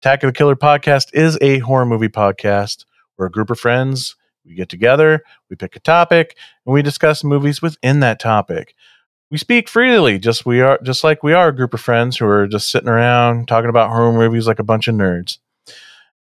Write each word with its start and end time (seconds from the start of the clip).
Attack 0.01 0.23
of 0.23 0.28
the 0.28 0.33
Killer 0.39 0.55
Podcast 0.55 1.09
is 1.12 1.37
a 1.41 1.59
horror 1.59 1.84
movie 1.84 2.09
podcast. 2.09 2.84
We're 3.17 3.27
a 3.27 3.31
group 3.31 3.51
of 3.51 3.59
friends. 3.59 4.15
We 4.45 4.55
get 4.55 4.69
together, 4.69 5.25
we 5.50 5.56
pick 5.56 5.75
a 5.75 5.81
topic, 5.81 6.37
and 6.65 6.73
we 6.73 6.83
discuss 6.83 7.25
movies 7.25 7.61
within 7.61 7.98
that 8.00 8.21
topic 8.21 8.77
we 9.31 9.37
speak 9.37 9.69
freely 9.69 10.19
just 10.19 10.47
we 10.47 10.62
are 10.62 10.78
just 10.83 11.05
like 11.05 11.23
we 11.23 11.34
are 11.34 11.48
a 11.48 11.55
group 11.55 11.75
of 11.75 11.81
friends 11.83 12.17
who 12.17 12.27
are 12.27 12.47
just 12.47 12.71
sitting 12.71 12.89
around 12.89 13.47
talking 13.47 13.69
about 13.69 13.91
horror 13.91 14.11
movies 14.11 14.47
like 14.47 14.59
a 14.59 14.65
bunch 14.65 14.89
of 14.89 14.95
nerds 14.95 15.37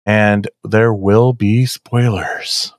and 0.04 0.48
there 0.62 0.92
will 0.92 1.32
be 1.32 1.64
spoilers 1.64 2.74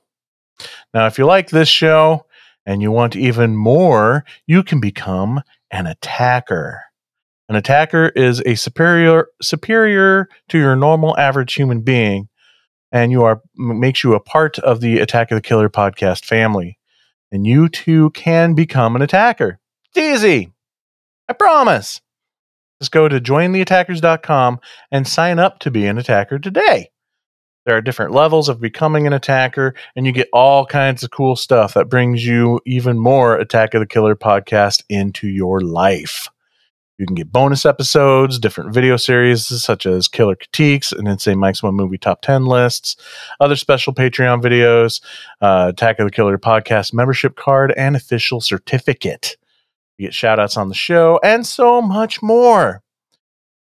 now 0.94 1.06
if 1.06 1.18
you 1.18 1.24
like 1.24 1.50
this 1.50 1.68
show 1.68 2.26
and 2.66 2.82
you 2.82 2.90
want 2.90 3.16
even 3.16 3.56
more 3.56 4.24
you 4.46 4.62
can 4.62 4.80
become 4.80 5.42
an 5.70 5.86
attacker 5.86 6.82
an 7.48 7.56
attacker 7.56 8.08
is 8.10 8.42
a 8.46 8.54
superior 8.54 9.28
superior 9.42 10.28
to 10.48 10.58
your 10.58 10.76
normal 10.76 11.16
average 11.18 11.54
human 11.54 11.80
being 11.80 12.28
and 12.92 13.12
you 13.12 13.22
are 13.22 13.40
makes 13.56 14.02
you 14.04 14.14
a 14.14 14.20
part 14.20 14.58
of 14.60 14.80
the 14.80 14.98
attack 14.98 15.30
of 15.30 15.36
the 15.36 15.42
killer 15.42 15.68
podcast 15.68 16.24
family 16.24 16.78
and 17.32 17.46
you 17.46 17.68
too 17.68 18.10
can 18.10 18.54
become 18.54 18.96
an 18.96 19.02
attacker 19.02 19.60
it's 19.94 19.98
easy. 19.98 20.52
I 21.28 21.32
promise. 21.32 22.00
Just 22.80 22.92
go 22.92 23.08
to 23.08 23.20
jointheattackers.com 23.20 24.60
and 24.90 25.06
sign 25.06 25.38
up 25.38 25.58
to 25.60 25.70
be 25.70 25.86
an 25.86 25.98
attacker 25.98 26.38
today. 26.38 26.90
There 27.70 27.76
are 27.76 27.80
different 27.80 28.10
levels 28.10 28.48
of 28.48 28.60
becoming 28.60 29.06
an 29.06 29.12
attacker, 29.12 29.76
and 29.94 30.04
you 30.04 30.10
get 30.10 30.28
all 30.32 30.66
kinds 30.66 31.04
of 31.04 31.12
cool 31.12 31.36
stuff 31.36 31.74
that 31.74 31.88
brings 31.88 32.26
you 32.26 32.58
even 32.66 32.98
more 32.98 33.36
Attack 33.36 33.74
of 33.74 33.80
the 33.80 33.86
Killer 33.86 34.16
podcast 34.16 34.82
into 34.88 35.28
your 35.28 35.60
life. 35.60 36.26
You 36.98 37.06
can 37.06 37.14
get 37.14 37.30
bonus 37.30 37.64
episodes, 37.64 38.40
different 38.40 38.74
video 38.74 38.96
series 38.96 39.46
such 39.46 39.86
as 39.86 40.08
Killer 40.08 40.34
Critiques 40.34 40.90
and 40.90 41.06
Insane 41.06 41.38
Mike's 41.38 41.62
One 41.62 41.76
Movie 41.76 41.96
Top 41.96 42.22
10 42.22 42.46
lists, 42.46 42.96
other 43.38 43.54
special 43.54 43.94
Patreon 43.94 44.42
videos, 44.42 45.00
uh, 45.40 45.66
Attack 45.68 46.00
of 46.00 46.08
the 46.08 46.10
Killer 46.10 46.38
podcast 46.38 46.92
membership 46.92 47.36
card, 47.36 47.72
and 47.76 47.94
official 47.94 48.40
certificate. 48.40 49.36
You 49.96 50.08
get 50.08 50.14
shout 50.14 50.40
outs 50.40 50.56
on 50.56 50.70
the 50.70 50.74
show 50.74 51.20
and 51.22 51.46
so 51.46 51.80
much 51.80 52.20
more. 52.20 52.82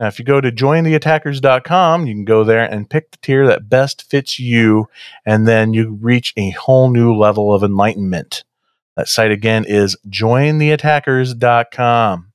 Now, 0.01 0.07
if 0.07 0.17
you 0.17 0.25
go 0.25 0.41
to 0.41 0.51
jointheattackers.com, 0.51 2.07
you 2.07 2.15
can 2.15 2.25
go 2.25 2.43
there 2.43 2.63
and 2.63 2.89
pick 2.89 3.11
the 3.11 3.19
tier 3.21 3.45
that 3.45 3.69
best 3.69 4.09
fits 4.09 4.39
you, 4.39 4.87
and 5.27 5.47
then 5.47 5.75
you 5.75 5.99
reach 6.01 6.33
a 6.35 6.49
whole 6.49 6.89
new 6.89 7.15
level 7.15 7.53
of 7.53 7.63
enlightenment. 7.63 8.43
That 8.97 9.07
site 9.07 9.29
again 9.29 9.63
is 9.63 9.95
jointheattackers.com. 10.09 12.33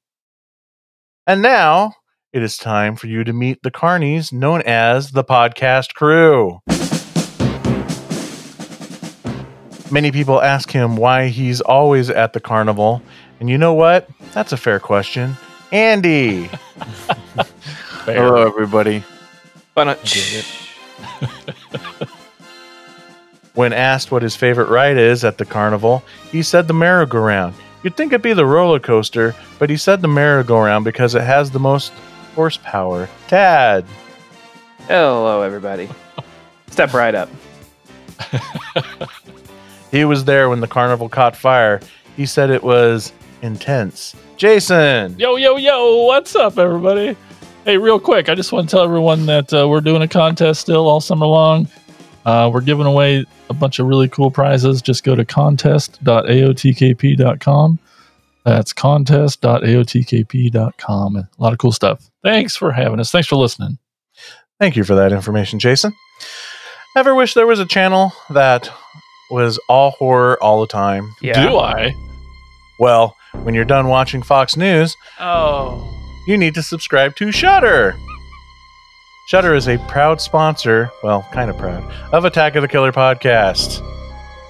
And 1.26 1.42
now 1.42 1.94
it 2.32 2.44
is 2.44 2.56
time 2.56 2.94
for 2.94 3.08
you 3.08 3.24
to 3.24 3.32
meet 3.32 3.64
the 3.64 3.72
carnies 3.72 4.32
known 4.32 4.62
as 4.62 5.10
the 5.10 5.24
podcast 5.24 5.94
crew. 5.94 6.60
Many 9.90 10.12
people 10.12 10.40
ask 10.40 10.70
him 10.70 10.94
why 10.94 11.26
he's 11.26 11.60
always 11.60 12.10
at 12.10 12.32
the 12.32 12.38
carnival. 12.38 13.02
And 13.40 13.50
you 13.50 13.58
know 13.58 13.74
what? 13.74 14.08
That's 14.34 14.52
a 14.52 14.56
fair 14.56 14.78
question. 14.78 15.36
Andy. 15.72 16.48
Hello, 18.14 18.46
everybody. 18.46 19.02
When 23.54 23.72
asked 23.72 24.12
what 24.12 24.22
his 24.22 24.36
favorite 24.36 24.68
ride 24.68 24.98
is 24.98 25.24
at 25.24 25.38
the 25.38 25.46
carnival, 25.46 26.04
he 26.30 26.42
said 26.42 26.68
the 26.68 26.74
merry-go-round. 26.74 27.54
You'd 27.82 27.96
think 27.96 28.12
it'd 28.12 28.20
be 28.20 28.34
the 28.34 28.44
roller 28.44 28.78
coaster, 28.78 29.34
but 29.58 29.70
he 29.70 29.78
said 29.78 30.02
the 30.02 30.08
merry-go-round 30.08 30.84
because 30.84 31.14
it 31.14 31.22
has 31.22 31.50
the 31.50 31.58
most 31.58 31.90
horsepower. 32.34 33.08
Tad. 33.28 33.86
hello, 34.86 35.40
everybody. 35.40 35.88
Step 36.66 36.92
right 36.92 37.14
up. 37.14 37.30
He 39.90 40.04
was 40.04 40.24
there 40.24 40.48
when 40.48 40.60
the 40.60 40.66
carnival 40.66 41.08
caught 41.08 41.36
fire. 41.36 41.80
He 42.16 42.26
said 42.26 42.50
it 42.50 42.62
was 42.62 43.12
intense. 43.42 44.14
Jason. 44.36 45.18
Yo, 45.18 45.36
yo, 45.36 45.56
yo, 45.56 46.02
what's 46.02 46.34
up, 46.34 46.58
everybody? 46.58 47.16
Hey, 47.66 47.76
real 47.78 47.98
quick, 47.98 48.28
I 48.28 48.36
just 48.36 48.52
want 48.52 48.68
to 48.68 48.76
tell 48.76 48.84
everyone 48.84 49.26
that 49.26 49.52
uh, 49.52 49.66
we're 49.68 49.80
doing 49.80 50.00
a 50.00 50.06
contest 50.06 50.60
still 50.60 50.86
all 50.88 51.00
summer 51.00 51.26
long. 51.26 51.66
Uh, 52.24 52.48
we're 52.52 52.60
giving 52.60 52.86
away 52.86 53.24
a 53.50 53.54
bunch 53.54 53.80
of 53.80 53.88
really 53.88 54.08
cool 54.08 54.30
prizes. 54.30 54.80
Just 54.80 55.02
go 55.02 55.16
to 55.16 55.24
contest.aotkp.com. 55.24 57.78
That's 58.44 58.72
contest.aotkp.com. 58.72 61.16
A 61.16 61.28
lot 61.38 61.52
of 61.52 61.58
cool 61.58 61.72
stuff. 61.72 62.08
Thanks 62.22 62.54
for 62.54 62.70
having 62.70 63.00
us. 63.00 63.10
Thanks 63.10 63.26
for 63.26 63.34
listening. 63.34 63.78
Thank 64.60 64.76
you 64.76 64.84
for 64.84 64.94
that 64.94 65.12
information, 65.12 65.58
Jason. 65.58 65.92
Ever 66.96 67.16
wish 67.16 67.34
there 67.34 67.48
was 67.48 67.58
a 67.58 67.66
channel 67.66 68.12
that 68.30 68.70
was 69.28 69.58
all 69.68 69.90
horror 69.90 70.40
all 70.40 70.60
the 70.60 70.68
time? 70.68 71.12
Yeah. 71.20 71.48
Do 71.50 71.56
I? 71.58 71.92
Well, 72.78 73.16
when 73.42 73.54
you're 73.54 73.64
done 73.64 73.88
watching 73.88 74.22
Fox 74.22 74.56
News, 74.56 74.96
Oh. 75.18 75.94
You 76.26 76.36
need 76.36 76.54
to 76.54 76.62
subscribe 76.62 77.14
to 77.16 77.30
Shudder. 77.30 77.96
Shudder 79.28 79.54
is 79.54 79.68
a 79.68 79.78
proud 79.86 80.20
sponsor, 80.20 80.90
well, 81.04 81.24
kind 81.32 81.48
of 81.48 81.56
proud, 81.56 81.88
of 82.12 82.24
Attack 82.24 82.56
of 82.56 82.62
the 82.62 82.68
Killer 82.68 82.90
podcast. 82.90 83.80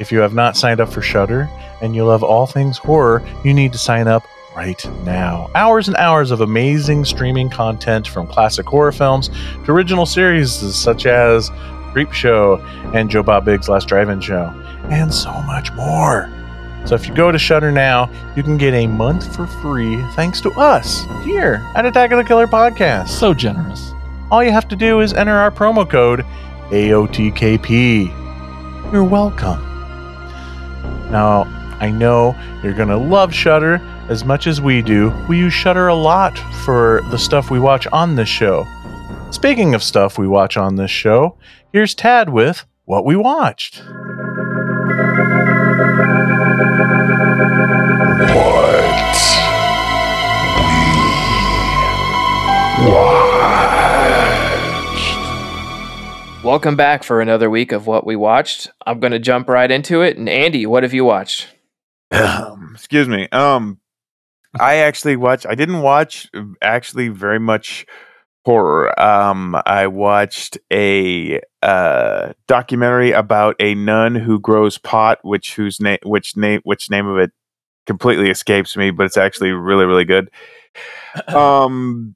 If 0.00 0.10
you 0.10 0.20
have 0.20 0.32
not 0.32 0.56
signed 0.56 0.80
up 0.80 0.90
for 0.90 1.02
Shudder 1.02 1.50
and 1.82 1.94
you 1.94 2.06
love 2.06 2.22
all 2.22 2.46
things 2.46 2.78
horror, 2.78 3.22
you 3.44 3.52
need 3.52 3.72
to 3.72 3.78
sign 3.78 4.08
up 4.08 4.24
right 4.56 4.82
now. 5.04 5.50
Hours 5.54 5.86
and 5.86 5.98
hours 5.98 6.30
of 6.30 6.40
amazing 6.40 7.04
streaming 7.04 7.50
content 7.50 8.08
from 8.08 8.26
classic 8.26 8.64
horror 8.64 8.92
films 8.92 9.28
to 9.64 9.70
original 9.70 10.06
series 10.06 10.52
such 10.52 11.04
as 11.04 11.50
Creepshow 11.92 12.94
and 12.94 13.10
Joe 13.10 13.22
Bob 13.22 13.44
Briggs' 13.44 13.68
Last 13.68 13.86
Drive-In 13.88 14.22
Show, 14.22 14.46
and 14.90 15.12
so 15.12 15.30
much 15.42 15.70
more. 15.74 16.30
So 16.86 16.94
if 16.94 17.08
you 17.08 17.14
go 17.14 17.32
to 17.32 17.38
Shudder 17.38 17.72
now, 17.72 18.08
you 18.36 18.44
can 18.44 18.56
get 18.56 18.72
a 18.72 18.86
month 18.86 19.34
for 19.34 19.48
free 19.48 20.00
thanks 20.12 20.40
to 20.42 20.52
us 20.52 21.04
here 21.24 21.68
at 21.74 21.84
Attack 21.84 22.12
of 22.12 22.18
the 22.18 22.24
Killer 22.24 22.46
Podcast. 22.46 23.08
So 23.08 23.34
generous. 23.34 23.92
All 24.30 24.44
you 24.44 24.52
have 24.52 24.68
to 24.68 24.76
do 24.76 25.00
is 25.00 25.12
enter 25.12 25.34
our 25.34 25.50
promo 25.50 25.88
code 25.88 26.24
AOTKP. 26.70 28.06
You're 28.92 29.02
welcome. 29.02 29.60
Now, 31.10 31.42
I 31.80 31.90
know 31.90 32.36
you're 32.62 32.72
going 32.72 32.88
to 32.88 32.96
love 32.96 33.34
Shudder 33.34 33.80
as 34.08 34.24
much 34.24 34.46
as 34.46 34.60
we 34.60 34.80
do. 34.80 35.12
We 35.28 35.38
use 35.38 35.52
Shudder 35.52 35.88
a 35.88 35.94
lot 35.94 36.38
for 36.64 37.02
the 37.10 37.18
stuff 37.18 37.50
we 37.50 37.58
watch 37.58 37.88
on 37.88 38.14
this 38.14 38.28
show. 38.28 38.64
Speaking 39.32 39.74
of 39.74 39.82
stuff 39.82 40.18
we 40.18 40.28
watch 40.28 40.56
on 40.56 40.76
this 40.76 40.92
show, 40.92 41.36
here's 41.72 41.96
Tad 41.96 42.28
with 42.28 42.64
what 42.84 43.04
we 43.04 43.16
watched. 43.16 43.82
Welcome 56.46 56.76
back 56.76 57.02
for 57.02 57.20
another 57.20 57.50
week 57.50 57.72
of 57.72 57.86
what 57.86 58.06
we 58.06 58.14
watched. 58.14 58.70
I'm 58.86 59.00
going 59.00 59.10
to 59.10 59.18
jump 59.18 59.48
right 59.48 59.70
into 59.70 60.02
it. 60.02 60.16
And 60.16 60.28
Andy, 60.28 60.64
what 60.64 60.84
have 60.84 60.94
you 60.94 61.04
watched? 61.04 61.48
Um, 62.12 62.70
excuse 62.74 63.08
me. 63.08 63.28
Um, 63.30 63.80
I 64.58 64.76
actually 64.76 65.16
watched. 65.16 65.44
I 65.44 65.54
didn't 65.54 65.82
watch 65.82 66.28
uh, 66.34 66.44
actually 66.62 67.08
very 67.08 67.40
much 67.40 67.84
horror. 68.46 68.98
Um, 69.00 69.60
I 69.66 69.88
watched 69.88 70.56
a 70.72 71.40
uh, 71.62 72.32
documentary 72.46 73.10
about 73.12 73.56
a 73.60 73.74
nun 73.74 74.14
who 74.14 74.38
grows 74.40 74.78
pot, 74.78 75.18
which 75.22 75.54
whose 75.56 75.80
name, 75.80 75.98
which 76.04 76.36
name, 76.36 76.60
which 76.64 76.88
name 76.90 77.06
of 77.08 77.18
it 77.18 77.32
completely 77.86 78.30
escapes 78.30 78.76
me, 78.76 78.90
but 78.90 79.04
it's 79.04 79.16
actually 79.16 79.50
really, 79.50 79.84
really 79.84 80.04
good. 80.04 80.30
Um, 81.28 82.14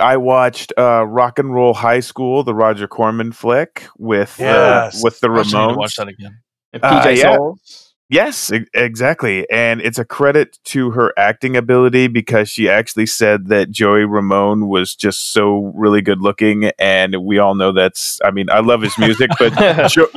I 0.00 0.16
watched 0.16 0.72
uh, 0.76 1.04
Rock 1.06 1.38
and 1.38 1.54
Roll 1.54 1.72
High 1.74 2.00
School, 2.00 2.42
the 2.42 2.54
Roger 2.54 2.88
Corman 2.88 3.32
flick 3.32 3.86
with 3.98 4.36
Yes. 4.38 4.96
uh, 4.96 5.00
with 5.04 5.20
the 5.20 5.30
I 5.30 5.38
actually 5.40 5.60
need 5.60 5.66
to 5.68 5.72
Ramones. 5.74 5.76
watch 5.76 5.96
that 5.96 6.08
again. 6.08 6.38
And 6.72 6.82
Uh, 6.84 7.02
PJ 7.04 7.16
yeah. 7.18 7.36
Soles. 7.36 7.79
Yes, 8.10 8.50
e- 8.52 8.66
exactly. 8.74 9.48
And 9.50 9.80
it's 9.80 9.98
a 9.98 10.04
credit 10.04 10.58
to 10.64 10.90
her 10.90 11.12
acting 11.16 11.56
ability 11.56 12.08
because 12.08 12.48
she 12.48 12.68
actually 12.68 13.06
said 13.06 13.46
that 13.48 13.70
Joey 13.70 14.04
Ramone 14.04 14.66
was 14.66 14.96
just 14.96 15.32
so 15.32 15.72
really 15.76 16.02
good 16.02 16.20
looking. 16.20 16.72
And 16.78 17.24
we 17.24 17.38
all 17.38 17.54
know 17.54 17.70
that's, 17.72 18.18
I 18.24 18.32
mean, 18.32 18.50
I 18.50 18.60
love 18.60 18.82
his 18.82 18.98
music, 18.98 19.30
but 19.38 19.52
jo- 19.90 20.10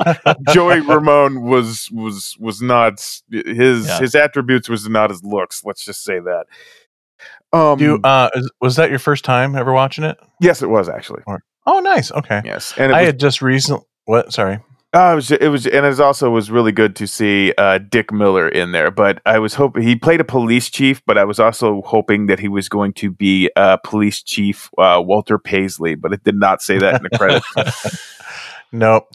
Joey 0.52 0.80
Ramone 0.80 1.42
was, 1.42 1.88
was, 1.92 2.36
was 2.40 2.60
not 2.60 2.94
his, 3.30 3.86
Yeah. 3.86 4.00
his 4.00 4.14
attributes 4.16 4.68
was 4.68 4.88
not 4.88 5.10
his 5.10 5.22
looks. 5.22 5.64
Let's 5.64 5.84
just 5.84 6.02
say 6.02 6.18
that. 6.18 6.46
Um, 7.52 7.78
Do 7.78 7.84
you, 7.84 8.00
uh, 8.02 8.28
was 8.60 8.74
that 8.76 8.90
your 8.90 8.98
first 8.98 9.24
time 9.24 9.54
ever 9.54 9.72
watching 9.72 10.02
it? 10.02 10.18
yes, 10.40 10.62
it 10.62 10.68
was 10.68 10.88
actually. 10.88 11.22
Oh, 11.66 11.78
nice. 11.78 12.10
Okay. 12.10 12.42
Yes. 12.44 12.74
And 12.76 12.92
I 12.92 13.02
was, 13.02 13.06
had 13.06 13.20
just 13.20 13.40
recently. 13.40 13.86
What? 14.06 14.32
Sorry. 14.32 14.58
Oh, 14.96 15.12
it 15.12 15.14
was, 15.16 15.30
it 15.32 15.48
was, 15.48 15.66
and 15.66 15.84
it 15.84 15.98
also 15.98 16.30
was 16.30 16.52
really 16.52 16.70
good 16.70 16.94
to 16.96 17.06
see 17.08 17.52
uh, 17.58 17.78
Dick 17.78 18.12
Miller 18.12 18.48
in 18.48 18.70
there. 18.70 18.92
But 18.92 19.20
I 19.26 19.40
was 19.40 19.54
hoping 19.54 19.82
he 19.82 19.96
played 19.96 20.20
a 20.20 20.24
police 20.24 20.70
chief, 20.70 21.02
but 21.04 21.18
I 21.18 21.24
was 21.24 21.40
also 21.40 21.82
hoping 21.82 22.26
that 22.26 22.38
he 22.38 22.46
was 22.48 22.68
going 22.68 22.92
to 22.94 23.10
be 23.10 23.50
uh, 23.56 23.78
police 23.78 24.22
chief 24.22 24.70
uh, 24.78 25.02
Walter 25.04 25.36
Paisley, 25.36 25.96
but 25.96 26.12
it 26.12 26.22
did 26.22 26.36
not 26.36 26.62
say 26.62 26.78
that 26.78 26.96
in 26.96 27.02
the 27.10 27.18
credits. 27.18 28.10
Nope. 28.72 29.08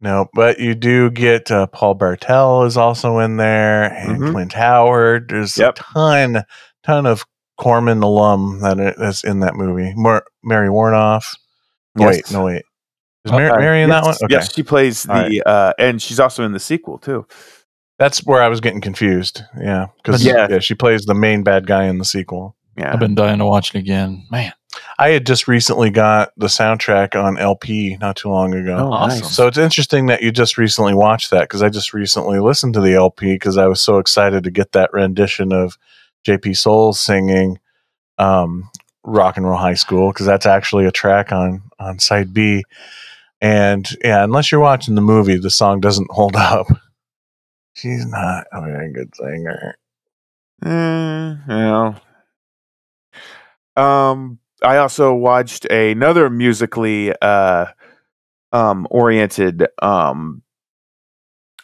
Nope. 0.00 0.30
But 0.34 0.58
you 0.58 0.74
do 0.74 1.10
get 1.10 1.50
uh, 1.50 1.66
Paul 1.66 1.94
Bartel 1.94 2.64
is 2.64 2.76
also 2.78 3.18
in 3.18 3.36
there 3.36 3.84
and 3.92 4.18
Mhm. 4.20 4.32
Clint 4.32 4.52
Howard. 4.54 5.28
There's 5.28 5.56
Yep. 5.58 5.78
a 5.78 5.82
ton, 5.82 6.44
ton 6.82 7.06
of 7.06 7.24
Corman 7.58 8.02
alum 8.02 8.60
that's 8.60 9.22
in 9.22 9.40
that 9.40 9.54
movie. 9.54 9.92
Mar- 9.96 10.24
Mary 10.42 10.68
Woronov. 10.68 11.24
Yes. 11.98 12.08
Wait, 12.08 12.32
no, 12.32 12.44
wait. 12.44 12.62
Is 13.24 13.32
Oh, 13.32 13.36
Mary, 13.36 13.50
Uh, 13.50 13.58
Mary 13.58 13.82
in 13.82 13.88
yes, 13.88 14.00
that 14.00 14.06
one? 14.06 14.14
Okay. 14.24 14.34
Yes, 14.34 14.54
she 14.54 14.62
plays 14.62 15.02
the, 15.04 15.12
All 15.12 15.20
right. 15.22 15.40
uh, 15.46 15.72
and 15.78 16.02
she's 16.02 16.18
also 16.18 16.44
in 16.44 16.52
the 16.52 16.60
sequel 16.60 16.98
too. 16.98 17.26
That's 17.98 18.24
where 18.24 18.42
I 18.42 18.48
was 18.48 18.60
getting 18.60 18.80
confused. 18.80 19.42
Yeah. 19.60 19.86
Because 20.02 20.24
Yeah. 20.24 20.48
yeah. 20.50 20.58
she 20.58 20.74
plays 20.74 21.04
the 21.04 21.14
main 21.14 21.42
bad 21.44 21.66
guy 21.66 21.84
in 21.84 21.98
the 21.98 22.04
sequel. 22.04 22.56
Yeah. 22.76 22.92
I've 22.92 22.98
been 23.00 23.14
dying 23.14 23.38
to 23.38 23.46
watch 23.46 23.74
it 23.74 23.78
again. 23.78 24.26
Man, 24.30 24.52
I 24.98 25.10
had 25.10 25.26
just 25.26 25.46
recently 25.46 25.90
got 25.90 26.32
the 26.36 26.46
soundtrack 26.46 27.14
on 27.14 27.38
LP 27.38 27.96
not 28.00 28.16
too 28.16 28.30
long 28.30 28.54
ago. 28.54 28.76
Oh, 28.76 28.92
awesome. 28.92 29.24
So 29.26 29.46
it's 29.46 29.58
interesting 29.58 30.06
that 30.06 30.22
you 30.22 30.32
just 30.32 30.56
recently 30.58 30.94
watched 30.94 31.30
that 31.30 31.42
because 31.42 31.62
I 31.62 31.68
just 31.68 31.92
recently 31.92 32.40
listened 32.40 32.74
to 32.74 32.80
the 32.80 32.94
LP 32.94 33.34
because 33.34 33.56
I 33.58 33.66
was 33.66 33.80
so 33.80 33.98
excited 33.98 34.42
to 34.44 34.50
get 34.50 34.72
that 34.72 34.90
rendition 34.92 35.52
of 35.52 35.76
JP 36.26 36.56
Soul 36.56 36.92
singing 36.94 37.58
um, 38.18 38.70
"Rock 39.04 39.36
and 39.36 39.46
Roll 39.46 39.58
High 39.58 39.74
School" 39.74 40.10
because 40.10 40.26
that's 40.26 40.46
actually 40.46 40.86
a 40.86 40.90
track 40.92 41.30
on 41.30 41.62
on 41.78 41.98
side 41.98 42.32
B. 42.32 42.64
And 43.42 43.86
yeah, 44.04 44.22
unless 44.22 44.52
you're 44.52 44.60
watching 44.60 44.94
the 44.94 45.00
movie, 45.00 45.36
the 45.36 45.50
song 45.50 45.80
doesn't 45.80 46.10
hold 46.12 46.36
up. 46.36 46.68
She's 47.74 48.06
not 48.06 48.44
a 48.52 48.62
very 48.62 48.92
good 48.92 49.12
singer. 49.16 49.76
Eh, 50.64 51.34
yeah. 51.48 51.98
Um, 53.76 54.38
I 54.62 54.76
also 54.76 55.12
watched 55.12 55.64
another 55.64 56.30
musically 56.30 57.12
uh, 57.20 57.66
um, 58.52 58.86
oriented 58.90 59.66
um, 59.82 60.42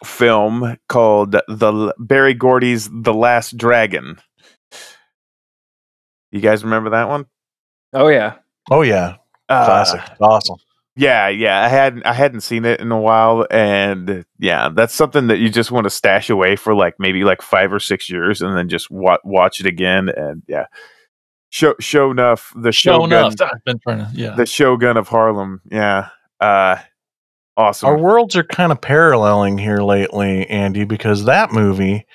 film 0.05 0.79
called 0.89 1.33
the 1.33 1.95
Berry 1.99 2.35
Gordy's 2.35 2.89
The 2.93 3.15
Last 3.15 3.57
Dragon. 3.57 4.19
You 6.33 6.41
guys 6.41 6.65
remember 6.65 6.91
that 6.91 7.09
one? 7.09 7.27
Oh 7.93 8.09
yeah. 8.09 8.37
Oh 8.71 8.83
yeah, 8.83 9.17
Uh, 9.49 9.65
classic, 9.65 10.01
awesome. 10.21 10.57
Yeah, 10.99 11.29
yeah. 11.29 11.65
I 11.65 11.69
hadn't 11.69 12.05
I 12.05 12.13
hadn't 12.13 12.41
seen 12.41 12.65
it 12.65 12.81
in 12.81 12.91
a 12.91 13.01
while, 13.01 13.47
and 13.53 14.25
yeah, 14.41 14.69
that's 14.69 14.93
something 14.93 15.29
that 15.29 15.39
you 15.39 15.49
just 15.49 15.71
want 15.71 15.85
to 15.85 15.91
stash 15.91 16.29
away 16.29 16.57
for 16.57 16.75
like 16.75 16.97
maybe 16.99 17.23
like 17.23 17.41
five 17.41 17.73
or 17.73 17.79
six 17.79 18.11
years, 18.11 18.43
and 18.43 18.57
then 18.57 18.69
just 18.69 18.91
wa- 18.91 19.21
watch 19.23 19.61
it 19.61 19.67
again. 19.67 20.09
And 20.09 20.43
yeah, 20.49 20.67
show 21.51 21.77
show 21.79 22.11
enough 22.11 22.53
the 22.57 22.73
show 22.73 23.05
enough. 23.05 23.35
I've 23.41 23.63
been 23.65 23.79
trying 23.79 23.99
to. 23.99 24.11
Yeah. 24.13 24.35
the 24.35 24.45
Shogun 24.45 24.97
of 24.97 25.07
Harlem. 25.07 25.61
Yeah, 25.71 26.09
uh, 26.41 26.79
awesome. 27.57 27.91
Our 27.91 27.99
worlds 27.99 28.35
are 28.35 28.43
kind 28.43 28.73
of 28.73 28.81
paralleling 28.81 29.57
here 29.57 29.79
lately, 29.79 30.51
Andy, 30.51 30.83
because 30.83 31.27
that 31.27 31.53
movie, 31.53 32.07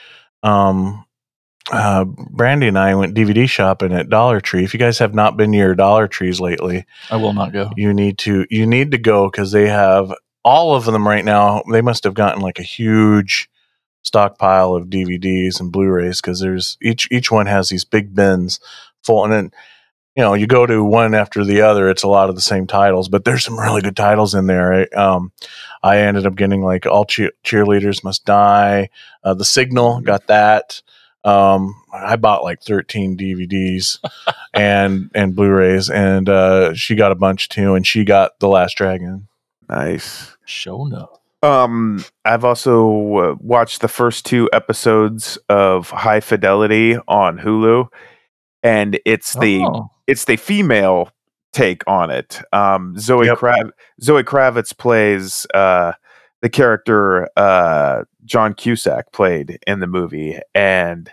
um, 0.43 1.05
uh, 1.71 2.03
Brandy 2.03 2.67
and 2.67 2.77
I 2.77 2.93
went 2.95 3.15
DVD 3.15 3.47
shopping 3.47 3.93
at 3.93 4.09
Dollar 4.09 4.41
Tree. 4.41 4.63
If 4.63 4.73
you 4.73 4.79
guys 4.79 4.99
have 4.99 5.13
not 5.13 5.37
been 5.37 5.51
to 5.53 5.57
your 5.57 5.75
Dollar 5.75 6.07
Trees 6.07 6.41
lately, 6.41 6.85
I 7.09 7.15
will 7.15 7.33
not 7.33 7.53
go. 7.53 7.71
you 7.77 7.93
need 7.93 8.17
to 8.19 8.45
you 8.49 8.65
need 8.65 8.91
to 8.91 8.97
go 8.97 9.29
because 9.29 9.51
they 9.51 9.69
have 9.69 10.13
all 10.43 10.75
of 10.75 10.85
them 10.85 11.07
right 11.07 11.23
now. 11.23 11.63
They 11.71 11.81
must 11.81 12.03
have 12.03 12.13
gotten 12.13 12.41
like 12.41 12.59
a 12.59 12.63
huge 12.63 13.49
stockpile 14.01 14.75
of 14.75 14.87
DVDs 14.87 15.61
and 15.61 15.71
Blu-rays 15.71 16.19
because 16.19 16.41
there's 16.41 16.77
each 16.81 17.07
each 17.11 17.31
one 17.31 17.45
has 17.45 17.69
these 17.69 17.85
big 17.85 18.13
bins 18.13 18.59
full, 19.01 19.23
and 19.23 19.31
then 19.31 19.51
you 20.17 20.23
know 20.23 20.33
you 20.33 20.47
go 20.47 20.65
to 20.65 20.83
one 20.83 21.15
after 21.15 21.45
the 21.45 21.61
other. 21.61 21.89
It's 21.89 22.03
a 22.03 22.09
lot 22.09 22.27
of 22.27 22.35
the 22.35 22.41
same 22.41 22.67
titles, 22.67 23.07
but 23.07 23.23
there's 23.23 23.45
some 23.45 23.57
really 23.57 23.81
good 23.81 23.95
titles 23.95 24.35
in 24.35 24.47
there. 24.47 24.67
Right? 24.67 24.93
Um, 24.93 25.31
I 25.81 25.99
ended 25.99 26.25
up 26.25 26.35
getting 26.35 26.61
like 26.61 26.85
all 26.85 27.05
cheer- 27.05 27.31
cheerleaders 27.45 28.03
must 28.03 28.25
die. 28.25 28.89
Uh, 29.23 29.33
the 29.33 29.45
Signal 29.45 30.01
got 30.01 30.27
that. 30.27 30.81
Um, 31.25 31.73
I 31.93 32.15
bought 32.17 32.43
like 32.43 32.61
13 32.61 33.17
DVDs 33.17 33.99
and 34.53 35.09
and 35.15 35.35
Blu-rays, 35.35 35.89
and 35.89 36.27
uh, 36.29 36.73
she 36.73 36.95
got 36.95 37.11
a 37.11 37.15
bunch 37.15 37.49
too, 37.49 37.75
and 37.75 37.85
she 37.87 38.03
got 38.03 38.39
The 38.39 38.47
Last 38.49 38.75
Dragon. 38.77 39.27
nice. 39.69 40.35
Show 40.45 40.85
enough. 40.85 41.09
Um, 41.41 42.03
I've 42.25 42.43
also 42.45 43.15
uh, 43.17 43.35
watched 43.39 43.81
the 43.81 43.87
first 43.87 44.25
two 44.25 44.49
episodes 44.53 45.37
of 45.49 45.89
High 45.89 46.19
Fidelity 46.21 46.97
on 47.07 47.37
Hulu, 47.39 47.87
and 48.61 48.99
it's 49.05 49.33
the 49.35 49.59
Oh, 49.63 49.89
it's 50.07 50.25
the 50.25 50.35
female 50.37 51.09
take 51.53 51.83
on 51.87 52.09
it. 52.11 52.41
Um, 52.51 52.97
Zoe 52.97 53.27
Yep. 53.27 53.37
Krav- 53.37 53.71
Zoe 54.01 54.23
Kravitz 54.23 54.77
plays 54.77 55.45
uh, 55.53 55.93
the 56.43 56.49
character 56.49 57.29
uh, 57.37 58.03
John 58.25 58.53
Cusack 58.53 59.13
played 59.13 59.59
in 59.65 59.79
the 59.79 59.87
movie, 59.87 60.37
and 60.53 61.09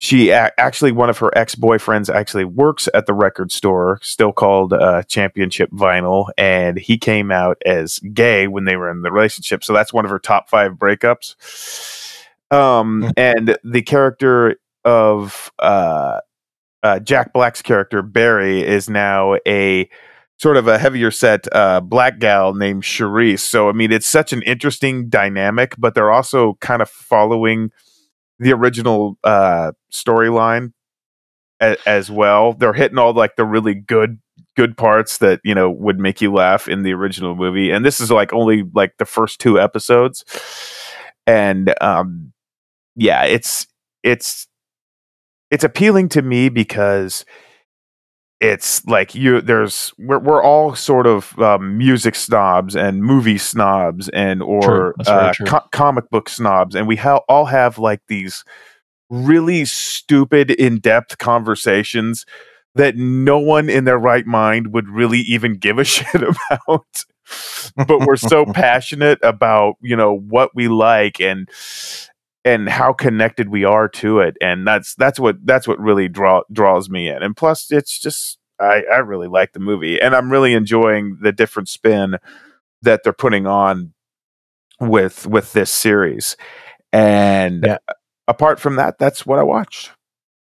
she 0.00 0.30
a- 0.30 0.50
actually 0.58 0.90
one 0.90 1.08
of 1.08 1.18
her 1.18 1.30
ex 1.38 1.54
boyfriends 1.54 2.12
actually 2.12 2.44
works 2.44 2.88
at 2.92 3.06
the 3.06 3.14
record 3.14 3.52
store, 3.52 4.00
still 4.02 4.32
called 4.32 4.72
uh, 4.72 5.04
Championship 5.04 5.70
Vinyl, 5.70 6.28
and 6.36 6.76
he 6.76 6.98
came 6.98 7.30
out 7.30 7.56
as 7.64 8.00
gay 8.00 8.48
when 8.48 8.64
they 8.64 8.74
were 8.74 8.90
in 8.90 9.02
the 9.02 9.12
relationship. 9.12 9.62
So 9.62 9.72
that's 9.72 9.92
one 9.92 10.04
of 10.04 10.10
her 10.10 10.18
top 10.18 10.50
five 10.50 10.72
breakups. 10.72 11.36
Um, 12.50 13.12
and 13.16 13.56
the 13.62 13.82
character 13.82 14.56
of 14.84 15.52
uh, 15.60 16.18
uh, 16.82 16.98
Jack 16.98 17.32
Black's 17.32 17.62
character 17.62 18.02
Barry 18.02 18.66
is 18.66 18.90
now 18.90 19.36
a 19.46 19.88
sort 20.42 20.56
of 20.56 20.66
a 20.66 20.76
heavier 20.76 21.12
set 21.12 21.46
uh, 21.54 21.80
black 21.80 22.18
gal 22.18 22.52
named 22.52 22.82
Cherise. 22.82 23.38
So 23.38 23.68
I 23.68 23.72
mean, 23.72 23.92
it's 23.92 24.08
such 24.08 24.32
an 24.32 24.42
interesting 24.42 25.08
dynamic, 25.08 25.76
but 25.78 25.94
they're 25.94 26.10
also 26.10 26.58
kind 26.60 26.82
of 26.82 26.90
following 26.90 27.70
the 28.40 28.52
original 28.52 29.16
uh, 29.22 29.70
storyline 29.92 30.72
a- 31.60 31.76
as 31.86 32.10
well. 32.10 32.54
They're 32.54 32.72
hitting 32.72 32.98
all 32.98 33.12
like 33.14 33.36
the 33.36 33.44
really 33.44 33.74
good 33.74 34.18
good 34.56 34.76
parts 34.76 35.18
that 35.18 35.40
you 35.44 35.54
know 35.54 35.70
would 35.70 36.00
make 36.00 36.20
you 36.20 36.32
laugh 36.34 36.66
in 36.66 36.82
the 36.82 36.92
original 36.92 37.36
movie, 37.36 37.70
and 37.70 37.84
this 37.84 38.00
is 38.00 38.10
like 38.10 38.32
only 38.32 38.64
like 38.74 38.94
the 38.98 39.06
first 39.06 39.38
two 39.38 39.60
episodes, 39.60 40.24
and 41.24 41.72
um, 41.80 42.32
yeah, 42.96 43.22
it's 43.26 43.68
it's 44.02 44.48
it's 45.52 45.62
appealing 45.62 46.08
to 46.08 46.22
me 46.22 46.48
because 46.48 47.24
it's 48.42 48.84
like 48.86 49.14
you 49.14 49.40
there's 49.40 49.94
we're, 49.98 50.18
we're 50.18 50.42
all 50.42 50.74
sort 50.74 51.06
of 51.06 51.38
um, 51.38 51.78
music 51.78 52.16
snobs 52.16 52.74
and 52.74 53.02
movie 53.02 53.38
snobs 53.38 54.08
and 54.08 54.42
or 54.42 54.60
True. 54.62 54.94
That's 54.98 55.08
very 55.08 55.28
uh, 55.48 55.60
co- 55.60 55.68
comic 55.70 56.10
book 56.10 56.28
snobs 56.28 56.74
and 56.74 56.88
we 56.88 56.96
ha- 56.96 57.20
all 57.28 57.46
have 57.46 57.78
like 57.78 58.00
these 58.08 58.44
really 59.08 59.64
stupid 59.64 60.50
in-depth 60.50 61.18
conversations 61.18 62.26
that 62.74 62.96
no 62.96 63.38
one 63.38 63.70
in 63.70 63.84
their 63.84 63.98
right 63.98 64.26
mind 64.26 64.72
would 64.72 64.88
really 64.88 65.20
even 65.20 65.54
give 65.54 65.78
a 65.78 65.84
shit 65.84 66.22
about 66.22 67.04
but 67.76 68.00
we're 68.00 68.16
so 68.16 68.44
passionate 68.52 69.20
about 69.22 69.76
you 69.80 69.94
know 69.94 70.18
what 70.18 70.50
we 70.52 70.66
like 70.66 71.20
and 71.20 71.48
and 72.44 72.68
how 72.68 72.92
connected 72.92 73.48
we 73.48 73.64
are 73.64 73.88
to 73.88 74.18
it 74.20 74.36
and 74.40 74.66
that's 74.66 74.94
that's 74.96 75.18
what 75.20 75.36
that's 75.44 75.68
what 75.68 75.78
really 75.78 76.08
draw 76.08 76.42
draws 76.52 76.90
me 76.90 77.08
in 77.08 77.22
and 77.22 77.36
plus 77.36 77.70
it's 77.70 77.98
just 78.00 78.38
i 78.60 78.82
i 78.92 78.96
really 78.98 79.28
like 79.28 79.52
the 79.52 79.60
movie 79.60 80.00
and 80.00 80.14
i'm 80.14 80.30
really 80.30 80.52
enjoying 80.54 81.18
the 81.22 81.32
different 81.32 81.68
spin 81.68 82.16
that 82.82 83.02
they're 83.04 83.12
putting 83.12 83.46
on 83.46 83.92
with 84.80 85.26
with 85.26 85.52
this 85.52 85.70
series 85.70 86.36
and 86.92 87.64
Yeah. 87.64 87.78
apart 88.26 88.58
from 88.58 88.76
that 88.76 88.98
that's 88.98 89.24
what 89.24 89.38
i 89.38 89.42
watched 89.42 89.90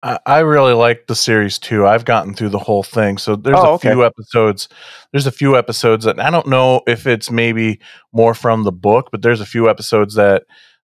I, 0.05 0.19
I 0.27 0.39
really 0.41 0.73
like 0.73 1.07
the 1.07 1.15
series 1.15 1.61
too. 1.61 1.87
I've 1.87 2.05
gotten 2.05 2.35
through 2.35 2.49
the 2.49 2.59
whole 2.59 2.83
thing. 2.83 3.19
So 3.19 3.37
there's 3.37 3.57
Oh, 3.57 3.67
a 3.67 3.73
okay. 3.75 3.91
few 3.91 4.05
episodes. 4.05 4.69
There's 5.13 5.29
a 5.29 5.31
few 5.31 5.57
episodes 5.57 6.05
that 6.07 6.19
I 6.19 6.29
don't 6.29 6.49
know 6.49 6.83
if 6.89 7.07
it's 7.07 7.31
maybe 7.31 7.79
more 8.13 8.35
from 8.35 8.65
the 8.65 8.73
book, 8.73 9.11
but 9.13 9.23
there's 9.23 9.41
a 9.41 9.47
few 9.47 9.71
episodes 9.71 10.15
that 10.17 10.43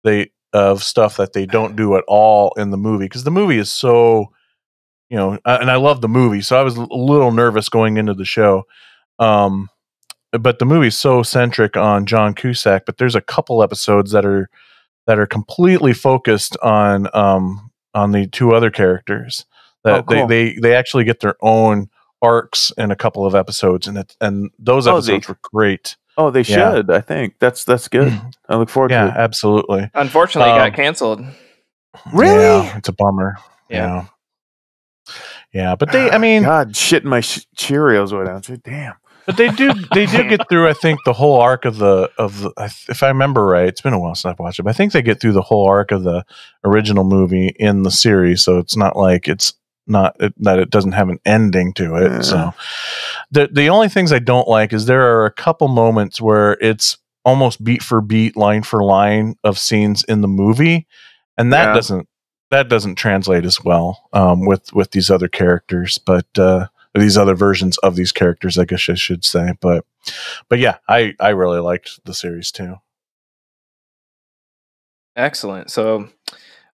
they 0.02 0.30
of 0.52 0.82
stuff 0.82 1.16
that 1.16 1.32
they 1.32 1.46
don't 1.46 1.76
do 1.76 1.96
at 1.96 2.04
all 2.08 2.52
in 2.56 2.70
the 2.70 2.76
movie 2.76 3.06
because 3.06 3.24
the 3.24 3.30
movie 3.30 3.58
is 3.58 3.72
so 3.72 4.26
you 5.10 5.16
know 5.16 5.38
and 5.44 5.70
I 5.70 5.76
love 5.76 6.00
the 6.00 6.08
movie. 6.08 6.40
So 6.42 6.58
I 6.58 6.62
was 6.62 6.76
a 6.76 6.82
little 6.90 7.32
nervous 7.32 7.68
going 7.68 7.96
into 7.96 8.14
the 8.14 8.24
show. 8.24 8.64
Um 9.18 9.68
but 10.32 10.58
the 10.58 10.64
movie's 10.64 10.98
so 10.98 11.22
centric 11.22 11.76
on 11.76 12.06
John 12.06 12.34
Cusack, 12.34 12.86
but 12.86 12.96
there's 12.96 13.14
a 13.14 13.20
couple 13.20 13.62
episodes 13.62 14.12
that 14.12 14.24
are 14.24 14.48
that 15.06 15.18
are 15.18 15.26
completely 15.26 15.92
focused 15.92 16.56
on 16.62 17.08
um 17.14 17.70
on 17.94 18.12
the 18.12 18.26
two 18.26 18.54
other 18.54 18.70
characters 18.70 19.44
that 19.84 20.00
Oh, 20.00 20.02
cool. 20.02 20.26
they, 20.26 20.52
they 20.54 20.58
they 20.60 20.74
actually 20.74 21.04
get 21.04 21.20
their 21.20 21.36
own 21.42 21.88
arcs 22.22 22.70
in 22.78 22.90
a 22.90 22.96
couple 22.96 23.26
of 23.26 23.34
episodes 23.34 23.86
and 23.86 23.98
it 23.98 24.16
and 24.20 24.50
those 24.58 24.86
Oh, 24.86 25.00
they- 25.00 25.14
episodes 25.14 25.28
were 25.28 25.38
great 25.42 25.96
oh 26.16 26.30
they 26.30 26.40
Yeah. 26.42 26.74
should 26.74 26.90
i 26.90 27.00
think. 27.00 27.34
That's 27.40 27.64
that's 27.64 27.88
good. 27.88 28.12
I 28.48 28.56
look 28.56 28.68
forward 28.68 28.90
yeah 28.90 29.04
to 29.04 29.08
it. 29.08 29.16
absolutely. 29.16 29.90
Unfortunately, 29.94 30.50
it 30.50 30.54
Um, 30.54 30.68
got 30.70 30.74
canceled. 30.76 31.24
Really? 32.12 32.42
yeah, 32.66 32.76
it's 32.76 32.88
a 32.88 32.92
bummer. 32.92 33.36
Yeah. 33.68 34.04
yeah. 35.06 35.14
Yeah 35.52 35.74
but 35.76 35.92
they 35.92 36.10
i 36.10 36.18
mean 36.18 36.42
god 36.44 36.72
shitting 36.72 37.04
my 37.04 37.20
sh- 37.20 37.46
cheerios 37.56 38.12
right 38.12 38.26
now 38.26 38.56
damn. 38.64 38.94
But 39.26 39.36
they 39.36 39.50
do 39.50 39.72
they 39.94 40.06
do 40.06 40.28
get 40.28 40.48
through 40.48 40.68
i 40.68 40.72
think 40.72 40.98
the 41.04 41.12
whole 41.12 41.40
arc 41.40 41.64
of 41.64 41.76
the 41.78 42.10
of 42.18 42.40
the 42.40 42.52
if 42.88 43.02
i 43.02 43.08
remember 43.08 43.44
right 43.44 43.66
it's 43.68 43.80
been 43.80 43.92
a 43.92 43.98
while 43.98 44.14
since 44.14 44.32
i've 44.32 44.38
watched 44.38 44.58
it 44.58 44.62
but 44.62 44.70
i 44.70 44.72
think 44.72 44.92
they 44.92 45.02
get 45.02 45.20
through 45.20 45.32
the 45.32 45.42
whole 45.42 45.68
arc 45.68 45.90
of 45.92 46.02
the 46.04 46.24
original 46.64 47.04
movie 47.04 47.48
in 47.58 47.82
the 47.82 47.90
series 47.90 48.42
so 48.42 48.58
it's 48.58 48.76
not 48.76 48.96
like 48.96 49.28
it's 49.28 49.52
not 49.86 50.16
it, 50.20 50.32
that 50.38 50.58
it 50.58 50.70
doesn't 50.70 50.92
have 50.92 51.08
an 51.08 51.18
ending 51.24 51.72
to 51.74 51.96
it 51.96 52.10
Yeah. 52.10 52.20
so 52.20 52.54
the 53.30 53.48
the 53.52 53.68
only 53.68 53.88
things 53.88 54.12
i 54.12 54.18
don't 54.18 54.48
like 54.48 54.72
is 54.72 54.86
there 54.86 55.02
are 55.18 55.26
a 55.26 55.30
couple 55.32 55.68
moments 55.68 56.20
where 56.20 56.52
it's 56.60 56.98
almost 57.24 57.62
beat 57.62 57.82
for 57.82 58.00
beat 58.00 58.36
line 58.36 58.62
for 58.62 58.82
line 58.82 59.34
of 59.44 59.58
scenes 59.58 60.04
in 60.04 60.20
the 60.20 60.28
movie 60.28 60.86
and 61.36 61.52
that 61.52 61.68
Yeah. 61.68 61.74
doesn't 61.74 62.08
that 62.50 62.68
doesn't 62.68 62.96
translate 62.96 63.44
as 63.44 63.64
well 63.64 64.08
um, 64.12 64.44
with 64.46 64.72
with 64.72 64.90
these 64.90 65.10
other 65.10 65.28
characters 65.28 65.98
but 65.98 66.26
uh 66.38 66.66
these 66.94 67.16
other 67.16 67.34
versions 67.34 67.78
of 67.78 67.96
these 67.96 68.12
characters 68.12 68.58
i 68.58 68.64
guess 68.66 68.88
i 68.90 68.94
should 68.94 69.24
say 69.24 69.54
but 69.60 69.84
but 70.48 70.58
yeah 70.58 70.76
i 70.88 71.14
i 71.20 71.30
really 71.30 71.60
liked 71.60 71.98
the 72.04 72.12
series 72.14 72.50
too 72.52 72.76
Excellent. 75.16 75.70
So 75.70 76.08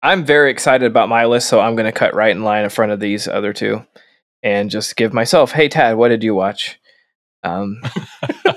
I'm 0.04 0.26
very 0.26 0.52
excited 0.52 0.86
about 0.86 1.08
my 1.08 1.26
list, 1.26 1.48
so 1.48 1.62
I'm 1.62 1.76
going 1.76 1.86
to 1.86 1.98
cut 1.98 2.14
right 2.14 2.36
in 2.36 2.44
line 2.44 2.66
in 2.66 2.70
front 2.70 2.92
of 2.92 3.00
these 3.00 3.26
other 3.26 3.54
two 3.54 3.86
and 4.44 4.70
just 4.70 4.98
give 4.98 5.14
myself, 5.14 5.54
hey, 5.54 5.70
Tad, 5.70 5.96
what 5.96 6.10
did 6.10 6.26
you 6.26 6.36
watch? 6.36 6.78
Um, 7.42 7.82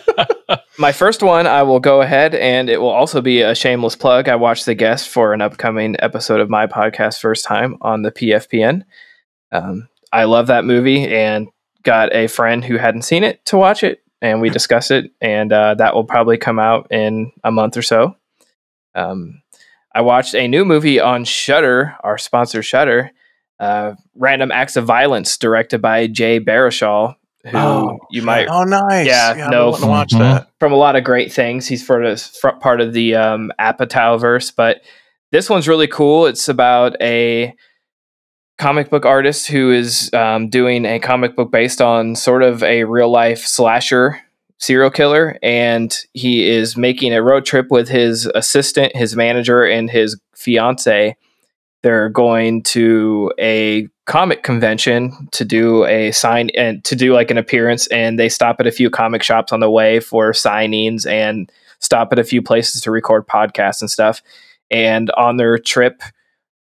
my 0.78 0.90
first 0.90 1.22
one, 1.22 1.46
I 1.46 1.62
will 1.62 1.78
go 1.78 2.02
ahead 2.02 2.34
and 2.34 2.68
it 2.68 2.80
will 2.80 2.90
also 2.90 3.20
be 3.20 3.42
a 3.42 3.54
shameless 3.54 3.94
plug. 3.94 4.28
I 4.28 4.34
watched 4.34 4.66
The 4.66 4.74
Guest 4.74 5.08
for 5.08 5.32
an 5.32 5.40
upcoming 5.40 5.94
episode 6.00 6.40
of 6.40 6.50
my 6.50 6.66
podcast, 6.66 7.20
first 7.20 7.44
time 7.44 7.76
on 7.80 8.02
the 8.02 8.10
PFPN. 8.10 8.82
Um, 9.52 9.88
I 10.12 10.24
love 10.24 10.48
that 10.48 10.64
movie 10.64 11.06
and 11.06 11.46
got 11.84 12.12
a 12.12 12.26
friend 12.26 12.64
who 12.64 12.76
hadn't 12.76 13.02
seen 13.02 13.22
it 13.22 13.44
to 13.46 13.56
watch 13.56 13.84
it, 13.84 14.02
and 14.20 14.40
we 14.40 14.50
discussed 14.50 14.90
it, 14.90 15.12
and 15.20 15.52
uh, 15.52 15.74
that 15.74 15.94
will 15.94 16.04
probably 16.04 16.38
come 16.38 16.58
out 16.58 16.90
in 16.90 17.30
a 17.44 17.52
month 17.52 17.76
or 17.76 17.82
so. 17.82 18.16
Um, 18.96 19.42
I 19.96 20.02
watched 20.02 20.34
a 20.34 20.46
new 20.46 20.66
movie 20.66 21.00
on 21.00 21.24
Shudder, 21.24 21.96
our 22.04 22.18
sponsor 22.18 22.62
Shudder, 22.62 23.12
uh, 23.58 23.94
Random 24.14 24.52
Acts 24.52 24.76
of 24.76 24.84
Violence, 24.84 25.38
directed 25.38 25.80
by 25.80 26.06
Jay 26.06 26.38
Baruchel, 26.38 27.14
who 27.46 27.98
you 28.10 28.20
might 28.20 28.46
oh 28.50 28.64
nice 28.64 29.06
Yeah, 29.06 29.30
I've 29.30 29.36
been 29.36 29.50
no. 29.50 29.70
watch 29.70 30.10
Mhm. 30.12 30.18
that 30.18 30.48
from 30.60 30.72
a 30.72 30.76
lot 30.76 30.96
of 30.96 31.04
great 31.04 31.32
things. 31.32 31.66
He's 31.66 31.82
for 31.82 32.06
the 32.06 32.16
front 32.18 32.60
part 32.60 32.82
of 32.82 32.92
the 32.92 33.14
um, 33.14 33.50
Apatow 33.58 34.20
verse, 34.20 34.50
but 34.50 34.82
this 35.32 35.48
one's 35.48 35.66
really 35.66 35.86
cool. 35.86 36.26
It's 36.26 36.46
about 36.48 36.94
a 37.00 37.54
comic 38.58 38.90
book 38.90 39.06
artist 39.06 39.48
who 39.48 39.70
is 39.72 40.10
um, 40.12 40.50
doing 40.50 40.84
a 40.84 40.98
comic 40.98 41.36
book 41.36 41.50
based 41.50 41.80
on 41.80 42.16
sort 42.16 42.42
of 42.42 42.62
a 42.62 42.84
real 42.84 43.10
life 43.10 43.46
slasher 43.46 44.20
serial 44.58 44.90
killer, 44.90 45.38
and 45.42 45.96
he 46.14 46.48
is 46.48 46.76
making 46.76 47.12
a 47.12 47.22
road 47.22 47.44
trip 47.44 47.70
with 47.70 47.88
his 47.88 48.26
assistant, 48.34 48.94
his 48.96 49.16
manager, 49.16 49.64
and 49.64 49.90
his 49.90 50.18
fiance. 50.34 51.16
They're 51.82 52.08
going 52.08 52.62
to 52.64 53.32
a 53.38 53.88
comic 54.06 54.42
convention 54.42 55.28
to 55.32 55.44
do 55.44 55.84
a 55.86 56.12
sign 56.12 56.50
and 56.56 56.84
to 56.84 56.94
do 56.94 57.12
like 57.12 57.30
an 57.30 57.38
appearance 57.38 57.88
and 57.88 58.18
they 58.18 58.28
stop 58.28 58.60
at 58.60 58.66
a 58.66 58.72
few 58.72 58.88
comic 58.88 59.22
shops 59.22 59.52
on 59.52 59.58
the 59.58 59.70
way 59.70 59.98
for 59.98 60.30
signings 60.30 61.04
and 61.10 61.50
stop 61.80 62.12
at 62.12 62.18
a 62.18 62.24
few 62.24 62.40
places 62.40 62.80
to 62.80 62.92
record 62.92 63.26
podcasts 63.26 63.80
and 63.80 63.90
stuff 63.90 64.22
and 64.70 65.10
on 65.12 65.38
their 65.38 65.58
trip 65.58 66.02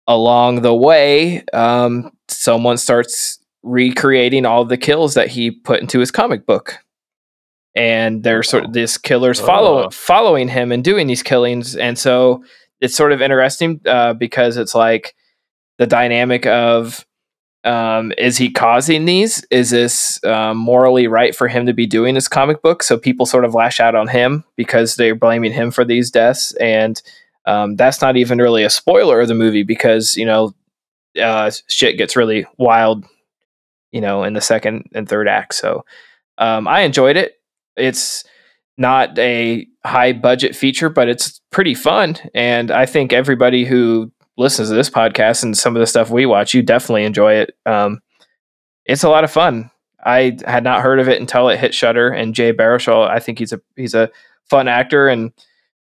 along 0.06 0.62
the 0.62 0.74
way 0.74 1.42
um, 1.52 2.12
someone 2.28 2.76
starts 2.76 3.40
recreating 3.64 4.46
all 4.46 4.64
the 4.64 4.78
kills 4.78 5.14
that 5.14 5.26
he 5.26 5.50
put 5.50 5.80
into 5.80 5.98
his 5.98 6.12
comic 6.12 6.46
book 6.46 6.78
and 7.76 8.24
there's 8.24 8.48
sort 8.48 8.64
of 8.64 8.72
this 8.72 8.98
killer's 8.98 9.38
follow, 9.40 9.84
Oh. 9.84 9.90
following 9.90 10.48
him 10.48 10.72
and 10.72 10.82
doing 10.82 11.06
these 11.06 11.22
killings 11.22 11.76
and 11.76 11.96
so 11.98 12.42
it's 12.80 12.96
sort 12.96 13.12
of 13.12 13.22
interesting 13.22 13.80
uh, 13.86 14.12
because 14.14 14.56
it's 14.56 14.74
like 14.74 15.14
the 15.78 15.86
dynamic 15.86 16.46
of 16.46 17.04
um, 17.64 18.12
is 18.16 18.36
he 18.36 18.48
causing 18.50 19.06
these? 19.06 19.44
Is 19.50 19.70
this 19.70 20.22
um, 20.24 20.56
morally 20.56 21.08
right 21.08 21.34
for 21.34 21.48
him 21.48 21.66
to 21.66 21.72
be 21.72 21.84
doing 21.86 22.14
this 22.14 22.28
comic 22.28 22.62
book? 22.62 22.82
So 22.84 22.96
people 22.96 23.26
sort 23.26 23.44
of 23.44 23.54
lash 23.54 23.80
out 23.80 23.96
on 23.96 24.06
him 24.06 24.44
because 24.56 24.94
they're 24.94 25.16
blaming 25.16 25.52
him 25.52 25.72
for 25.72 25.84
these 25.84 26.10
deaths, 26.12 26.52
and 26.60 27.02
um, 27.44 27.74
that's 27.74 28.00
not 28.00 28.16
even 28.16 28.38
really 28.38 28.62
a 28.62 28.70
spoiler 28.70 29.20
of 29.20 29.26
the 29.26 29.34
movie 29.34 29.64
because 29.64 30.16
you 30.16 30.24
know 30.24 30.54
uh, 31.20 31.50
shit 31.68 31.96
gets 31.98 32.14
really 32.14 32.46
wild, 32.56 33.04
you 33.90 34.00
know, 34.00 34.22
in 34.22 34.34
the 34.34 34.40
second 34.40 34.88
and 34.94 35.08
third 35.08 35.26
act. 35.26 35.54
So 35.54 35.84
um, 36.38 36.68
I 36.68 36.82
enjoyed 36.82 37.16
it. 37.16 37.35
It's 37.76 38.24
not 38.78 39.18
a 39.18 39.66
high 39.84 40.12
budget 40.12 40.54
feature, 40.54 40.88
but 40.88 41.08
it's 41.08 41.40
pretty 41.50 41.74
fun, 41.74 42.16
and 42.34 42.70
I 42.70 42.86
think 42.86 43.12
everybody 43.12 43.64
who 43.64 44.12
listens 44.38 44.68
to 44.68 44.74
this 44.74 44.90
podcast 44.90 45.42
and 45.42 45.56
some 45.56 45.74
of 45.76 45.80
the 45.80 45.86
stuff 45.86 46.10
we 46.10 46.26
watch, 46.26 46.52
you 46.52 46.62
definitely 46.62 47.04
enjoy 47.04 47.34
it. 47.34 47.56
Um, 47.64 48.00
it's 48.84 49.02
a 49.02 49.08
lot 49.08 49.24
of 49.24 49.30
fun. 49.30 49.70
I 50.04 50.36
had 50.46 50.62
not 50.62 50.82
heard 50.82 51.00
of 51.00 51.08
it 51.08 51.20
until 51.20 51.48
it 51.48 51.58
hit 51.58 51.74
Shudder, 51.74 52.08
and 52.08 52.34
Jay 52.34 52.52
Baruchel. 52.52 53.08
I 53.08 53.18
think 53.18 53.38
he's 53.38 53.52
a 53.52 53.60
he's 53.76 53.94
a 53.94 54.10
fun 54.48 54.68
actor, 54.68 55.08
and 55.08 55.32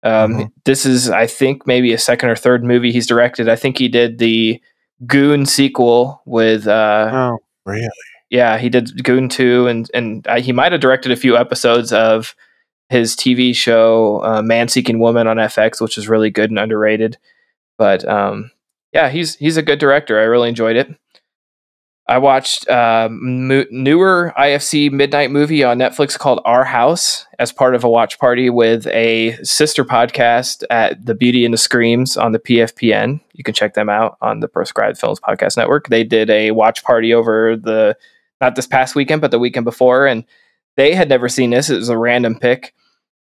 um, 0.04 0.34
Mhm. 0.34 0.52
this 0.64 0.84
is 0.84 1.08
I 1.10 1.26
think 1.26 1.66
maybe 1.66 1.92
a 1.92 1.98
second 1.98 2.28
or 2.28 2.36
third 2.36 2.62
movie 2.62 2.92
he's 2.92 3.06
directed. 3.06 3.48
I 3.48 3.56
think 3.56 3.78
he 3.78 3.88
did 3.88 4.18
the 4.18 4.60
Goon 5.06 5.46
sequel 5.46 6.20
with 6.26 6.66
uh, 6.68 7.10
oh 7.12 7.38
really 7.64 7.88
yeah, 8.32 8.56
he 8.56 8.70
did 8.70 9.04
Goon 9.04 9.28
two, 9.28 9.66
and 9.66 9.90
and 9.92 10.26
he 10.38 10.52
might 10.52 10.72
have 10.72 10.80
directed 10.80 11.12
a 11.12 11.16
few 11.16 11.36
episodes 11.36 11.92
of 11.92 12.34
his 12.88 13.14
TV 13.14 13.54
show 13.54 14.24
uh, 14.24 14.40
Man 14.40 14.68
Seeking 14.68 14.98
Woman 14.98 15.26
on 15.26 15.36
FX, 15.36 15.82
which 15.82 15.98
is 15.98 16.08
really 16.08 16.30
good 16.30 16.48
and 16.48 16.58
underrated. 16.58 17.18
But 17.76 18.08
um, 18.08 18.50
yeah, 18.90 19.10
he's 19.10 19.36
he's 19.36 19.58
a 19.58 19.62
good 19.62 19.78
director. 19.78 20.18
I 20.18 20.24
really 20.24 20.48
enjoyed 20.48 20.76
it. 20.76 20.88
I 22.08 22.18
watched 22.18 22.66
uh, 22.68 23.10
newer 23.12 24.32
IFC 24.38 24.90
midnight 24.90 25.30
movie 25.30 25.62
on 25.62 25.78
Netflix 25.78 26.18
called 26.18 26.40
Our 26.46 26.64
House 26.64 27.26
as 27.38 27.52
part 27.52 27.74
of 27.74 27.84
a 27.84 27.90
watch 27.90 28.18
party 28.18 28.48
with 28.48 28.86
a 28.88 29.38
sister 29.44 29.84
podcast 29.84 30.64
at 30.70 31.04
The 31.04 31.14
Beauty 31.14 31.44
and 31.44 31.52
the 31.52 31.58
Screams 31.58 32.16
on 32.16 32.32
the 32.32 32.40
PFPN. 32.40 33.20
You 33.34 33.44
can 33.44 33.54
check 33.54 33.74
them 33.74 33.88
out 33.90 34.16
on 34.22 34.40
the 34.40 34.48
Proscribed 34.48 34.98
Films 34.98 35.20
Podcast 35.20 35.56
Network. 35.56 35.88
They 35.88 36.02
did 36.02 36.28
a 36.28 36.50
watch 36.50 36.82
party 36.82 37.14
over 37.14 37.56
the 37.56 37.96
not 38.42 38.56
this 38.56 38.66
past 38.66 38.94
weekend, 38.94 39.22
but 39.22 39.30
the 39.30 39.38
weekend 39.38 39.64
before, 39.64 40.06
and 40.06 40.24
they 40.76 40.94
had 40.94 41.08
never 41.08 41.28
seen 41.28 41.50
this. 41.50 41.70
It 41.70 41.76
was 41.76 41.88
a 41.88 41.96
random 41.96 42.38
pick, 42.38 42.74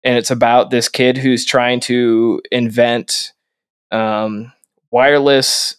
and 0.05 0.17
it's 0.17 0.31
about 0.31 0.71
this 0.71 0.89
kid 0.89 1.19
who's 1.19 1.45
trying 1.45 1.81
to 1.81 2.41
invent 2.51 3.33
um, 3.91 4.53
wireless 4.91 5.77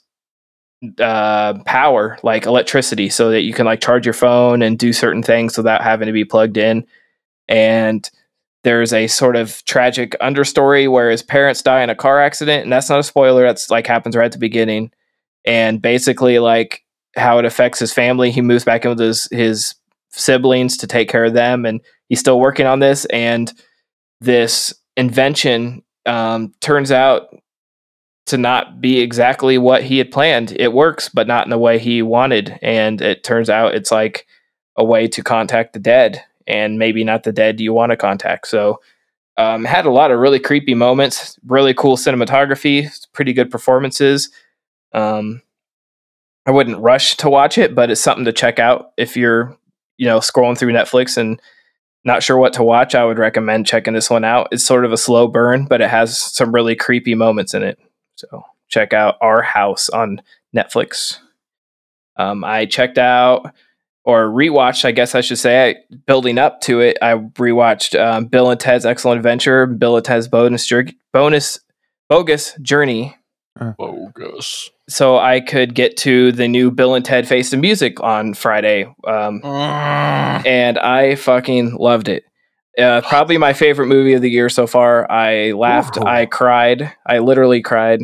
uh, 1.00 1.54
power, 1.66 2.20
like 2.24 2.46
electricity, 2.46 3.10
so 3.10 3.32
that 3.32 3.42
you 3.42 3.54
can 3.54 3.66
like 3.66 3.82
charge 3.82 4.06
your 4.06 4.14
phone 4.14 4.62
and 4.62 4.78
do 4.78 4.94
certain 4.94 5.24
things 5.24 5.58
without 5.58 5.82
having 5.82 6.08
to 6.08 6.14
be 6.14 6.26
plugged 6.26 6.58
in. 6.58 6.86
And 7.48 8.08
there's 8.64 8.94
a 8.94 9.08
sort 9.08 9.36
of 9.36 9.64
tragic 9.66 10.16
understory 10.22 10.92
where 10.92 11.10
his 11.10 11.24
parents 11.24 11.62
die 11.62 11.82
in 11.82 11.90
a 11.90 11.96
car 11.96 12.22
accident, 12.22 12.64
and 12.64 12.72
that's 12.72 12.90
not 12.90 13.00
a 13.00 13.04
spoiler. 13.04 13.44
That's 13.44 13.72
like 13.72 13.88
happens 13.88 14.16
right 14.16 14.26
at 14.26 14.34
the 14.34 14.38
beginning, 14.40 14.92
and 15.46 15.82
basically 15.82 16.40
like 16.40 16.84
how 17.16 17.40
it 17.40 17.46
affects 17.46 17.80
his 17.80 17.94
family. 17.94 18.32
He 18.32 18.42
moves 18.42 18.64
back 18.64 18.86
in 18.86 18.90
with 18.90 19.00
his 19.00 19.28
his 19.32 19.76
siblings 20.10 20.78
to 20.78 20.88
take 20.88 21.10
care 21.10 21.26
of 21.26 21.34
them, 21.34 21.66
and 21.66 21.82
he's 22.10 22.20
still 22.20 22.40
working 22.40 22.66
on 22.66 22.80
this. 22.80 23.06
And 23.06 23.52
this 24.20 24.74
invention 24.98 25.84
um, 26.06 26.54
turns 26.62 26.92
out 26.92 27.36
to 28.28 28.38
not 28.38 28.80
be 28.80 29.00
exactly 29.00 29.58
what 29.58 29.84
he 29.84 29.98
had 29.98 30.12
planned. 30.12 30.56
It 30.60 30.74
works, 30.74 31.10
but 31.10 31.28
not 31.28 31.46
in 31.46 31.50
the 31.50 31.58
way 31.58 31.80
he 31.80 32.02
wanted. 32.02 32.58
And 32.62 33.02
it 33.02 33.24
turns 33.24 33.50
out 33.50 33.76
it's 33.76 33.92
like 33.92 34.28
a 34.78 34.84
way 34.84 35.08
to 35.08 35.24
contact 35.24 35.74
the 35.74 35.80
dead, 35.80 36.24
and 36.48 36.80
maybe 36.80 37.04
not 37.04 37.24
the 37.24 37.32
dead 37.32 37.60
you 37.60 37.74
want 37.74 37.92
to 37.92 37.98
contact. 37.98 38.48
So, 38.48 38.80
um, 39.38 39.66
had 39.66 39.86
a 39.86 39.92
lot 39.92 40.12
of 40.12 40.20
really 40.20 40.40
creepy 40.40 40.74
moments, 40.74 41.40
really 41.46 41.74
cool 41.74 41.98
cinematography, 41.98 42.90
pretty 43.14 43.34
good 43.34 43.50
performances. 43.50 44.30
Um, 44.94 45.42
I 46.46 46.52
wouldn't 46.52 46.80
rush 46.80 47.18
to 47.18 47.30
watch 47.30 47.58
it, 47.58 47.76
but 47.76 47.92
it's 47.92 48.02
something 48.02 48.26
to 48.26 48.34
check 48.34 48.60
out 48.60 48.92
if 48.98 49.16
you're, 49.16 49.56
you 49.98 50.08
know, 50.08 50.20
scrolling 50.20 50.58
through 50.58 50.74
Netflix 50.74 51.18
and 51.18 51.40
not 52.04 52.24
sure 52.24 52.38
what 52.38 52.54
to 52.54 52.64
watch. 52.64 52.96
I 52.96 53.06
would 53.06 53.20
recommend 53.20 53.68
checking 53.68 53.94
this 53.94 54.10
one 54.10 54.24
out. 54.24 54.48
It's 54.52 54.66
sort 54.66 54.86
of 54.86 54.92
a 54.92 54.98
slow 54.98 55.28
burn, 55.28 55.66
but 55.66 55.82
it 55.82 55.90
has 55.90 56.18
some 56.18 56.52
really 56.54 56.76
creepy 56.76 57.14
moments 57.14 57.54
in 57.54 57.62
it. 57.62 57.78
So 58.16 58.44
check 58.70 58.92
out 58.94 59.18
Our 59.22 59.44
House 59.44 59.88
on 59.90 60.22
Netflix. 60.56 61.20
Um, 62.18 62.44
I 62.44 62.66
checked 62.66 62.98
out 62.98 63.54
or 64.04 64.28
rewatched, 64.28 64.84
I 64.84 64.92
guess 64.92 65.14
I 65.14 65.22
should 65.22 65.38
say, 65.38 65.78
building 66.08 66.40
up 66.40 66.62
to 66.62 66.80
it. 66.80 66.98
I 67.02 67.14
rewatched 67.14 68.00
um, 68.00 68.26
Bill 68.26 68.50
and 68.50 68.60
Ted's 68.60 68.86
Excellent 68.86 69.18
Adventure, 69.18 69.68
Bill 69.68 69.96
and 69.96 70.06
Ted's 70.06 70.28
Bonus 70.28 70.66
Jour- 70.66 70.88
Bonus 71.14 71.60
Bogus 72.10 72.56
Journey, 72.62 73.16
Bogus. 73.78 74.72
So 74.92 75.18
I 75.18 75.40
could 75.40 75.74
get 75.74 75.96
to 75.98 76.32
the 76.32 76.48
new 76.48 76.70
Bill 76.70 76.96
and 76.96 77.06
Ted 77.06 77.28
Face 77.28 77.50
the 77.52 77.58
Music 77.58 78.02
on 78.04 78.34
Friday. 78.34 78.94
Um, 79.06 79.42
and 79.44 80.78
I 80.78 81.16
fucking 81.16 81.76
loved 81.76 82.10
it. 82.10 82.26
Uh, 82.78 83.02
probably 83.02 83.38
my 83.38 83.54
favorite 83.54 83.88
movie 83.88 84.14
of 84.14 84.22
the 84.22 84.30
year 84.30 84.50
so 84.50 84.68
far. 84.68 85.10
I 85.10 85.52
laughed. 85.52 85.98
I 85.98 86.26
cried, 86.26 86.94
I 87.06 87.20
literally 87.20 87.62
cried. 87.62 88.02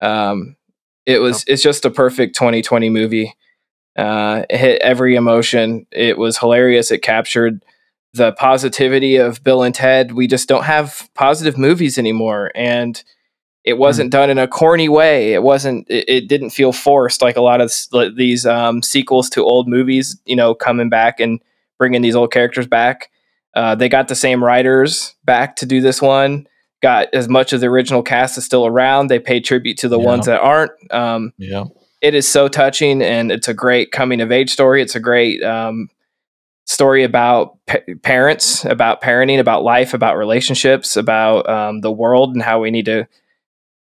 Um, 0.00 0.56
it 1.06 1.18
was 1.18 1.44
it's 1.46 1.62
just 1.62 1.84
a 1.84 1.90
perfect 1.90 2.34
2020 2.34 2.90
movie. 2.90 3.34
Uh, 3.96 4.44
it 4.50 4.58
hit 4.58 4.82
every 4.82 5.14
emotion. 5.14 5.86
It 5.90 6.18
was 6.18 6.38
hilarious. 6.38 6.90
It 6.90 6.98
captured 6.98 7.64
the 8.12 8.32
positivity 8.32 9.16
of 9.16 9.44
Bill 9.44 9.62
and 9.62 9.74
Ted. 9.74 10.12
We 10.12 10.26
just 10.26 10.48
don't 10.48 10.64
have 10.64 11.08
positive 11.14 11.56
movies 11.56 11.98
anymore, 11.98 12.50
and 12.54 13.02
it 13.66 13.76
wasn't 13.78 14.10
done 14.12 14.30
in 14.30 14.38
a 14.38 14.46
corny 14.48 14.88
way. 14.88 15.34
It 15.34 15.42
wasn't. 15.42 15.86
It, 15.90 16.08
it 16.08 16.28
didn't 16.28 16.50
feel 16.50 16.72
forced 16.72 17.20
like 17.20 17.36
a 17.36 17.42
lot 17.42 17.60
of 17.60 17.66
s- 17.66 17.88
these 18.16 18.46
um, 18.46 18.80
sequels 18.82 19.28
to 19.30 19.42
old 19.44 19.68
movies. 19.68 20.18
You 20.24 20.36
know, 20.36 20.54
coming 20.54 20.88
back 20.88 21.20
and 21.20 21.40
bringing 21.78 22.00
these 22.00 22.16
old 22.16 22.32
characters 22.32 22.66
back. 22.66 23.10
Uh, 23.54 23.74
they 23.74 23.88
got 23.88 24.08
the 24.08 24.14
same 24.14 24.42
writers 24.44 25.14
back 25.24 25.56
to 25.56 25.66
do 25.66 25.80
this 25.80 26.00
one. 26.00 26.46
Got 26.82 27.08
as 27.14 27.28
much 27.28 27.52
of 27.52 27.60
the 27.60 27.66
original 27.68 28.02
cast 28.02 28.38
is 28.38 28.44
still 28.44 28.66
around. 28.66 29.08
They 29.08 29.18
pay 29.18 29.40
tribute 29.40 29.78
to 29.78 29.88
the 29.88 29.98
Yeah. 29.98 30.06
ones 30.06 30.26
that 30.26 30.40
aren't. 30.40 30.72
Um, 30.92 31.32
Yeah. 31.38 31.64
it 32.02 32.14
is 32.14 32.28
so 32.28 32.48
touching 32.48 33.02
and 33.02 33.32
it's 33.32 33.48
a 33.48 33.54
great 33.54 33.90
coming 33.92 34.20
of 34.20 34.30
age 34.30 34.50
story 34.50 34.82
it's 34.82 34.94
a 34.94 35.00
great 35.00 35.42
um, 35.42 35.88
story 36.66 37.02
about 37.04 37.56
pa- 37.66 37.78
parents 38.02 38.64
about 38.66 39.00
parenting 39.00 39.40
about 39.40 39.62
life 39.64 39.94
about 39.94 40.16
relationships 40.18 40.96
about 40.96 41.48
um, 41.48 41.80
the 41.80 41.90
world 41.90 42.34
and 42.34 42.42
how 42.42 42.60
we 42.60 42.70
need 42.70 42.84
to 42.84 43.06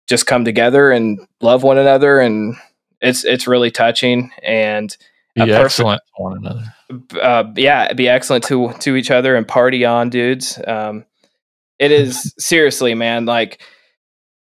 just 0.08 0.26
come 0.26 0.44
together 0.44 0.90
and 0.90 1.20
love 1.40 1.62
one 1.62 1.78
another 1.78 2.18
and 2.20 2.56
it's 3.00 3.24
it's 3.24 3.46
really 3.46 3.70
touching 3.70 4.30
and 4.42 4.96
Be 5.34 5.42
perfect- 5.42 5.64
excellent 5.64 6.02
to 6.16 6.22
one 6.22 6.38
another. 6.38 6.74
uh, 7.22 7.44
yeah, 7.56 7.92
be 7.92 8.08
excellent 8.08 8.44
to 8.44 8.72
to 8.80 8.96
each 8.96 9.10
other 9.10 9.36
and 9.36 9.46
party 9.46 9.84
on, 9.84 10.10
dudes. 10.10 10.58
Um, 10.66 11.04
it 11.78 11.92
is 11.92 12.34
seriously, 12.38 12.94
man. 12.94 13.24
Like 13.26 13.62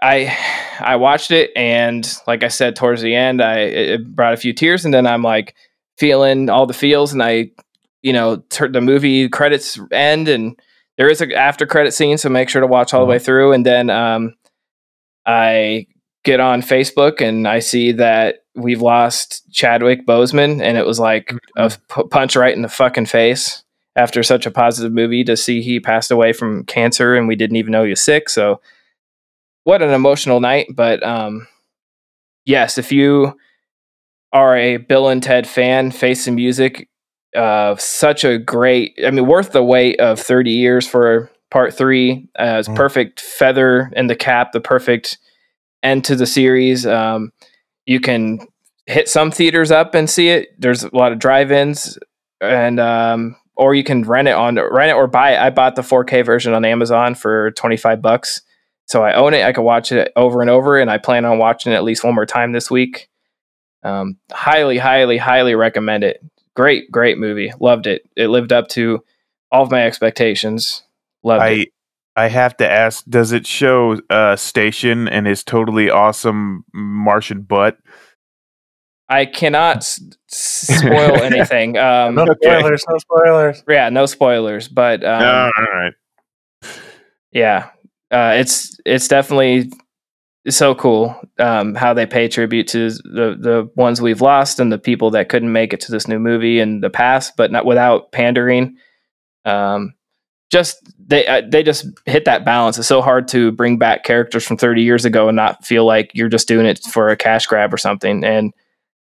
I 0.02 0.36
I 0.80 0.96
watched 0.96 1.32
it, 1.32 1.52
and 1.56 2.08
like 2.28 2.44
I 2.44 2.48
said, 2.48 2.76
towards 2.76 3.02
the 3.02 3.14
end, 3.16 3.42
I 3.42 3.60
it 3.60 4.16
brought 4.16 4.34
a 4.34 4.38
few 4.38 4.54
tears, 4.54 4.86
and 4.86 4.94
then 4.94 5.06
I'm 5.06 5.22
like 5.22 5.54
feeling 5.98 6.50
all 6.50 6.66
the 6.66 6.74
feels, 6.74 7.14
and 7.14 7.22
I, 7.22 7.52
you 8.02 8.14
know, 8.14 8.38
the 8.50 8.82
movie 8.82 9.28
credits 9.30 9.80
end, 9.92 10.28
and 10.30 10.60
there 10.98 11.10
is 11.10 11.22
an 11.22 11.32
after 11.34 11.66
credit 11.68 11.94
scene, 11.94 12.18
so 12.18 12.30
make 12.30 12.50
sure 12.50 12.62
to 12.62 12.68
watch 12.68 12.94
all 12.94 13.02
the 13.02 13.08
way 13.08 13.20
through, 13.20 13.54
and 13.54 13.66
then 13.66 13.90
um, 13.90 14.36
I 15.28 15.86
get 16.24 16.40
on 16.40 16.62
Facebook 16.62 17.22
and 17.22 17.48
I 17.48 17.60
see 17.60 17.92
that 17.94 18.40
we've 18.56 18.82
lost 18.82 19.44
Chadwick 19.52 20.08
Boseman, 20.08 20.62
and 20.62 20.78
it 20.78 20.86
was 20.86 21.00
like 21.00 21.34
a 21.56 21.70
p- 21.70 22.04
punch 22.10 22.36
right 22.36 22.56
in 22.56 22.64
the 22.64 22.70
fucking 22.70 23.06
face 23.06 23.64
after 23.96 24.24
such 24.24 24.46
a 24.46 24.52
positive 24.52 24.94
movie 24.94 25.24
to 25.24 25.36
see 25.36 25.62
he 25.62 25.80
passed 25.80 26.12
away 26.12 26.32
from 26.32 26.64
cancer 26.66 27.16
and 27.16 27.28
we 27.28 27.36
didn't 27.36 27.58
even 27.58 27.72
know 27.72 27.84
he 27.84 27.90
was 27.90 28.02
sick. 28.02 28.30
So, 28.30 28.62
what 29.64 29.82
an 29.82 29.90
emotional 29.90 30.40
night. 30.40 30.68
But 30.74 31.04
um, 31.06 31.48
yes, 32.46 32.78
if 32.78 32.92
you 32.92 33.38
are 34.32 34.56
a 34.56 34.78
Bill 34.78 35.10
and 35.10 35.22
Ted 35.22 35.48
fan, 35.48 35.92
Face 35.92 36.26
the 36.26 36.32
Music, 36.32 36.88
uh, 37.36 37.76
such 37.76 38.24
a 38.24 38.38
great, 38.38 38.98
I 39.06 39.12
mean, 39.12 39.28
worth 39.28 39.52
the 39.52 39.64
wait 39.64 40.00
of 40.00 40.20
30 40.20 40.52
years 40.52 40.88
for 40.88 41.32
part 41.52 41.74
three. 41.74 42.28
Uh, 42.40 42.58
it's 42.60 42.68
Mm. 42.68 42.76
perfect 42.76 43.20
feather 43.22 43.92
in 43.96 44.08
the 44.08 44.16
cap, 44.16 44.52
the 44.52 44.60
perfect 44.62 45.18
end 45.84 46.04
to 46.06 46.16
the 46.16 46.26
series. 46.26 46.86
Um, 46.86 47.32
you 47.86 48.00
can 48.00 48.40
hit 48.86 49.08
some 49.10 49.32
theaters 49.32 49.72
up 49.72 49.96
and 49.96 50.10
see 50.10 50.30
it. 50.30 50.50
There's 50.60 50.84
a 50.84 50.96
lot 50.96 51.12
of 51.12 51.20
drive-ins, 51.20 51.98
and 52.42 52.80
um, 52.80 53.36
or 53.56 53.74
you 53.76 53.84
can 53.84 54.04
rent 54.04 54.28
it 54.28 54.34
on 54.36 54.56
rent 54.56 54.92
it 54.92 54.96
or 54.96 55.08
buy 55.08 55.32
it. 55.34 55.40
I 55.40 55.50
bought 55.50 55.76
the 55.76 55.82
4K 55.84 56.22
version 56.24 56.54
on 56.54 56.66
Amazon 56.66 57.16
for 57.16 57.52
25 57.52 58.02
bucks, 58.02 58.42
so 58.86 59.04
I 59.04 59.14
own 59.14 59.34
it. 59.34 59.44
I 59.46 59.52
can 59.54 59.64
watch 59.64 59.92
it 59.92 60.12
over 60.16 60.42
and 60.42 60.50
over, 60.50 60.78
and 60.78 60.90
I 60.92 60.98
plan 60.98 61.26
on 61.26 61.38
watching 61.38 61.72
it 61.72 61.76
at 61.76 61.84
least 61.84 62.04
one 62.04 62.16
more 62.16 62.26
time 62.26 62.52
this 62.52 62.70
week. 62.70 63.10
Um, 63.84 64.18
highly, 64.32 64.78
highly, 64.78 65.18
highly 65.18 65.56
recommend 65.56 66.04
it. 66.04 66.22
Great, 66.56 66.92
great 66.92 67.18
movie. 67.18 67.54
Loved 67.60 67.88
it. 67.88 68.02
It 68.16 68.28
lived 68.30 68.52
up 68.52 68.68
to 68.70 69.04
all 69.52 69.64
of 69.64 69.72
my 69.72 69.86
expectations. 69.86 70.84
Loved 71.28 71.44
it. 71.44 71.70
I 72.18 72.24
I 72.26 72.30
have 72.30 72.58
to 72.58 72.68
ask, 72.70 73.06
does 73.06 73.32
it 73.32 73.46
show 73.46 74.00
uh 74.10 74.36
Station 74.36 75.08
and 75.08 75.28
his 75.28 75.44
totally 75.44 75.90
awesome 75.90 76.64
Martian 76.74 77.42
butt? 77.44 77.78
I 79.10 79.26
cannot 79.26 79.78
s- 79.78 80.02
s- 80.32 80.80
spoil 80.80 81.16
anything. 81.24 81.78
Um, 81.78 82.16
No 82.16 82.26
spoilers. 82.42 82.84
No 82.90 82.98
spoilers. 82.98 83.64
yeah, 83.70 83.90
no 83.90 84.06
spoilers, 84.06 84.68
but 84.68 85.04
um, 85.04 85.22
all 85.58 85.66
right. 85.74 85.94
yeah, 87.32 87.70
uh, 88.12 88.34
it's 88.38 88.80
it's 88.86 89.08
definitely 89.08 89.72
so 90.50 90.74
cool 90.76 91.16
um, 91.40 91.76
how 91.76 91.94
they 91.94 92.06
pay 92.06 92.28
tribute 92.28 92.68
to 92.70 92.90
the 92.90 93.38
the 93.40 93.70
ones 93.76 94.02
we've 94.02 94.22
lost 94.22 94.60
and 94.60 94.72
the 94.72 94.78
people 94.78 95.12
that 95.12 95.30
couldn't 95.30 95.52
make 95.52 95.74
it 95.74 95.82
to 95.82 95.92
this 95.92 96.08
new 96.08 96.20
movie 96.20 96.60
in 96.60 96.82
the 96.82 96.90
past, 96.90 97.34
but 97.38 97.52
not 97.52 97.66
without 97.66 98.12
pandering. 98.12 98.76
Um, 99.46 99.94
just 100.50 100.82
they 100.98 101.26
uh, 101.28 101.42
they 101.48 101.64
just 101.64 101.88
hit 102.06 102.26
that 102.26 102.46
balance. 102.46 102.78
It's 102.78 102.88
so 102.88 103.02
hard 103.02 103.28
to 103.30 103.52
bring 103.52 103.78
back 103.78 104.04
characters 104.04 104.46
from 104.46 104.58
30 104.58 104.82
years 104.82 105.06
ago 105.06 105.28
and 105.28 105.36
not 105.36 105.66
feel 105.66 105.86
like 105.86 106.12
you're 106.14 106.30
just 106.30 106.48
doing 106.48 106.66
it 106.66 106.80
for 106.84 107.10
a 107.10 107.18
cash 107.18 107.46
grab 107.46 107.74
or 107.74 107.78
something. 107.78 108.24
And 108.24 108.54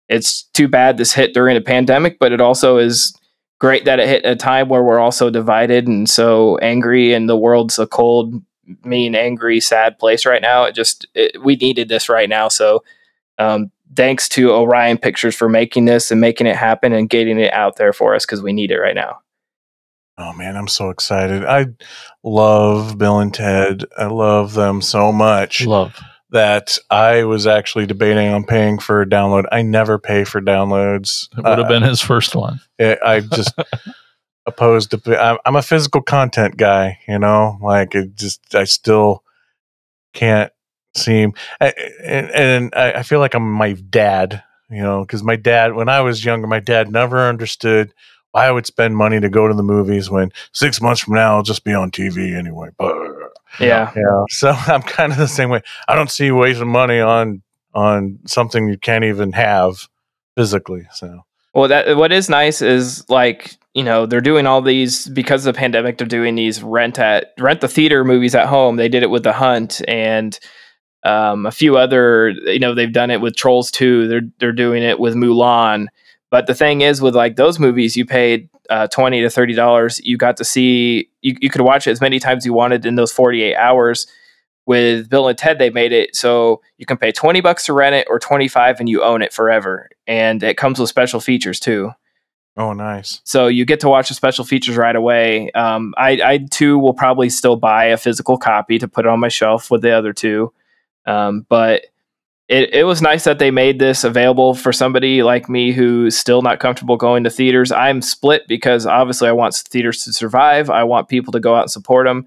it's 0.07 0.43
too 0.53 0.67
bad 0.67 0.97
this 0.97 1.13
hit 1.13 1.33
during 1.33 1.57
a 1.57 1.61
pandemic, 1.61 2.19
but 2.19 2.31
it 2.31 2.41
also 2.41 2.77
is 2.77 3.17
great 3.59 3.85
that 3.85 3.99
it 3.99 4.07
hit 4.07 4.25
a 4.25 4.35
time 4.35 4.69
where 4.69 4.83
we're 4.83 4.99
all 4.99 5.11
so 5.11 5.29
divided 5.29 5.87
and 5.87 6.09
so 6.09 6.57
angry, 6.57 7.13
and 7.13 7.29
the 7.29 7.37
world's 7.37 7.79
a 7.79 7.87
cold, 7.87 8.35
mean, 8.83 9.15
angry, 9.15 9.59
sad 9.59 9.97
place 9.97 10.25
right 10.25 10.41
now. 10.41 10.63
It 10.65 10.75
just 10.75 11.07
it, 11.15 11.41
we 11.41 11.55
needed 11.55 11.89
this 11.89 12.09
right 12.09 12.29
now. 12.29 12.49
So 12.49 12.83
um, 13.39 13.71
thanks 13.95 14.29
to 14.29 14.51
Orion 14.51 14.97
Pictures 14.97 15.35
for 15.35 15.49
making 15.49 15.85
this 15.85 16.11
and 16.11 16.21
making 16.21 16.47
it 16.47 16.55
happen 16.55 16.93
and 16.93 17.09
getting 17.09 17.39
it 17.39 17.53
out 17.53 17.77
there 17.77 17.93
for 17.93 18.13
us 18.13 18.25
because 18.25 18.41
we 18.41 18.53
need 18.53 18.71
it 18.71 18.79
right 18.79 18.95
now. 18.95 19.21
Oh 20.17 20.33
man, 20.33 20.55
I'm 20.55 20.67
so 20.67 20.89
excited. 20.89 21.45
I 21.45 21.67
love 22.23 22.97
Bill 22.97 23.19
and 23.19 23.33
Ted. 23.33 23.85
I 23.97 24.05
love 24.05 24.53
them 24.53 24.81
so 24.81 25.11
much 25.11 25.65
Love. 25.65 25.97
that 26.29 26.77
I 26.89 27.23
was 27.23 27.47
actually 27.47 27.85
debating 27.87 28.27
on 28.29 28.43
paying 28.43 28.77
for 28.77 29.01
a 29.01 29.05
download. 29.05 29.45
I 29.51 29.61
never 29.63 29.97
pay 29.97 30.23
for 30.23 30.41
downloads. 30.41 31.27
It 31.37 31.43
would 31.43 31.57
have 31.57 31.59
Uh, 31.65 31.67
been 31.69 31.83
his 31.83 32.01
first 32.01 32.35
one. 32.35 32.59
I 32.79 32.97
I 33.03 33.19
just 33.21 33.53
opposed 34.45 34.91
to. 34.91 35.39
I'm, 35.45 35.55
a 35.55 35.61
physical 35.61 36.01
content 36.01 36.57
guy, 36.57 36.99
you 37.07 37.17
know. 37.17 37.57
Like 37.61 37.95
it 37.95 38.15
just, 38.15 38.53
I 38.53 38.65
still 38.65 39.23
can't 40.13 40.51
seem, 40.95 41.33
I- 41.59 41.73
and, 42.03 42.29
and 42.31 42.75
I, 42.75 43.03
feel 43.03 43.19
like 43.19 43.33
I'm 43.33 43.49
my 43.49 43.73
dad, 43.73 44.43
you 44.69 44.83
know, 44.83 45.01
because 45.01 45.23
my 45.23 45.35
dad, 45.37 45.73
when 45.73 45.89
I 45.89 46.01
was 46.01 46.23
younger, 46.25 46.47
my 46.47 46.59
dad 46.59 46.91
never 46.91 47.27
understood 47.27 47.93
I 48.33 48.51
would 48.51 48.65
spend 48.65 48.95
money 48.95 49.19
to 49.19 49.29
go 49.29 49.47
to 49.47 49.53
the 49.53 49.63
movies 49.63 50.09
when 50.09 50.31
six 50.53 50.81
months 50.81 51.01
from 51.01 51.15
now 51.15 51.35
I'll 51.35 51.43
just 51.43 51.63
be 51.63 51.73
on 51.73 51.91
TV 51.91 52.37
anyway. 52.37 52.69
But 52.77 52.95
Yeah. 53.59 53.91
yeah, 53.95 54.23
so 54.29 54.51
I'm 54.67 54.81
kind 54.81 55.11
of 55.11 55.17
the 55.17 55.27
same 55.27 55.49
way. 55.49 55.61
I 55.87 55.95
don't 55.95 56.11
see 56.11 56.31
wasting 56.31 56.69
money 56.69 56.99
on 56.99 57.41
on 57.73 58.19
something 58.25 58.67
you 58.67 58.77
can't 58.77 59.05
even 59.05 59.31
have 59.31 59.87
physically. 60.35 60.87
So 60.93 61.21
Well, 61.53 61.67
that 61.69 61.97
what 61.97 62.11
is 62.11 62.29
nice 62.29 62.61
is 62.61 63.07
like 63.09 63.55
you 63.73 63.83
know 63.83 64.05
they're 64.05 64.21
doing 64.21 64.45
all 64.47 64.61
these 64.61 65.07
because 65.07 65.45
of 65.45 65.53
the 65.53 65.57
pandemic. 65.59 65.97
They're 65.97 66.07
doing 66.07 66.35
these 66.35 66.61
rent 66.63 66.99
at 66.99 67.33
rent 67.37 67.61
the 67.61 67.67
theater 67.67 68.03
movies 68.03 68.35
at 68.35 68.47
home. 68.47 68.75
They 68.77 68.89
did 68.89 69.03
it 69.03 69.09
with 69.09 69.23
The 69.23 69.33
Hunt 69.33 69.81
and 69.87 70.37
um, 71.03 71.45
a 71.45 71.51
few 71.51 71.77
other. 71.77 72.29
You 72.29 72.59
know 72.59 72.73
they've 72.73 72.91
done 72.91 73.11
it 73.11 73.21
with 73.21 73.35
Trolls 73.35 73.71
Two. 73.71 74.07
They're 74.07 74.29
they're 74.39 74.51
doing 74.51 74.83
it 74.83 74.99
with 74.99 75.15
Mulan. 75.15 75.87
But 76.31 76.47
the 76.47 76.55
thing 76.55 76.81
is, 76.81 77.01
with 77.01 77.15
like 77.15 77.35
those 77.35 77.59
movies, 77.59 77.95
you 77.95 78.05
paid 78.05 78.49
uh, 78.69 78.87
twenty 78.87 79.21
to 79.21 79.29
thirty 79.29 79.53
dollars. 79.53 79.99
You 80.03 80.17
got 80.17 80.37
to 80.37 80.45
see 80.45 81.09
you, 81.21 81.35
you 81.41 81.49
could 81.49 81.61
watch 81.61 81.85
it 81.85 81.91
as 81.91 82.01
many 82.01 82.19
times 82.19 82.43
as 82.43 82.45
you 82.45 82.53
wanted 82.53 82.85
in 82.85 82.95
those 82.95 83.11
forty 83.11 83.43
eight 83.43 83.57
hours. 83.57 84.07
With 84.65 85.09
Bill 85.09 85.27
and 85.27 85.37
Ted, 85.37 85.59
they 85.59 85.71
made 85.71 85.91
it 85.91 86.15
so 86.15 86.61
you 86.77 86.85
can 86.85 86.95
pay 86.97 87.11
twenty 87.11 87.41
bucks 87.41 87.65
to 87.65 87.73
rent 87.73 87.95
it 87.95 88.07
or 88.09 88.17
twenty 88.17 88.47
five, 88.47 88.79
and 88.79 88.87
you 88.87 89.03
own 89.03 89.21
it 89.21 89.33
forever. 89.33 89.89
And 90.07 90.41
it 90.41 90.55
comes 90.55 90.79
with 90.79 90.87
special 90.87 91.19
features 91.19 91.59
too. 91.59 91.91
oh, 92.55 92.73
nice. 92.73 93.21
So 93.25 93.47
you 93.47 93.65
get 93.65 93.79
to 93.81 93.89
watch 93.89 94.07
the 94.07 94.13
special 94.13 94.45
features 94.45 94.77
right 94.77 94.95
away. 94.95 95.51
Um, 95.51 95.93
I, 95.97 96.11
I 96.23 96.37
too 96.49 96.77
will 96.77 96.93
probably 96.93 97.29
still 97.29 97.55
buy 97.57 97.85
a 97.85 97.97
physical 97.97 98.37
copy 98.37 98.77
to 98.79 98.87
put 98.87 99.05
on 99.05 99.19
my 99.19 99.29
shelf 99.29 99.71
with 99.71 99.81
the 99.81 99.91
other 99.91 100.13
two. 100.13 100.53
Um, 101.05 101.45
but 101.49 101.87
it, 102.47 102.73
it 102.73 102.83
was 102.83 103.01
nice 103.01 103.23
that 103.23 103.39
they 103.39 103.51
made 103.51 103.79
this 103.79 104.03
available 104.03 104.53
for 104.53 104.73
somebody 104.73 105.23
like 105.23 105.47
me 105.47 105.71
who's 105.71 106.17
still 106.17 106.41
not 106.41 106.59
comfortable 106.59 106.97
going 106.97 107.23
to 107.23 107.29
theaters. 107.29 107.71
I'm 107.71 108.01
split 108.01 108.47
because 108.47 108.85
obviously 108.85 109.29
I 109.29 109.31
want 109.31 109.55
theaters 109.55 110.03
to 110.03 110.13
survive. 110.13 110.69
I 110.69 110.83
want 110.83 111.07
people 111.07 111.31
to 111.31 111.39
go 111.39 111.55
out 111.55 111.61
and 111.61 111.71
support 111.71 112.07
them 112.07 112.25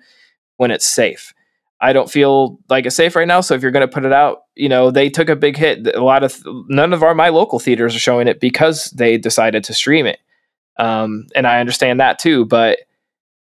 when 0.56 0.70
it's 0.70 0.86
safe. 0.86 1.34
I 1.80 1.92
don't 1.92 2.10
feel 2.10 2.58
like 2.70 2.86
it's 2.86 2.96
safe 2.96 3.14
right 3.14 3.28
now. 3.28 3.42
So 3.42 3.54
if 3.54 3.60
you're 3.60 3.70
going 3.70 3.86
to 3.86 3.92
put 3.92 4.06
it 4.06 4.12
out, 4.12 4.44
you 4.54 4.70
know, 4.70 4.90
they 4.90 5.10
took 5.10 5.28
a 5.28 5.36
big 5.36 5.58
hit. 5.58 5.94
A 5.94 6.02
lot 6.02 6.24
of 6.24 6.42
none 6.68 6.94
of 6.94 7.02
our 7.02 7.14
my 7.14 7.28
local 7.28 7.58
theaters 7.58 7.94
are 7.94 8.00
showing 8.00 8.26
it 8.26 8.40
because 8.40 8.86
they 8.92 9.18
decided 9.18 9.64
to 9.64 9.74
stream 9.74 10.06
it. 10.06 10.18
Um, 10.78 11.26
and 11.34 11.46
I 11.46 11.60
understand 11.60 12.00
that 12.00 12.18
too, 12.18 12.46
but 12.46 12.78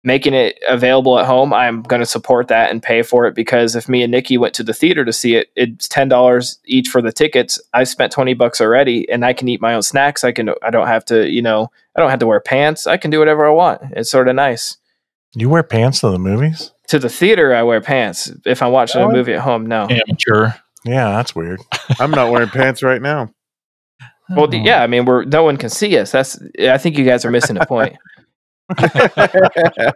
making 0.04 0.34
it 0.34 0.58
available 0.68 1.18
at 1.18 1.26
home, 1.26 1.52
I'm 1.52 1.82
going 1.82 2.00
to 2.00 2.06
support 2.06 2.48
that 2.48 2.70
and 2.70 2.82
pay 2.82 3.02
for 3.02 3.26
it 3.26 3.34
because 3.34 3.76
if 3.76 3.88
me 3.88 4.02
and 4.02 4.10
Nikki 4.10 4.36
went 4.36 4.54
to 4.54 4.64
the 4.64 4.74
theater 4.74 5.04
to 5.04 5.12
see 5.12 5.36
it, 5.36 5.50
it's 5.56 5.88
ten 5.88 6.08
dollars 6.08 6.58
each 6.64 6.88
for 6.88 7.00
the 7.00 7.12
tickets. 7.12 7.60
I 7.72 7.84
spent 7.84 8.12
twenty 8.12 8.34
bucks 8.34 8.60
already, 8.60 9.08
and 9.08 9.24
I 9.24 9.32
can 9.32 9.48
eat 9.48 9.60
my 9.60 9.74
own 9.74 9.82
snacks. 9.82 10.24
I 10.24 10.32
can, 10.32 10.50
I 10.62 10.70
don't 10.70 10.86
have 10.88 11.04
to, 11.06 11.28
you 11.30 11.42
know, 11.42 11.70
I 11.96 12.00
don't 12.00 12.10
have 12.10 12.20
to 12.20 12.26
wear 12.26 12.40
pants. 12.40 12.86
I 12.86 12.96
can 12.96 13.10
do 13.10 13.18
whatever 13.18 13.46
I 13.46 13.50
want. 13.50 13.82
It's 13.92 14.10
sort 14.10 14.28
of 14.28 14.34
nice. 14.34 14.76
You 15.34 15.48
wear 15.48 15.62
pants 15.62 16.00
to 16.00 16.10
the 16.10 16.18
movies? 16.18 16.72
To 16.88 16.98
the 16.98 17.08
theater, 17.08 17.54
I 17.54 17.62
wear 17.62 17.80
pants. 17.80 18.30
If 18.44 18.62
I'm 18.62 18.72
watching 18.72 19.00
a 19.00 19.08
movie 19.08 19.32
at 19.32 19.40
home, 19.40 19.64
no. 19.64 19.88
Amateur. 19.88 20.52
Yeah, 20.84 21.10
that's 21.12 21.34
weird. 21.34 21.60
I'm 21.98 22.10
not 22.10 22.30
wearing 22.30 22.48
pants 22.50 22.82
right 22.82 23.00
now. 23.00 23.32
Well, 24.30 24.46
d- 24.46 24.58
yeah, 24.58 24.82
I 24.82 24.86
mean, 24.86 25.04
we're 25.04 25.24
no 25.24 25.42
one 25.42 25.56
can 25.56 25.70
see 25.70 25.96
us. 25.98 26.10
That's. 26.10 26.40
I 26.60 26.78
think 26.78 26.98
you 26.98 27.04
guys 27.04 27.24
are 27.24 27.30
missing 27.30 27.56
the 27.56 27.66
point. 27.66 27.96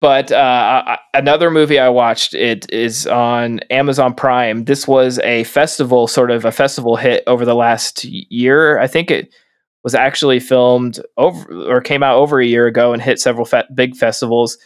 But 0.00 0.32
uh, 0.32 0.96
another 1.12 1.50
movie 1.50 1.78
I 1.78 1.90
watched 1.90 2.32
it 2.32 2.70
is 2.72 3.06
on 3.06 3.60
Amazon 3.70 4.14
Prime. 4.14 4.64
This 4.64 4.88
was 4.88 5.18
a 5.18 5.44
festival, 5.44 6.06
sort 6.06 6.30
of 6.30 6.46
a 6.46 6.52
festival 6.52 6.96
hit 6.96 7.22
over 7.26 7.44
the 7.44 7.54
last 7.54 8.04
year. 8.04 8.78
I 8.78 8.86
think 8.86 9.10
it 9.10 9.34
was 9.84 9.94
actually 9.94 10.40
filmed 10.40 11.00
over 11.18 11.70
or 11.70 11.82
came 11.82 12.02
out 12.02 12.16
over 12.16 12.40
a 12.40 12.46
year 12.46 12.66
ago 12.66 12.94
and 12.94 13.02
hit 13.02 13.20
several 13.20 13.44
fe- 13.44 13.64
big 13.74 13.94
festivals. 13.94 14.56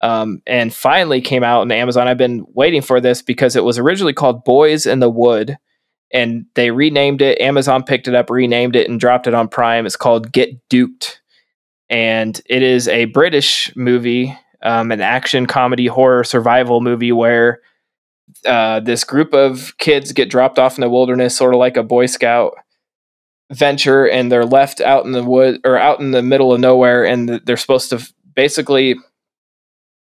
Um, 0.00 0.42
and 0.48 0.74
finally 0.74 1.20
came 1.20 1.44
out 1.44 1.60
on 1.60 1.70
Amazon. 1.70 2.08
I've 2.08 2.18
been 2.18 2.44
waiting 2.48 2.82
for 2.82 3.00
this 3.00 3.22
because 3.22 3.54
it 3.54 3.62
was 3.62 3.78
originally 3.78 4.12
called 4.12 4.42
Boys 4.42 4.84
in 4.84 4.98
the 4.98 5.08
Wood, 5.08 5.56
and 6.12 6.46
they 6.56 6.72
renamed 6.72 7.22
it. 7.22 7.40
Amazon 7.40 7.84
picked 7.84 8.08
it 8.08 8.16
up, 8.16 8.30
renamed 8.30 8.74
it, 8.74 8.90
and 8.90 8.98
dropped 8.98 9.28
it 9.28 9.34
on 9.34 9.46
Prime. 9.46 9.86
It's 9.86 9.94
called 9.94 10.32
Get 10.32 10.68
Duked, 10.68 11.18
and 11.92 12.40
it 12.46 12.62
is 12.62 12.88
a 12.88 13.04
British 13.04 13.70
movie 13.76 14.36
um, 14.62 14.92
an 14.92 15.00
action 15.00 15.46
comedy 15.46 15.86
horror 15.86 16.24
survival 16.24 16.80
movie 16.80 17.12
where 17.12 17.60
uh, 18.46 18.80
this 18.80 19.04
group 19.04 19.34
of 19.34 19.76
kids 19.78 20.12
get 20.12 20.30
dropped 20.30 20.58
off 20.58 20.76
in 20.76 20.82
the 20.82 20.88
wilderness, 20.88 21.36
sort 21.36 21.54
of 21.54 21.58
like 21.58 21.76
a 21.76 21.82
Boy 21.82 22.06
Scout 22.06 22.54
venture, 23.50 24.08
and 24.08 24.30
they're 24.30 24.46
left 24.46 24.80
out 24.80 25.04
in 25.04 25.12
the 25.12 25.24
wood 25.24 25.60
or 25.64 25.76
out 25.76 26.00
in 26.00 26.12
the 26.12 26.22
middle 26.22 26.52
of 26.52 26.60
nowhere, 26.60 27.04
and 27.04 27.28
th- 27.28 27.42
they're 27.44 27.56
supposed 27.56 27.90
to 27.90 28.12
basically 28.34 28.96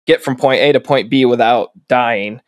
get 0.05 0.21
from 0.23 0.35
point 0.35 0.61
A 0.61 0.73
to 0.73 0.79
point 0.79 1.09
B 1.09 1.25
without 1.25 1.71
dying. 1.87 2.41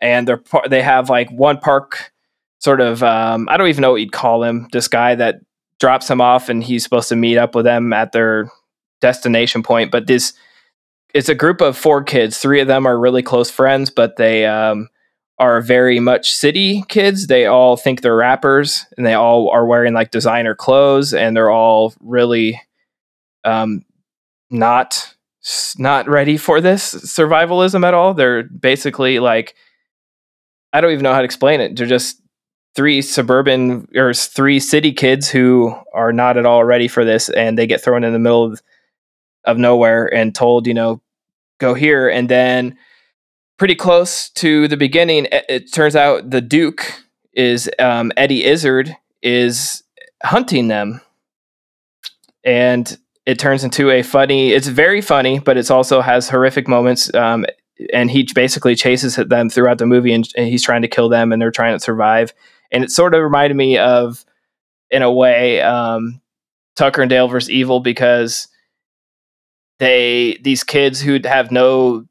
And 0.00 0.28
they're 0.28 0.42
they 0.68 0.82
have 0.82 1.08
like 1.08 1.30
one 1.30 1.58
park 1.58 2.12
sort 2.58 2.80
of 2.80 3.02
um, 3.02 3.48
I 3.48 3.56
don't 3.56 3.68
even 3.68 3.82
know 3.82 3.92
what 3.92 4.00
you'd 4.00 4.12
call 4.12 4.42
him. 4.42 4.68
This 4.72 4.88
guy 4.88 5.14
that 5.14 5.36
drops 5.78 6.10
him 6.10 6.20
off, 6.20 6.48
and 6.48 6.62
he's 6.62 6.82
supposed 6.82 7.08
to 7.10 7.16
meet 7.16 7.38
up 7.38 7.54
with 7.54 7.64
them 7.64 7.92
at 7.92 8.12
their 8.12 8.50
destination 9.04 9.62
point, 9.62 9.90
but 9.90 10.06
this 10.06 10.32
it's 11.12 11.28
a 11.28 11.34
group 11.34 11.60
of 11.60 11.76
four 11.76 12.02
kids. 12.02 12.38
Three 12.38 12.60
of 12.60 12.66
them 12.66 12.86
are 12.86 12.98
really 12.98 13.22
close 13.22 13.50
friends, 13.50 13.90
but 13.90 14.16
they 14.16 14.46
um, 14.46 14.88
are 15.38 15.60
very 15.60 16.00
much 16.00 16.32
city 16.32 16.82
kids. 16.88 17.26
They 17.26 17.44
all 17.44 17.76
think 17.76 18.00
they're 18.00 18.16
rappers, 18.16 18.86
and 18.96 19.04
they 19.04 19.12
all 19.12 19.50
are 19.50 19.66
wearing 19.66 19.92
like 19.92 20.10
designer 20.10 20.54
clothes, 20.54 21.12
and 21.12 21.36
they're 21.36 21.50
all 21.50 21.92
really 22.00 22.60
um, 23.44 23.84
not 24.50 25.14
not 25.78 26.08
ready 26.08 26.38
for 26.38 26.62
this 26.62 26.94
survivalism 26.94 27.86
at 27.86 27.92
all. 27.92 28.14
They're 28.14 28.44
basically 28.44 29.18
like 29.18 29.54
I 30.72 30.80
don't 30.80 30.92
even 30.92 31.02
know 31.02 31.12
how 31.12 31.20
to 31.20 31.24
explain 31.26 31.60
it. 31.60 31.76
They're 31.76 31.86
just 31.86 32.20
three 32.74 33.02
suburban 33.02 33.86
or 33.94 34.14
three 34.14 34.58
city 34.58 34.92
kids 34.92 35.28
who 35.28 35.76
are 35.92 36.12
not 36.12 36.36
at 36.36 36.46
all 36.46 36.64
ready 36.64 36.88
for 36.88 37.04
this, 37.04 37.28
and 37.28 37.56
they 37.56 37.66
get 37.66 37.82
thrown 37.82 38.02
in 38.02 38.12
the 38.12 38.18
middle 38.18 38.44
of, 38.44 38.62
of 39.44 39.58
nowhere 39.58 40.12
and 40.12 40.34
told, 40.34 40.66
you 40.66 40.74
know, 40.74 41.00
go 41.58 41.74
here, 41.74 42.08
and 42.08 42.28
then 42.28 42.76
pretty 43.58 43.74
close 43.74 44.30
to 44.30 44.68
the 44.68 44.76
beginning, 44.76 45.26
it, 45.30 45.44
it 45.48 45.72
turns 45.72 45.96
out 45.96 46.30
the 46.30 46.40
Duke 46.40 47.02
is 47.32 47.70
um, 47.78 48.12
Eddie 48.16 48.44
Izzard 48.44 48.96
is 49.22 49.82
hunting 50.22 50.68
them, 50.68 51.00
and 52.44 52.98
it 53.26 53.38
turns 53.38 53.64
into 53.64 53.90
a 53.90 54.02
funny. 54.02 54.52
It's 54.52 54.68
very 54.68 55.00
funny, 55.00 55.38
but 55.38 55.56
it's 55.56 55.70
also 55.70 56.00
has 56.00 56.28
horrific 56.28 56.68
moments. 56.68 57.12
Um, 57.14 57.46
and 57.92 58.10
he 58.10 58.28
basically 58.34 58.76
chases 58.76 59.16
them 59.16 59.50
throughout 59.50 59.78
the 59.78 59.86
movie, 59.86 60.12
and, 60.12 60.28
and 60.36 60.46
he's 60.46 60.62
trying 60.62 60.82
to 60.82 60.88
kill 60.88 61.08
them, 61.08 61.32
and 61.32 61.40
they're 61.40 61.50
trying 61.50 61.76
to 61.76 61.82
survive. 61.82 62.32
And 62.70 62.84
it 62.84 62.90
sort 62.90 63.14
of 63.14 63.22
reminded 63.22 63.56
me 63.56 63.78
of, 63.78 64.24
in 64.90 65.02
a 65.02 65.12
way, 65.12 65.60
um, 65.60 66.20
Tucker 66.76 67.02
and 67.02 67.10
Dale 67.10 67.28
versus 67.28 67.50
Evil 67.50 67.80
because 67.80 68.48
they 69.78 70.38
these 70.42 70.64
kids 70.64 71.00
who 71.00 71.18
have 71.24 71.50
no 71.50 72.06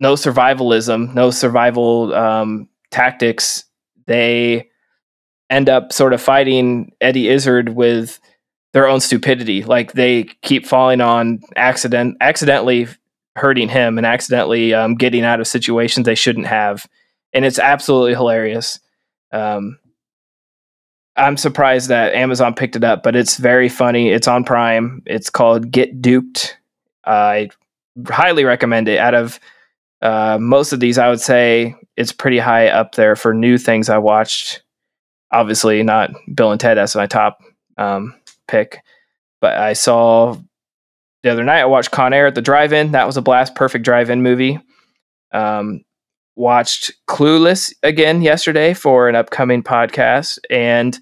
no 0.00 0.14
survivalism, 0.14 1.12
no 1.14 1.30
survival 1.30 2.14
um, 2.14 2.68
tactics, 2.90 3.64
they 4.06 4.68
end 5.50 5.68
up 5.68 5.92
sort 5.92 6.12
of 6.12 6.22
fighting 6.22 6.92
Eddie 7.00 7.28
Izzard 7.28 7.70
with 7.70 8.20
their 8.72 8.86
own 8.86 9.00
stupidity. 9.00 9.64
Like 9.64 9.92
they 9.92 10.24
keep 10.42 10.66
falling 10.66 11.00
on 11.00 11.40
accident, 11.56 12.16
accidentally 12.20 12.86
hurting 13.36 13.68
him, 13.68 13.98
and 13.98 14.06
accidentally 14.06 14.74
um, 14.74 14.94
getting 14.94 15.24
out 15.24 15.40
of 15.40 15.46
situations 15.46 16.04
they 16.04 16.14
shouldn't 16.14 16.46
have, 16.46 16.86
and 17.32 17.44
it's 17.44 17.58
absolutely 17.58 18.14
hilarious. 18.14 18.78
Um, 19.32 19.78
I'm 21.18 21.36
surprised 21.36 21.88
that 21.88 22.14
Amazon 22.14 22.54
picked 22.54 22.76
it 22.76 22.84
up, 22.84 23.02
but 23.02 23.16
it's 23.16 23.36
very 23.36 23.68
funny. 23.68 24.10
It's 24.10 24.28
on 24.28 24.44
Prime. 24.44 25.02
It's 25.04 25.28
called 25.28 25.70
Get 25.70 26.00
Duked. 26.00 26.54
I 27.04 27.50
highly 28.08 28.44
recommend 28.44 28.88
it. 28.88 28.98
Out 28.98 29.14
of 29.14 29.40
uh, 30.00 30.38
most 30.40 30.72
of 30.72 30.80
these, 30.80 30.96
I 30.96 31.08
would 31.08 31.20
say 31.20 31.74
it's 31.96 32.12
pretty 32.12 32.38
high 32.38 32.68
up 32.68 32.94
there 32.94 33.16
for 33.16 33.34
new 33.34 33.58
things 33.58 33.88
I 33.88 33.98
watched. 33.98 34.62
Obviously, 35.32 35.82
not 35.82 36.10
Bill 36.34 36.52
and 36.52 36.60
Ted 36.60 36.78
as 36.78 36.94
my 36.94 37.06
top 37.06 37.42
um, 37.76 38.14
pick, 38.46 38.80
but 39.40 39.56
I 39.56 39.72
saw 39.72 40.36
the 41.22 41.30
other 41.30 41.44
night. 41.44 41.60
I 41.60 41.66
watched 41.66 41.90
Con 41.90 42.12
Air 42.12 42.28
at 42.28 42.34
the 42.34 42.40
drive-in. 42.40 42.92
That 42.92 43.06
was 43.06 43.16
a 43.16 43.22
blast. 43.22 43.54
Perfect 43.54 43.84
drive-in 43.84 44.22
movie. 44.22 44.60
Um, 45.32 45.84
watched 46.38 46.92
Clueless 47.08 47.74
again 47.82 48.22
yesterday 48.22 48.72
for 48.72 49.08
an 49.08 49.16
upcoming 49.16 49.62
podcast, 49.62 50.38
and 50.48 50.98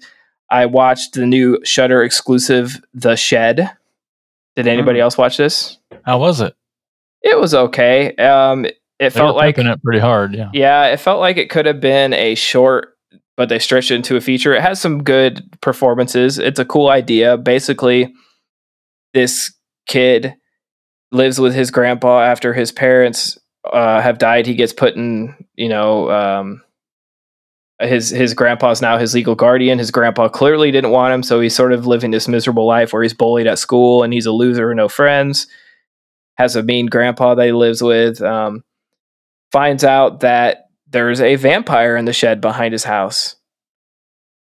I 0.49 0.65
watched 0.65 1.13
the 1.13 1.25
new 1.25 1.59
Shudder 1.63 2.03
exclusive, 2.03 2.81
The 2.93 3.15
Shed. 3.15 3.69
Did 4.55 4.67
anybody 4.67 4.99
else 4.99 5.17
watch 5.17 5.37
this? 5.37 5.77
How 6.03 6.19
was 6.19 6.41
it? 6.41 6.55
It 7.21 7.39
was 7.39 7.53
okay. 7.53 8.15
Um, 8.15 8.65
it 8.65 8.73
They 8.99 9.09
felt 9.11 9.35
like 9.35 9.57
it 9.57 9.83
pretty 9.83 9.99
hard. 9.99 10.33
Yeah. 10.33 10.49
yeah, 10.53 10.85
it 10.87 10.99
felt 10.99 11.19
like 11.19 11.37
it 11.37 11.49
could 11.49 11.67
have 11.67 11.79
been 11.79 12.13
a 12.13 12.33
short 12.35 12.97
but 13.37 13.49
they 13.49 13.59
stretched 13.59 13.91
it 13.91 13.95
into 13.95 14.17
a 14.17 14.21
feature. 14.21 14.55
It 14.55 14.63
has 14.63 14.81
some 14.81 15.03
good 15.03 15.47
performances. 15.61 16.39
It's 16.39 16.59
a 16.59 16.65
cool 16.65 16.89
idea. 16.89 17.37
Basically, 17.37 18.11
this 19.13 19.53
kid 19.87 20.33
lives 21.11 21.39
with 21.39 21.53
his 21.53 21.69
grandpa 21.69 22.23
after 22.23 22.53
his 22.53 22.71
parents 22.71 23.37
uh, 23.73 24.01
have 24.01 24.17
died. 24.17 24.45
He 24.45 24.55
gets 24.55 24.73
put 24.73 24.95
in, 24.95 25.35
you 25.55 25.69
know, 25.69 26.09
um, 26.11 26.63
his 27.79 28.09
his 28.09 28.33
grandpa's 28.33 28.81
now 28.81 28.97
his 28.97 29.13
legal 29.13 29.35
guardian. 29.35 29.77
His 29.79 29.91
grandpa 29.91 30.29
clearly 30.29 30.71
didn't 30.71 30.91
want 30.91 31.13
him, 31.13 31.23
so 31.23 31.39
he's 31.39 31.55
sort 31.55 31.73
of 31.73 31.85
living 31.85 32.11
this 32.11 32.27
miserable 32.27 32.65
life 32.65 32.93
where 32.93 33.03
he's 33.03 33.13
bullied 33.13 33.47
at 33.47 33.59
school 33.59 34.03
and 34.03 34.13
he's 34.13 34.25
a 34.25 34.31
loser, 34.31 34.73
no 34.73 34.89
friends. 34.89 35.47
Has 36.35 36.55
a 36.55 36.63
mean 36.63 36.87
grandpa 36.87 37.35
that 37.35 37.45
he 37.45 37.51
lives 37.51 37.81
with. 37.81 38.21
Um, 38.21 38.63
finds 39.51 39.83
out 39.83 40.21
that 40.21 40.69
there's 40.89 41.21
a 41.21 41.35
vampire 41.35 41.95
in 41.95 42.05
the 42.05 42.13
shed 42.13 42.41
behind 42.41 42.73
his 42.73 42.83
house. 42.83 43.35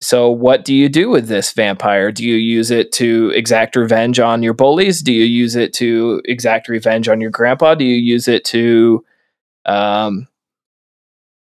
So, 0.02 0.30
what 0.30 0.64
do 0.64 0.74
you 0.74 0.88
do 0.88 1.11
with 1.11 1.28
this 1.28 1.52
vampire? 1.52 2.11
Do 2.11 2.24
you 2.24 2.37
use 2.37 2.70
it 2.70 2.90
to 2.92 3.30
exact 3.35 3.76
revenge 3.76 4.18
on 4.18 4.42
your 4.42 4.54
bullies? 4.54 5.02
Do 5.02 5.12
you 5.12 5.24
use 5.24 5.56
it 5.56 5.74
to 5.74 6.22
exact 6.24 6.68
revenge 6.68 7.06
on 7.09 7.20
your 7.20 7.30
grandpa? 7.30 7.74
Do 7.74 7.85
you 7.85 7.96
use 7.96 8.26
it 8.26 8.44
to, 8.46 9.04
um, 9.66 10.28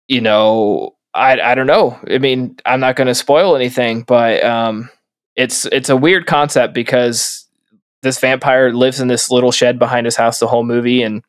you 0.07 0.21
know, 0.21 0.95
I 1.13 1.39
I 1.39 1.55
don't 1.55 1.67
know. 1.67 1.99
I 2.09 2.17
mean, 2.17 2.57
I'm 2.65 2.79
not 2.79 2.95
going 2.95 3.07
to 3.07 3.15
spoil 3.15 3.55
anything, 3.55 4.03
but 4.03 4.43
um, 4.43 4.89
it's 5.35 5.65
it's 5.65 5.89
a 5.89 5.97
weird 5.97 6.25
concept 6.25 6.73
because 6.73 7.47
this 8.01 8.19
vampire 8.19 8.73
lives 8.73 8.99
in 8.99 9.07
this 9.07 9.29
little 9.29 9.51
shed 9.51 9.79
behind 9.79 10.05
his 10.05 10.15
house 10.15 10.39
the 10.39 10.47
whole 10.47 10.63
movie, 10.63 11.03
and 11.03 11.23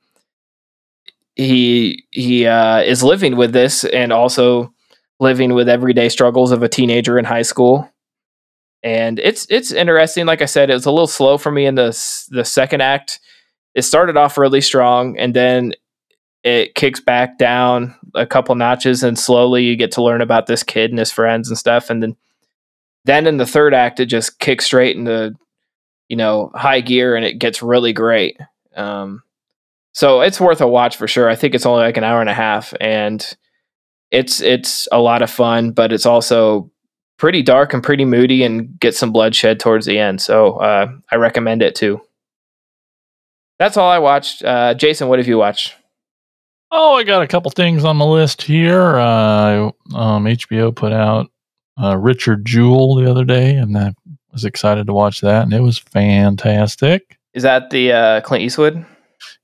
he 1.36 2.04
he 2.10 2.46
uh, 2.46 2.80
is 2.80 3.02
living 3.02 3.36
with 3.36 3.52
this 3.52 3.84
and 3.84 4.12
also 4.12 4.72
living 5.20 5.52
with 5.54 5.68
everyday 5.68 6.08
struggles 6.08 6.50
of 6.50 6.62
a 6.62 6.68
teenager 6.68 7.18
in 7.18 7.24
high 7.24 7.42
school. 7.42 7.90
And 8.82 9.18
it's 9.18 9.46
it's 9.50 9.72
interesting. 9.72 10.26
Like 10.26 10.42
I 10.42 10.46
said, 10.46 10.70
it 10.70 10.74
was 10.74 10.86
a 10.86 10.90
little 10.90 11.06
slow 11.06 11.38
for 11.38 11.52
me 11.52 11.66
in 11.66 11.74
the 11.74 11.90
the 12.30 12.44
second 12.44 12.80
act. 12.80 13.20
It 13.74 13.82
started 13.82 14.16
off 14.16 14.38
really 14.38 14.62
strong, 14.62 15.18
and 15.18 15.34
then 15.34 15.74
it 16.42 16.74
kicks 16.74 17.00
back 17.00 17.38
down 17.38 17.94
a 18.14 18.26
couple 18.26 18.54
notches, 18.54 19.02
and 19.02 19.18
slowly 19.18 19.64
you 19.64 19.76
get 19.76 19.92
to 19.92 20.02
learn 20.02 20.20
about 20.20 20.46
this 20.46 20.62
kid 20.62 20.90
and 20.90 20.98
his 20.98 21.12
friends 21.12 21.48
and 21.48 21.58
stuff. 21.58 21.90
And 21.90 22.02
then 22.02 22.16
then 23.04 23.26
in 23.26 23.36
the 23.38 23.46
third 23.46 23.74
act, 23.74 24.00
it 24.00 24.06
just 24.06 24.38
kicks 24.38 24.66
straight 24.66 24.96
into 24.96 25.34
you 26.08 26.16
know 26.16 26.50
high 26.54 26.80
gear, 26.80 27.16
and 27.16 27.24
it 27.24 27.38
gets 27.38 27.62
really 27.62 27.92
great. 27.92 28.38
Um, 28.76 29.22
so 29.92 30.20
it's 30.20 30.40
worth 30.40 30.60
a 30.60 30.68
watch 30.68 30.96
for 30.96 31.08
sure. 31.08 31.28
I 31.28 31.36
think 31.36 31.54
it's 31.54 31.66
only 31.66 31.82
like 31.82 31.96
an 31.96 32.04
hour 32.04 32.20
and 32.20 32.30
a 32.30 32.34
half, 32.34 32.72
and 32.80 33.24
it's 34.10 34.40
it's 34.40 34.88
a 34.92 34.98
lot 34.98 35.22
of 35.22 35.30
fun, 35.30 35.72
but 35.72 35.92
it's 35.92 36.06
also 36.06 36.70
pretty 37.18 37.42
dark 37.42 37.74
and 37.74 37.82
pretty 37.82 38.06
moody, 38.06 38.42
and 38.44 38.78
get 38.80 38.94
some 38.94 39.12
bloodshed 39.12 39.60
towards 39.60 39.84
the 39.86 39.98
end. 39.98 40.20
So 40.22 40.54
uh, 40.54 40.90
I 41.10 41.16
recommend 41.16 41.62
it 41.62 41.74
too. 41.74 42.00
That's 43.58 43.76
all 43.76 43.90
I 43.90 43.98
watched. 43.98 44.42
Uh, 44.42 44.72
Jason, 44.72 45.08
what 45.08 45.18
have 45.18 45.28
you 45.28 45.36
watched? 45.36 45.74
Oh, 46.72 46.94
I 46.94 47.02
got 47.04 47.22
a 47.22 47.26
couple 47.26 47.50
things 47.50 47.84
on 47.84 47.98
the 47.98 48.06
list 48.06 48.42
here. 48.42 48.96
Uh, 48.96 49.70
um, 49.94 50.24
HBO 50.24 50.74
put 50.74 50.92
out 50.92 51.30
uh, 51.82 51.96
Richard 51.96 52.44
Jewell 52.44 52.94
the 52.94 53.10
other 53.10 53.24
day, 53.24 53.56
and 53.56 53.76
I 53.76 53.92
was 54.32 54.44
excited 54.44 54.86
to 54.86 54.92
watch 54.92 55.20
that, 55.22 55.42
and 55.42 55.52
it 55.52 55.60
was 55.60 55.78
fantastic. 55.78 57.18
Is 57.34 57.42
that 57.42 57.70
the 57.70 57.92
uh, 57.92 58.20
Clint 58.20 58.44
Eastwood? 58.44 58.84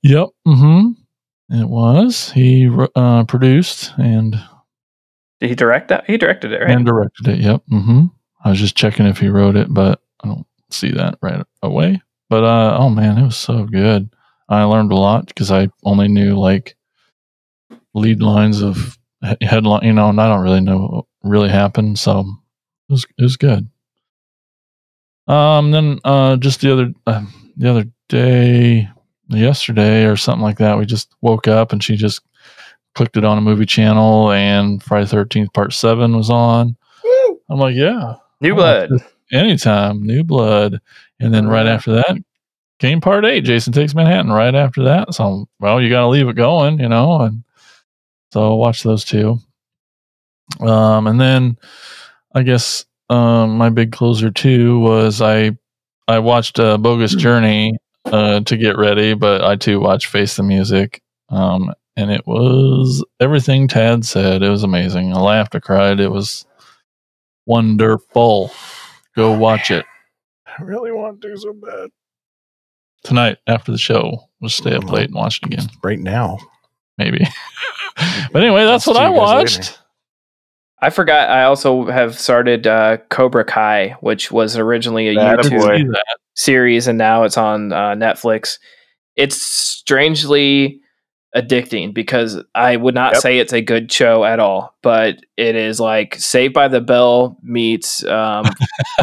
Yep. 0.03 0.29
Mm-hmm. 0.47 1.61
It 1.61 1.67
was. 1.67 2.31
He 2.31 2.69
uh, 2.95 3.23
produced 3.25 3.93
and 3.97 4.39
Did 5.39 5.49
he 5.49 5.55
direct 5.55 5.89
that? 5.89 6.05
He 6.05 6.17
directed 6.17 6.51
it, 6.51 6.61
right? 6.61 6.69
and 6.69 6.85
directed 6.85 7.27
it. 7.27 7.39
Yep. 7.39 7.63
Mm-hmm. 7.71 8.05
I 8.43 8.49
was 8.49 8.59
just 8.59 8.75
checking 8.77 9.05
if 9.05 9.17
he 9.19 9.27
wrote 9.29 9.55
it, 9.55 9.73
but 9.73 10.01
I 10.23 10.27
don't 10.27 10.45
see 10.69 10.91
that 10.91 11.17
right 11.21 11.45
away. 11.61 12.01
But 12.29 12.43
uh, 12.43 12.77
oh 12.79 12.89
man, 12.89 13.17
it 13.17 13.23
was 13.23 13.37
so 13.37 13.65
good. 13.65 14.09
I 14.49 14.63
learned 14.63 14.91
a 14.91 14.95
lot 14.95 15.27
because 15.27 15.51
I 15.51 15.69
only 15.83 16.07
knew 16.07 16.37
like 16.37 16.76
lead 17.97 18.21
lines 18.21 18.61
of 18.61 18.97
headline, 19.41 19.83
you 19.83 19.93
know, 19.93 20.09
and 20.09 20.21
I 20.21 20.27
don't 20.27 20.43
really 20.43 20.61
know 20.61 20.87
what 20.87 21.05
really 21.23 21.49
happened. 21.49 21.99
So 21.99 22.19
it 22.19 22.91
was 22.91 23.05
it 23.17 23.23
was 23.23 23.37
good. 23.37 23.67
Um, 25.27 25.71
then 25.71 25.99
uh, 26.03 26.37
just 26.37 26.61
the 26.61 26.71
other 26.71 26.93
uh, 27.05 27.25
the 27.57 27.69
other 27.69 27.85
day, 28.07 28.87
yesterday 29.27 30.05
or 30.05 30.15
something 30.15 30.43
like 30.43 30.57
that, 30.59 30.77
we 30.77 30.85
just 30.85 31.13
woke 31.21 31.47
up 31.47 31.73
and 31.73 31.83
she 31.83 31.95
just 31.95 32.21
clicked 32.95 33.17
it 33.17 33.25
on 33.25 33.37
a 33.37 33.41
movie 33.41 33.65
channel, 33.65 34.31
and 34.31 34.81
Friday 34.81 35.07
Thirteenth 35.07 35.53
Part 35.53 35.73
Seven 35.73 36.15
was 36.15 36.29
on. 36.29 36.75
I'm 37.49 37.59
like, 37.59 37.75
yeah, 37.75 38.15
New 38.41 38.55
Blood. 38.55 38.89
Anytime, 39.31 40.03
New 40.03 40.23
Blood. 40.23 40.79
And 41.19 41.33
then 41.33 41.47
right 41.47 41.65
after 41.65 41.93
that 41.93 42.17
came 42.79 43.01
part 43.01 43.25
eight, 43.25 43.41
Jason 43.41 43.73
Takes 43.73 43.95
Manhattan. 43.95 44.31
Right 44.31 44.53
after 44.53 44.83
that. 44.83 45.13
So, 45.13 45.47
well, 45.59 45.81
you 45.81 45.89
got 45.89 46.01
to 46.01 46.07
leave 46.07 46.27
it 46.27 46.35
going, 46.35 46.79
you 46.79 46.89
know? 46.89 47.21
And 47.21 47.43
so 48.31 48.51
I 48.51 48.55
watched 48.55 48.83
those 48.83 49.03
two. 49.05 49.39
Um, 50.59 51.07
and 51.07 51.19
then 51.19 51.57
I 52.33 52.43
guess 52.43 52.85
um, 53.09 53.57
my 53.57 53.69
big 53.69 53.91
closer 53.91 54.31
too 54.31 54.79
was 54.79 55.21
I 55.21 55.57
I 56.07 56.19
watched 56.19 56.59
uh, 56.59 56.77
Bogus 56.77 57.15
Journey 57.15 57.77
uh, 58.05 58.39
to 58.41 58.57
get 58.57 58.77
ready, 58.77 59.13
but 59.13 59.43
I 59.43 59.55
too 59.57 59.79
watched 59.79 60.07
Face 60.07 60.35
the 60.37 60.43
Music. 60.43 61.01
Um, 61.29 61.73
and 61.97 62.11
it 62.11 62.25
was 62.25 63.03
everything 63.19 63.67
Tad 63.67 64.05
said. 64.05 64.41
It 64.43 64.49
was 64.49 64.63
amazing. 64.63 65.13
I 65.13 65.19
laughed, 65.19 65.55
I 65.55 65.59
cried. 65.59 65.99
It 65.99 66.09
was 66.11 66.45
wonderful. 67.45 68.51
Go 69.15 69.37
watch 69.37 69.71
it 69.71 69.85
I 70.59 70.61
really 70.63 70.91
want 70.91 71.21
to 71.21 71.29
do 71.29 71.37
so 71.37 71.53
bad. 71.53 71.89
tonight 73.03 73.37
after 73.47 73.71
the 73.71 73.77
show. 73.77 74.19
We'll 74.39 74.49
stay 74.49 74.75
up 74.75 74.89
late 74.91 75.05
and 75.07 75.15
watch 75.15 75.39
it 75.41 75.47
again, 75.47 75.67
Right 75.83 75.99
now. 75.99 76.37
maybe. 76.97 77.25
but 78.31 78.43
anyway, 78.43 78.65
that's 78.65 78.87
I'll 78.87 78.93
what 78.93 79.01
I 79.01 79.05
you 79.07 79.11
later. 79.11 79.21
watched. 79.21 79.79
I 80.81 80.89
forgot. 80.91 81.29
I 81.29 81.43
also 81.45 81.85
have 81.87 82.19
started 82.19 82.67
uh, 82.67 82.97
Cobra 83.09 83.43
Kai, 83.43 83.95
which 84.01 84.31
was 84.31 84.57
originally 84.57 85.07
a 85.07 85.15
That 85.15 85.39
YouTube 85.39 85.59
boy. 85.59 85.99
Series, 86.35 86.87
and 86.87 86.97
now 86.99 87.23
it's 87.23 87.37
on 87.37 87.73
uh, 87.73 87.95
Netflix. 87.95 88.59
It's 89.15 89.41
strangely 89.41 90.79
addicting 91.35 91.93
because 91.93 92.41
I 92.53 92.75
would 92.75 92.93
not 92.93 93.13
Yep. 93.13 93.21
say 93.21 93.39
it's 93.39 93.53
a 93.53 93.61
good 93.61 93.91
show 93.91 94.23
at 94.23 94.39
all, 94.39 94.75
but 94.83 95.17
it 95.35 95.55
is 95.55 95.79
like 95.79 96.13
Saved 96.15 96.53
by 96.53 96.67
the 96.67 96.79
Bell 96.81 97.37
meets. 97.41 98.03
Um, 98.03 98.45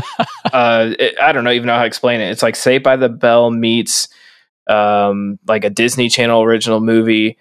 uh, 0.52 0.90
it, 0.98 1.20
I 1.20 1.33
don't 1.33 1.42
know 1.42 1.50
even 1.50 1.66
know 1.66 1.74
how 1.74 1.80
to 1.83 1.87
explain 1.87 2.20
it. 2.20 2.30
It's 2.30 2.42
like 2.42 2.54
Saved 2.57 2.85
by 2.85 2.94
the 2.96 3.09
Bell 3.09 3.50
meets 3.50 4.09
um, 4.68 5.40
like 5.48 5.64
a 5.64 5.70
Disney 5.70 6.09
Channel 6.09 6.42
original 6.42 6.80
movie 6.80 7.37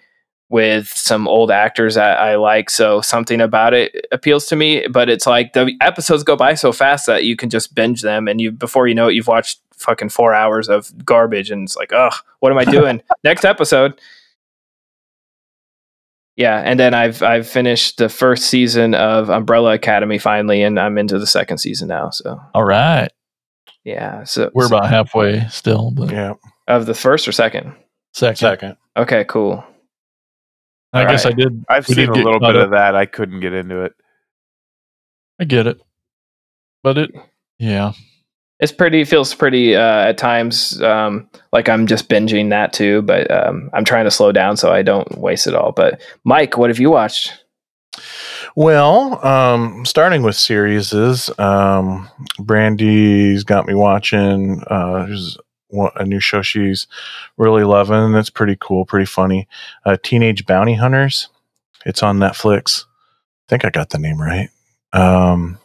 with 0.54 0.88
some 0.88 1.28
old 1.28 1.50
actors 1.50 1.96
that 1.96 2.20
I 2.20 2.36
like. 2.36 2.70
So 2.70 3.02
something 3.02 3.42
about 3.42 3.74
it 3.74 4.06
appeals 4.12 4.46
to 4.48 4.56
me. 4.56 4.86
But 4.88 5.10
it's 5.10 5.26
like 5.26 5.54
the 5.54 5.74
episodes 5.82 6.22
go 6.24 6.36
by 6.36 6.54
so 6.54 6.72
fast 6.72 7.08
that 7.08 7.24
you 7.24 7.36
can 7.36 7.50
just 7.50 7.74
binge 7.74 8.04
them, 8.04 8.28
and 8.28 8.40
you 8.40 8.52
before 8.52 8.88
you 8.88 8.94
know 8.94 9.08
it, 9.10 9.14
you've 9.16 9.28
watched 9.28 9.60
fucking 9.76 10.10
four 10.10 10.32
hours 10.34 10.70
of 10.70 10.94
garbage, 11.04 11.50
and 11.50 11.64
it's 11.64 11.76
like, 11.76 11.92
ugh, 11.92 12.14
what 12.40 12.52
am 12.52 12.60
I 12.60 12.66
doing? 12.80 13.02
Next 13.24 13.44
episode. 13.46 14.00
Yeah, 16.36 16.60
and 16.64 16.80
then 16.80 16.94
I've 16.94 17.22
I've 17.24 17.48
finished 17.48 17.98
the 17.98 18.10
first 18.10 18.46
season 18.46 18.94
of 18.96 19.30
Umbrella 19.30 19.74
Academy 19.74 20.20
finally, 20.20 20.62
and 20.64 20.80
I'm 20.80 20.98
into 21.00 21.18
the 21.20 21.28
second 21.28 21.58
season 21.60 21.88
now. 21.88 22.10
So 22.12 22.40
All 22.54 22.64
right. 22.64 23.10
yeah, 23.84 24.24
so 24.24 24.50
We're 24.54 24.68
about 24.68 24.88
halfway 24.90 25.48
still, 25.50 25.92
but 25.92 26.12
Yeah. 26.12 26.34
of 26.68 26.86
the 26.86 26.94
first 26.96 27.28
or 27.28 27.32
second. 27.32 27.76
second. 28.14 28.38
Second. 28.38 28.78
Okay, 28.98 29.26
cool. 29.28 29.64
I 30.94 31.02
All 31.02 31.10
guess 31.10 31.26
right. 31.26 31.34
I 31.34 31.38
did. 31.38 31.66
I've 31.70 31.88
seen 31.88 31.96
did 31.98 32.10
a 32.10 32.14
little 32.14 32.40
bit 32.40 32.56
up. 32.56 32.66
of 32.66 32.72
that. 32.72 32.96
I 32.96 33.06
couldn't 33.06 33.40
get 33.40 33.54
into 33.54 33.82
it. 33.82 33.94
I 35.40 35.46
get 35.46 35.66
it. 35.66 35.82
But 36.84 36.98
it, 36.98 37.12
yeah. 37.58 37.94
It's 38.60 38.72
pretty 38.72 39.04
feels 39.04 39.34
pretty 39.34 39.76
uh, 39.76 40.08
at 40.08 40.18
times 40.18 40.82
um, 40.82 41.28
like 41.52 41.68
I'm 41.68 41.88
just 41.88 42.08
binging 42.10 42.50
that 42.52 42.72
too, 42.72 43.02
but 43.02 43.30
um, 43.32 43.70
I'm 43.74 43.84
trying 43.84 44.06
to 44.06 44.12
slow 44.12 44.32
down 44.32 44.56
so 44.56 44.72
I 44.72 44.84
don't 44.84 45.18
waste 45.18 45.48
it 45.48 45.56
all. 45.56 45.72
But 45.72 46.02
Mike, 46.24 46.58
what 46.58 46.70
have 46.70 46.80
you 46.80 46.92
watched? 46.92 47.44
Well, 48.56 49.26
um, 49.26 49.86
starting 49.86 50.22
with 50.22 50.36
series 50.36 50.94
is 50.94 51.32
um, 51.40 52.08
Brandy's 52.40 53.44
got 53.44 53.66
me 53.66 53.74
watching. 53.74 54.64
Uh, 54.68 55.08
there's 55.08 55.38
one, 55.38 55.44
a 55.96 56.06
new 56.06 56.20
show 56.20 56.42
she's 56.42 56.88
really 57.38 57.64
loving. 57.64 58.16
It's 58.16 58.30
pretty 58.30 58.58
cool, 58.60 58.86
pretty 58.86 59.06
funny. 59.06 59.48
Uh, 59.86 59.98
Teenage 60.02 60.46
Bounty 60.46 60.76
Hunters. 60.76 61.30
It's 61.86 62.04
on 62.04 62.20
Netflix. 62.20 62.86
I 62.86 63.50
think 63.50 63.66
I 63.66 63.70
got 63.70 63.90
the 63.90 64.00
name 64.00 64.22
right. 64.22 64.50
Um, 64.94 65.60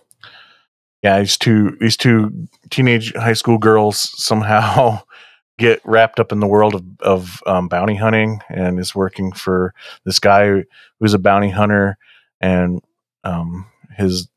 yeah, 1.02 1.20
these 1.20 1.36
two 1.36 1.76
these 1.80 1.96
two 1.96 2.48
teenage 2.70 3.14
high 3.14 3.34
school 3.34 3.58
girls 3.58 4.10
somehow 4.22 5.00
get 5.58 5.80
wrapped 5.84 6.20
up 6.20 6.32
in 6.32 6.40
the 6.40 6.46
world 6.46 6.74
of, 6.74 6.84
of 7.00 7.42
um, 7.46 7.68
bounty 7.68 7.96
hunting 7.96 8.40
and 8.48 8.78
is 8.78 8.94
working 8.94 9.32
for 9.32 9.74
this 10.04 10.18
guy 10.18 10.64
who's 11.00 11.14
a 11.14 11.18
bounty 11.18 11.50
hunter 11.50 11.98
and 12.40 12.80
um, 13.24 13.66
his 13.96 14.28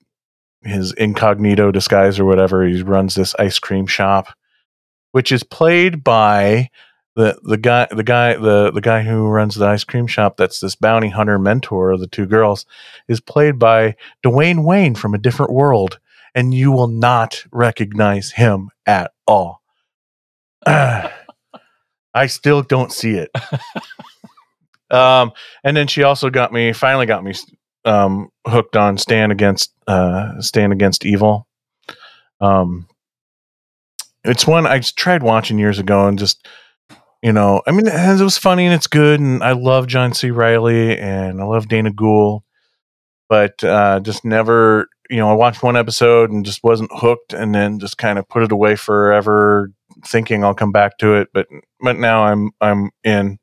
his 0.63 0.93
incognito 0.93 1.71
disguise 1.71 2.19
or 2.19 2.25
whatever. 2.25 2.65
He 2.65 2.81
runs 2.81 3.15
this 3.15 3.33
ice 3.39 3.59
cream 3.59 3.87
shop, 3.87 4.27
which 5.11 5.31
is 5.31 5.43
played 5.43 6.03
by 6.03 6.69
the 7.15 7.37
the 7.43 7.57
guy 7.57 7.87
the 7.91 8.03
guy 8.03 8.35
the 8.35 8.71
the 8.71 8.81
guy 8.81 9.03
who 9.03 9.27
runs 9.27 9.55
the 9.55 9.65
ice 9.65 9.83
cream 9.83 10.07
shop. 10.07 10.37
That's 10.37 10.59
this 10.59 10.75
bounty 10.75 11.09
hunter 11.09 11.37
mentor 11.37 11.91
of 11.91 11.99
the 11.99 12.07
two 12.07 12.25
girls 12.25 12.65
is 13.07 13.19
played 13.19 13.59
by 13.59 13.95
Dwayne 14.25 14.63
Wayne 14.63 14.95
from 14.95 15.13
a 15.13 15.19
different 15.19 15.51
world, 15.51 15.99
and 16.33 16.53
you 16.53 16.71
will 16.71 16.87
not 16.87 17.43
recognize 17.51 18.31
him 18.31 18.69
at 18.85 19.11
all. 19.27 19.61
I 20.65 22.27
still 22.27 22.61
don't 22.61 22.91
see 22.91 23.15
it. 23.15 23.31
um, 24.91 25.31
and 25.63 25.75
then 25.75 25.87
she 25.87 26.03
also 26.03 26.29
got 26.29 26.51
me, 26.51 26.73
finally 26.73 27.05
got 27.05 27.23
me 27.23 27.33
um, 27.85 28.29
hooked 28.45 28.75
on 28.75 28.97
Stan 28.97 29.31
Against 29.31 29.73
uh, 29.87 30.39
Stan 30.41 30.71
Against 30.71 31.05
Evil. 31.05 31.47
Um, 32.39 32.87
it's 34.23 34.47
one 34.47 34.67
I 34.67 34.79
tried 34.79 35.23
watching 35.23 35.59
years 35.59 35.79
ago 35.79 36.07
and 36.07 36.19
just, 36.19 36.47
you 37.21 37.31
know, 37.31 37.61
I 37.67 37.71
mean, 37.71 37.87
it 37.87 38.21
was 38.21 38.37
funny 38.37 38.65
and 38.65 38.73
it's 38.73 38.87
good, 38.87 39.19
and 39.19 39.43
I 39.43 39.51
love 39.53 39.87
John 39.87 40.13
C. 40.13 40.31
Reilly 40.31 40.97
and 40.97 41.41
I 41.41 41.45
love 41.45 41.67
Dana 41.67 41.91
Gould, 41.91 42.43
but 43.29 43.63
uh, 43.63 43.99
just 43.99 44.25
never, 44.25 44.87
you 45.09 45.17
know, 45.17 45.29
I 45.29 45.33
watched 45.33 45.63
one 45.63 45.77
episode 45.77 46.31
and 46.31 46.45
just 46.45 46.63
wasn't 46.63 46.91
hooked, 46.93 47.33
and 47.33 47.53
then 47.53 47.79
just 47.79 47.97
kind 47.97 48.17
of 48.17 48.27
put 48.27 48.43
it 48.43 48.51
away 48.51 48.75
forever, 48.75 49.71
thinking 50.05 50.43
I'll 50.43 50.55
come 50.55 50.71
back 50.71 50.97
to 50.99 51.15
it. 51.15 51.29
But 51.33 51.47
but 51.81 51.97
now 51.97 52.23
I'm 52.23 52.51
I'm 52.61 52.91
in. 53.03 53.37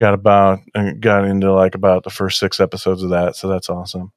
Got 0.00 0.14
about 0.14 0.60
got 1.00 1.26
into 1.26 1.52
like 1.52 1.74
about 1.74 2.04
the 2.04 2.10
first 2.10 2.38
six 2.38 2.58
episodes 2.58 3.02
of 3.02 3.10
that, 3.10 3.36
so 3.36 3.48
that's 3.48 3.68
awesome. 3.68 4.12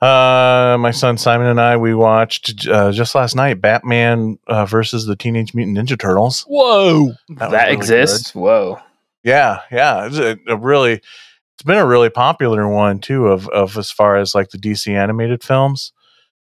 Uh, 0.00 0.78
my 0.80 0.90
son 0.90 1.18
Simon 1.18 1.46
and 1.46 1.60
I 1.60 1.76
we 1.76 1.94
watched 1.94 2.66
uh, 2.66 2.90
just 2.90 3.14
last 3.14 3.36
night 3.36 3.60
Batman 3.60 4.38
uh, 4.46 4.64
versus 4.64 5.04
the 5.04 5.14
Teenage 5.14 5.52
Mutant 5.52 5.76
Ninja 5.76 5.98
Turtles. 5.98 6.42
Whoa! 6.48 7.12
That, 7.36 7.50
was 7.50 7.60
really 7.60 7.72
exists. 7.74 8.34
Whoa. 8.34 8.78
Yeah, 9.22 9.60
yeah, 9.70 10.06
it's 10.06 10.16
a, 10.16 10.38
a 10.48 10.56
really 10.56 10.94
it's 10.94 11.62
been 11.66 11.76
a 11.76 11.86
really 11.86 12.08
popular 12.08 12.66
one 12.66 13.00
too 13.00 13.26
of 13.26 13.46
of 13.48 13.76
as 13.76 13.90
far 13.90 14.16
as 14.16 14.34
like 14.34 14.48
the 14.48 14.58
DC 14.58 14.88
animated 14.90 15.42
films. 15.42 15.92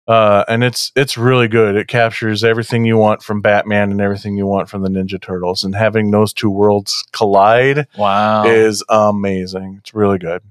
Uh, 0.07 0.43
and 0.47 0.63
it's 0.63 0.91
it's 0.95 1.17
really 1.17 1.47
good. 1.47 1.75
It 1.75 1.87
captures 1.87 2.43
everything 2.43 2.85
you 2.85 2.97
want 2.97 3.23
from 3.23 3.41
Batman 3.41 3.91
and 3.91 4.01
everything 4.01 4.37
you 4.37 4.45
want 4.45 4.69
from 4.69 4.83
the 4.83 4.89
Ninja 4.89 5.19
Turtles, 5.21 5.63
and 5.63 5.73
having 5.75 6.11
those 6.11 6.33
two 6.33 6.49
worlds 6.51 7.03
collide 7.13 7.87
Wow! 7.97 8.45
is 8.45 8.83
amazing. 8.89 9.77
It's 9.79 9.93
really 9.93 10.17
good, 10.19 10.41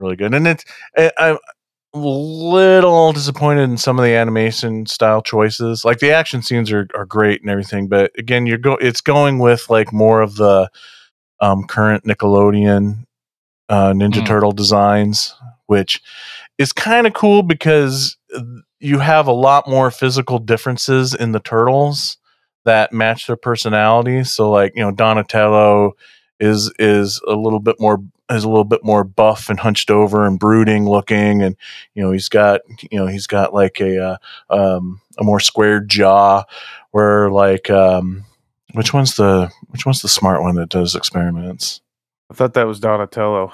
really 0.00 0.16
good. 0.16 0.32
And 0.34 0.46
it's 0.46 0.64
I- 0.96 1.12
I'm 1.18 1.34
a 1.36 1.38
little 1.94 3.12
disappointed 3.12 3.64
in 3.64 3.76
some 3.76 3.98
of 3.98 4.04
the 4.04 4.14
animation 4.14 4.86
style 4.86 5.22
choices. 5.22 5.84
Like 5.84 5.98
the 5.98 6.12
action 6.12 6.42
scenes 6.42 6.72
are 6.72 6.88
are 6.94 7.06
great 7.06 7.40
and 7.42 7.50
everything, 7.50 7.88
but 7.88 8.12
again, 8.18 8.46
you're 8.46 8.58
go 8.58 8.74
it's 8.74 9.00
going 9.00 9.38
with 9.38 9.68
like 9.68 9.92
more 9.92 10.20
of 10.20 10.36
the 10.36 10.70
um, 11.40 11.64
current 11.64 12.04
Nickelodeon 12.04 13.04
uh, 13.68 13.92
Ninja 13.92 14.20
Mm. 14.20 14.26
Turtle 14.26 14.52
designs, 14.52 15.34
which 15.66 16.00
is 16.58 16.72
kind 16.72 17.06
of 17.06 17.14
cool 17.14 17.42
because 17.42 18.16
you 18.80 18.98
have 18.98 19.26
a 19.26 19.32
lot 19.32 19.68
more 19.68 19.90
physical 19.90 20.38
differences 20.38 21.14
in 21.14 21.32
the 21.32 21.40
turtles 21.40 22.18
that 22.64 22.92
match 22.92 23.26
their 23.26 23.36
personalities. 23.36 24.32
So 24.32 24.50
like, 24.50 24.72
you 24.76 24.82
know, 24.82 24.92
Donatello 24.92 25.92
is 26.38 26.72
is 26.78 27.20
a 27.26 27.34
little 27.34 27.60
bit 27.60 27.76
more 27.78 27.98
is 28.36 28.44
a 28.44 28.48
little 28.48 28.64
bit 28.64 28.84
more 28.84 29.04
buff 29.04 29.48
and 29.48 29.58
hunched 29.60 29.90
over 29.90 30.24
and 30.26 30.38
brooding 30.38 30.88
looking 30.88 31.42
and 31.42 31.56
you 31.94 32.02
know 32.02 32.12
he's 32.12 32.28
got 32.28 32.60
you 32.90 32.98
know 32.98 33.06
he's 33.06 33.26
got 33.26 33.52
like 33.54 33.80
a 33.80 33.98
uh, 34.02 34.16
um, 34.50 35.00
a 35.18 35.24
more 35.24 35.40
squared 35.40 35.88
jaw 35.88 36.42
where 36.90 37.30
like 37.30 37.70
um 37.70 38.24
which 38.74 38.92
one's 38.94 39.16
the 39.16 39.50
which 39.68 39.84
one's 39.86 40.02
the 40.02 40.08
smart 40.08 40.42
one 40.42 40.54
that 40.56 40.68
does 40.68 40.94
experiments 40.94 41.80
I 42.30 42.34
thought 42.34 42.54
that 42.54 42.66
was 42.66 42.80
Donatello. 42.80 43.52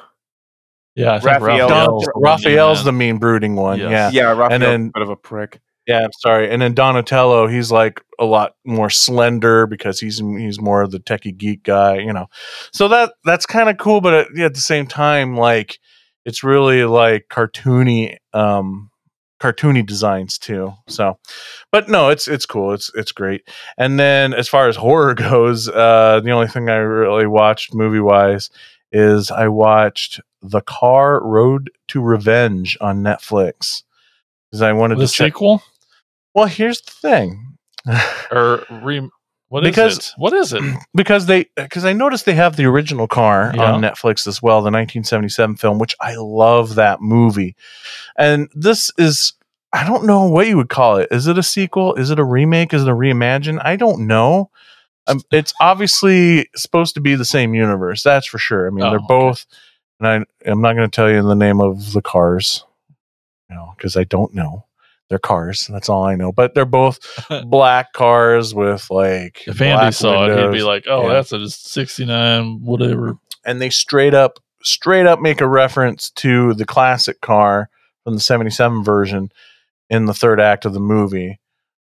yeah, 0.95 1.15
I 1.15 1.19
think 1.19 1.41
Raphael- 1.41 1.69
Raphael's, 1.69 1.71
Don, 1.71 1.99
the 1.99 2.13
Raphael's 2.17 2.79
yeah. 2.79 2.85
the 2.85 2.93
mean 2.93 3.19
brooding 3.19 3.57
one 3.57 3.79
Yes. 3.81 3.91
yeah 3.91 4.11
Yeah, 4.23 4.33
Raphael's 4.37 4.61
then- 4.61 4.87
a 4.95 4.99
bit 4.99 5.03
of 5.03 5.11
a 5.11 5.17
prick. 5.17 5.61
Yeah, 5.89 6.05
I'm 6.05 6.13
sorry. 6.21 6.51
And 6.51 6.61
then 6.61 6.75
Donatello, 6.75 7.47
he's 7.47 7.73
like 7.73 8.03
a 8.19 8.27
lot 8.27 8.57
more 8.67 8.91
slender 8.91 9.67
because 9.67 9.99
he's 9.99 10.19
he's 10.19 10.61
more 10.61 10.83
of 10.83 10.91
the 10.91 11.01
techie 11.01 11.35
geek 11.35 11.63
guy, 11.63 11.97
you 11.97 12.13
know. 12.13 12.27
So 12.75 12.89
that 12.89 13.15
that's 13.25 13.47
kind 13.47 13.71
of 13.71 13.79
cool, 13.79 14.03
but 14.03 14.13
at, 14.13 14.27
yeah, 14.35 14.45
at 14.45 14.55
the 14.55 14.61
same 14.61 14.87
time, 14.87 15.35
like 15.35 15.79
it's 16.27 16.45
really 16.45 16.85
like 16.85 17.29
cartoony, 17.31 18.19
um, 18.35 18.91
cartoony 19.41 19.85
designs 19.87 20.37
too. 20.37 20.75
So, 20.89 21.19
but 21.73 21.89
no, 21.89 22.11
it's 22.11 22.29
it's 22.29 22.45
cool. 22.45 22.75
It's 22.75 22.91
it's 22.95 23.13
great. 23.13 23.49
And 23.79 23.99
then 23.99 24.35
as 24.35 24.47
far 24.47 24.69
as 24.69 24.77
horror 24.77 25.15
goes, 25.31 25.71
uh, 25.71 26.21
the 26.23 26.33
only 26.33 26.49
thing 26.49 26.69
I 26.69 26.77
really 26.77 27.27
watched 27.27 27.75
movie 27.75 28.01
wise 28.01 28.51
is 28.93 29.31
I 29.31 29.49
watched 29.49 30.21
The 30.43 30.61
Car 30.61 31.25
Road 31.25 31.71
to 31.89 32.03
Revenge 32.03 32.77
on 32.79 33.03
Netflix 33.03 33.85
because 34.51 34.61
I 34.61 34.75
wanted 34.75 34.99
the 34.99 35.07
to 35.07 35.13
check. 35.13 35.33
sequel 35.33 35.63
Well, 36.35 36.47
here's 36.47 36.81
the 36.81 36.91
thing. 36.93 37.57
or 38.31 38.65
re- 38.83 39.09
what 39.49 39.65
is 39.65 39.71
Because- 39.71 39.99
it? 39.99 40.13
What 40.19 40.33
is 40.35 40.53
it? 40.53 40.63
because 40.95 41.27
they 41.27 41.47
because 41.57 41.85
I 41.85 41.93
noticed 41.95 42.27
they 42.27 42.35
have 42.35 42.57
the 42.57 42.67
original 42.67 43.09
car 43.09 43.53
Yeah. 43.55 43.73
on 43.73 43.81
Netflix 43.81 44.27
as 44.27 44.43
well, 44.43 44.57
the 44.59 44.71
1977 44.71 45.57
film, 45.57 45.79
which 45.79 45.95
I 46.01 46.17
love 46.17 46.75
that 46.75 47.01
movie. 47.01 47.57
And 48.19 48.49
this 48.55 48.91
is 48.99 49.33
I 49.73 49.87
don't 49.87 50.05
know 50.07 50.25
what 50.29 50.47
you 50.49 50.57
would 50.57 50.69
call 50.71 50.97
it. 50.97 51.09
Is 51.11 51.27
it 51.27 51.39
a 51.39 51.43
sequel? 51.43 51.95
Is 51.95 52.11
it 52.11 52.19
a 52.19 52.25
remake? 52.25 52.73
Is 52.75 52.83
it 52.83 52.89
a 52.89 52.93
reimagine? 52.95 53.61
I 53.65 53.77
don't 53.77 54.07
know. 54.07 54.51
Um, 55.07 55.21
it's 55.31 55.55
obviously 55.61 56.49
supposed 56.57 56.95
to 56.95 57.01
be 57.01 57.15
the 57.15 57.25
same 57.25 57.55
universe. 57.55 58.03
That's 58.03 58.27
for 58.27 58.37
sure. 58.39 58.67
I 58.67 58.71
mean, 58.71 58.85
Oh, 58.85 58.91
they're 58.91 58.99
okay. 58.99 59.07
both. 59.09 59.47
And 60.01 60.07
I, 60.07 60.51
I'm 60.51 60.61
not 60.61 60.75
going 60.75 60.89
to 60.91 60.95
tell 60.95 61.11
you 61.11 61.23
the 61.23 61.35
name 61.35 61.61
of 61.61 61.93
the 61.93 62.03
cars, 62.03 62.65
you 63.51 63.57
know, 63.57 63.73
because 63.77 63.97
I 63.97 64.05
don't 64.05 64.35
know. 64.35 64.67
They're 65.09 65.19
cars. 65.19 65.67
That's 65.73 65.89
all 65.89 66.05
I 66.05 66.17
know. 66.17 66.33
But 66.33 66.55
they're 66.55 66.65
both 66.67 66.99
black 67.47 67.93
cars 67.95 68.55
with 68.55 68.91
like. 68.91 69.45
If 69.47 69.61
Andy 69.63 69.93
saw 69.93 70.27
it, 70.27 70.39
he'd 70.39 70.53
be 70.53 70.63
like, 70.63 70.85
"Oh, 70.89 71.07
Yeah. 71.09 71.15
that's 71.15 71.33
a 71.33 71.49
'69, 71.49 72.61
whatever." 72.63 73.17
and 73.45 73.61
they 73.63 73.71
straight 73.71 74.15
up 74.15 74.39
straight 74.63 75.07
up 75.07 75.21
make 75.21 75.41
a 75.41 75.47
reference 75.49 76.11
to 76.11 76.53
the 76.55 76.67
classic 76.67 77.21
car 77.21 77.71
from 78.05 78.15
the 78.15 78.21
77 78.21 78.83
version 78.83 79.31
in 79.89 80.05
the 80.07 80.13
third 80.13 80.41
act 80.41 80.65
of 80.65 80.73
the 80.75 80.81
movie 80.81 81.39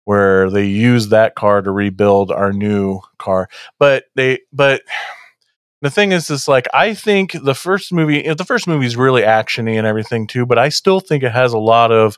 where 0.05 0.49
they 0.49 0.65
use 0.65 1.09
that 1.09 1.35
car 1.35 1.61
to 1.61 1.69
rebuild 1.71 2.31
our 2.31 2.51
new 2.51 2.99
car 3.19 3.47
but 3.77 4.05
they 4.15 4.39
but 4.51 4.81
the 5.83 5.91
thing 5.91 6.11
is 6.11 6.29
is 6.31 6.47
like 6.47 6.65
i 6.73 6.93
think 6.95 7.31
the 7.43 7.55
first 7.55 7.93
movie 7.93 8.27
the 8.33 8.43
first 8.43 8.67
movie 8.67 8.87
is 8.87 8.97
really 8.97 9.21
actiony 9.21 9.77
and 9.77 9.85
everything 9.85 10.25
too 10.25 10.45
but 10.45 10.57
i 10.57 10.67
still 10.67 10.99
think 10.99 11.23
it 11.23 11.31
has 11.31 11.53
a 11.53 11.59
lot 11.59 11.91
of 11.91 12.17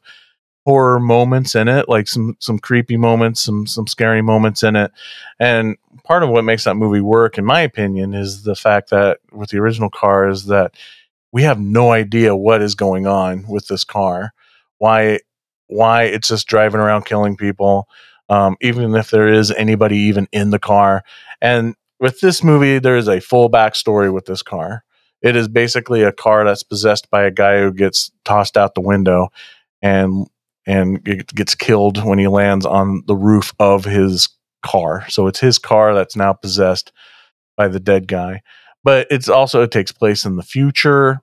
horror 0.67 0.99
moments 0.99 1.55
in 1.55 1.69
it 1.69 1.87
like 1.87 2.09
some 2.09 2.35
some 2.39 2.59
creepy 2.59 2.97
moments 2.97 3.41
some 3.41 3.65
some 3.65 3.87
scary 3.87 4.21
moments 4.21 4.63
in 4.63 4.75
it. 4.75 4.91
And 5.39 5.77
part 6.03 6.23
of 6.23 6.29
what 6.29 6.43
makes 6.43 6.65
that 6.65 6.75
movie 6.75 6.99
work 6.99 7.37
in 7.37 7.45
my 7.45 7.61
opinion 7.61 8.13
is 8.13 8.43
the 8.43 8.53
fact 8.53 8.89
that 8.89 9.19
with 9.31 9.49
the 9.49 9.59
original 9.59 9.89
car 9.89 10.27
is 10.27 10.47
that 10.47 10.75
we 11.31 11.43
have 11.43 11.57
no 11.57 11.91
idea 11.91 12.35
what 12.35 12.61
is 12.61 12.75
going 12.75 13.07
on 13.07 13.47
with 13.47 13.67
this 13.67 13.85
car. 13.85 14.33
Why 14.79 15.19
why 15.67 16.03
it's 16.03 16.27
just 16.27 16.47
driving 16.47 16.81
around 16.81 17.05
killing 17.05 17.37
people 17.37 17.87
um, 18.27 18.57
even 18.59 18.93
if 18.93 19.09
there 19.09 19.29
is 19.29 19.51
anybody 19.51 19.95
even 19.95 20.27
in 20.33 20.49
the 20.49 20.59
car. 20.59 21.01
And 21.41 21.75
with 22.01 22.19
this 22.19 22.43
movie 22.43 22.77
there 22.79 22.97
is 22.97 23.07
a 23.07 23.21
full 23.21 23.49
backstory 23.49 24.11
with 24.11 24.25
this 24.25 24.41
car. 24.41 24.83
It 25.21 25.37
is 25.37 25.47
basically 25.47 26.03
a 26.03 26.11
car 26.11 26.43
that's 26.43 26.63
possessed 26.63 27.09
by 27.09 27.23
a 27.23 27.31
guy 27.31 27.59
who 27.59 27.71
gets 27.71 28.11
tossed 28.25 28.57
out 28.57 28.75
the 28.75 28.81
window 28.81 29.29
and 29.81 30.27
and 30.67 31.03
gets 31.03 31.55
killed 31.55 32.03
when 32.03 32.19
he 32.19 32.27
lands 32.27 32.65
on 32.65 33.01
the 33.07 33.15
roof 33.15 33.53
of 33.57 33.85
his 33.85 34.27
car. 34.63 35.09
So 35.09 35.27
it's 35.27 35.39
his 35.39 35.57
car 35.57 35.95
that's 35.95 36.15
now 36.15 36.33
possessed 36.33 36.91
by 37.55 37.69
the 37.69 37.79
dead 37.79 38.07
guy. 38.07 38.41
But 38.83 39.07
it's 39.09 39.29
also 39.29 39.63
it 39.63 39.71
takes 39.71 39.93
place 39.93 40.25
in 40.25 40.35
the 40.35 40.43
future. 40.43 41.21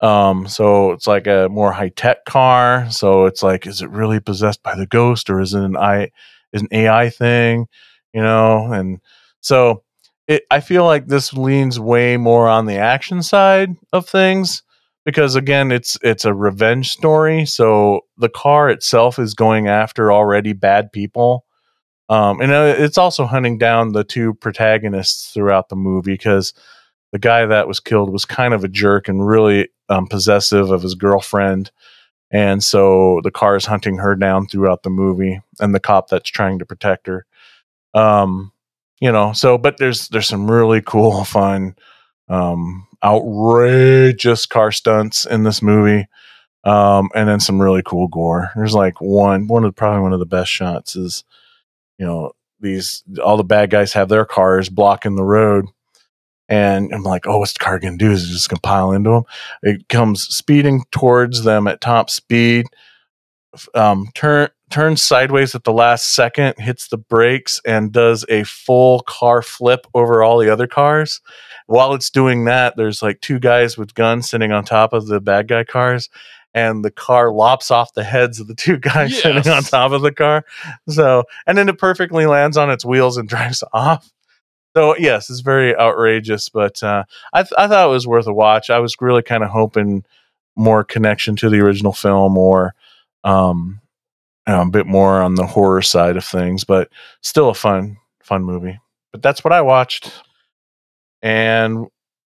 Um, 0.00 0.46
so 0.46 0.92
it's 0.92 1.06
like 1.06 1.26
a 1.26 1.48
more 1.50 1.72
high 1.72 1.88
tech 1.88 2.26
car. 2.26 2.90
So 2.90 3.24
it's 3.24 3.42
like, 3.42 3.66
is 3.66 3.80
it 3.80 3.88
really 3.88 4.20
possessed 4.20 4.62
by 4.62 4.76
the 4.76 4.86
ghost 4.86 5.30
or 5.30 5.40
is 5.40 5.54
it 5.54 5.62
an 5.62 5.78
I 5.78 6.10
is 6.52 6.60
an 6.60 6.68
AI 6.70 7.08
thing? 7.08 7.66
You 8.12 8.22
know, 8.22 8.70
and 8.70 9.00
so 9.40 9.82
it 10.28 10.44
I 10.50 10.60
feel 10.60 10.84
like 10.84 11.06
this 11.06 11.32
leans 11.32 11.80
way 11.80 12.18
more 12.18 12.48
on 12.48 12.66
the 12.66 12.76
action 12.76 13.22
side 13.22 13.76
of 13.94 14.06
things 14.06 14.62
because 15.04 15.34
again 15.34 15.70
it's 15.70 15.96
it's 16.02 16.24
a 16.24 16.34
revenge 16.34 16.90
story 16.90 17.44
so 17.44 18.00
the 18.18 18.28
car 18.28 18.70
itself 18.70 19.18
is 19.18 19.34
going 19.34 19.68
after 19.68 20.12
already 20.12 20.52
bad 20.52 20.90
people 20.92 21.44
um 22.08 22.40
and 22.40 22.52
uh, 22.52 22.74
it's 22.76 22.98
also 22.98 23.24
hunting 23.26 23.58
down 23.58 23.92
the 23.92 24.04
two 24.04 24.34
protagonists 24.34 25.32
throughout 25.32 25.68
the 25.68 25.76
movie 25.76 26.14
because 26.14 26.52
the 27.12 27.18
guy 27.18 27.46
that 27.46 27.68
was 27.68 27.80
killed 27.80 28.12
was 28.12 28.24
kind 28.24 28.54
of 28.54 28.64
a 28.64 28.68
jerk 28.68 29.08
and 29.08 29.26
really 29.26 29.68
um, 29.88 30.06
possessive 30.06 30.70
of 30.70 30.82
his 30.82 30.94
girlfriend 30.94 31.70
and 32.34 32.64
so 32.64 33.20
the 33.22 33.30
car 33.30 33.54
is 33.54 33.64
hunting 33.64 33.96
her 33.98 34.16
down 34.16 34.48
throughout 34.48 34.82
the 34.82 34.90
movie, 34.90 35.40
and 35.60 35.72
the 35.72 35.78
cop 35.78 36.08
that's 36.08 36.28
trying 36.28 36.58
to 36.58 36.66
protect 36.66 37.06
her. 37.06 37.24
Um, 37.94 38.50
you 39.00 39.12
know, 39.12 39.32
so 39.32 39.56
but 39.56 39.78
there's 39.78 40.08
there's 40.08 40.26
some 40.26 40.50
really 40.50 40.82
cool, 40.82 41.22
fun, 41.24 41.76
um, 42.28 42.88
outrageous 43.04 44.46
car 44.46 44.72
stunts 44.72 45.26
in 45.26 45.42
this 45.42 45.62
movie. 45.62 46.06
Um, 46.64 47.10
and 47.14 47.28
then 47.28 47.40
some 47.40 47.60
really 47.60 47.82
cool 47.84 48.08
gore. 48.08 48.50
There's 48.56 48.74
like 48.74 48.98
one, 49.00 49.48
one 49.48 49.64
of 49.64 49.76
probably 49.76 50.00
one 50.00 50.14
of 50.14 50.18
the 50.18 50.26
best 50.26 50.50
shots 50.50 50.96
is, 50.96 51.22
you 51.98 52.06
know, 52.06 52.32
these 52.60 53.04
all 53.22 53.36
the 53.36 53.44
bad 53.44 53.70
guys 53.70 53.92
have 53.92 54.08
their 54.08 54.24
cars 54.24 54.70
blocking 54.70 55.16
the 55.16 55.24
road, 55.24 55.66
and 56.48 56.92
I'm 56.94 57.02
like, 57.02 57.26
oh, 57.26 57.38
what's 57.38 57.52
the 57.52 57.58
car 57.58 57.78
gonna 57.78 57.98
do? 57.98 58.10
Is 58.10 58.24
it 58.24 58.32
just 58.32 58.48
gonna 58.48 58.60
pile 58.60 58.92
into 58.92 59.10
them? 59.10 59.24
It 59.62 59.88
comes 59.88 60.22
speeding 60.22 60.84
towards 60.90 61.44
them 61.44 61.66
at 61.66 61.82
top 61.82 62.08
speed, 62.08 62.64
um, 63.74 64.08
turn 64.14 64.48
turns 64.74 65.04
sideways 65.04 65.54
at 65.54 65.62
the 65.62 65.72
last 65.72 66.16
second, 66.16 66.58
hits 66.58 66.88
the 66.88 66.96
brakes, 66.96 67.60
and 67.64 67.92
does 67.92 68.24
a 68.28 68.42
full 68.42 69.02
car 69.02 69.40
flip 69.40 69.86
over 69.94 70.20
all 70.20 70.36
the 70.36 70.52
other 70.52 70.66
cars. 70.66 71.20
While 71.66 71.94
it's 71.94 72.10
doing 72.10 72.46
that, 72.46 72.76
there's 72.76 73.00
like 73.00 73.20
two 73.20 73.38
guys 73.38 73.78
with 73.78 73.94
guns 73.94 74.28
sitting 74.28 74.50
on 74.50 74.64
top 74.64 74.92
of 74.92 75.06
the 75.06 75.20
bad 75.20 75.46
guy 75.46 75.62
cars, 75.62 76.10
and 76.54 76.84
the 76.84 76.90
car 76.90 77.30
lops 77.30 77.70
off 77.70 77.94
the 77.94 78.02
heads 78.02 78.40
of 78.40 78.48
the 78.48 78.54
two 78.56 78.76
guys 78.80 79.16
sitting 79.22 79.46
on 79.46 79.62
top 79.62 79.92
of 79.92 80.02
the 80.02 80.10
car. 80.10 80.44
So, 80.88 81.22
and 81.46 81.56
then 81.56 81.68
it 81.68 81.78
perfectly 81.78 82.26
lands 82.26 82.56
on 82.56 82.68
its 82.68 82.84
wheels 82.84 83.16
and 83.16 83.28
drives 83.28 83.62
off. 83.72 84.10
So, 84.76 84.96
yes, 84.96 85.30
it's 85.30 85.38
very 85.38 85.76
outrageous, 85.76 86.48
but 86.48 86.82
uh, 86.82 87.04
I, 87.32 87.42
th- 87.42 87.54
I 87.56 87.68
thought 87.68 87.86
it 87.86 87.92
was 87.92 88.08
worth 88.08 88.26
a 88.26 88.34
watch. 88.34 88.70
I 88.70 88.80
was 88.80 88.96
really 89.00 89.22
kind 89.22 89.44
of 89.44 89.50
hoping 89.50 90.04
more 90.56 90.82
connection 90.82 91.36
to 91.36 91.48
the 91.48 91.60
original 91.60 91.92
film 91.92 92.36
or 92.36 92.74
um, 93.22 93.80
know, 94.52 94.62
a 94.62 94.70
bit 94.70 94.86
more 94.86 95.22
on 95.22 95.34
the 95.34 95.46
horror 95.46 95.82
side 95.82 96.16
of 96.16 96.24
things, 96.24 96.64
but 96.64 96.90
still 97.22 97.48
a 97.48 97.54
fun, 97.54 97.96
fun 98.22 98.44
movie. 98.44 98.78
But 99.12 99.22
that's 99.22 99.42
what 99.42 99.52
I 99.52 99.62
watched. 99.62 100.12
And 101.22 101.86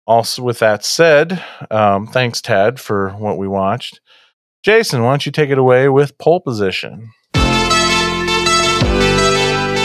also, 0.07 0.43
with 0.43 0.59
that 0.59 0.85
said, 0.85 1.43
um, 1.71 2.07
thanks, 2.07 2.43
Tad, 2.43 2.79
for 2.79 3.11
what 3.11 3.39
we 3.39 3.49
watched. 3.49 4.01
Jason, 4.63 5.03
why 5.03 5.13
don't 5.13 5.25
you 5.25 5.33
take 5.33 5.51
it 5.51 5.59
away 5.59 5.89
with 5.89 6.19
pole 6.19 6.41
position? 6.41 7.11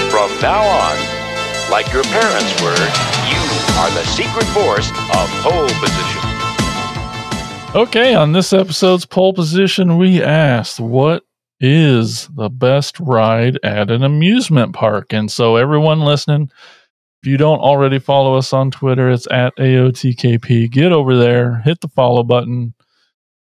From 0.09 0.29
now 0.41 0.63
on, 0.63 0.97
like 1.71 1.91
your 1.93 2.03
parents 2.03 2.61
were, 2.61 2.75
you 3.29 3.39
are 3.77 3.89
the 3.91 4.03
secret 4.05 4.45
force 4.47 4.89
of 4.89 5.29
pole 5.41 5.69
position. 5.79 6.21
Okay, 7.75 8.15
on 8.15 8.31
this 8.31 8.51
episode's 8.51 9.05
pole 9.05 9.31
position, 9.33 9.97
we 9.97 10.23
asked 10.23 10.79
what 10.79 11.23
is 11.59 12.27
the 12.29 12.49
best 12.49 12.99
ride 12.99 13.59
at 13.63 13.91
an 13.91 14.03
amusement 14.03 14.73
park? 14.73 15.13
And 15.13 15.31
so, 15.31 15.55
everyone 15.55 16.01
listening, 16.01 16.51
if 17.21 17.29
you 17.29 17.37
don't 17.37 17.59
already 17.59 17.99
follow 17.99 18.35
us 18.35 18.53
on 18.53 18.71
Twitter, 18.71 19.09
it's 19.09 19.27
at 19.29 19.55
AOTKP. 19.57 20.71
Get 20.71 20.91
over 20.91 21.17
there, 21.17 21.57
hit 21.59 21.81
the 21.81 21.89
follow 21.89 22.23
button, 22.23 22.73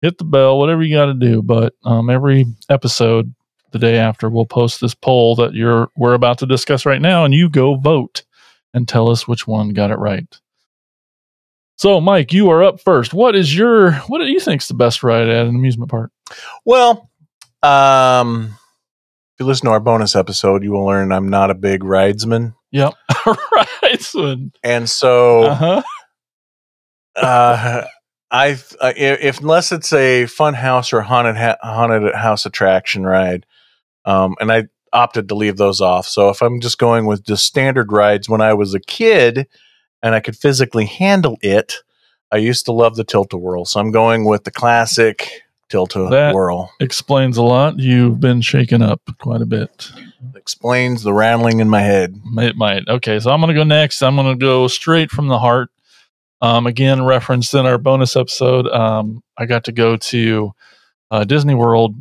hit 0.02 0.18
the 0.18 0.24
bell, 0.24 0.58
whatever 0.58 0.82
you 0.82 0.96
got 0.96 1.06
to 1.06 1.14
do. 1.14 1.42
But 1.42 1.74
um, 1.84 2.10
every 2.10 2.46
episode, 2.68 3.34
the 3.70 3.78
day 3.78 3.98
after, 3.98 4.28
we'll 4.28 4.46
post 4.46 4.80
this 4.80 4.94
poll 4.94 5.36
that 5.36 5.54
you're 5.54 5.88
we're 5.96 6.14
about 6.14 6.38
to 6.38 6.46
discuss 6.46 6.86
right 6.86 7.00
now, 7.00 7.24
and 7.24 7.34
you 7.34 7.48
go 7.48 7.76
vote 7.76 8.24
and 8.74 8.88
tell 8.88 9.10
us 9.10 9.28
which 9.28 9.46
one 9.46 9.70
got 9.70 9.90
it 9.90 9.98
right. 9.98 10.26
So, 11.76 12.00
Mike, 12.00 12.32
you 12.32 12.50
are 12.50 12.64
up 12.64 12.80
first. 12.80 13.14
What 13.14 13.36
is 13.36 13.56
your 13.56 13.92
what 14.08 14.18
do 14.18 14.24
you 14.24 14.40
think's 14.40 14.66
the 14.66 14.74
best 14.74 15.02
ride 15.04 15.28
at 15.28 15.46
an 15.46 15.54
amusement 15.54 15.90
park? 15.90 16.10
Well, 16.64 17.08
um, 17.62 18.54
if 19.34 19.40
you 19.40 19.46
listen 19.46 19.66
to 19.66 19.72
our 19.72 19.80
bonus 19.80 20.16
episode, 20.16 20.62
you 20.62 20.72
will 20.72 20.84
learn 20.86 21.12
I'm 21.12 21.28
not 21.28 21.50
a 21.50 21.54
big 21.54 21.84
ridesman. 21.84 22.54
Yep, 22.72 22.94
ridesman. 23.82 24.52
And 24.62 24.88
so, 24.88 25.42
uh 25.44 25.54
huh. 25.54 25.82
uh, 27.16 27.84
I 28.30 28.52
uh, 28.80 28.92
if 28.96 29.20
if- 29.20 29.40
unless 29.40 29.72
it's 29.72 29.92
a 29.92 30.26
fun 30.26 30.54
house 30.54 30.92
or 30.92 31.00
haunted 31.00 31.36
ha- 31.36 31.56
haunted 31.62 32.14
house 32.14 32.46
attraction 32.46 33.04
ride, 33.04 33.46
um, 34.04 34.34
and 34.40 34.52
I 34.52 34.64
opted 34.92 35.28
to 35.28 35.34
leave 35.34 35.56
those 35.56 35.80
off. 35.80 36.06
So 36.06 36.28
if 36.30 36.42
I'm 36.42 36.60
just 36.60 36.78
going 36.78 37.06
with 37.06 37.24
just 37.24 37.44
standard 37.44 37.92
rides, 37.92 38.28
when 38.28 38.40
I 38.40 38.54
was 38.54 38.74
a 38.74 38.80
kid 38.80 39.46
and 40.02 40.14
I 40.14 40.20
could 40.20 40.36
physically 40.36 40.86
handle 40.86 41.38
it, 41.42 41.76
I 42.32 42.36
used 42.36 42.64
to 42.66 42.72
love 42.72 42.96
the 42.96 43.04
tilt 43.04 43.32
a 43.32 43.36
whirl. 43.38 43.64
So 43.64 43.80
I'm 43.80 43.90
going 43.90 44.24
with 44.24 44.44
the 44.44 44.50
classic 44.50 45.42
tilt 45.68 45.94
a 45.96 46.08
That- 46.10 46.34
whirl. 46.34 46.70
Explains 46.80 47.36
a 47.36 47.42
lot. 47.42 47.78
You've 47.78 48.20
been 48.20 48.40
shaken 48.40 48.82
up 48.82 49.00
quite 49.18 49.42
a 49.42 49.46
bit. 49.46 49.90
Explains 50.34 51.02
the 51.02 51.12
rattling 51.12 51.60
in 51.60 51.68
my 51.68 51.80
head. 51.82 52.20
It 52.38 52.56
might. 52.56 52.88
Okay, 52.88 53.20
so 53.20 53.30
I'm 53.30 53.40
going 53.40 53.54
to 53.54 53.60
go 53.60 53.64
next. 53.64 54.02
I'm 54.02 54.16
going 54.16 54.36
to 54.38 54.40
go 54.40 54.66
straight 54.68 55.10
from 55.10 55.28
the 55.28 55.38
heart. 55.38 55.70
Um, 56.40 56.66
again, 56.66 57.04
referenced 57.04 57.52
in 57.54 57.66
our 57.66 57.78
bonus 57.78 58.16
episode, 58.16 58.66
um, 58.68 59.22
I 59.36 59.46
got 59.46 59.64
to 59.64 59.72
go 59.72 59.96
to 59.96 60.52
uh, 61.10 61.24
Disney 61.24 61.54
World. 61.54 61.96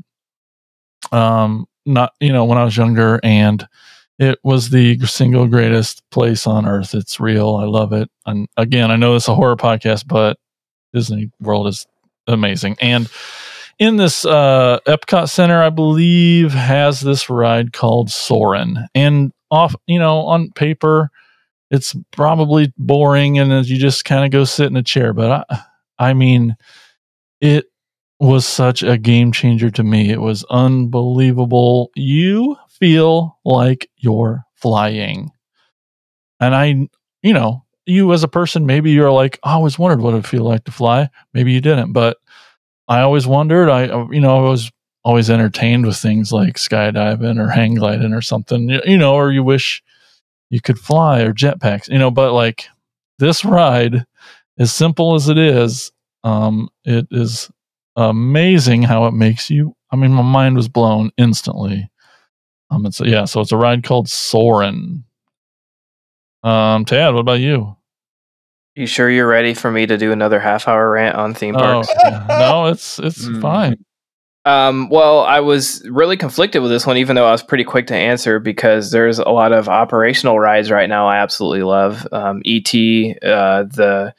Um, 1.11 1.67
not 1.85 2.13
you 2.19 2.33
know 2.33 2.45
when 2.45 2.57
I 2.57 2.63
was 2.63 2.75
younger, 2.77 3.19
and 3.23 3.65
it 4.19 4.39
was 4.43 4.69
the 4.69 4.99
single 5.05 5.47
greatest 5.47 6.03
place 6.11 6.45
on 6.47 6.67
earth. 6.67 6.93
It's 6.93 7.19
real. 7.19 7.55
I 7.55 7.65
love 7.65 7.93
it. 7.93 8.09
And 8.25 8.47
again, 8.57 8.91
I 8.91 8.95
know 8.95 9.15
it's 9.15 9.27
a 9.27 9.35
horror 9.35 9.55
podcast, 9.55 10.07
but 10.07 10.37
Disney 10.93 11.31
World 11.39 11.67
is 11.67 11.85
amazing. 12.27 12.75
And 12.81 13.09
in 13.79 13.97
this 13.97 14.25
uh, 14.25 14.79
Epcot 14.87 15.29
Center, 15.29 15.61
I 15.61 15.69
believe 15.69 16.53
has 16.53 17.01
this 17.01 17.29
ride 17.29 17.73
called 17.73 18.09
Soarin'. 18.09 18.87
And 18.95 19.31
off, 19.51 19.75
you 19.85 19.99
know, 19.99 20.19
on 20.21 20.51
paper, 20.51 21.09
it's 21.69 21.95
probably 22.11 22.73
boring, 22.77 23.39
and 23.39 23.67
you 23.67 23.77
just 23.77 24.05
kind 24.05 24.25
of 24.25 24.31
go 24.31 24.45
sit 24.45 24.67
in 24.67 24.77
a 24.77 24.83
chair. 24.83 25.13
But 25.13 25.45
I, 25.49 26.09
I 26.09 26.13
mean, 26.13 26.55
it 27.41 27.65
was 28.19 28.45
such 28.45 28.83
a 28.83 28.97
game 28.97 29.31
changer 29.31 29.69
to 29.71 29.83
me. 29.83 30.09
It 30.09 30.21
was 30.21 30.43
unbelievable. 30.49 31.91
You 31.95 32.57
feel 32.69 33.37
like 33.45 33.89
you're 33.97 34.43
flying. 34.55 35.31
And 36.39 36.55
I, 36.55 36.87
you 37.21 37.33
know, 37.33 37.63
you 37.85 38.11
as 38.13 38.23
a 38.23 38.27
person, 38.27 38.65
maybe 38.65 38.91
you're 38.91 39.11
like, 39.11 39.39
I 39.43 39.53
always 39.53 39.77
wondered 39.77 40.01
what 40.01 40.13
it'd 40.13 40.27
feel 40.27 40.43
like 40.43 40.63
to 40.65 40.71
fly. 40.71 41.09
Maybe 41.33 41.53
you 41.53 41.61
didn't, 41.61 41.93
but 41.93 42.17
I 42.87 43.01
always 43.01 43.27
wondered. 43.27 43.69
I, 43.69 43.85
you 44.11 44.19
know, 44.19 44.45
I 44.45 44.49
was 44.49 44.71
always 45.03 45.29
entertained 45.29 45.85
with 45.85 45.97
things 45.97 46.31
like 46.31 46.55
skydiving 46.55 47.39
or 47.39 47.49
hang 47.49 47.75
gliding 47.75 48.13
or 48.13 48.21
something, 48.21 48.69
you 48.85 48.97
know, 48.97 49.15
or 49.15 49.31
you 49.31 49.43
wish 49.43 49.81
you 50.49 50.61
could 50.61 50.79
fly 50.79 51.21
or 51.21 51.33
jetpacks, 51.33 51.89
you 51.89 51.97
know, 51.97 52.11
but 52.11 52.33
like 52.33 52.67
this 53.19 53.45
ride, 53.45 54.05
as 54.59 54.73
simple 54.73 55.15
as 55.15 55.29
it 55.29 55.37
is, 55.37 55.91
um, 56.23 56.69
it 56.83 57.07
is 57.11 57.49
amazing 57.95 58.83
how 58.83 59.05
it 59.05 59.13
makes 59.13 59.49
you. 59.49 59.75
I 59.91 59.95
mean, 59.95 60.11
my 60.11 60.21
mind 60.21 60.55
was 60.55 60.67
blown 60.67 61.11
instantly. 61.17 61.89
Um, 62.69 62.85
it's 62.85 62.99
yeah, 62.99 63.25
so 63.25 63.41
it's 63.41 63.51
a 63.51 63.57
ride 63.57 63.83
called 63.83 64.09
Soarin'. 64.09 65.05
Um, 66.43 66.85
Tad, 66.85 67.13
what 67.13 67.21
about 67.21 67.39
you? 67.39 67.75
You 68.77 68.85
sure 68.85 69.09
you're 69.09 69.27
ready 69.27 69.55
for 69.55 69.71
me 69.71 69.87
to 69.87 69.97
do 69.97 70.11
another 70.11 70.39
half 70.39 70.67
hour 70.67 70.91
rant 70.91 71.15
on 71.15 71.33
theme 71.33 71.55
Oh, 71.55 71.59
parks? 71.59 71.89
no, 72.29 72.67
it's 72.67 72.99
it's 72.99 73.27
Mm. 73.27 73.41
fine. 73.41 73.77
Um, 74.45 74.87
well, 74.89 75.21
I 75.21 75.39
was 75.39 75.83
really 75.89 76.15
conflicted 76.15 76.61
with 76.61 76.69
this 76.69 76.85
one, 76.85 76.95
even 76.97 77.15
though 77.15 77.25
I 77.27 77.31
was 77.31 77.41
pretty 77.41 77.63
quick 77.63 77.87
to 77.87 77.95
answer 77.95 78.39
because 78.39 78.91
there's 78.91 79.17
a 79.17 79.29
lot 79.29 79.51
of 79.51 79.67
operational 79.67 80.39
rides 80.39 80.69
right 80.69 80.87
now 80.87 81.07
I 81.07 81.17
absolutely 81.17 81.63
love. 81.63 82.07
Um, 82.11 82.41
ET, 82.45 82.71
uh, 83.23 83.63
the 83.63 84.13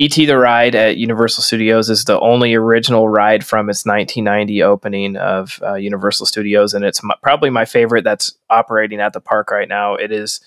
ET 0.00 0.10
the 0.26 0.36
ride 0.36 0.74
at 0.74 0.96
Universal 0.96 1.44
Studios 1.44 1.88
is 1.88 2.02
the 2.04 2.18
only 2.18 2.52
original 2.54 3.08
ride 3.08 3.46
from 3.46 3.70
its 3.70 3.86
1990 3.86 4.62
opening 4.64 5.16
of 5.16 5.60
uh, 5.64 5.74
Universal 5.74 6.26
Studios, 6.26 6.74
and 6.74 6.84
it's 6.84 7.00
my, 7.02 7.14
probably 7.22 7.48
my 7.48 7.64
favorite 7.64 8.02
that's 8.02 8.36
operating 8.50 9.00
at 9.00 9.12
the 9.12 9.20
park 9.20 9.52
right 9.52 9.68
now. 9.68 9.94
It 9.94 10.10
is 10.10 10.40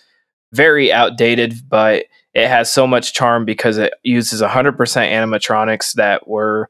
very 0.51 0.91
outdated, 0.91 1.53
but 1.69 2.05
it 2.33 2.47
has 2.47 2.71
so 2.71 2.85
much 2.85 3.13
charm 3.13 3.45
because 3.45 3.77
it 3.77 3.93
uses 4.03 4.41
100% 4.41 4.77
animatronics 4.77 5.93
that 5.93 6.27
were 6.27 6.69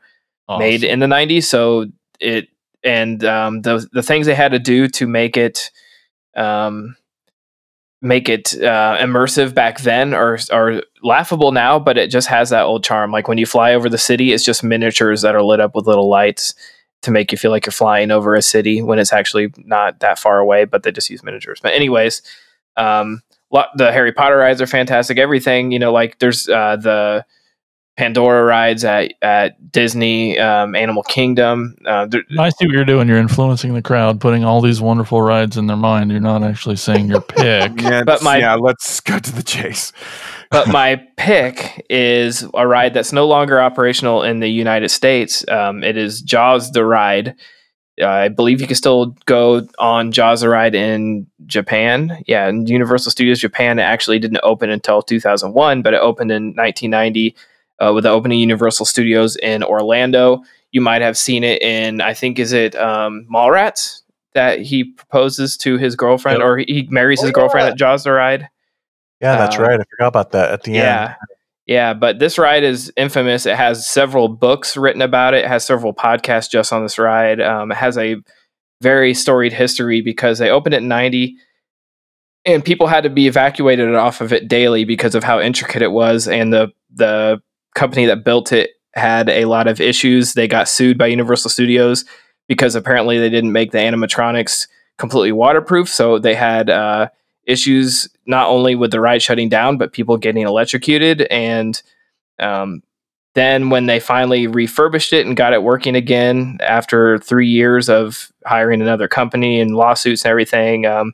made 0.57 0.83
in 0.83 0.99
the 0.99 1.05
90s 1.05 1.43
so 1.43 1.87
it 2.19 2.47
and 2.83 3.23
um, 3.25 3.61
the 3.61 3.87
the 3.91 4.03
things 4.03 4.25
they 4.25 4.35
had 4.35 4.51
to 4.51 4.59
do 4.59 4.87
to 4.87 5.07
make 5.07 5.35
it 5.35 5.71
um, 6.35 6.95
make 8.01 8.29
it 8.29 8.53
uh, 8.61 8.97
immersive 8.99 9.53
back 9.53 9.81
then 9.81 10.13
are 10.13 10.37
are 10.51 10.81
laughable 11.03 11.51
now 11.51 11.79
but 11.79 11.97
it 11.97 12.09
just 12.09 12.27
has 12.27 12.49
that 12.49 12.63
old 12.63 12.83
charm. 12.83 13.11
Like 13.11 13.27
when 13.27 13.37
you 13.37 13.45
fly 13.45 13.73
over 13.73 13.89
the 13.89 13.97
city 13.97 14.31
it's 14.31 14.45
just 14.45 14.63
miniatures 14.63 15.21
that 15.21 15.35
are 15.35 15.43
lit 15.43 15.59
up 15.59 15.75
with 15.75 15.87
little 15.87 16.09
lights 16.09 16.53
to 17.03 17.11
make 17.11 17.31
you 17.31 17.37
feel 17.37 17.51
like 17.51 17.65
you're 17.65 17.71
flying 17.71 18.09
over 18.09 18.33
a 18.33 18.41
city 18.41 18.81
when 18.81 18.99
it's 18.99 19.13
actually 19.13 19.53
not 19.57 19.99
that 19.99 20.19
far 20.19 20.39
away 20.39 20.65
but 20.65 20.83
they 20.83 20.91
just 20.91 21.09
use 21.09 21.23
miniatures. 21.23 21.59
But 21.61 21.73
anyways 21.73 22.21
um, 22.77 23.21
lo- 23.51 23.65
the 23.75 23.91
Harry 23.91 24.11
Potter 24.11 24.37
rides 24.37 24.61
are 24.61 24.67
fantastic 24.67 25.17
everything 25.17 25.71
you 25.71 25.79
know 25.79 25.91
like 25.91 26.19
there's 26.19 26.47
uh, 26.49 26.75
the 26.77 27.25
Pandora 27.97 28.43
rides 28.43 28.85
at 28.85 29.13
at 29.23 29.71
Disney, 29.71 30.37
um, 30.37 30.75
Animal 30.75 31.01
Kingdom. 31.01 31.75
Uh, 31.83 32.05
there- 32.05 32.21
I 32.37 32.49
see 32.49 32.67
what 32.67 32.75
you're 32.75 32.85
doing. 32.85 33.07
You're 33.07 33.17
influencing 33.17 33.73
the 33.73 33.81
crowd, 33.81 34.21
putting 34.21 34.43
all 34.43 34.61
these 34.61 34.79
wonderful 34.79 35.19
rides 35.19 35.57
in 35.57 35.65
their 35.65 35.77
mind. 35.77 36.11
You're 36.11 36.19
not 36.19 36.43
actually 36.43 36.75
saying 36.75 37.07
your 37.07 37.21
pick. 37.27 37.81
Yeah, 37.81 38.03
But 38.03 38.21
my- 38.21 38.37
yeah, 38.37 38.53
let's 38.53 38.99
cut 38.99 39.23
to 39.23 39.31
the 39.35 39.41
chase. 39.41 39.93
but 40.51 40.67
my 40.67 41.01
pick 41.17 41.87
is 41.89 42.45
a 42.53 42.67
ride 42.67 42.93
that's 42.93 43.11
no 43.13 43.25
longer 43.25 43.59
operational 43.59 44.21
in 44.21 44.41
the 44.41 44.47
United 44.47 44.89
States. 44.89 45.43
Um, 45.47 45.83
it 45.83 45.97
is 45.97 46.21
Jaws 46.21 46.71
the 46.73 46.85
ride. 46.85 47.33
Uh, 48.01 48.07
I 48.07 48.27
believe 48.29 48.61
you 48.61 48.67
can 48.67 48.75
still 48.75 49.07
go 49.25 49.67
on 49.79 50.11
Jaws 50.11 50.41
the 50.41 50.49
ride 50.49 50.75
in 50.75 51.25
Japan. 51.47 52.23
Yeah, 52.27 52.47
in 52.47 52.67
Universal 52.67 53.11
Studios 53.11 53.39
Japan, 53.39 53.79
actually 53.79 54.19
didn't 54.19 54.39
open 54.43 54.69
until 54.69 55.01
2001, 55.01 55.81
but 55.81 55.93
it 55.93 55.99
opened 56.01 56.31
in 56.31 56.55
1990 56.55 57.35
uh, 57.79 57.91
with 57.93 58.03
the 58.03 58.09
opening 58.09 58.39
Universal 58.39 58.85
Studios 58.85 59.35
in 59.37 59.63
Orlando. 59.63 60.43
You 60.71 60.81
might 60.81 61.01
have 61.01 61.17
seen 61.17 61.43
it 61.43 61.61
in, 61.61 62.01
I 62.01 62.13
think, 62.13 62.37
is 62.39 62.53
it 62.53 62.75
um, 62.75 63.25
Mallrats 63.31 64.01
that 64.33 64.59
he 64.61 64.83
proposes 64.83 65.57
to 65.57 65.77
his 65.77 65.95
girlfriend, 65.95 66.39
Yep. 66.39 66.45
or 66.45 66.57
he 66.57 66.87
marries 66.91 67.21
his 67.21 67.29
Oh, 67.31 67.33
girlfriend 67.33 67.69
at 67.69 67.77
Jaws 67.77 68.03
the 68.03 68.11
ride. 68.11 68.47
Yeah, 69.21 69.37
that's 69.37 69.57
Uh, 69.57 69.63
right. 69.63 69.79
I 69.79 69.83
forgot 69.89 70.07
about 70.09 70.31
that 70.33 70.51
at 70.51 70.63
the 70.63 70.73
Yeah. 70.73 71.05
end. 71.05 71.15
Yeah, 71.67 71.93
but 71.93 72.19
this 72.19 72.37
ride 72.37 72.63
is 72.63 72.91
infamous. 72.95 73.45
It 73.45 73.57
has 73.57 73.87
several 73.87 74.29
books 74.29 74.77
written 74.77 75.01
about 75.01 75.33
it. 75.33 75.43
It 75.43 75.49
has 75.49 75.65
several 75.65 75.93
podcasts 75.93 76.49
just 76.49 76.71
on 76.71 76.81
this 76.81 76.97
ride. 76.97 77.41
Um, 77.41 77.71
it 77.71 77.75
has 77.75 77.97
a 77.97 78.15
very 78.81 79.13
storied 79.13 79.53
history 79.53 80.01
because 80.01 80.39
they 80.39 80.49
opened 80.49 80.73
it 80.73 80.81
in 80.81 80.87
90 80.87 81.35
and 82.47 82.63
people 82.63 82.87
had 82.87 83.03
to 83.03 83.09
be 83.09 83.27
evacuated 83.27 83.93
off 83.93 84.21
of 84.21 84.31
it 84.31 84.47
daily 84.47 84.85
because 84.85 85.13
of 85.13 85.23
how 85.23 85.39
intricate 85.39 85.81
it 85.81 85.91
was 85.91 86.27
and 86.27 86.53
the 86.53 86.71
the 86.93 87.41
company 87.75 88.05
that 88.05 88.23
built 88.23 88.51
it 88.53 88.71
had 88.93 89.29
a 89.29 89.45
lot 89.45 89.67
of 89.67 89.81
issues. 89.81 90.33
They 90.33 90.47
got 90.47 90.69
sued 90.69 90.97
by 90.97 91.07
Universal 91.07 91.51
Studios 91.51 92.05
because 92.47 92.73
apparently 92.73 93.19
they 93.19 93.29
didn't 93.29 93.51
make 93.51 93.71
the 93.71 93.77
animatronics 93.77 94.67
completely 94.97 95.33
waterproof, 95.33 95.89
so 95.89 96.17
they 96.17 96.33
had 96.33 96.69
uh, 96.69 97.09
issues 97.47 98.07
not 98.25 98.47
only 98.49 98.75
with 98.75 98.91
the 98.91 99.01
ride 99.01 99.21
shutting 99.21 99.49
down, 99.49 99.77
but 99.77 99.93
people 99.93 100.17
getting 100.17 100.45
electrocuted. 100.45 101.21
And 101.23 101.81
um, 102.39 102.83
then 103.33 103.69
when 103.69 103.87
they 103.87 103.99
finally 103.99 104.45
refurbished 104.45 105.13
it 105.13 105.25
and 105.25 105.37
got 105.37 105.53
it 105.53 105.63
working 105.63 105.95
again 105.95 106.57
after 106.61 107.17
three 107.19 107.47
years 107.47 107.89
of 107.89 108.31
hiring 108.45 108.81
another 108.81 109.07
company 109.07 109.59
and 109.59 109.75
lawsuits 109.75 110.23
and 110.23 110.29
everything, 110.29 110.85
um, 110.85 111.13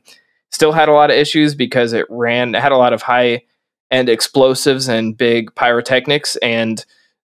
still 0.50 0.72
had 0.72 0.88
a 0.88 0.92
lot 0.92 1.10
of 1.10 1.16
issues 1.16 1.54
because 1.54 1.92
it 1.92 2.06
ran, 2.10 2.54
it 2.54 2.60
had 2.60 2.72
a 2.72 2.76
lot 2.76 2.92
of 2.92 3.02
high 3.02 3.42
end 3.90 4.08
explosives 4.08 4.88
and 4.88 5.16
big 5.16 5.54
pyrotechnics 5.54 6.36
and 6.36 6.84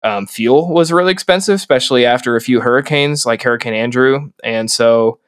um, 0.05 0.27
fuel 0.27 0.73
was 0.73 0.93
really 0.93 1.13
expensive, 1.13 1.55
especially 1.55 2.05
after 2.05 2.35
a 2.35 2.41
few 2.41 2.61
hurricanes 2.61 3.25
like 3.25 3.43
Hurricane 3.43 3.75
Andrew. 3.75 4.31
And 4.43 4.71
so 4.71 5.21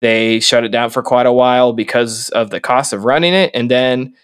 they 0.00 0.40
shut 0.40 0.64
it 0.64 0.68
down 0.68 0.90
for 0.90 1.02
quite 1.02 1.26
a 1.26 1.32
while 1.32 1.72
because 1.72 2.28
of 2.30 2.50
the 2.50 2.60
cost 2.60 2.92
of 2.92 3.04
running 3.04 3.34
it. 3.34 3.50
And 3.54 3.70
then 3.70 4.14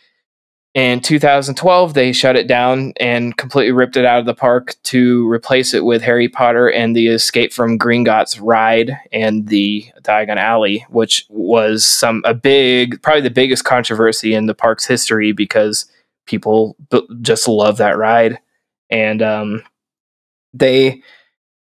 in 0.75 1.01
2012, 1.01 1.93
they 1.93 2.12
shut 2.12 2.37
it 2.37 2.47
down 2.47 2.95
and 2.99 3.37
completely 3.37 3.73
ripped 3.73 3.97
it 3.97 4.07
out 4.07 4.20
of 4.20 4.27
the 4.27 4.35
park 4.35 4.75
to 4.85 5.31
replace 5.31 5.75
it 5.75 5.85
with 5.85 6.01
Harry 6.01 6.29
Potter 6.29 6.68
and 6.70 6.97
the 6.97 7.09
Escape 7.09 7.53
from 7.53 7.79
Gringotts 7.79 8.39
ride 8.41 8.97
and 9.12 9.49
the 9.49 9.87
Diagon 10.01 10.39
Alley, 10.39 10.87
which 10.89 11.27
was 11.29 11.85
some 11.85 12.23
a 12.25 12.33
big, 12.33 13.03
probably 13.03 13.20
the 13.20 13.31
biggest 13.31 13.64
controversy 13.64 14.35
in 14.35 14.47
the 14.47 14.55
park's 14.55 14.87
history 14.87 15.33
because 15.33 15.87
people 16.27 16.77
just 17.20 17.49
love 17.49 17.77
that 17.77 17.99
ride. 17.99 18.39
And 18.89 19.20
um, 19.20 19.62
they 20.55 21.03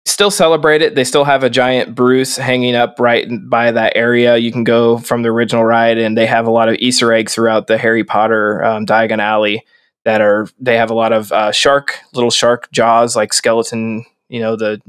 still 0.05 0.31
celebrate 0.31 0.81
it. 0.81 0.95
They 0.95 1.03
still 1.03 1.23
have 1.23 1.43
a 1.43 1.49
giant 1.49 1.95
Bruce 1.95 2.37
hanging 2.37 2.75
up 2.75 2.99
right 2.99 3.27
by 3.49 3.71
that 3.71 3.93
area. 3.95 4.37
You 4.37 4.51
can 4.51 4.63
go 4.63 4.97
from 4.97 5.23
the 5.23 5.29
original 5.29 5.65
ride, 5.65 5.97
and 5.97 6.17
they 6.17 6.25
have 6.25 6.47
a 6.47 6.51
lot 6.51 6.69
of 6.69 6.75
Easter 6.79 7.13
eggs 7.13 7.33
throughout 7.33 7.67
the 7.67 7.77
Harry 7.77 8.03
Potter 8.03 8.63
um, 8.63 8.85
Diagon 8.85 9.19
Alley 9.19 9.65
that 10.05 10.21
are. 10.21 10.47
They 10.59 10.77
have 10.77 10.91
a 10.91 10.95
lot 10.95 11.13
of 11.13 11.31
uh, 11.31 11.51
shark, 11.51 11.99
little 12.13 12.31
shark 12.31 12.71
jaws, 12.71 13.15
like 13.15 13.33
skeleton. 13.33 14.05
You 14.29 14.39
know 14.39 14.55
the 14.55 14.81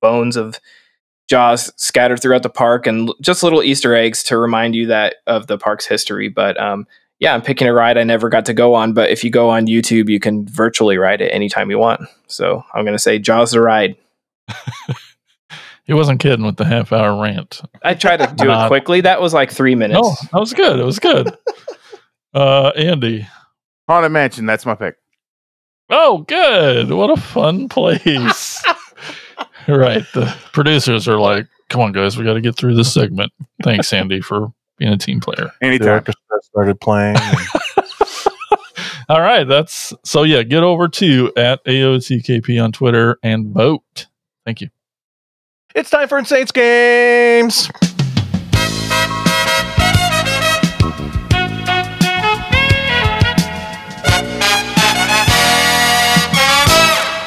bones 0.00 0.36
of 0.36 0.58
jaws 1.28 1.72
scattered 1.76 2.20
throughout 2.20 2.42
the 2.42 2.50
park, 2.50 2.86
and 2.86 3.12
just 3.20 3.42
little 3.42 3.62
Easter 3.62 3.94
eggs 3.94 4.22
to 4.24 4.38
remind 4.38 4.74
you 4.74 4.86
that 4.86 5.16
of 5.26 5.46
the 5.46 5.58
park's 5.58 5.86
history. 5.86 6.28
But 6.28 6.60
um, 6.60 6.86
yeah, 7.18 7.34
I'm 7.34 7.42
picking 7.42 7.68
a 7.68 7.72
ride 7.72 7.98
I 7.98 8.04
never 8.04 8.28
got 8.28 8.46
to 8.46 8.54
go 8.54 8.74
on, 8.74 8.94
but 8.94 9.10
if 9.10 9.22
you 9.22 9.30
go 9.30 9.50
on 9.50 9.66
YouTube, 9.66 10.08
you 10.08 10.18
can 10.18 10.46
virtually 10.46 10.96
ride 10.96 11.20
it 11.20 11.28
anytime 11.28 11.70
you 11.70 11.78
want. 11.78 12.00
So 12.28 12.64
I'm 12.72 12.84
going 12.84 12.96
to 12.96 12.98
say 12.98 13.18
Jaws 13.18 13.50
the 13.50 13.60
ride. 13.60 13.96
He 15.84 15.94
wasn't 15.94 16.20
kidding 16.20 16.46
with 16.46 16.56
the 16.56 16.64
half 16.64 16.92
hour 16.92 17.20
rant. 17.20 17.62
I 17.82 17.94
tried 17.94 18.18
to 18.18 18.32
do 18.36 18.48
it 18.48 18.68
quickly. 18.68 19.00
That 19.00 19.20
was 19.20 19.34
like 19.34 19.50
three 19.50 19.74
minutes. 19.74 20.00
No, 20.00 20.14
that 20.30 20.38
was 20.38 20.52
good. 20.52 20.78
It 20.78 20.84
was 20.84 21.00
good. 21.00 21.36
uh, 22.34 22.68
Andy. 22.76 23.26
Haunted 23.88 24.12
Mansion, 24.12 24.46
that's 24.46 24.64
my 24.64 24.76
pick. 24.76 24.94
Oh, 25.88 26.18
good. 26.28 26.90
What 26.90 27.10
a 27.10 27.16
fun 27.20 27.68
place. 27.70 28.62
right. 29.66 30.04
The 30.14 30.32
producers 30.52 31.08
are 31.08 31.18
like, 31.18 31.48
come 31.70 31.80
on, 31.80 31.90
guys, 31.90 32.16
we 32.16 32.22
got 32.24 32.34
to 32.34 32.40
get 32.40 32.54
through 32.56 32.76
this 32.76 32.92
segment. 32.94 33.32
Thanks, 33.64 33.92
Andy, 33.92 34.20
for 34.20 34.52
being 34.78 34.92
a 34.92 34.96
team 34.96 35.18
player. 35.18 35.50
The 35.60 35.66
Anytime. 35.66 35.88
orchestra 35.94 36.38
started 36.42 36.80
playing. 36.80 37.16
and- 37.16 37.36
All 39.08 39.20
right. 39.20 39.42
That's 39.42 39.92
so, 40.04 40.22
yeah, 40.22 40.44
get 40.44 40.62
over 40.62 40.86
to 40.86 41.32
at 41.36 41.64
AOTKP 41.64 42.62
on 42.62 42.70
Twitter 42.70 43.18
and 43.24 43.48
vote. 43.52 44.06
Thank 44.50 44.62
you. 44.62 44.70
it's 45.76 45.90
time 45.90 46.08
for 46.08 46.18
Insane's 46.18 46.50
Games. 46.50 47.70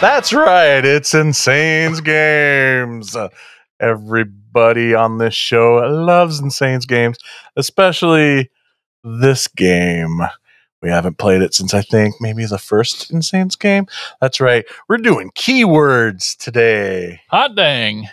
That's 0.01 0.33
right. 0.33 0.83
It's 0.83 1.13
Insane's 1.13 2.01
Games. 2.01 3.15
Everybody 3.79 4.93
on 4.93 5.17
this 5.17 5.33
show 5.33 5.75
loves 5.75 6.41
Insane's 6.41 6.85
Games, 6.85 7.17
especially 7.55 8.51
this 9.05 9.47
game. 9.47 10.19
We 10.83 10.89
haven't 10.89 11.17
played 11.17 11.41
it 11.41 11.53
since 11.53 11.73
I 11.73 11.81
think 11.81 12.15
maybe 12.19 12.45
the 12.45 12.57
first 12.57 13.09
Insane's 13.09 13.55
game. 13.55 13.87
That's 14.19 14.41
right. 14.41 14.65
We're 14.89 14.97
doing 14.97 15.31
keywords 15.31 16.35
today. 16.35 17.21
Hot 17.29 17.55
dang. 17.55 18.09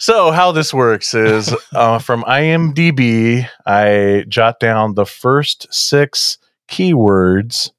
So 0.00 0.32
how 0.32 0.50
this 0.50 0.74
works 0.74 1.14
is 1.14 1.54
uh, 1.74 2.00
from 2.00 2.24
IMDb, 2.24 3.48
I 3.64 4.24
jot 4.26 4.58
down 4.58 4.94
the 4.94 5.06
first 5.06 5.72
six 5.72 6.38
keywords, 6.68 7.70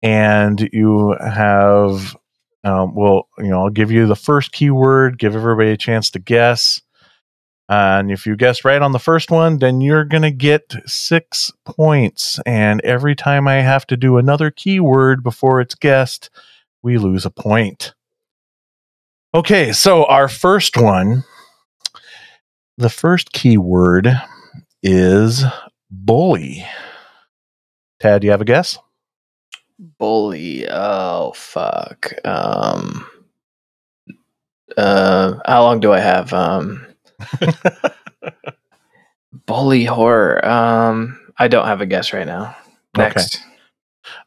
and 0.00 0.68
you 0.72 1.16
have, 1.20 2.16
um, 2.62 2.94
well, 2.94 3.28
you 3.38 3.48
know, 3.48 3.62
I'll 3.62 3.70
give 3.70 3.90
you 3.90 4.06
the 4.06 4.14
first 4.14 4.52
keyword, 4.52 5.18
give 5.18 5.34
everybody 5.34 5.70
a 5.70 5.76
chance 5.76 6.08
to 6.10 6.20
guess, 6.20 6.82
and 7.68 8.10
if 8.10 8.26
you 8.26 8.36
guess 8.36 8.64
right 8.64 8.82
on 8.82 8.92
the 8.92 8.98
first 8.98 9.30
one, 9.30 9.58
then 9.58 9.80
you're 9.80 10.04
gonna 10.04 10.30
get 10.30 10.74
six 10.86 11.52
points. 11.64 12.38
And 12.44 12.80
every 12.82 13.14
time 13.14 13.48
I 13.48 13.56
have 13.56 13.86
to 13.88 13.96
do 13.96 14.18
another 14.18 14.50
keyword 14.50 15.22
before 15.22 15.60
it's 15.60 15.74
guessed, 15.74 16.30
we 16.82 16.98
lose 16.98 17.24
a 17.24 17.30
point. 17.30 17.94
Okay, 19.34 19.72
so 19.72 20.04
our 20.04 20.28
first 20.28 20.76
one, 20.76 21.24
the 22.76 22.90
first 22.90 23.32
keyword 23.32 24.08
is 24.82 25.44
bully. 25.90 26.66
Tad, 28.00 28.20
do 28.20 28.26
you 28.26 28.30
have 28.32 28.40
a 28.40 28.44
guess? 28.44 28.78
Bully. 29.78 30.66
Oh 30.68 31.32
fuck. 31.34 32.12
Um. 32.26 33.06
Uh, 34.76 35.34
how 35.46 35.62
long 35.62 35.80
do 35.80 35.92
I 35.92 36.00
have? 36.00 36.32
Um. 36.32 36.86
bully 39.46 39.84
horror. 39.84 40.44
Um. 40.44 41.18
I 41.38 41.48
don't 41.48 41.66
have 41.66 41.80
a 41.80 41.86
guess 41.86 42.12
right 42.12 42.26
now. 42.26 42.54
Okay. 42.96 43.08
Next. 43.08 43.40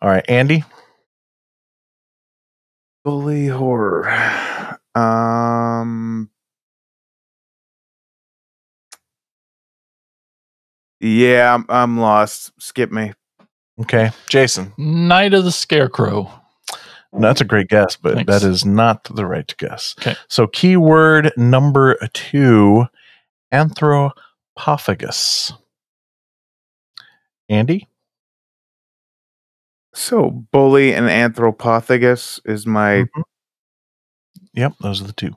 All 0.01 0.09
right, 0.09 0.25
Andy. 0.27 0.63
Bully 3.03 3.47
horror. 3.47 4.09
Um. 4.95 6.29
Yeah, 10.99 11.53
I'm, 11.53 11.65
I'm 11.69 11.99
lost. 11.99 12.51
Skip 12.59 12.91
me. 12.91 13.13
Okay, 13.81 14.11
Jason. 14.29 14.73
Night 14.77 15.33
of 15.33 15.43
the 15.43 15.51
Scarecrow. 15.51 16.31
That's 17.19 17.41
a 17.41 17.45
great 17.45 17.67
guess, 17.69 17.95
but 17.95 18.15
Thanks. 18.15 18.31
that 18.31 18.43
is 18.47 18.65
not 18.65 19.03
the 19.05 19.25
right 19.25 19.51
guess. 19.57 19.95
Okay. 19.99 20.15
So, 20.27 20.47
keyword 20.47 21.31
number 21.37 21.97
two 22.13 22.85
anthropophagus. 23.53 25.53
Andy? 27.49 27.87
So, 29.93 30.29
bully 30.29 30.93
and 30.93 31.07
anthropophagus 31.07 32.39
is 32.45 32.67
my 32.67 33.05
Mhm. 33.15 33.23
Yep, 34.53 34.73
those 34.81 35.01
are 35.01 35.05
the 35.05 35.13
two. 35.13 35.35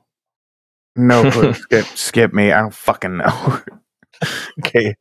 no 0.95 1.29
skip, 1.53 1.85
skip 1.85 2.33
me. 2.33 2.51
I 2.51 2.59
don't 2.61 2.73
fucking 2.73 3.17
know. 3.17 3.61
Okay, 4.59 4.95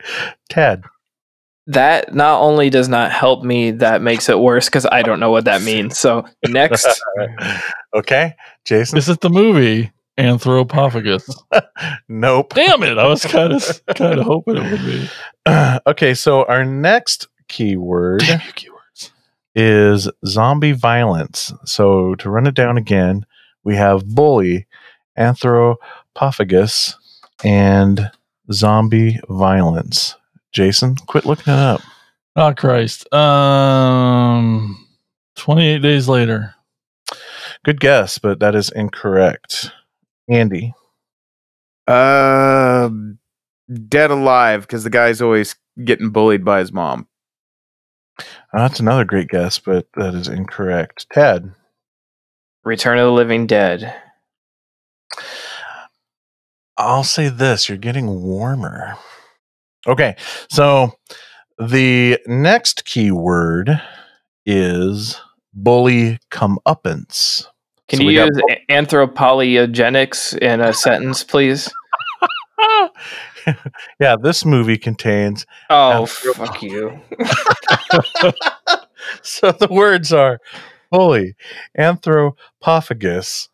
Ted. 0.48 0.84
That 1.68 2.14
not 2.14 2.40
only 2.40 2.70
does 2.70 2.88
not 2.88 3.12
help 3.12 3.44
me, 3.44 3.72
that 3.72 4.00
makes 4.02 4.28
it 4.28 4.38
worse 4.38 4.66
because 4.66 4.86
I 4.86 5.02
don't 5.02 5.20
know 5.20 5.30
what 5.30 5.44
that 5.44 5.62
means. 5.70 5.98
So 5.98 6.24
next, 6.46 6.86
okay, 7.94 8.34
Jason. 8.64 8.98
Is 8.98 9.08
it 9.08 9.20
the 9.20 9.30
movie 9.30 9.92
Anthropophagus? 10.18 11.28
Nope. 12.08 12.54
Damn 12.54 12.82
it! 12.82 12.98
I 12.98 13.06
was 13.06 13.24
kind 13.24 13.52
of 13.52 13.80
kind 13.94 14.18
of 14.18 14.24
hoping 14.26 14.56
it 14.56 14.70
would 14.70 14.84
be. 14.84 15.08
okay, 15.86 16.14
so 16.14 16.44
our 16.46 16.64
next 16.64 17.28
keyword 17.48 18.20
Damn 18.20 18.40
you, 18.40 18.52
keywords. 18.72 19.10
is 19.54 20.08
zombie 20.26 20.72
violence. 20.72 21.52
So 21.64 22.14
to 22.16 22.30
run 22.30 22.46
it 22.46 22.54
down 22.54 22.76
again, 22.78 23.24
we 23.62 23.76
have 23.76 24.06
bully, 24.06 24.66
anthropophagus, 25.18 26.94
and 27.44 28.10
zombie 28.52 29.20
violence. 29.28 30.16
Jason, 30.52 30.96
quit 31.06 31.26
looking 31.26 31.52
it 31.52 31.58
up. 31.58 31.80
Oh 32.36 32.54
Christ! 32.54 33.12
Um, 33.12 34.86
twenty 35.36 35.66
eight 35.68 35.82
days 35.82 36.08
later. 36.08 36.54
Good 37.64 37.80
guess, 37.80 38.18
but 38.18 38.40
that 38.40 38.54
is 38.54 38.70
incorrect. 38.70 39.72
Andy. 40.28 40.74
Uh, 41.86 42.90
dead 43.88 44.10
alive 44.10 44.62
because 44.62 44.84
the 44.84 44.90
guy's 44.90 45.20
always 45.22 45.56
getting 45.84 46.10
bullied 46.10 46.44
by 46.44 46.60
his 46.60 46.72
mom. 46.72 47.08
Uh, 48.18 48.24
That's 48.68 48.80
another 48.80 49.04
great 49.04 49.28
guess, 49.28 49.58
but 49.58 49.86
that 49.94 50.14
is 50.14 50.28
incorrect. 50.28 51.06
Ted. 51.10 51.52
Return 52.64 52.98
of 52.98 53.06
the 53.06 53.12
Living 53.12 53.46
Dead. 53.46 53.94
I'll 56.76 57.04
say 57.04 57.28
this 57.28 57.68
you're 57.68 57.78
getting 57.78 58.22
warmer. 58.22 58.96
Okay, 59.86 60.16
so 60.50 60.92
the 61.58 62.18
next 62.26 62.84
keyword 62.84 63.80
is 64.44 65.20
bully 65.54 66.18
comeuppance. 66.30 67.46
Can 67.88 67.98
So 68.00 68.04
you 68.04 68.16
got 68.18 68.28
use 68.28 68.42
a- 68.50 68.72
anthropolyogenics 68.72 70.36
in 70.38 70.60
a 70.60 70.72
sentence, 70.74 71.24
please? 71.24 71.72
yeah, 74.00 74.16
this 74.20 74.44
movie 74.44 74.76
contains. 74.76 75.46
Oh, 75.70 76.06
Anthrop- 76.06 76.34
fuck 76.34 76.62
you. 76.62 77.00
so 79.22 79.52
the 79.52 79.68
words 79.70 80.12
are 80.12 80.38
bully, 80.90 81.34
anthropophagus, 81.78 83.48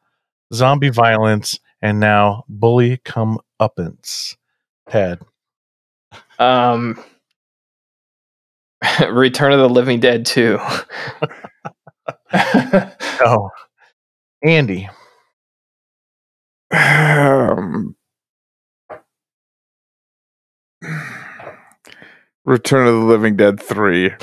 zombie 0.53 0.89
violence, 0.91 1.59
and 1.81 2.01
now 2.01 2.45
bully 2.49 2.97
comeuppance. 2.99 4.37
Ted. 4.89 5.21
Um, 6.39 7.03
Return 9.11 9.53
of 9.53 9.59
the 9.59 9.69
Living 9.69 10.01
Dead 10.01 10.27
2. 10.27 10.59
Oh, 13.21 13.49
Andy. 14.43 14.89
Um, 16.73 17.95
Return 22.45 22.87
of 22.89 22.95
the 22.95 23.01
Living 23.01 23.37
Dead 23.37 23.61
3. 23.63 24.07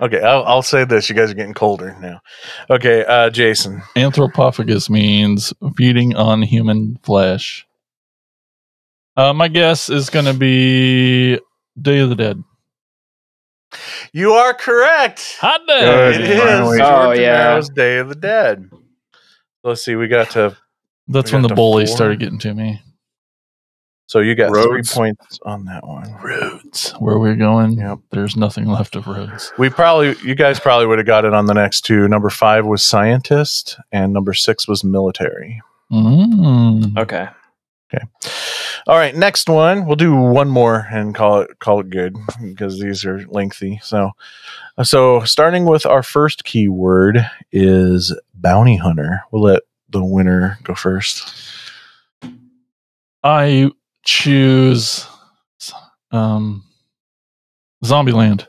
okay, 0.00 0.20
I'll, 0.22 0.44
I'll 0.44 0.62
say 0.62 0.84
this. 0.84 1.08
You 1.08 1.14
guys 1.14 1.30
are 1.30 1.34
getting 1.34 1.54
colder 1.54 1.96
now. 2.00 2.20
Okay, 2.70 3.04
uh, 3.04 3.30
Jason. 3.30 3.82
Anthropophagus 3.96 4.88
means 4.90 5.52
feeding 5.76 6.16
on 6.16 6.42
human 6.42 6.98
flesh. 7.02 7.66
Uh, 9.20 9.34
my 9.34 9.48
guess 9.48 9.90
is 9.90 10.08
going 10.08 10.24
to 10.24 10.32
be 10.32 11.38
Day 11.80 11.98
of 11.98 12.08
the 12.08 12.14
Dead. 12.14 12.42
You 14.14 14.32
are 14.32 14.54
correct. 14.54 15.36
Hot 15.40 15.60
Good. 15.68 16.14
It 16.14 16.18
day! 16.26 16.36
is 16.36 16.40
Finally. 16.42 16.78
George 16.78 16.90
Oh, 16.90 17.12
yeah. 17.12 17.46
Romero's 17.48 17.68
Day 17.68 17.98
of 17.98 18.08
the 18.08 18.14
Dead. 18.14 18.70
Let's 19.62 19.84
see. 19.84 19.94
We 19.94 20.08
got 20.08 20.30
to. 20.30 20.56
That's 21.08 21.32
when 21.32 21.42
the 21.42 21.50
bully 21.54 21.84
four. 21.84 21.96
started 21.96 22.18
getting 22.18 22.38
to 22.38 22.54
me. 22.54 22.80
So 24.06 24.20
you 24.20 24.34
got 24.34 24.52
Roads. 24.52 24.90
three 24.90 24.98
points 25.02 25.38
on 25.44 25.66
that 25.66 25.86
one. 25.86 26.10
Roads. 26.22 26.92
Where 26.98 27.18
we're 27.18 27.36
going, 27.36 27.72
Yep. 27.78 27.98
there's 28.12 28.36
nothing 28.36 28.66
left 28.68 28.96
of 28.96 29.06
roads. 29.06 29.52
We 29.58 29.68
probably, 29.68 30.16
you 30.24 30.34
guys 30.34 30.58
probably 30.58 30.86
would 30.86 30.98
have 30.98 31.06
got 31.06 31.24
it 31.26 31.34
on 31.34 31.44
the 31.44 31.52
next 31.54 31.82
two. 31.82 32.08
Number 32.08 32.30
five 32.30 32.64
was 32.64 32.82
scientist, 32.82 33.78
and 33.92 34.12
number 34.14 34.32
six 34.32 34.66
was 34.66 34.82
military. 34.82 35.60
Mm. 35.92 36.96
okay. 36.98 37.28
All 38.90 38.96
right, 38.96 39.14
next 39.14 39.48
one. 39.48 39.86
We'll 39.86 39.94
do 39.94 40.16
one 40.16 40.48
more 40.48 40.88
and 40.90 41.14
call 41.14 41.42
it 41.42 41.60
call 41.60 41.78
it 41.78 41.90
good 41.90 42.16
because 42.42 42.80
these 42.80 43.04
are 43.04 43.24
lengthy. 43.28 43.78
So, 43.84 44.10
so 44.82 45.20
starting 45.20 45.64
with 45.64 45.86
our 45.86 46.02
first 46.02 46.42
keyword 46.42 47.24
is 47.52 48.12
bounty 48.34 48.76
hunter. 48.76 49.22
We'll 49.30 49.42
let 49.42 49.62
the 49.90 50.04
winner 50.04 50.58
go 50.64 50.74
first. 50.74 51.32
I 53.22 53.70
choose 54.04 55.06
um, 56.10 56.64
Zombieland. 57.84 58.48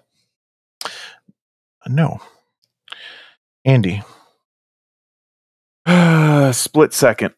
No, 1.88 2.20
Andy. 3.64 4.02
Split 6.52 6.94
second. 6.94 7.36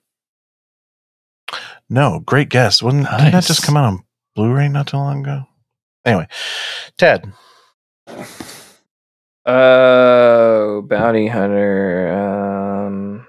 No, 1.93 2.21
great 2.21 2.49
guess. 2.49 2.81
Wasn't 2.81 3.03
didn't 3.07 3.33
that 3.33 3.43
just 3.43 3.61
come 3.61 3.77
out 3.77 3.85
on 3.85 4.03
Blu-ray 4.35 4.67
not 4.67 4.87
too 4.87 4.97
long 4.97 5.21
ago? 5.21 5.43
Anyway, 6.03 6.27
Ted. 6.97 7.31
Oh, 9.45 10.81
bounty 10.87 11.27
hunter. 11.27 12.11
Um, 12.11 13.27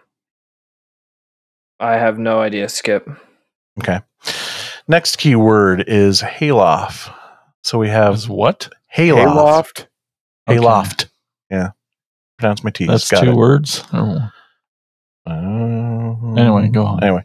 I 1.78 1.92
have 1.98 2.18
no 2.18 2.40
idea. 2.40 2.70
Skip. 2.70 3.06
Okay. 3.80 4.00
Next 4.88 5.16
keyword 5.18 5.84
is 5.86 6.22
hayloft. 6.22 7.12
So 7.62 7.78
we 7.78 7.90
have 7.90 8.14
Is 8.14 8.30
what? 8.30 8.70
hayloft. 8.96 9.26
Hayloft. 9.26 9.86
Okay. 10.48 10.58
Hayloft. 10.58 11.06
Yeah. 11.50 11.70
Pronounce 12.38 12.64
my 12.64 12.70
T's. 12.70 12.88
That's 12.88 13.10
Got 13.10 13.24
two 13.24 13.30
it. 13.32 13.36
words. 13.36 13.84
Or, 13.92 14.32
Um, 15.26 16.36
Anyway, 16.38 16.68
go 16.68 16.84
on. 16.84 17.02
Anyway, 17.02 17.24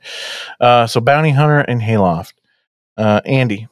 uh, 0.59 0.87
so 0.87 1.01
bounty 1.01 1.31
hunter 1.31 1.59
and 1.59 1.81
hayloft. 1.81 2.33
Uh, 2.97 3.21
Andy. 3.25 3.67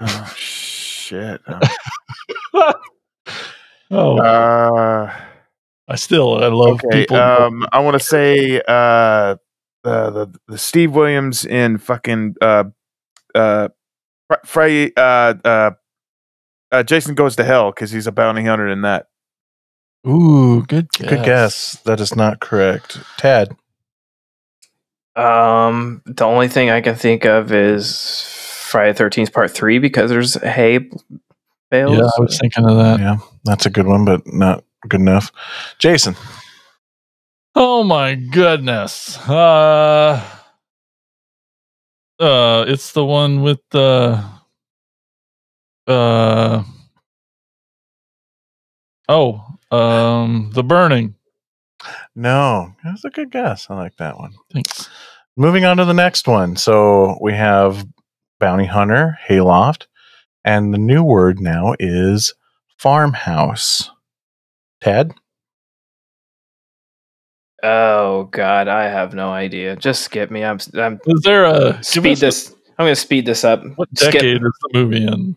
Oh, 0.00 0.32
shit. 0.36 1.40
oh, 3.90 4.18
Uh, 4.18 5.12
I 5.88 5.96
still 5.96 6.42
I 6.42 6.48
love 6.48 6.80
okay. 6.84 7.00
people. 7.00 7.16
Um, 7.16 7.66
I 7.72 7.80
want 7.80 7.94
to 7.98 8.04
say 8.04 8.60
uh, 8.68 9.36
the, 9.82 10.10
the 10.10 10.38
the 10.48 10.58
Steve 10.58 10.94
Williams 10.94 11.44
in 11.44 11.78
fucking 11.78 12.36
uh, 12.40 12.64
uh, 13.34 13.68
Fri- 14.28 14.36
Friday. 14.44 14.92
Uh, 14.96 15.34
uh, 15.44 15.70
uh, 16.70 16.82
Jason 16.82 17.14
goes 17.14 17.36
to 17.36 17.44
hell 17.44 17.70
because 17.72 17.90
he's 17.90 18.06
a 18.06 18.12
bounty 18.12 18.44
hunter 18.44 18.68
in 18.68 18.82
that. 18.82 19.06
Ooh, 20.08 20.64
good 20.66 20.90
guess. 20.92 21.10
Good 21.10 21.24
guess. 21.24 21.80
That 21.84 22.00
is 22.00 22.16
not 22.16 22.40
correct. 22.40 22.98
Ted. 23.18 23.56
Um, 25.16 26.02
the 26.06 26.24
only 26.24 26.48
thing 26.48 26.70
I 26.70 26.80
can 26.80 26.94
think 26.94 27.24
of 27.24 27.52
is 27.52 28.22
Friday 28.68 28.92
Thirteenth 28.92 29.32
Part 29.32 29.50
Three 29.50 29.78
because 29.78 30.10
there's 30.10 30.34
hay 30.34 30.78
bales. 31.70 31.98
Yeah, 31.98 32.04
I 32.04 32.20
was 32.20 32.38
thinking 32.40 32.64
of 32.68 32.76
that. 32.76 33.00
Yeah, 33.00 33.18
that's 33.44 33.66
a 33.66 33.70
good 33.70 33.86
one, 33.86 34.04
but 34.04 34.26
not 34.26 34.64
good 34.88 35.00
enough. 35.00 35.32
Jason. 35.78 36.14
Oh 37.54 37.82
my 37.82 38.14
goodness. 38.14 39.18
Uh 39.28 40.24
uh 42.20 42.64
it's 42.68 42.92
the 42.92 43.04
one 43.04 43.42
with 43.42 43.58
the 43.70 44.24
uh 45.88 46.62
Oh, 49.08 49.57
um 49.70 50.50
The 50.54 50.62
Burning. 50.62 51.14
No, 52.14 52.72
that's 52.82 53.04
a 53.04 53.10
good 53.10 53.30
guess. 53.30 53.68
I 53.70 53.74
like 53.76 53.96
that 53.98 54.18
one. 54.18 54.32
Thanks. 54.52 54.88
Moving 55.36 55.64
on 55.64 55.76
to 55.76 55.84
the 55.84 55.94
next 55.94 56.26
one. 56.26 56.56
So 56.56 57.16
we 57.20 57.32
have 57.34 57.86
bounty 58.40 58.66
hunter, 58.66 59.18
hayloft, 59.28 59.86
and 60.44 60.74
the 60.74 60.78
new 60.78 61.04
word 61.04 61.40
now 61.40 61.74
is 61.78 62.34
farmhouse. 62.76 63.90
Ted. 64.80 65.12
Oh 67.62 68.24
God, 68.30 68.68
I 68.68 68.84
have 68.84 69.14
no 69.14 69.30
idea. 69.30 69.76
Just 69.76 70.02
skip 70.02 70.30
me. 70.30 70.44
I'm. 70.44 70.58
I'm 70.74 71.00
Is 71.06 71.22
there 71.22 71.44
a 71.44 71.82
speed 71.82 72.18
this. 72.18 72.54
I'm 72.78 72.86
gonna 72.86 72.94
speed 72.96 73.26
this 73.26 73.44
up. 73.44 73.64
A, 73.64 73.68
what 73.70 73.88
Skip. 73.96 74.12
decade 74.12 74.36
is 74.36 74.52
the 74.62 74.70
movie 74.72 75.04
in? 75.04 75.36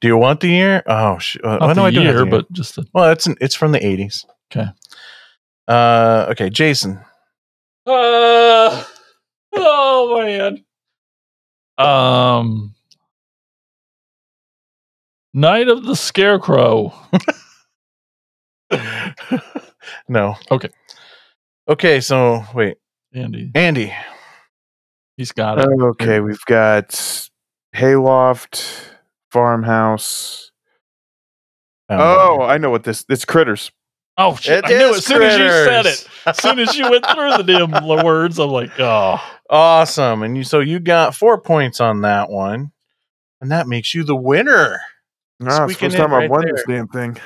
Do 0.00 0.08
you 0.08 0.16
want 0.16 0.40
the 0.40 0.48
year? 0.48 0.82
Oh, 0.86 1.18
sh- 1.18 1.38
uh, 1.42 1.58
Not 1.58 1.60
well, 1.60 1.74
no, 1.74 1.84
I 1.86 1.90
do 1.90 2.00
have 2.00 2.14
year, 2.14 2.24
the 2.24 2.30
but 2.30 2.52
just 2.52 2.76
the 2.76 2.86
well, 2.94 3.10
it's 3.10 3.26
an, 3.26 3.36
it's 3.40 3.54
from 3.54 3.72
the 3.72 3.84
eighties. 3.84 4.24
Okay. 4.52 4.68
Uh, 5.66 6.26
okay, 6.30 6.48
Jason. 6.50 7.00
Uh, 7.86 8.84
oh 9.54 10.22
man. 10.24 10.64
Um, 11.78 12.74
Night 15.34 15.68
of 15.68 15.84
the 15.84 15.94
Scarecrow. 15.94 16.92
no. 20.08 20.34
Okay. 20.50 20.68
Okay, 21.68 22.00
so 22.00 22.44
wait, 22.54 22.78
Andy, 23.12 23.50
Andy. 23.54 23.92
he's 25.16 25.32
got 25.32 25.58
it. 25.58 25.68
Okay, 25.68 26.20
we've 26.20 26.44
got 26.46 26.88
Hayloft, 27.76 28.80
Farmhouse. 29.30 30.50
Oh, 31.90 32.42
I 32.42 32.58
know 32.58 32.70
what 32.70 32.84
this. 32.84 33.04
It's 33.08 33.24
Critters. 33.24 33.70
Oh 34.20 34.34
shit! 34.34 34.64
I 34.64 34.68
knew 34.70 34.90
is 34.90 34.98
as 34.98 35.06
soon 35.06 35.22
as 35.22 35.38
you 35.38 35.48
said 35.48 35.86
it. 35.86 36.08
As 36.26 36.36
soon 36.42 36.58
as 36.58 36.76
you 36.76 36.90
went 36.90 37.06
through 37.06 37.36
the 37.36 37.44
damn 37.44 38.04
words, 38.04 38.38
I'm 38.40 38.50
like, 38.50 38.78
oh, 38.80 39.22
awesome. 39.48 40.22
And 40.24 40.36
you 40.36 40.42
so 40.42 40.58
you 40.58 40.80
got 40.80 41.14
four 41.14 41.40
points 41.40 41.80
on 41.80 42.00
that 42.02 42.28
one, 42.28 42.72
and 43.40 43.50
that 43.52 43.68
makes 43.68 43.94
you 43.94 44.02
the 44.02 44.16
winner. 44.16 44.80
Ah, 45.40 45.64
it's 45.64 45.74
the 45.74 45.86
first 45.86 45.94
in 45.94 46.00
time 46.00 46.12
I've 46.12 46.30
won 46.30 46.42
there. 46.42 46.52
this 46.52 46.64
damn 46.66 46.88
thing. 46.88 47.16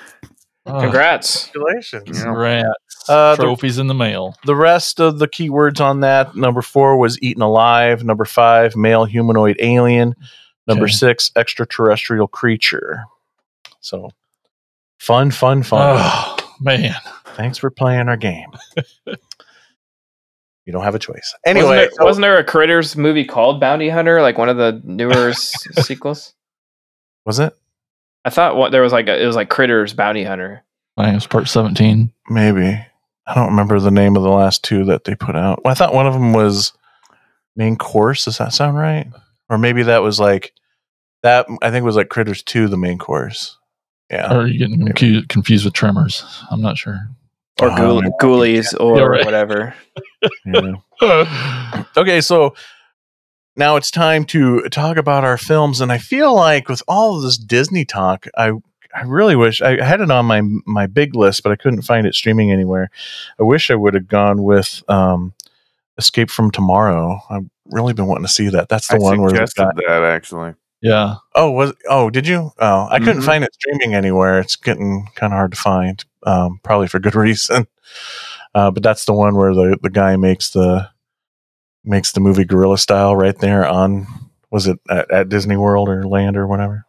oh, 0.67 0.81
Congrats. 0.81 1.49
Congratulations. 1.49 2.23
Congrats. 2.23 2.69
Uh, 3.09 3.37
the, 3.37 3.43
Trophies 3.43 3.79
in 3.79 3.87
the 3.87 3.95
mail. 3.95 4.37
the 4.45 4.55
rest 4.55 5.01
of 5.01 5.19
the 5.19 5.27
keywords 5.27 5.81
on 5.81 6.01
that 6.01 6.37
number 6.37 6.61
four 6.61 6.99
was 6.99 7.21
eaten 7.23 7.43
alive. 7.43 8.05
Number 8.05 8.27
five, 8.27 8.77
male 8.77 9.07
humanoid 9.07 9.57
alien. 9.61 10.15
Number 10.67 10.85
Okay. 10.85 10.93
six, 10.93 11.31
extraterrestrial 11.37 12.29
creature. 12.29 13.05
So 13.81 14.11
fun, 14.99 15.31
fun, 15.31 15.63
fun. 15.63 15.97
Oh 16.01 16.37
man. 16.61 16.95
Thanks 17.35 17.59
for 17.59 17.71
playing 17.71 18.09
our 18.09 18.17
game. 18.17 18.51
you 19.07 20.73
don't 20.73 20.85
have 20.85 20.95
a 20.95 20.99
choice. 20.99 21.35
Wasn't 21.45 21.59
Anyway, 21.59 21.77
there, 21.77 21.91
so- 21.93 22.05
wasn't 22.05 22.23
there 22.23 22.39
a 22.39 22.45
Critters 22.45 22.97
movie 22.97 23.25
called 23.25 23.61
Bounty 23.61 23.89
Hunter, 23.89 24.21
like 24.23 24.39
one 24.39 24.49
of 24.49 24.57
the 24.57 24.81
newer 24.85 25.31
s- 25.31 25.53
sequels? 25.87 26.35
was 27.25 27.39
it? 27.39 27.57
I 28.25 28.31
thought 28.31 28.57
what 28.57 28.71
there 28.73 28.83
was 28.83 28.93
like 28.93 29.09
a, 29.09 29.21
it 29.21 29.27
was 29.27 29.37
like 29.37 29.49
Critters 29.49 29.93
Bounty 29.95 30.25
Hunter. 30.25 30.63
I 30.97 31.05
think 31.05 31.13
it 31.15 31.17
was 31.17 31.27
part 31.27 31.49
17. 31.49 32.13
Maybe. 32.29 32.85
I 33.27 33.35
don't 33.35 33.49
remember 33.51 33.81
the 33.81 33.91
name 33.91 34.17
of 34.17 34.23
the 34.23 34.29
last 34.31 34.63
two 34.65 34.85
that 34.87 35.05
they 35.05 35.15
put 35.15 35.35
out. 35.37 35.61
I 35.65 35.75
thought 35.75 35.95
one 35.95 36.07
of 36.07 36.13
them 36.13 36.33
was 36.33 36.73
main 37.57 37.77
course. 37.77 38.25
Does 38.25 38.39
that 38.39 38.53
sound 38.53 38.77
right? 38.77 39.07
Or 39.53 39.59
maybe 39.59 39.83
that 39.83 40.03
was 40.03 40.19
like 40.19 40.53
that. 41.23 41.47
I 41.61 41.71
think 41.71 41.83
it 41.83 41.87
was 41.87 41.97
like 41.97 42.09
Critters 42.09 42.43
Two, 42.43 42.69
the 42.69 42.79
main 42.79 42.97
course. 42.99 43.59
Yeah. 44.11 44.33
Or 44.35 44.41
are 44.41 44.47
you 44.47 44.59
getting 44.59 44.85
confu- 44.87 45.27
confused 45.29 45.65
with 45.67 45.75
Tremors? 45.75 46.25
I'm 46.51 46.63
not 46.63 46.79
sure. 46.79 47.01
Or 47.61 47.71
Oh, 47.71 47.77
Ghoul- 47.77 48.13
Ghoulies 48.21 48.75
or 48.81 48.97
Yeah, 48.99 49.05
right. 49.05 49.25
whatever. 49.25 49.75
yeah. 50.47 51.75
Okay, 51.97 52.21
so 52.23 52.55
now 53.57 53.77
it's 53.77 53.91
time 53.91 54.25
to 54.27 54.63
talk 54.71 54.97
about 54.97 55.25
our 55.25 55.37
films, 55.37 55.81
and 55.83 55.93
I 55.93 55.99
feel 55.99 56.35
like 56.35 56.69
with 56.69 56.83
all 56.89 57.17
of 57.17 57.23
this 57.23 57.37
Disney 57.37 57.85
talk, 57.85 58.27
I 58.37 58.53
I 58.95 59.03
really 59.05 59.37
wish 59.37 59.61
I 59.61 59.83
had 59.85 60.01
it 60.01 60.11
on 60.11 60.25
my 60.27 60.41
my 60.65 60.87
big 60.87 61.15
list, 61.15 61.43
but 61.43 61.53
I 61.53 61.57
couldn't 61.57 61.83
find 61.83 62.07
it 62.07 62.15
streaming 62.15 62.51
anywhere. 62.51 62.91
I 63.39 63.43
wish 63.43 63.71
I 63.71 63.75
would 63.75 63.95
have 63.95 64.09
gone 64.09 64.43
with 64.43 64.83
um, 64.89 65.35
Escape 65.99 66.31
from 66.31 66.51
Tomorrow. 66.51 67.21
I've 67.31 67.45
really 67.67 67.93
been 67.93 68.07
wanting 68.07 68.25
to 68.27 68.33
see 68.33 68.49
that. 68.51 68.69
That's 68.69 68.89
the 68.89 68.97
I 68.97 68.99
one 68.99 69.21
where 69.21 69.31
the 69.31 69.47
suggested 69.47 69.83
guy, 69.87 70.01
that 70.01 70.05
actually. 70.05 70.55
yeah. 70.81 71.17
oh 71.35 71.51
was 71.51 71.73
oh 71.89 72.11
did 72.11 72.27
you 72.27 72.51
oh 72.59 72.89
I 72.91 72.99
couldn't 72.99 73.23
Mhm. 73.23 73.27
find 73.27 73.45
it 73.45 73.55
streaming 73.55 73.95
anywhere. 73.95 74.39
It's 74.41 74.57
getting 74.57 75.07
kind 75.15 75.33
of 75.33 75.37
hard 75.37 75.53
to 75.53 75.61
find, 75.61 76.05
um, 76.25 76.61
probably 76.63 76.89
for 76.89 76.99
good 76.99 77.15
reason. 77.29 77.67
Uh, 78.55 78.71
but 78.71 78.83
that's 78.83 79.05
the 79.05 79.13
one 79.15 79.35
where 79.37 79.55
the 79.55 79.79
the 79.83 79.91
guy 79.91 80.17
makes 80.17 80.51
the 80.51 80.89
makes 81.85 82.13
the 82.13 82.21
movie 82.21 82.45
Guerrilla 82.45 82.79
Style 82.79 83.17
right 83.17 83.37
there 83.39 83.67
on 83.67 84.07
was 84.51 84.67
it 84.67 84.79
at, 84.91 85.11
at 85.11 85.29
Disney 85.29 85.57
World 85.57 85.89
or 85.89 86.07
Land 86.07 86.37
or 86.37 86.47
whatever. 86.47 86.85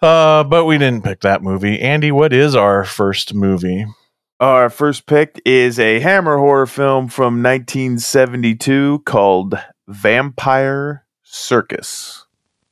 Uh, 0.00 0.42
but 0.44 0.64
we 0.64 0.78
didn't 0.78 1.04
pick 1.04 1.20
that 1.20 1.42
movie. 1.42 1.80
Andy, 1.80 2.10
what 2.10 2.32
is 2.32 2.54
our 2.56 2.84
first 2.84 3.34
movie? 3.34 3.84
Our 4.42 4.68
first 4.70 5.06
pick 5.06 5.40
is 5.44 5.78
a 5.78 6.00
Hammer 6.00 6.36
horror 6.36 6.66
film 6.66 7.06
from 7.06 7.44
1972 7.44 9.04
called 9.06 9.54
Vampire 9.86 11.04
Circus. 11.22 12.26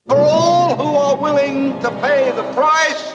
For 0.09 0.17
all 0.17 0.75
who 0.75 0.83
are 0.83 1.17
willing 1.17 1.79
to 1.79 1.93
pay 2.01 2.33
the 2.33 2.43
price, 2.55 3.15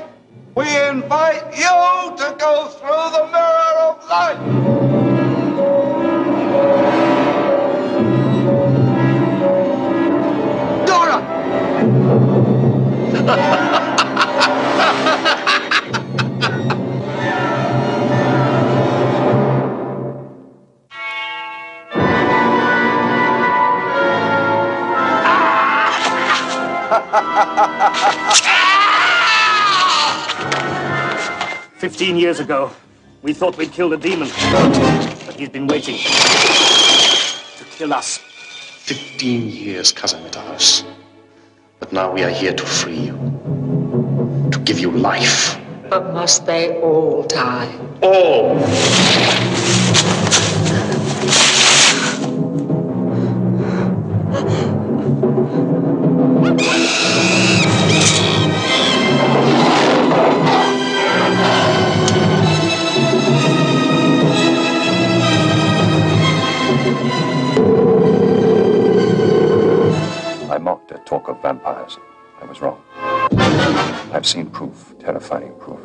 we 0.55 0.73
invite 0.87 1.43
you 1.57 2.15
to 2.15 2.33
go 2.39 2.69
through 2.69 3.09
the 3.11 3.27
mirror 3.33 3.75
of 3.89 4.07
life. 4.07 4.39
Dora! 10.87 11.19
Fifteen 31.77 32.15
years 32.17 32.39
ago, 32.39 32.71
we 33.21 33.33
thought 33.33 33.57
we'd 33.57 33.71
killed 33.71 33.93
a 33.93 33.97
demon. 33.97 34.29
But 35.25 35.35
he's 35.35 35.49
been 35.49 35.67
waiting 35.67 35.97
to 35.97 37.65
kill 37.77 37.93
us. 37.93 38.17
Fifteen 38.17 39.49
years, 39.49 39.91
cousin 39.91 40.23
Mitterhaus. 40.23 40.83
But 41.79 41.91
now 41.91 42.11
we 42.13 42.23
are 42.23 42.29
here 42.29 42.53
to 42.53 42.65
free 42.65 42.97
you. 42.97 44.49
To 44.51 44.59
give 44.59 44.79
you 44.79 44.91
life. 44.91 45.59
But 45.89 46.13
must 46.13 46.45
they 46.45 46.79
all 46.81 47.23
die? 47.23 47.69
All! 48.01 48.57
Of 71.35 71.41
vampires. 71.41 71.97
I 72.41 72.45
was 72.45 72.61
wrong. 72.61 72.81
I've 74.13 74.25
seen 74.25 74.49
proof, 74.49 74.93
terrifying 74.99 75.53
proof. 75.59 75.79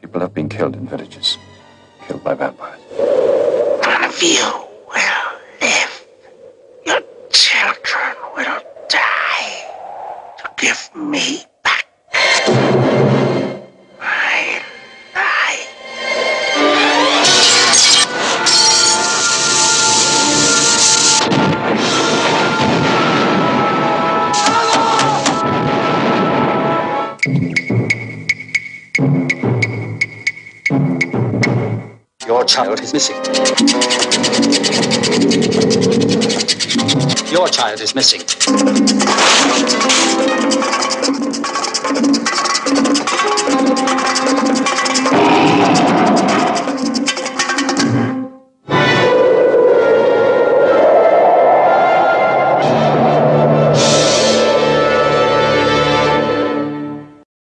People 0.00 0.20
have 0.20 0.34
been 0.34 0.48
killed 0.48 0.76
in 0.76 0.86
villages, 0.86 1.38
killed 2.06 2.24
by 2.24 2.34
vampires. 2.34 2.80
None 3.82 4.04
of 4.04 4.22
you 4.22 4.46
will 4.88 5.28
live. 5.60 6.06
Your 6.86 7.00
children 7.30 8.16
will 8.36 8.62
die 8.88 9.64
to 10.38 10.50
give 10.56 10.90
me 10.94 11.44
back 11.62 11.86
Your 32.36 32.44
child 32.44 32.80
is 32.80 32.92
missing. 32.92 33.16
Your 37.32 37.48
child 37.48 37.80
is 37.80 37.94
missing. 37.94 38.20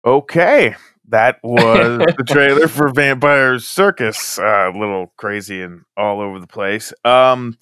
Okay, 0.04 0.76
that 1.14 1.38
was 1.44 1.98
the 2.16 2.24
trailer 2.28 2.66
for 2.66 2.88
Vampire 2.92 3.60
Circus. 3.60 4.36
Uh, 4.38 4.72
a 4.74 4.76
little 4.76 5.12
crazy 5.16 5.62
and 5.62 5.82
all 5.96 6.20
over 6.20 6.40
the 6.40 6.46
place. 6.48 6.92
Um, 7.04 7.56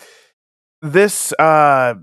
this 0.80 1.32
uh, 1.38 1.94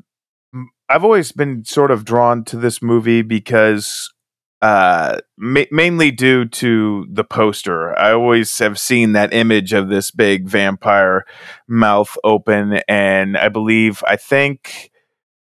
I've 0.88 1.04
always 1.04 1.32
been 1.32 1.66
sort 1.66 1.90
of 1.92 2.06
drawn 2.06 2.44
to 2.46 2.58
this 2.58 2.82
movie 2.82 3.24
because 3.24 4.14
uh 4.62 5.20
ma- 5.38 5.64
mainly 5.72 6.12
due 6.12 6.46
to 6.46 7.08
the 7.10 7.24
poster. 7.24 7.98
I 7.98 8.12
always 8.12 8.56
have 8.60 8.78
seen 8.78 9.14
that 9.14 9.34
image 9.34 9.74
of 9.74 9.90
this 9.90 10.12
big 10.12 10.48
vampire 10.48 11.26
mouth 11.68 12.16
open 12.24 12.82
and 12.88 13.38
I 13.38 13.50
believe 13.50 14.04
I 14.06 14.18
think 14.18 14.92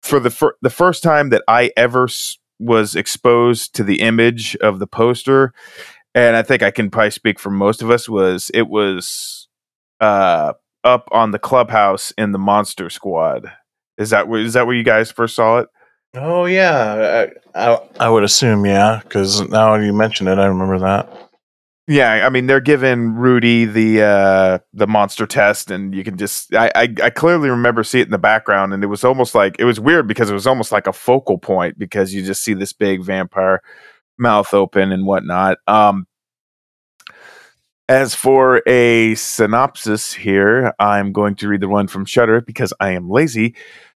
for 0.01 0.19
the 0.19 0.31
fir- 0.31 0.57
the 0.61 0.71
first 0.71 1.03
time 1.03 1.29
that 1.29 1.43
I 1.47 1.71
ever 1.77 2.05
s- 2.05 2.39
was 2.59 2.95
exposed 2.95 3.75
to 3.75 3.83
the 3.83 3.99
image 4.01 4.55
of 4.57 4.79
the 4.79 4.87
poster 4.87 5.53
and 6.15 6.35
I 6.35 6.43
think 6.43 6.63
I 6.63 6.71
can 6.71 6.89
probably 6.89 7.11
speak 7.11 7.39
for 7.39 7.49
most 7.49 7.81
of 7.81 7.89
us 7.89 8.07
was 8.07 8.51
it 8.53 8.67
was 8.67 9.47
uh 9.99 10.53
up 10.83 11.07
on 11.11 11.31
the 11.31 11.39
clubhouse 11.39 12.11
in 12.17 12.31
the 12.31 12.39
Monster 12.39 12.89
Squad. 12.89 13.51
Is 13.97 14.09
that 14.09 14.27
where 14.27 14.41
is 14.41 14.53
that 14.53 14.65
where 14.65 14.75
you 14.75 14.83
guys 14.83 15.11
first 15.11 15.35
saw 15.35 15.59
it? 15.59 15.69
Oh 16.15 16.45
yeah, 16.45 17.29
I, 17.55 17.71
I, 17.73 17.79
I 17.99 18.09
would 18.09 18.23
assume 18.23 18.65
yeah, 18.65 19.01
because 19.03 19.41
now 19.49 19.75
you 19.75 19.93
mention 19.93 20.27
it, 20.27 20.37
I 20.37 20.45
remember 20.45 20.79
that. 20.79 21.31
Yeah, 21.87 22.25
I 22.25 22.29
mean 22.29 22.47
they're 22.47 22.61
giving 22.61 23.13
Rudy 23.13 23.65
the 23.65 24.01
uh 24.03 24.59
the 24.73 24.87
monster 24.87 25.25
test 25.25 25.69
and 25.69 25.93
you 25.93 26.03
can 26.03 26.17
just 26.17 26.53
I, 26.55 26.71
I 26.75 26.93
I 27.03 27.09
clearly 27.09 27.49
remember 27.49 27.83
seeing 27.83 28.03
it 28.03 28.07
in 28.07 28.11
the 28.11 28.17
background 28.17 28.73
and 28.73 28.83
it 28.83 28.87
was 28.87 29.03
almost 29.03 29.35
like 29.35 29.57
it 29.59 29.65
was 29.65 29.79
weird 29.79 30.07
because 30.07 30.29
it 30.29 30.33
was 30.33 30.47
almost 30.47 30.71
like 30.71 30.87
a 30.87 30.93
focal 30.93 31.37
point 31.37 31.77
because 31.77 32.13
you 32.13 32.23
just 32.23 32.43
see 32.43 32.53
this 32.53 32.71
big 32.71 33.03
vampire 33.03 33.61
mouth 34.17 34.53
open 34.53 34.91
and 34.91 35.05
whatnot. 35.05 35.57
Um 35.67 36.07
as 37.89 38.15
for 38.15 38.61
a 38.65 39.13
synopsis 39.15 40.13
here, 40.13 40.73
I'm 40.79 41.11
going 41.11 41.35
to 41.35 41.49
read 41.49 41.59
the 41.59 41.67
one 41.67 41.87
from 41.87 42.05
Shudder 42.05 42.39
because 42.39 42.73
I 42.79 42.91
am 42.91 43.09
lazy. 43.09 43.55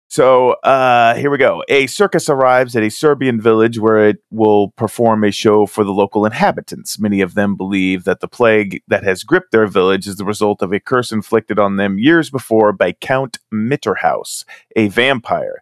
So 0.07 0.51
uh, 0.63 1.16
here 1.16 1.30
we 1.30 1.38
go. 1.38 1.63
A 1.68 1.88
circus 1.88 2.30
arrives 2.30 2.76
at 2.76 2.84
a 2.84 2.89
Serbian 2.89 3.41
village 3.41 3.80
where 3.80 4.07
it 4.07 4.18
will 4.32 4.72
perform 4.72 5.24
a 5.24 5.32
show 5.32 5.66
for 5.66 5.84
the 5.84 5.91
local 5.91 6.26
inhabitants. 6.26 6.99
Many 6.99 7.22
of 7.22 7.34
them 7.34 7.55
believe 7.55 8.05
that 8.05 8.22
the 8.22 8.28
plague 8.28 8.82
that 8.88 9.03
has 9.03 9.24
gripped 9.24 9.51
their 9.51 9.68
village 9.68 10.07
is 10.07 10.16
the 10.16 10.26
result 10.26 10.61
of 10.61 10.72
a 10.72 10.80
curse 10.80 11.11
inflicted 11.11 11.59
on 11.59 11.76
them 11.76 11.99
years 11.99 12.30
before 12.30 12.72
by 12.72 12.91
Count 12.91 13.39
Mitterhaus, 13.53 14.45
a 14.76 14.88
vampire. 14.88 15.61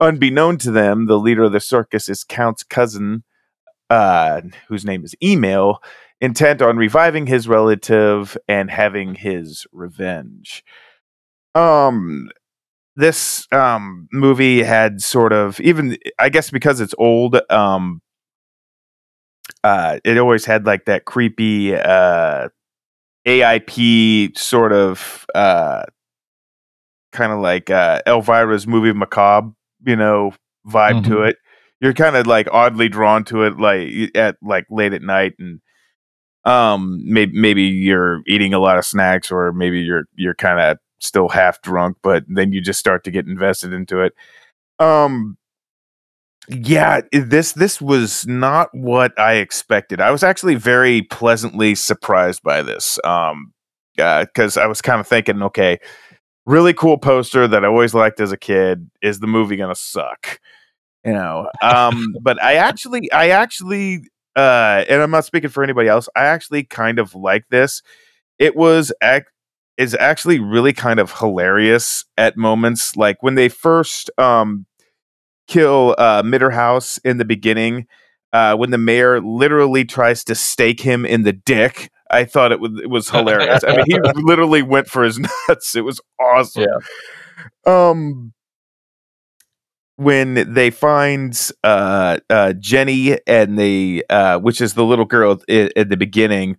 Unbeknown 0.00 0.58
to 0.58 0.70
them, 0.70 1.06
the 1.06 1.18
leader 1.18 1.44
of 1.44 1.52
the 1.52 1.60
circus 1.60 2.08
is 2.08 2.24
Count's 2.24 2.62
cousin, 2.62 3.24
uh, 3.92 4.40
whose 4.68 4.84
name 4.84 5.04
is 5.04 5.14
Emil, 5.22 5.82
intent 6.20 6.62
on 6.62 6.76
reviving 6.76 7.26
his 7.26 7.46
relative 7.48 8.36
and 8.48 8.70
having 8.70 9.14
his 9.14 9.66
revenge. 9.72 10.64
Um, 11.54 12.30
this 12.96 13.46
um 13.52 14.08
movie 14.12 14.62
had 14.62 15.00
sort 15.02 15.32
of 15.32 15.60
even 15.60 15.96
I 16.18 16.28
guess 16.28 16.50
because 16.50 16.80
it's 16.80 16.94
old, 16.98 17.38
um, 17.50 18.00
uh, 19.64 19.98
it 20.04 20.18
always 20.18 20.44
had 20.44 20.66
like 20.66 20.84
that 20.86 21.04
creepy 21.04 21.74
uh 21.74 22.48
AIP 23.26 24.36
sort 24.36 24.72
of 24.72 25.26
uh 25.34 25.84
kind 27.12 27.32
of 27.32 27.40
like 27.40 27.70
uh 27.70 28.00
Elvira's 28.06 28.66
movie 28.66 28.92
Macabre, 28.92 29.52
you 29.86 29.96
know, 29.96 30.32
vibe 30.66 31.04
to 31.04 31.10
Mhm. 31.10 31.28
it. 31.28 31.36
You're 31.82 31.94
kind 31.94 32.14
of 32.16 32.28
like 32.28 32.48
oddly 32.52 32.88
drawn 32.88 33.24
to 33.24 33.42
it 33.42 33.58
like 33.58 34.16
at 34.16 34.36
like 34.40 34.66
late 34.70 34.94
at 34.94 35.02
night 35.02 35.34
and 35.40 35.60
um 36.44 37.00
maybe 37.04 37.38
maybe 37.38 37.62
you're 37.64 38.22
eating 38.28 38.54
a 38.54 38.60
lot 38.60 38.78
of 38.78 38.86
snacks 38.86 39.32
or 39.32 39.52
maybe 39.52 39.80
you're 39.80 40.04
you're 40.14 40.34
kind 40.36 40.60
of 40.60 40.78
still 41.00 41.28
half 41.28 41.60
drunk 41.60 41.96
but 42.02 42.24
then 42.28 42.52
you 42.52 42.60
just 42.60 42.80
start 42.80 43.04
to 43.04 43.10
get 43.10 43.26
invested 43.26 43.72
into 43.72 44.00
it. 44.00 44.14
Um 44.78 45.36
yeah 46.48 47.00
this 47.12 47.52
this 47.52 47.80
was 47.80 48.26
not 48.26 48.68
what 48.72 49.18
i 49.18 49.34
expected. 49.34 50.00
I 50.00 50.12
was 50.12 50.22
actually 50.22 50.54
very 50.56 51.02
pleasantly 51.02 51.74
surprised 51.74 52.44
by 52.44 52.62
this 52.62 52.98
um 53.04 53.52
because 53.96 54.56
i 54.56 54.66
was 54.66 54.80
kind 54.80 55.00
of 55.00 55.06
thinking 55.08 55.42
okay 55.42 55.78
really 56.46 56.72
cool 56.72 56.96
poster 56.98 57.46
that 57.46 57.64
i 57.64 57.68
always 57.68 57.94
liked 57.94 58.20
as 58.20 58.32
a 58.32 58.36
kid. 58.36 58.88
Is 59.02 59.20
the 59.20 59.26
movie 59.26 59.56
gonna 59.56 59.74
suck 59.74 60.38
you 61.04 61.12
know 61.12 61.48
um 61.62 62.14
but 62.22 62.42
i 62.42 62.54
actually 62.54 63.10
i 63.12 63.30
actually 63.30 64.00
uh 64.36 64.84
and 64.88 65.02
i'm 65.02 65.10
not 65.10 65.24
speaking 65.24 65.50
for 65.50 65.62
anybody 65.64 65.88
else 65.88 66.08
i 66.16 66.24
actually 66.24 66.64
kind 66.64 66.98
of 66.98 67.14
like 67.14 67.48
this. 67.50 67.82
It 68.38 68.56
was 68.56 68.92
ac- 69.02 69.26
is 69.78 69.94
actually 69.98 70.40
really 70.40 70.72
kind 70.72 70.98
of 71.00 71.12
hilarious 71.12 72.04
at 72.16 72.36
moments 72.36 72.96
like 72.96 73.22
when 73.22 73.34
they 73.34 73.48
first 73.48 74.10
um 74.18 74.66
kill 75.48 75.94
uh 75.98 76.22
mitterhaus 76.22 76.98
in 77.04 77.18
the 77.18 77.24
beginning 77.24 77.86
uh 78.32 78.54
when 78.56 78.70
the 78.70 78.78
mayor 78.78 79.20
literally 79.20 79.84
tries 79.84 80.24
to 80.24 80.34
stake 80.34 80.80
him 80.80 81.04
in 81.04 81.22
the 81.22 81.32
dick 81.32 81.90
i 82.10 82.24
thought 82.24 82.52
it 82.52 82.60
was 82.60 82.70
it 82.82 82.90
was 82.90 83.08
hilarious. 83.10 83.64
I 83.66 83.76
mean 83.76 83.84
he 83.86 83.98
literally 84.16 84.62
went 84.62 84.86
for 84.88 85.02
his 85.02 85.18
nuts. 85.48 85.74
It 85.74 85.80
was 85.84 86.00
awesome. 86.20 86.66
Um 87.66 88.32
when 90.02 90.52
they 90.52 90.70
find 90.70 91.38
uh, 91.64 92.18
uh, 92.28 92.52
Jenny 92.54 93.18
and 93.26 93.58
they, 93.58 94.02
uh, 94.10 94.38
which 94.38 94.60
is 94.60 94.74
the 94.74 94.84
little 94.84 95.04
girl 95.04 95.40
at, 95.48 95.76
at 95.76 95.88
the 95.88 95.96
beginning, 95.96 96.56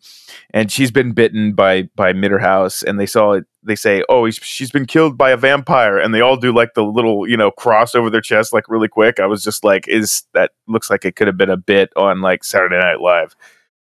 and 0.53 0.71
she's 0.71 0.91
been 0.91 1.13
bitten 1.13 1.53
by 1.53 1.83
by 1.95 2.13
Mitterhaus, 2.13 2.83
and 2.83 2.99
they 2.99 3.05
saw 3.05 3.33
it. 3.33 3.45
They 3.63 3.75
say, 3.75 4.03
"Oh, 4.09 4.25
he's, 4.25 4.35
she's 4.35 4.71
been 4.71 4.85
killed 4.85 5.17
by 5.17 5.31
a 5.31 5.37
vampire," 5.37 5.97
and 5.97 6.13
they 6.13 6.21
all 6.21 6.37
do 6.37 6.53
like 6.53 6.73
the 6.73 6.83
little, 6.83 7.27
you 7.27 7.37
know, 7.37 7.51
cross 7.51 7.95
over 7.95 8.09
their 8.09 8.21
chest, 8.21 8.53
like 8.53 8.69
really 8.69 8.87
quick. 8.87 9.19
I 9.19 9.25
was 9.25 9.43
just 9.43 9.63
like, 9.63 9.87
"Is 9.87 10.23
that 10.33 10.51
looks 10.67 10.89
like 10.89 11.05
it 11.05 11.15
could 11.15 11.27
have 11.27 11.37
been 11.37 11.49
a 11.49 11.57
bit 11.57 11.91
on 11.95 12.21
like 12.21 12.43
Saturday 12.43 12.79
Night 12.79 13.01
Live?" 13.01 13.35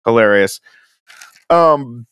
Hilarious. 0.05 0.59
Um, 1.49 2.07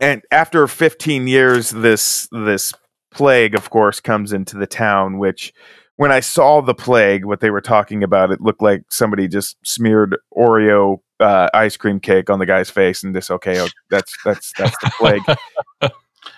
and 0.00 0.22
after 0.30 0.66
15 0.66 1.28
years, 1.28 1.70
this 1.70 2.28
this 2.32 2.72
plague, 3.10 3.54
of 3.54 3.70
course, 3.70 4.00
comes 4.00 4.32
into 4.32 4.56
the 4.56 4.66
town, 4.66 5.18
which 5.18 5.52
when 6.00 6.10
I 6.10 6.20
saw 6.20 6.62
the 6.62 6.72
plague, 6.72 7.26
what 7.26 7.40
they 7.40 7.50
were 7.50 7.60
talking 7.60 8.02
about, 8.02 8.30
it 8.32 8.40
looked 8.40 8.62
like 8.62 8.84
somebody 8.88 9.28
just 9.28 9.58
smeared 9.66 10.16
Oreo 10.34 11.00
uh, 11.20 11.50
ice 11.52 11.76
cream 11.76 12.00
cake 12.00 12.30
on 12.30 12.38
the 12.38 12.46
guy's 12.46 12.70
face, 12.70 13.02
and 13.02 13.14
this 13.14 13.30
okay, 13.30 13.60
oh, 13.60 13.68
that's 13.90 14.16
that's 14.24 14.50
that's 14.56 14.78
the 14.78 14.90
plague. 14.98 15.20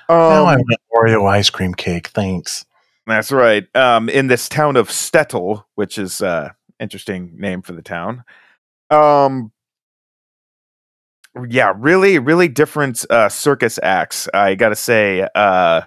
now 0.09 0.47
I 0.47 0.55
Um, 0.55 0.63
want 0.63 0.81
Oreo 0.93 1.31
ice 1.31 1.49
cream 1.49 1.75
cake. 1.75 2.09
Thanks. 2.09 2.65
that's 3.07 3.31
right. 3.31 3.65
Um, 3.77 4.09
in 4.09 4.27
this 4.27 4.49
town 4.49 4.75
of 4.75 4.89
Stettel, 4.89 5.63
which 5.77 5.97
is 5.97 6.21
uh, 6.21 6.49
interesting 6.81 7.31
name 7.39 7.63
for 7.63 7.73
the 7.73 7.83
town. 7.83 8.25
Um, 8.91 9.53
yeah, 11.49 11.73
really, 11.77 12.19
really 12.19 12.49
different 12.49 13.05
uh, 13.11 13.29
circus 13.29 13.79
acts. 13.81 14.29
I 14.35 14.57
gotta 14.57 14.75
say, 14.75 15.29
uh, 15.37 15.83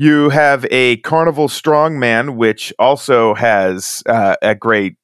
you 0.00 0.30
have 0.30 0.64
a 0.70 0.96
carnival 0.98 1.46
strongman, 1.46 2.36
which 2.36 2.72
also 2.78 3.34
has 3.34 4.02
uh, 4.06 4.34
a 4.40 4.54
great 4.54 4.96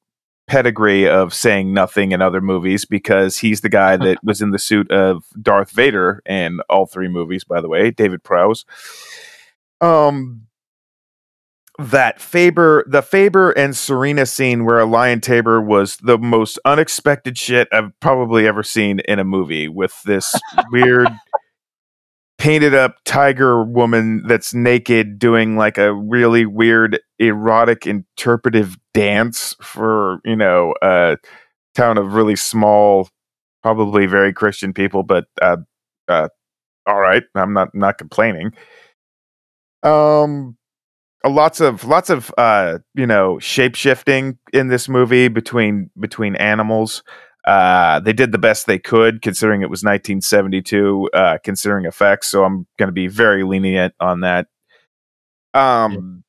pedigree 0.47 1.07
of 1.07 1.35
saying 1.35 1.71
nothing 1.71 2.13
in 2.13 2.21
other 2.23 2.41
movies 2.41 2.83
because 2.83 3.37
he's 3.37 3.61
the 3.61 3.69
guy 3.69 3.95
that 3.95 4.17
was 4.23 4.41
in 4.41 4.49
the 4.49 4.57
suit 4.57 4.89
of 4.89 5.23
Darth 5.39 5.69
Vader 5.69 6.23
in 6.25 6.61
all 6.67 6.87
three 6.87 7.09
movies. 7.09 7.43
By 7.43 7.61
the 7.61 7.69
way, 7.69 7.91
David 7.91 8.23
Prowse. 8.23 8.65
Um, 9.81 10.47
that 11.77 12.19
Faber, 12.19 12.83
the 12.87 13.03
Faber 13.03 13.51
and 13.51 13.77
Serena 13.77 14.25
scene 14.25 14.65
where 14.65 14.79
a 14.79 14.85
Lion 14.85 15.21
Tabor 15.21 15.61
was 15.61 15.97
the 15.97 16.17
most 16.17 16.57
unexpected 16.65 17.37
shit 17.37 17.67
I've 17.71 17.91
probably 17.99 18.47
ever 18.47 18.63
seen 18.63 19.01
in 19.01 19.19
a 19.19 19.23
movie 19.23 19.67
with 19.67 20.01
this 20.05 20.33
weird 20.71 21.07
painted 22.37 22.73
up 22.75 22.97
tiger 23.05 23.63
woman 23.63 24.23
that's 24.27 24.53
naked 24.53 25.17
doing 25.19 25.57
like 25.57 25.77
a 25.77 25.93
really 25.93 26.45
weird 26.45 26.99
erotic 27.19 27.87
interpretive 27.87 28.77
dance 28.93 29.55
for, 29.61 30.19
you 30.23 30.35
know, 30.35 30.73
a 30.81 31.17
town 31.75 31.97
of 31.97 32.13
really 32.13 32.35
small, 32.35 33.09
probably 33.63 34.05
very 34.05 34.33
Christian 34.33 34.73
people, 34.73 35.03
but 35.03 35.25
uh 35.41 35.57
uh 36.07 36.27
all 36.85 36.99
right, 36.99 37.23
I'm 37.35 37.53
not 37.53 37.69
not 37.73 37.97
complaining. 37.97 38.53
Um 39.83 40.57
lots 41.25 41.59
of 41.59 41.83
lots 41.83 42.09
of 42.09 42.31
uh 42.37 42.77
you 42.93 43.05
know 43.07 43.39
shape 43.39 43.75
shifting 43.75 44.37
in 44.53 44.67
this 44.67 44.87
movie 44.87 45.27
between 45.27 45.89
between 45.99 46.35
animals 46.37 47.03
uh 47.47 47.99
they 48.01 48.13
did 48.13 48.31
the 48.31 48.37
best 48.37 48.67
they 48.67 48.77
could 48.77 49.21
considering 49.21 49.61
it 49.61 49.69
was 49.69 49.81
1972 49.81 51.09
uh 51.13 51.37
considering 51.43 51.85
effects 51.85 52.27
so 52.27 52.43
i'm 52.43 52.67
going 52.77 52.87
to 52.87 52.93
be 52.93 53.07
very 53.07 53.43
lenient 53.43 53.93
on 53.99 54.21
that. 54.21 54.47
Um 55.53 56.23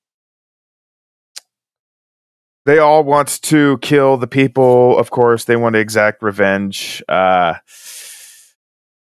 they 2.64 2.78
all 2.78 3.02
want 3.02 3.40
to 3.42 3.78
kill 3.78 4.18
the 4.18 4.26
people. 4.26 4.98
Of 4.98 5.10
course 5.10 5.44
they 5.44 5.56
want 5.56 5.74
to 5.74 5.80
exact 5.80 6.22
revenge. 6.22 7.02
Uh 7.08 7.54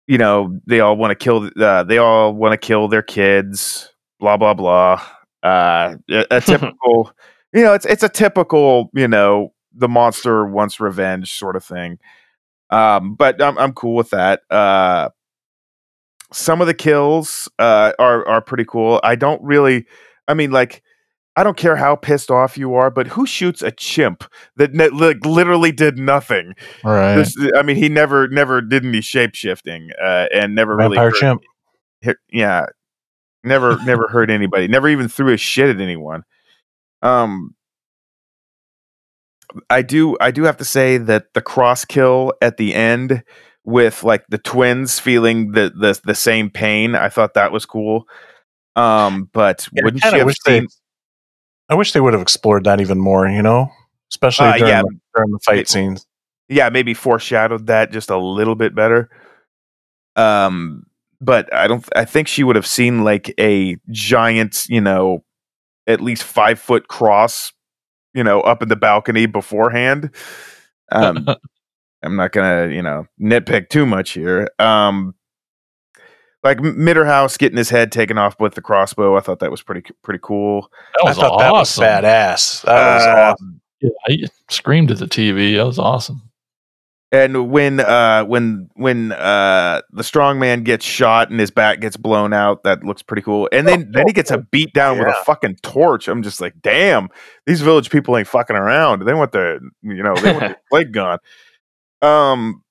you 0.07 0.17
know 0.17 0.59
they 0.67 0.81
all 0.81 0.97
want 0.97 1.11
to 1.11 1.17
kill 1.17 1.51
uh, 1.61 1.83
they 1.83 1.99
all 1.99 2.33
want 2.33 2.53
to 2.53 2.59
kill 2.59 2.89
their 2.89 3.03
kids 3.03 3.91
blah 4.21 4.37
blah 4.37 4.55
blah. 4.55 5.03
Uh 5.43 5.97
a, 6.09 6.27
a 6.31 6.41
typical 6.41 7.13
you 7.57 7.63
know, 7.63 7.73
it's 7.73 7.87
it's 7.87 8.03
a 8.03 8.09
typical, 8.11 8.91
you 8.93 9.09
know, 9.09 9.55
the 9.77 9.89
monster 9.89 10.45
wants 10.47 10.81
revenge 10.81 11.33
sort 11.33 11.57
of 11.57 11.65
thing. 11.65 11.99
Um, 12.71 13.15
but 13.15 13.41
I'm 13.41 13.57
I'm 13.59 13.73
cool 13.73 13.95
with 13.95 14.11
that. 14.11 14.41
Uh, 14.51 15.11
some 16.33 16.61
of 16.61 16.67
the 16.67 16.75
kills 16.75 17.49
uh, 17.59 17.93
are 17.99 18.27
are 18.27 18.41
pretty 18.41 18.65
cool. 18.65 19.01
I 19.05 19.15
don't 19.15 19.41
really, 19.43 19.87
I 20.27 20.35
mean, 20.35 20.51
like, 20.51 20.83
I 21.37 21.45
don't 21.45 21.57
care 21.57 21.77
how 21.77 21.95
pissed 21.95 22.31
off 22.31 22.59
you 22.59 22.75
are, 22.75 22.91
but 22.91 23.07
who 23.07 23.27
shoots 23.27 23.63
a 23.63 23.71
chimp 23.71 24.25
that 24.57 24.75
ne- 24.75 24.89
like 24.89 25.25
literally 25.25 25.71
did 25.71 25.99
nothing? 25.99 26.55
Right. 26.83 27.15
This, 27.17 27.37
I 27.57 27.63
mean, 27.63 27.77
he 27.77 27.89
never 27.89 28.27
never 28.29 28.61
did 28.61 28.85
any 28.85 29.01
shape 29.01 29.35
shifting, 29.35 29.91
uh, 30.03 30.27
and 30.35 30.55
never 30.55 30.77
really 30.77 30.97
hurt- 30.99 31.15
chimp. 31.15 31.43
hit- 32.01 32.17
yeah, 32.33 32.67
never 33.45 33.77
never 33.85 34.09
hurt 34.09 34.29
anybody. 34.31 34.67
Never 34.67 34.89
even 34.89 35.07
threw 35.09 35.33
a 35.33 35.37
shit 35.37 35.69
at 35.71 35.81
anyone. 35.81 36.25
Um, 37.03 37.55
I 39.71 39.83
do 39.83 40.17
I 40.21 40.31
do 40.31 40.43
have 40.45 40.57
to 40.59 40.65
say 40.65 40.99
that 40.99 41.33
the 41.35 41.41
cross 41.43 41.85
kill 41.85 42.33
at 42.43 42.57
the 42.57 42.75
end 42.75 43.23
with 43.65 44.03
like 44.05 44.25
the 44.29 44.39
twins 44.39 44.99
feeling 44.99 45.53
the 45.53 45.73
the 45.79 45.99
the 46.05 46.15
same 46.15 46.51
pain, 46.51 46.95
I 46.95 47.09
thought 47.09 47.35
that 47.35 47.53
was 47.53 47.67
cool. 47.67 48.05
Um, 48.77 49.29
but 49.33 49.69
Yeah, 49.73 49.83
wouldn't 49.85 50.05
you 50.05 50.11
have 50.11 50.27
wish 50.27 50.37
they- 50.45 50.67
I 51.69 51.75
wish 51.75 51.93
they 51.93 52.01
would 52.01 52.13
have 52.13 52.23
explored 52.23 52.65
that 52.65 52.81
even 52.81 52.99
more. 52.99 53.27
You 53.29 53.43
know, 53.43 53.71
especially 54.13 54.47
Uh, 54.49 54.59
during, 54.59 54.69
yeah. 54.73 54.83
the, 54.83 54.97
during 55.17 55.31
the 55.33 55.39
fight 55.45 55.69
scenes. 55.69 56.07
yeah, 56.49 56.69
maybe 56.69 56.95
foreshadowed 56.95 57.67
that 57.67 57.91
just 57.91 58.09
a 58.11 58.17
little 58.17 58.55
bit 58.55 58.75
better. 58.75 59.11
Um, 60.15 60.85
but 61.21 61.53
I 61.53 61.67
don't. 61.67 61.85
I 61.97 62.05
think 62.05 62.29
she 62.29 62.45
would 62.45 62.57
have 62.57 62.67
seen 62.67 63.03
like 63.05 63.35
a 63.41 63.77
giant, 63.91 64.67
you 64.69 64.81
know, 64.81 65.25
at 65.87 66.01
least 66.01 66.23
five 66.25 66.59
foot 66.61 66.89
cross, 66.89 67.53
you 68.17 68.25
know, 68.25 68.41
up 68.41 68.63
in 68.63 68.69
the 68.69 68.77
balcony 68.77 69.27
beforehand. 69.27 70.11
Um, 70.91 71.27
I'm 72.03 72.17
not 72.17 72.33
gonna, 72.33 72.73
you 72.73 72.83
know, 72.83 73.07
nitpick 73.21 73.69
too 73.69 73.87
much 73.87 74.11
here. 74.13 74.49
Um, 74.59 75.15
like 76.43 76.59
Mitterhaus 76.59 77.39
getting 77.39 77.59
his 77.59 77.71
head 77.71 77.91
taken 77.91 78.19
off 78.19 78.39
with 78.39 78.55
the 78.55 78.63
crossbow, 78.63 79.17
I 79.17 79.21
thought 79.21 79.41
that 79.41 79.51
was 79.51 79.63
pretty 79.63 79.83
pretty 80.03 80.21
cool. 80.23 80.71
That 80.95 81.05
I 81.05 81.09
was 81.09 81.17
thought 81.19 81.39
that 81.39 81.53
was 81.53 81.77
badass. 81.77 82.63
That 82.63 82.95
was 82.97 83.07
Uh, 83.07 83.33
awesome. 83.33 83.61
Yeah, 83.81 83.91
I 84.09 84.19
screamed 84.49 84.91
at 84.91 84.99
the 84.99 85.07
TV. 85.07 85.57
That 85.57 85.67
was 85.67 85.79
awesome. 85.79 86.23
And 87.13 87.51
when 87.51 87.79
uh 87.79 88.25
when 88.25 88.69
when 88.75 89.13
uh 89.13 89.81
the 89.93 90.03
strong 90.03 90.41
man 90.41 90.65
gets 90.65 90.85
shot 90.85 91.31
and 91.31 91.39
his 91.39 91.53
back 91.53 91.81
gets 91.81 91.97
blown 91.97 92.33
out, 92.33 92.65
that 92.65 92.83
looks 92.83 93.03
pretty 93.03 93.23
cool. 93.23 93.49
And 93.53 93.67
then 93.67 93.91
then 93.93 94.09
he 94.09 94.13
gets 94.13 94.33
a 94.33 94.39
beat 94.51 94.73
down 94.73 94.99
with 94.99 95.07
a 95.09 95.25
fucking 95.25 95.59
torch. 95.63 96.09
I'm 96.09 96.23
just 96.23 96.41
like, 96.41 96.55
damn, 96.63 97.09
these 97.47 97.61
village 97.61 97.91
people 97.91 98.17
ain't 98.17 98.27
fucking 98.27 98.57
around. 98.57 99.07
They 99.07 99.15
want 99.15 99.33
the 99.33 99.61
you 99.83 100.03
know 100.03 100.17
they 100.17 100.33
want 100.33 100.49
the 100.49 100.57
plague 100.71 100.93
gone. 100.93 101.19
Um. 102.03 102.63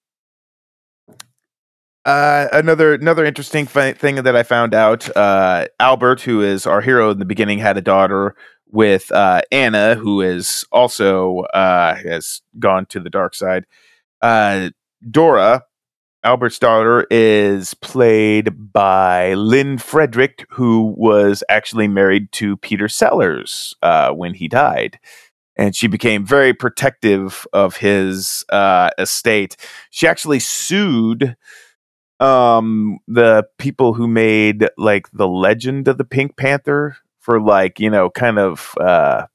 Uh, 2.03 2.47
another 2.53 2.93
another 2.93 3.25
interesting 3.25 3.65
thing 3.65 4.15
that 4.15 4.35
I 4.35 4.43
found 4.43 4.75
out. 4.75 5.15
Uh, 5.17 5.65
Albert, 5.79 6.21
who 6.21 6.41
is 6.41 6.67
our 6.67 6.81
hero 6.81 7.09
in 7.09 7.17
the 7.17 7.25
beginning, 7.25 7.57
had 7.57 7.77
a 7.77 7.81
daughter 7.81 8.35
with 8.67 9.11
uh, 9.11 9.41
Anna, 9.51 9.95
who 9.95 10.21
is 10.21 10.65
also 10.71 11.39
uh, 11.55 11.95
has 11.95 12.41
gone 12.59 12.85
to 12.87 12.99
the 12.99 13.09
dark 13.09 13.33
side. 13.33 13.65
Uh, 14.21 14.69
Dora, 15.09 15.63
Albert's 16.23 16.59
daughter, 16.59 17.05
is 17.11 17.73
played 17.75 18.73
by 18.73 19.33
Lynn 19.35 19.77
Frederick, 19.77 20.45
who 20.49 20.93
was 20.97 21.43
actually 21.49 21.87
married 21.87 22.31
to 22.33 22.57
Peter 22.57 22.87
Sellers 22.87 23.75
uh, 23.83 24.11
when 24.11 24.33
he 24.33 24.47
died. 24.47 24.99
And 25.57 25.75
she 25.75 25.87
became 25.87 26.25
very 26.25 26.53
protective 26.53 27.47
of 27.53 27.77
his 27.77 28.43
uh, 28.49 28.89
estate. 28.97 29.55
She 29.89 30.07
actually 30.07 30.39
sued 30.39 31.35
um 32.21 32.97
the 33.09 33.45
people 33.57 33.93
who 33.93 34.07
made 34.07 34.69
like 34.77 35.09
the 35.11 35.27
legend 35.27 35.85
of 35.89 35.97
the 35.97 36.05
Pink 36.05 36.37
Panther 36.37 36.95
for 37.19 37.41
like, 37.41 37.77
you 37.77 37.89
know, 37.89 38.09
kind 38.09 38.39
of 38.39 38.73
uh 38.79 39.25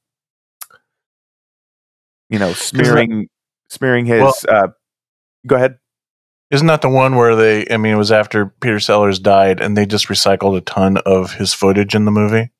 you 2.30 2.38
know, 2.38 2.52
smearing 2.54 3.28
smearing 3.70 4.04
his 4.04 4.20
Well- 4.20 4.34
uh 4.48 4.68
go 5.46 5.56
ahead. 5.56 5.78
Isn't 6.50 6.66
that 6.66 6.82
the 6.82 6.88
one 6.88 7.14
where 7.14 7.36
they? 7.36 7.64
I 7.70 7.76
mean, 7.76 7.94
it 7.94 7.96
was 7.96 8.10
after 8.10 8.46
Peter 8.60 8.80
Sellers 8.80 9.20
died, 9.20 9.60
and 9.60 9.76
they 9.76 9.86
just 9.86 10.08
recycled 10.08 10.56
a 10.56 10.60
ton 10.60 10.96
of 11.06 11.34
his 11.34 11.54
footage 11.54 11.94
in 11.94 12.04
the 12.06 12.10
movie. 12.10 12.50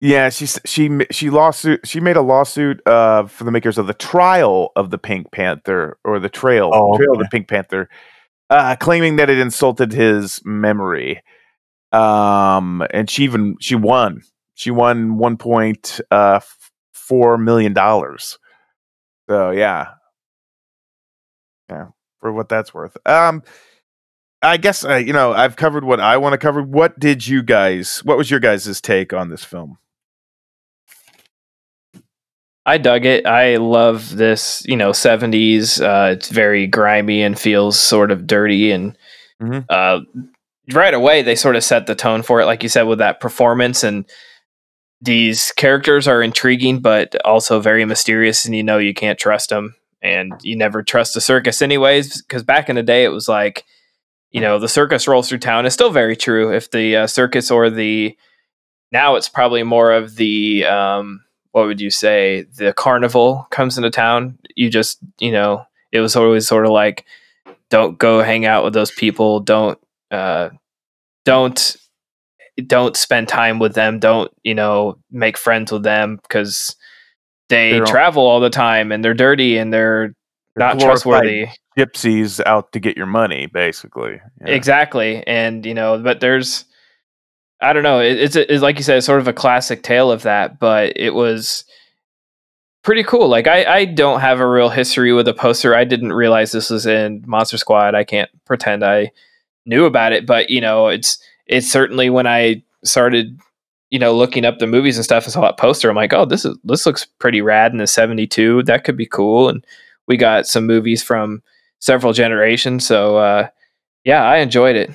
Yeah, 0.00 0.28
she 0.30 0.46
she 0.64 0.88
she 1.10 1.28
lawsuit 1.28 1.86
she 1.86 1.98
made 2.00 2.16
a 2.16 2.22
lawsuit 2.22 2.80
uh 2.86 3.26
for 3.26 3.42
the 3.44 3.50
makers 3.50 3.76
of 3.78 3.86
the 3.88 3.94
trial 3.94 4.70
of 4.76 4.90
the 4.90 4.96
Pink 4.96 5.30
Panther 5.32 5.98
or 6.04 6.18
the 6.20 6.28
trail 6.28 6.70
Oh, 6.72 6.96
trail 6.96 7.12
of 7.14 7.18
the. 7.18 7.28
Pink 7.30 7.48
Panther, 7.48 7.88
uh, 8.48 8.76
claiming 8.76 9.16
that 9.16 9.28
it 9.28 9.38
insulted 9.38 9.92
his 9.92 10.40
memory. 10.44 11.20
Um, 11.92 12.82
and 12.94 13.10
she 13.10 13.24
even 13.24 13.56
she 13.60 13.74
won. 13.74 14.22
She 14.54 14.70
won 14.70 15.18
one 15.18 15.36
point 15.36 16.00
uh 16.12 16.38
four 16.94 17.36
million 17.38 17.72
dollars. 17.72 18.38
So 19.28 19.50
yeah, 19.50 19.88
yeah, 21.70 21.86
for 22.20 22.32
what 22.32 22.48
that's 22.48 22.74
worth. 22.74 22.96
Um, 23.06 23.42
I 24.42 24.56
guess 24.56 24.84
uh, 24.84 24.96
you 24.96 25.12
know 25.12 25.32
I've 25.32 25.56
covered 25.56 25.84
what 25.84 26.00
I 26.00 26.16
want 26.16 26.32
to 26.32 26.38
cover. 26.38 26.62
What 26.62 26.98
did 26.98 27.26
you 27.26 27.42
guys? 27.42 27.98
What 28.04 28.18
was 28.18 28.30
your 28.30 28.40
guys' 28.40 28.80
take 28.80 29.12
on 29.12 29.30
this 29.30 29.44
film? 29.44 29.78
I 32.66 32.78
dug 32.78 33.06
it. 33.06 33.26
I 33.26 33.56
love 33.56 34.16
this, 34.16 34.62
you 34.66 34.76
know, 34.76 34.90
70s. 34.90 35.80
Uh, 35.80 36.12
it's 36.12 36.28
very 36.28 36.66
grimy 36.66 37.22
and 37.22 37.38
feels 37.38 37.78
sort 37.78 38.10
of 38.10 38.26
dirty. 38.26 38.70
And 38.70 38.96
Mhm. 39.42 39.64
uh, 39.68 40.00
right 40.72 40.92
away, 40.94 41.22
they 41.22 41.34
sort 41.34 41.56
of 41.56 41.64
set 41.64 41.86
the 41.86 41.94
tone 41.94 42.22
for 42.22 42.40
it, 42.40 42.44
like 42.46 42.62
you 42.62 42.68
said, 42.68 42.82
with 42.82 42.98
that 42.98 43.18
performance. 43.18 43.82
And 43.82 44.04
these 45.00 45.52
characters 45.52 46.06
are 46.06 46.22
intriguing, 46.22 46.80
but 46.80 47.16
also 47.24 47.60
very 47.60 47.84
mysterious. 47.86 48.44
And 48.44 48.54
you 48.54 48.62
know, 48.62 48.78
you 48.78 48.92
can't 48.92 49.18
trust 49.18 49.48
them. 49.48 49.74
And 50.02 50.32
you 50.42 50.56
never 50.56 50.82
trust 50.82 51.14
the 51.14 51.20
circus, 51.20 51.60
anyways, 51.60 52.22
because 52.22 52.42
back 52.42 52.68
in 52.68 52.76
the 52.76 52.82
day, 52.82 53.04
it 53.04 53.08
was 53.10 53.28
like, 53.28 53.64
you 54.30 54.40
know, 54.40 54.58
the 54.58 54.68
circus 54.68 55.06
rolls 55.06 55.28
through 55.28 55.38
town. 55.38 55.66
is 55.66 55.74
still 55.74 55.90
very 55.90 56.16
true. 56.16 56.52
If 56.52 56.70
the 56.70 56.96
uh, 56.96 57.06
circus 57.06 57.50
or 57.50 57.68
the 57.68 58.16
now 58.92 59.14
it's 59.16 59.28
probably 59.28 59.62
more 59.62 59.92
of 59.92 60.16
the 60.16 60.64
um, 60.64 61.22
what 61.52 61.66
would 61.66 61.80
you 61.80 61.90
say 61.90 62.42
the 62.56 62.72
carnival 62.72 63.46
comes 63.50 63.76
into 63.76 63.90
town 63.90 64.38
you 64.56 64.70
just 64.70 64.98
you 65.18 65.32
know 65.32 65.64
it 65.92 66.00
was 66.00 66.16
always 66.16 66.46
sort 66.46 66.64
of 66.64 66.72
like 66.72 67.04
don't 67.68 67.98
go 67.98 68.22
hang 68.22 68.46
out 68.46 68.64
with 68.64 68.72
those 68.72 68.90
people 68.90 69.40
don't 69.40 69.78
uh 70.10 70.50
don't 71.24 71.76
don't 72.66 72.96
spend 72.96 73.28
time 73.28 73.58
with 73.58 73.74
them 73.74 73.98
don't 73.98 74.30
you 74.42 74.54
know 74.54 74.98
make 75.10 75.36
friends 75.36 75.72
with 75.72 75.82
them 75.82 76.18
because 76.22 76.76
they 77.50 77.72
They're 77.72 77.84
travel 77.84 78.26
all 78.26 78.40
the 78.40 78.48
time 78.48 78.90
and 78.90 79.04
they're 79.04 79.12
dirty 79.12 79.58
and 79.58 79.70
they're 79.70 80.14
They're 80.56 80.66
not 80.68 80.80
trustworthy 80.80 81.48
Gypsies 81.78 82.40
out 82.46 82.72
to 82.72 82.80
get 82.80 82.96
your 82.96 83.06
money, 83.06 83.46
basically. 83.46 84.20
Yeah. 84.40 84.48
Exactly, 84.48 85.22
and 85.26 85.64
you 85.64 85.72
know, 85.72 85.98
but 85.98 86.20
there's, 86.20 86.64
I 87.60 87.72
don't 87.72 87.84
know, 87.84 88.00
it, 88.00 88.18
it's, 88.18 88.36
it's 88.36 88.62
like 88.62 88.76
you 88.76 88.82
said, 88.82 88.96
it's 88.98 89.06
sort 89.06 89.20
of 89.20 89.28
a 89.28 89.32
classic 89.32 89.82
tale 89.82 90.10
of 90.10 90.22
that, 90.22 90.58
but 90.58 90.94
it 90.96 91.14
was 91.14 91.64
pretty 92.82 93.04
cool. 93.04 93.28
Like 93.28 93.46
I, 93.46 93.64
I 93.64 93.84
don't 93.84 94.20
have 94.20 94.40
a 94.40 94.48
real 94.48 94.68
history 94.68 95.12
with 95.12 95.28
a 95.28 95.34
poster. 95.34 95.74
I 95.74 95.84
didn't 95.84 96.12
realize 96.12 96.50
this 96.50 96.70
was 96.70 96.86
in 96.86 97.22
Monster 97.26 97.56
Squad. 97.56 97.94
I 97.94 98.04
can't 98.04 98.30
pretend 98.46 98.84
I 98.84 99.12
knew 99.64 99.84
about 99.84 100.12
it, 100.12 100.26
but 100.26 100.50
you 100.50 100.60
know, 100.60 100.88
it's 100.88 101.18
it's 101.46 101.70
certainly 101.70 102.10
when 102.10 102.26
I 102.26 102.62
started, 102.84 103.38
you 103.90 103.98
know, 103.98 104.14
looking 104.14 104.44
up 104.44 104.58
the 104.58 104.66
movies 104.66 104.96
and 104.96 105.04
stuff 105.04 105.24
and 105.24 105.32
saw 105.32 105.40
that 105.42 105.58
poster, 105.58 105.90
I'm 105.90 105.96
like, 105.96 106.12
oh, 106.12 106.24
this 106.24 106.44
is 106.44 106.56
this 106.64 106.86
looks 106.86 107.04
pretty 107.18 107.40
rad 107.42 107.72
in 107.72 107.78
the 107.78 107.86
'72. 107.86 108.62
That 108.64 108.84
could 108.84 108.96
be 108.96 109.06
cool, 109.06 109.48
and 109.48 109.64
we 110.06 110.16
got 110.16 110.46
some 110.46 110.66
movies 110.66 111.02
from 111.02 111.42
several 111.78 112.12
generations, 112.12 112.86
so. 112.86 113.16
uh 113.16 113.48
yeah, 114.02 114.24
I 114.24 114.38
enjoyed 114.38 114.76
it. 114.76 114.90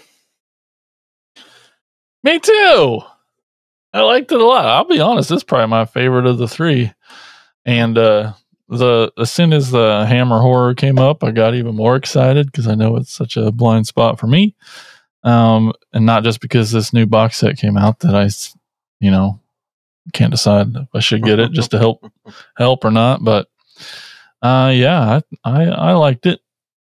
Me 2.24 2.40
too. 2.40 3.02
I 3.94 4.02
liked 4.02 4.32
it 4.32 4.42
a 4.42 4.44
lot. 4.44 4.66
I'll 4.66 4.84
be 4.86 5.00
honest, 5.00 5.30
this 5.30 5.38
is 5.38 5.44
probably 5.44 5.68
my 5.68 5.86
favorite 5.86 6.26
of 6.26 6.40
the 6.40 6.48
three. 6.48 6.92
And 7.66 7.98
uh 7.98 8.34
the 8.68 9.12
as 9.18 9.30
soon 9.32 9.54
as 9.54 9.70
the 9.70 10.08
Hammer 10.08 10.40
horror 10.42 10.74
came 10.74 10.98
up, 10.98 11.24
I 11.24 11.30
got 11.30 11.54
even 11.54 11.76
more 11.76 11.96
excited 11.96 12.48
because 12.48 12.68
I 12.68 12.74
know 12.74 12.96
it's 12.96 13.12
such 13.12 13.38
a 13.38 13.52
blind 13.52 13.86
spot 13.86 14.20
for 14.20 14.26
me. 14.26 14.56
Um, 15.24 15.72
and 15.94 16.06
not 16.06 16.24
just 16.24 16.42
because 16.42 16.72
this 16.72 16.92
new 16.92 17.06
box 17.06 17.38
set 17.38 17.58
came 17.58 17.78
out 17.78 18.00
that 18.00 18.16
I, 18.16 18.30
you 19.00 19.12
know, 19.12 19.40
can't 20.14 20.32
decide 20.32 20.76
if 20.76 20.88
I 20.94 21.00
should 21.00 21.24
get 21.24 21.40
it 21.40 21.52
just 21.52 21.72
to 21.72 21.78
help 21.78 22.06
help 22.58 22.86
or 22.86 22.92
not. 22.92 23.24
But 23.24 23.48
uh, 24.42 24.72
yeah, 24.74 25.20
I, 25.44 25.50
I 25.50 25.64
I 25.66 25.94
liked 25.94 26.26
it. 26.26 26.40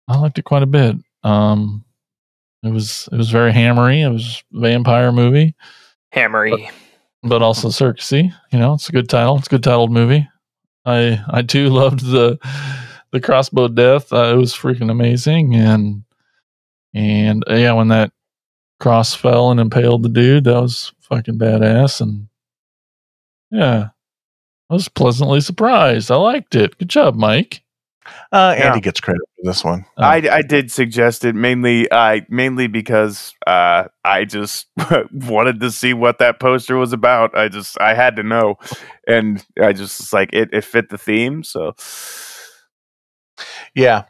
I 0.09 0.19
liked 0.19 0.39
it 0.39 0.45
quite 0.45 0.63
a 0.63 0.67
bit. 0.67 0.97
Um, 1.23 1.85
it 2.63 2.73
was 2.73 3.09
it 3.13 3.17
was 3.17 3.31
very 3.31 3.53
hammery. 3.53 4.03
It 4.03 4.11
was 4.11 4.43
a 4.55 4.61
vampire 4.61 5.13
movie. 5.13 5.55
Hammery. 6.13 6.71
but 7.23 7.43
also 7.43 7.69
Circusy. 7.69 8.33
You 8.53 8.59
know, 8.59 8.75
it's 8.75 8.89
a 8.89 8.93
good 8.93 9.09
title. 9.09 9.39
It's 9.39 9.47
a 9.47 9.51
good 9.51 9.65
titled 9.65 9.93
movie. 9.93 10.29
I 10.85 11.21
I 11.29 11.43
too 11.43 11.69
loved 11.71 12.01
the 12.01 12.39
the 13.13 13.21
crossbow 13.21 13.69
death. 13.69 14.13
Uh, 14.13 14.33
it 14.35 14.37
was 14.37 14.55
freaking 14.55 14.91
amazing, 14.91 15.55
and 15.55 16.05
and 16.95 17.45
yeah, 17.49 17.73
when 17.73 17.89
that 17.89 18.13
cross 18.81 19.15
fell 19.15 19.51
and 19.51 19.61
impaled 19.61 20.03
the 20.03 20.09
dude, 20.09 20.45
that 20.45 20.61
was 20.61 20.93
fucking 21.15 21.39
badass. 21.39 22.01
And 22.01 22.29
yeah, 23.51 23.89
I 24.71 24.75
was 24.75 24.89
pleasantly 24.89 25.41
surprised. 25.41 26.11
I 26.11 26.17
liked 26.17 26.55
it. 26.55 26.77
Good 26.79 26.89
job, 26.89 27.15
Mike. 27.15 27.62
Uh, 28.33 28.55
Andy 28.59 28.79
Yeah. 28.79 28.81
gets 28.81 29.01
credit 29.01 29.23
for 29.37 29.49
this 29.51 29.65
one. 29.65 29.87
Oh. 29.97 30.03
I, 30.03 30.17
I 30.31 30.43
did 30.43 30.71
suggest 30.71 31.25
it 31.25 31.35
mainly 31.35 31.91
I 31.91 32.27
mainly 32.29 32.67
because 32.67 33.33
uh, 33.47 33.85
I 34.05 34.27
just 34.27 34.67
wanted 35.12 35.61
to 35.61 35.71
see 35.71 35.95
what 35.95 36.19
that 36.19 36.39
poster 36.39 36.77
was 36.77 36.93
about. 36.93 37.37
I 37.37 37.49
just 37.49 37.81
I 37.81 37.95
had 37.95 38.17
to 38.17 38.23
know, 38.23 38.57
and 39.09 39.45
I 39.62 39.73
just 39.73 40.12
like 40.12 40.35
it 40.35 40.51
it 40.53 40.65
fit 40.65 40.91
the 40.91 40.99
theme. 40.99 41.43
So 41.45 41.75
Yeah, 43.75 44.05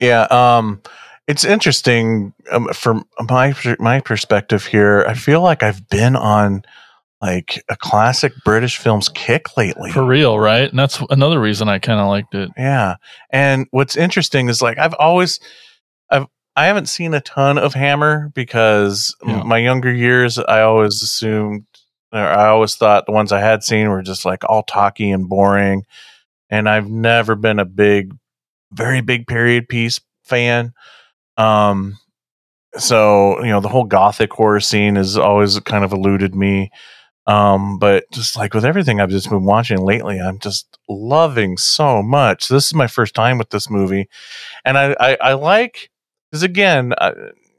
yeah. 0.00 0.22
Um, 0.30 0.80
it's 1.26 1.44
interesting 1.44 2.34
um, 2.50 2.68
from 2.74 3.06
my 3.28 3.54
my 3.78 4.00
perspective 4.00 4.66
here. 4.66 5.04
I 5.08 5.14
feel 5.14 5.40
like 5.40 5.62
I've 5.62 5.88
been 5.88 6.16
on 6.16 6.62
like 7.22 7.64
a 7.70 7.76
classic 7.76 8.32
British 8.44 8.76
films 8.76 9.08
kick 9.08 9.56
lately. 9.56 9.90
For 9.90 10.04
real, 10.04 10.38
right? 10.38 10.68
And 10.68 10.78
that's 10.78 11.00
another 11.08 11.40
reason 11.40 11.68
I 11.68 11.78
kind 11.78 11.98
of 12.00 12.08
liked 12.08 12.34
it. 12.34 12.50
Yeah. 12.58 12.96
And 13.30 13.66
what's 13.70 13.96
interesting 13.96 14.48
is 14.48 14.60
like 14.60 14.76
I've 14.78 14.94
always 14.94 15.40
I've 16.10 16.26
I 16.56 16.66
haven't 16.66 16.88
seen 16.88 17.14
a 17.14 17.20
ton 17.20 17.56
of 17.58 17.72
Hammer 17.74 18.30
because 18.34 19.14
Yeah. 19.26 19.42
my 19.42 19.58
younger 19.58 19.92
years 19.92 20.38
I 20.38 20.60
always 20.60 21.02
assumed 21.02 21.64
or 22.12 22.18
I 22.20 22.48
always 22.48 22.74
thought 22.76 23.06
the 23.06 23.12
ones 23.12 23.32
I 23.32 23.40
had 23.40 23.64
seen 23.64 23.88
were 23.88 24.02
just 24.02 24.24
like 24.26 24.44
all 24.44 24.62
talky 24.62 25.10
and 25.10 25.28
boring. 25.28 25.84
And 26.50 26.68
I've 26.68 26.88
never 26.90 27.34
been 27.34 27.58
a 27.58 27.64
big 27.64 28.14
very 28.70 29.00
big 29.00 29.26
period 29.26 29.68
piece 29.68 29.98
fan. 30.24 30.74
Um 31.36 31.98
so, 32.76 33.42
you 33.44 33.50
know, 33.50 33.60
the 33.60 33.68
whole 33.68 33.84
gothic 33.84 34.32
horror 34.32 34.60
scene 34.60 34.96
has 34.96 35.16
always 35.16 35.58
kind 35.60 35.84
of 35.84 35.92
eluded 35.92 36.34
me. 36.34 36.70
Um, 37.26 37.78
but 37.78 38.04
just 38.12 38.36
like 38.36 38.52
with 38.52 38.64
everything 38.64 39.00
I've 39.00 39.10
just 39.10 39.30
been 39.30 39.44
watching 39.44 39.78
lately, 39.78 40.20
I'm 40.20 40.38
just 40.38 40.78
loving 40.88 41.56
so 41.56 42.02
much. 42.02 42.48
This 42.48 42.66
is 42.66 42.74
my 42.74 42.86
first 42.86 43.14
time 43.14 43.38
with 43.38 43.50
this 43.50 43.70
movie, 43.70 44.08
and 44.64 44.76
I 44.76 44.94
I, 45.00 45.16
I 45.20 45.32
like 45.34 45.90
because 46.30 46.42
again, 46.42 46.92
uh, 46.98 47.14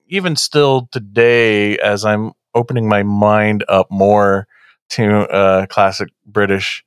even 0.08 0.36
still 0.36 0.88
today, 0.92 1.80
as 1.80 2.06
I'm 2.06 2.34
opening 2.54 2.88
my 2.88 3.02
mind 3.04 3.66
up 3.68 3.90
more 3.90 4.48
to 4.90 5.28
uh, 5.32 5.66
classic 5.66 6.10
British 6.28 6.84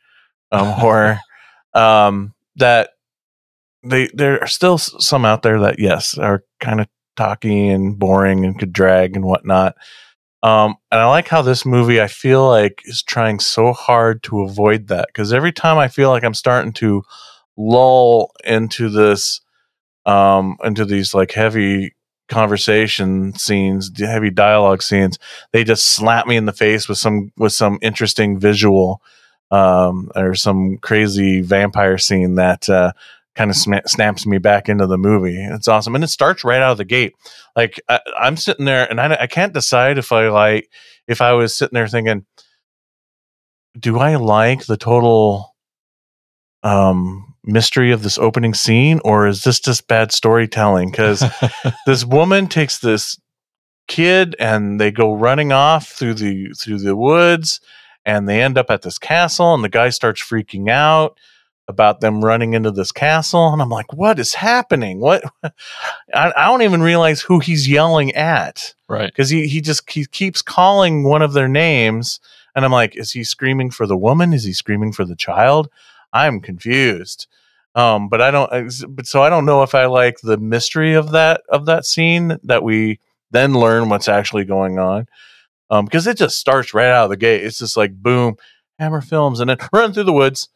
um, 0.53 0.69
horror, 0.69 1.21
um, 1.75 2.33
that 2.57 2.91
they 3.83 4.09
there 4.15 4.41
are 4.41 4.47
still 4.47 4.79
some 4.79 5.25
out 5.25 5.43
there 5.43 5.61
that 5.61 5.79
yes 5.79 6.17
are 6.19 6.45
kind 6.61 6.81
of 6.81 6.89
talky 7.17 7.69
and 7.69 7.99
boring 7.99 8.45
and 8.45 8.59
could 8.59 8.73
drag 8.73 9.17
and 9.17 9.25
whatnot. 9.25 9.77
Um, 10.43 10.77
and 10.93 11.01
I 11.01 11.07
like 11.07 11.27
how 11.27 11.43
this 11.43 11.67
movie 11.67 12.01
I 12.01 12.07
feel 12.07 12.47
like 12.49 12.81
is 12.85 13.03
trying 13.03 13.41
so 13.41 13.73
hard 13.73 14.23
to 14.25 14.43
avoid 14.43 14.87
that 14.87 15.09
because 15.09 15.33
every 15.33 15.53
time 15.53 15.79
I 15.79 15.89
feel 15.89 16.11
like 16.11 16.23
I'm 16.23 16.35
starting 16.35 16.73
to 16.75 17.03
lull 17.57 18.31
into 18.45 18.89
this, 18.89 19.41
um, 20.07 20.57
into 20.63 20.85
these 20.85 21.13
like 21.13 21.33
heavy 21.33 21.97
conversation 22.29 23.35
scenes, 23.35 23.91
heavy 23.99 24.31
dialogue 24.31 24.83
scenes, 24.83 25.19
they 25.53 25.65
just 25.65 25.87
slap 25.87 26.27
me 26.29 26.37
in 26.37 26.45
the 26.45 26.53
face 26.53 26.89
with 26.89 26.99
some 26.99 27.33
with 27.37 27.53
some 27.53 27.79
interesting 27.83 28.39
visual, 28.39 29.03
um, 29.51 30.09
or 30.15 30.37
some 30.37 30.79
crazy 30.79 31.41
vampire 31.41 31.99
scene 31.99 32.37
that 32.37 32.69
uh, 32.69 32.93
kind 33.39 33.51
of 33.51 33.57
sma- 33.57 33.87
snaps 33.87 34.27
me 34.27 34.39
back 34.39 34.69
into 34.69 34.87
the 34.87 34.99
movie. 34.99 35.41
It's 35.41 35.69
awesome, 35.69 35.95
and 35.95 36.03
it 36.03 36.09
starts 36.09 36.43
right 36.43 36.61
out 36.61 36.73
of 36.73 36.79
the 36.79 36.85
gate. 36.85 37.15
Like 37.55 37.81
I, 37.89 38.01
I'm 38.19 38.37
sitting 38.37 38.65
there, 38.65 38.91
and 38.91 39.01
I, 39.01 39.17
I 39.21 39.27
can't 39.29 39.55
decide 39.55 39.97
if 39.97 40.11
I 40.11 40.29
like 40.29 40.69
if 41.07 41.23
I 41.23 41.33
was 41.33 41.57
sitting 41.57 41.75
there 41.75 41.87
thinking, 41.87 42.27
do 43.79 43.99
I 43.99 44.17
like 44.17 44.67
the 44.67 44.77
total 44.77 45.55
um 46.65 47.35
mystery 47.45 47.93
of 47.93 48.03
this 48.03 48.19
opening 48.19 48.53
scene 48.53 49.01
or 49.05 49.29
is 49.29 49.45
this 49.45 49.61
just 49.61 49.87
bad 49.87 50.11
storytelling 50.11 50.91
because 50.91 51.25
this 51.87 52.05
woman 52.05 52.49
takes 52.49 52.81
this 52.81 53.19
kid 53.87 54.35
and 54.41 54.81
they 54.81 54.91
go 54.91 55.15
running 55.15 55.53
off 55.53 55.89
through 55.89 56.15
the 56.15 56.49
through 56.59 56.79
the 56.79 56.97
woods 56.97 57.61
and 58.05 58.29
they 58.29 58.43
end 58.43 58.59
up 58.59 58.71
at 58.71 58.83
this 58.83 58.99
castle 58.99 59.55
and 59.55 59.63
the 59.63 59.69
guy 59.69 59.89
starts 59.89 60.21
freaking 60.21 60.69
out 60.69 61.17
about 61.69 62.01
them 62.01 62.25
running 62.25 62.55
into 62.55 62.71
this 62.71 62.91
castle 62.91 63.53
and 63.53 63.61
i'm 63.61 63.69
like 63.69 63.93
what 63.93 64.19
is 64.19 64.35
happening? 64.35 65.01
What? 65.01 65.23
I, 65.43 66.33
I 66.37 66.47
don't 66.47 66.63
even 66.63 66.83
realize 66.83 67.21
who 67.21 67.41
he's 67.41 67.69
yelling 67.69 68.15
at 68.15 68.75
right. 68.89 69.11
because 69.11 69.29
he, 69.29 69.47
he 69.47 69.61
just 69.61 69.89
he 69.91 70.07
keeps 70.07 70.41
calling 70.41 71.05
one 71.05 71.21
of 71.23 71.35
their 71.35 71.49
names 71.49 72.21
and 72.55 72.65
i'm 72.65 72.73
like 72.73 72.97
is 72.97 73.13
he 73.13 73.23
screaming 73.23 73.71
for 73.71 73.87
the 73.87 73.97
woman? 73.97 74.33
Is 74.33 74.45
he 74.45 74.53
screaming 74.53 74.93
for 74.93 75.05
the 75.05 75.17
child? 75.17 75.69
I'm 76.13 76.41
confused. 76.41 77.27
Um 77.75 78.09
but 78.09 78.23
i 78.23 78.31
don't 78.31 78.51
but 78.89 79.07
so 79.07 79.23
i 79.23 79.29
don't 79.29 79.45
know 79.45 79.63
if 79.63 79.75
i 79.75 79.85
like 79.85 80.19
the 80.23 80.39
mystery 80.39 80.95
of 80.95 81.11
that 81.11 81.43
of 81.51 81.67
that 81.67 81.85
scene 81.85 82.39
that 82.45 82.63
we 82.63 82.99
then 83.31 83.53
learn 83.53 83.91
what's 83.91 84.09
actually 84.09 84.45
going 84.45 84.79
on 84.79 85.07
um 85.69 85.85
because 85.85 86.07
it 86.07 86.17
just 86.17 86.39
starts 86.39 86.73
right 86.73 86.89
out 86.89 87.05
of 87.05 87.11
the 87.11 87.17
gate. 87.19 87.45
It's 87.45 87.59
just 87.59 87.77
like 87.77 87.93
boom 87.95 88.37
hammer 88.79 89.03
films 89.03 89.41
and 89.41 89.51
then 89.51 89.59
run 89.73 89.93
through 89.93 90.05
the 90.05 90.13
woods 90.15 90.49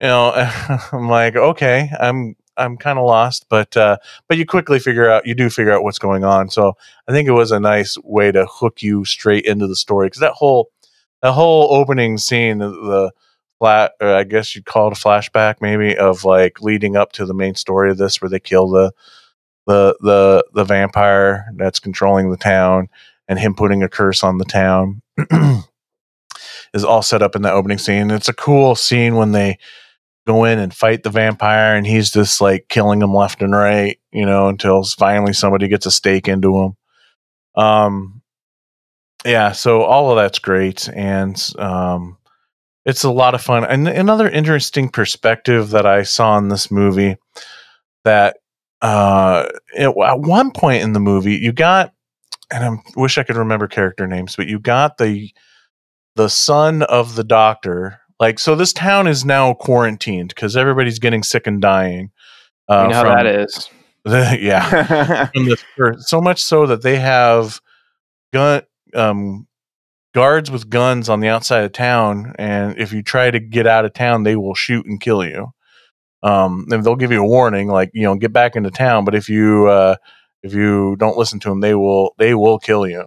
you 0.00 0.08
know 0.08 0.32
i'm 0.92 1.08
like 1.08 1.36
okay 1.36 1.90
i'm 2.00 2.34
i'm 2.56 2.76
kind 2.76 2.98
of 2.98 3.04
lost 3.04 3.46
but 3.48 3.76
uh 3.76 3.96
but 4.28 4.38
you 4.38 4.46
quickly 4.46 4.78
figure 4.78 5.10
out 5.10 5.26
you 5.26 5.34
do 5.34 5.50
figure 5.50 5.72
out 5.72 5.82
what's 5.82 5.98
going 5.98 6.24
on 6.24 6.48
so 6.48 6.74
I 7.08 7.12
think 7.12 7.28
it 7.28 7.32
was 7.32 7.52
a 7.52 7.60
nice 7.60 7.96
way 8.02 8.32
to 8.32 8.46
hook 8.46 8.82
you 8.82 9.04
straight 9.04 9.44
into 9.44 9.66
the 9.66 9.76
story 9.76 10.06
because 10.06 10.20
that 10.20 10.32
whole 10.32 10.70
that 11.22 11.32
whole 11.32 11.74
opening 11.74 12.18
scene, 12.18 12.58
the, 12.58 13.10
flat, 13.58 13.92
I 14.00 14.24
guess 14.24 14.54
you'd 14.54 14.66
call 14.66 14.88
it 14.88 14.98
a 14.98 15.00
flashback, 15.00 15.56
maybe 15.60 15.96
of 15.96 16.24
like 16.24 16.60
leading 16.60 16.94
up 16.94 17.12
to 17.12 17.24
the 17.24 17.32
main 17.32 17.54
story 17.54 17.90
of 17.90 17.96
this, 17.96 18.20
where 18.20 18.28
they 18.28 18.40
kill 18.40 18.68
the 18.68 18.92
the 19.66 19.96
the 20.00 20.44
the 20.52 20.64
vampire 20.64 21.46
that's 21.56 21.80
controlling 21.80 22.30
the 22.30 22.36
town 22.36 22.88
and 23.28 23.38
him 23.38 23.54
putting 23.54 23.82
a 23.82 23.88
curse 23.88 24.22
on 24.22 24.38
the 24.38 24.44
town 24.44 25.02
is 26.74 26.84
all 26.84 27.02
set 27.02 27.22
up 27.22 27.34
in 27.34 27.42
the 27.42 27.50
opening 27.50 27.78
scene. 27.78 28.10
It's 28.10 28.28
a 28.28 28.34
cool 28.34 28.74
scene 28.74 29.16
when 29.16 29.32
they 29.32 29.58
go 30.26 30.44
in 30.44 30.58
and 30.58 30.74
fight 30.74 31.02
the 31.02 31.10
vampire 31.10 31.74
and 31.76 31.86
he's 31.86 32.10
just 32.10 32.40
like 32.40 32.66
killing 32.68 32.98
them 32.98 33.14
left 33.14 33.42
and 33.42 33.52
right, 33.52 33.98
you 34.12 34.26
know, 34.26 34.48
until 34.48 34.82
finally 34.84 35.32
somebody 35.32 35.68
gets 35.68 35.86
a 35.86 35.90
stake 35.90 36.28
into 36.28 36.56
him. 36.56 37.62
Um, 37.62 38.22
yeah, 39.24 39.52
so 39.52 39.82
all 39.82 40.10
of 40.10 40.16
that's 40.16 40.38
great, 40.38 40.88
and 40.90 41.52
um, 41.58 42.16
it's 42.84 43.02
a 43.02 43.10
lot 43.10 43.34
of 43.34 43.42
fun. 43.42 43.64
And 43.64 43.88
another 43.88 44.28
interesting 44.28 44.88
perspective 44.88 45.70
that 45.70 45.86
I 45.86 46.04
saw 46.04 46.38
in 46.38 46.48
this 46.48 46.70
movie 46.70 47.16
that 48.04 48.36
uh, 48.82 49.46
it, 49.74 49.88
at 49.88 50.20
one 50.20 50.52
point 50.52 50.82
in 50.82 50.92
the 50.92 51.00
movie, 51.00 51.34
you 51.34 51.52
got, 51.52 51.92
and 52.52 52.64
I 52.64 53.00
wish 53.00 53.18
I 53.18 53.24
could 53.24 53.36
remember 53.36 53.66
character 53.66 54.06
names, 54.06 54.36
but 54.36 54.46
you 54.46 54.60
got 54.60 54.98
the 54.98 55.30
the 56.14 56.28
son 56.30 56.82
of 56.82 57.16
the 57.16 57.24
doctor. 57.24 58.00
Like, 58.18 58.38
so 58.38 58.54
this 58.54 58.72
town 58.72 59.06
is 59.06 59.24
now 59.24 59.54
quarantined 59.54 60.30
because 60.30 60.56
everybody's 60.56 60.98
getting 60.98 61.22
sick 61.22 61.46
and 61.46 61.60
dying. 61.60 62.10
uh, 62.68 62.82
you 62.84 62.88
know 62.88 62.94
how 62.94 63.02
from- 63.02 63.16
that 63.16 63.26
is. 63.26 63.70
yeah 64.06 65.26
from 65.34 65.46
this 65.46 65.64
so 65.98 66.20
much 66.20 66.40
so 66.40 66.64
that 66.66 66.80
they 66.82 66.96
have 66.96 67.60
gun 68.32 68.62
um 68.94 69.48
guards 70.14 70.48
with 70.48 70.70
guns 70.70 71.08
on 71.08 71.18
the 71.18 71.26
outside 71.26 71.64
of 71.64 71.72
town 71.72 72.32
and 72.38 72.78
if 72.78 72.92
you 72.92 73.02
try 73.02 73.32
to 73.32 73.40
get 73.40 73.66
out 73.66 73.84
of 73.84 73.92
town 73.94 74.22
they 74.22 74.36
will 74.36 74.54
shoot 74.54 74.86
and 74.86 75.00
kill 75.00 75.24
you 75.24 75.48
um 76.22 76.66
and 76.70 76.84
they'll 76.84 76.94
give 76.94 77.10
you 77.10 77.20
a 77.20 77.26
warning 77.26 77.66
like 77.66 77.90
you 77.94 78.04
know 78.04 78.14
get 78.14 78.32
back 78.32 78.54
into 78.54 78.70
town 78.70 79.04
but 79.04 79.16
if 79.16 79.28
you 79.28 79.66
uh 79.66 79.96
if 80.44 80.54
you 80.54 80.94
don't 81.00 81.18
listen 81.18 81.40
to 81.40 81.48
them 81.48 81.58
they 81.58 81.74
will 81.74 82.14
they 82.16 82.32
will 82.32 82.60
kill 82.60 82.86
you 82.86 83.04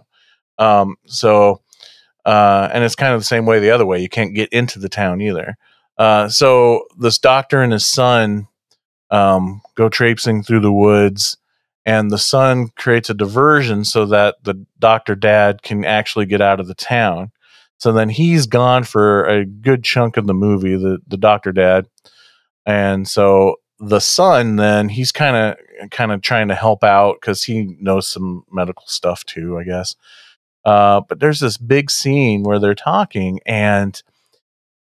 um 0.58 0.96
so 1.06 1.62
uh 2.30 2.68
and 2.72 2.84
it's 2.84 2.94
kind 2.94 3.14
of 3.14 3.20
the 3.20 3.24
same 3.24 3.46
way 3.46 3.58
the 3.58 3.70
other 3.70 3.86
way 3.86 4.00
you 4.00 4.08
can't 4.08 4.34
get 4.34 4.48
into 4.52 4.78
the 4.78 4.88
town 4.88 5.20
either 5.20 5.56
uh 5.98 6.28
so 6.28 6.84
this 6.98 7.18
doctor 7.18 7.62
and 7.62 7.72
his 7.72 7.86
son 7.86 8.46
um, 9.10 9.60
go 9.74 9.88
traipsing 9.88 10.42
through 10.42 10.60
the 10.60 10.72
woods, 10.72 11.36
and 11.84 12.10
the 12.10 12.18
son 12.18 12.68
creates 12.76 13.10
a 13.10 13.14
diversion 13.14 13.84
so 13.84 14.06
that 14.06 14.36
the 14.44 14.54
doctor 14.78 15.14
dad 15.14 15.62
can 15.62 15.84
actually 15.84 16.26
get 16.26 16.40
out 16.40 16.60
of 16.60 16.68
the 16.68 16.74
town. 16.74 17.32
So 17.78 17.92
then 17.92 18.10
he's 18.10 18.46
gone 18.46 18.84
for 18.84 19.24
a 19.24 19.44
good 19.44 19.82
chunk 19.82 20.16
of 20.16 20.26
the 20.26 20.34
movie, 20.34 20.76
the 20.76 20.98
the 21.06 21.16
doctor 21.16 21.52
dad, 21.52 21.86
and 22.66 23.08
so 23.08 23.56
the 23.78 24.00
son 24.00 24.56
then 24.56 24.90
he's 24.90 25.10
kind 25.10 25.36
of 25.36 25.90
kind 25.90 26.12
of 26.12 26.20
trying 26.20 26.48
to 26.48 26.54
help 26.54 26.84
out 26.84 27.16
because 27.20 27.42
he 27.42 27.76
knows 27.80 28.06
some 28.06 28.44
medical 28.52 28.86
stuff 28.86 29.24
too, 29.24 29.58
I 29.58 29.64
guess. 29.64 29.96
Uh, 30.64 31.00
but 31.08 31.20
there's 31.20 31.40
this 31.40 31.56
big 31.56 31.90
scene 31.90 32.42
where 32.42 32.58
they're 32.58 32.74
talking 32.74 33.40
and 33.46 34.02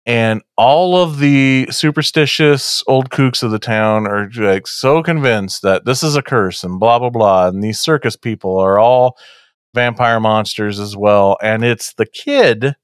and 0.04 0.42
all 0.56 0.96
of 0.96 1.18
the 1.18 1.68
superstitious 1.70 2.82
old 2.88 3.10
kooks 3.10 3.42
of 3.42 3.52
the 3.52 3.58
town 3.58 4.06
are 4.06 4.28
like 4.34 4.66
so 4.66 5.02
convinced 5.02 5.62
that 5.62 5.84
this 5.84 6.02
is 6.02 6.16
a 6.16 6.22
curse 6.22 6.64
and 6.64 6.80
blah 6.80 6.98
blah 6.98 7.10
blah 7.10 7.46
and 7.46 7.62
these 7.62 7.78
circus 7.78 8.16
people 8.16 8.58
are 8.58 8.78
all 8.78 9.16
vampire 9.74 10.18
monsters 10.18 10.80
as 10.80 10.96
well 10.96 11.36
and 11.40 11.64
it's 11.64 11.94
the 11.94 12.06
kid 12.06 12.74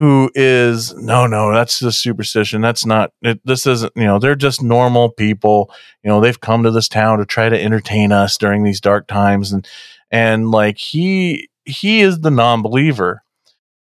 who 0.00 0.30
is 0.34 0.94
no 0.94 1.26
no 1.26 1.52
that's 1.52 1.78
just 1.78 2.02
superstition 2.02 2.60
that's 2.60 2.84
not 2.84 3.12
it, 3.22 3.40
this 3.44 3.66
isn't 3.66 3.92
you 3.96 4.04
know 4.04 4.18
they're 4.18 4.34
just 4.34 4.62
normal 4.62 5.10
people 5.10 5.70
you 6.02 6.08
know 6.08 6.20
they've 6.20 6.40
come 6.40 6.62
to 6.62 6.70
this 6.70 6.88
town 6.88 7.18
to 7.18 7.24
try 7.24 7.48
to 7.48 7.60
entertain 7.60 8.10
us 8.12 8.36
during 8.36 8.64
these 8.64 8.80
dark 8.80 9.06
times 9.06 9.52
and 9.52 9.66
and 10.10 10.50
like 10.50 10.78
he 10.78 11.48
he 11.68 12.00
is 12.00 12.20
the 12.20 12.30
non-believer. 12.30 13.22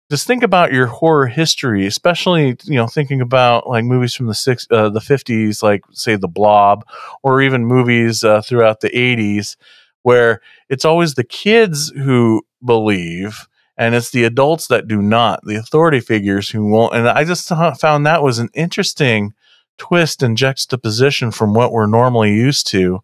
Just 0.09 0.27
think 0.27 0.43
about 0.43 0.71
your 0.71 0.87
horror 0.87 1.27
history 1.27 1.85
especially 1.85 2.55
you 2.63 2.75
know 2.75 2.87
thinking 2.87 3.19
about 3.19 3.67
like 3.67 3.83
movies 3.83 4.13
from 4.13 4.27
the 4.27 4.33
six 4.33 4.65
uh, 4.71 4.89
the 4.89 5.01
50s 5.01 5.61
like 5.61 5.83
say 5.91 6.15
the 6.15 6.29
blob 6.29 6.85
or 7.23 7.41
even 7.41 7.65
movies 7.65 8.23
uh, 8.23 8.41
throughout 8.41 8.79
the 8.79 8.89
80s 8.89 9.57
where 10.03 10.39
it's 10.69 10.85
always 10.85 11.15
the 11.15 11.25
kids 11.25 11.89
who 11.89 12.41
believe 12.63 13.49
and 13.77 13.95
it's 13.95 14.11
the 14.11 14.23
adults 14.23 14.67
that 14.67 14.87
do 14.87 15.01
not 15.01 15.41
the 15.43 15.55
authority 15.55 15.99
figures 15.99 16.49
who 16.49 16.65
won't 16.65 16.95
and 16.95 17.09
i 17.09 17.25
just 17.25 17.49
found 17.79 18.05
that 18.05 18.23
was 18.23 18.39
an 18.39 18.49
interesting 18.53 19.33
twist 19.77 20.23
and 20.23 20.37
juxtaposition 20.37 21.31
from 21.31 21.53
what 21.53 21.73
we're 21.73 21.85
normally 21.85 22.33
used 22.33 22.65
to 22.67 23.01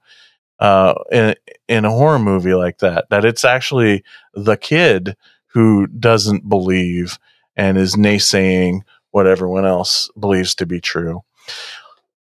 uh, 0.63 0.93
in, 1.11 1.35
in 1.67 1.83
a 1.83 1.91
horror 1.91 2.19
movie 2.19 2.53
like 2.53 2.77
that 2.79 3.05
that 3.09 3.25
it's 3.25 3.43
actually 3.43 4.01
the 4.33 4.55
kid 4.55 5.15
who 5.47 5.85
doesn't 5.87 6.47
believe 6.47 7.19
and 7.57 7.77
is 7.77 7.95
naysaying 7.97 8.79
what 9.11 9.27
everyone 9.27 9.65
else 9.65 10.09
believes 10.17 10.55
to 10.55 10.65
be 10.65 10.79
true. 10.79 11.21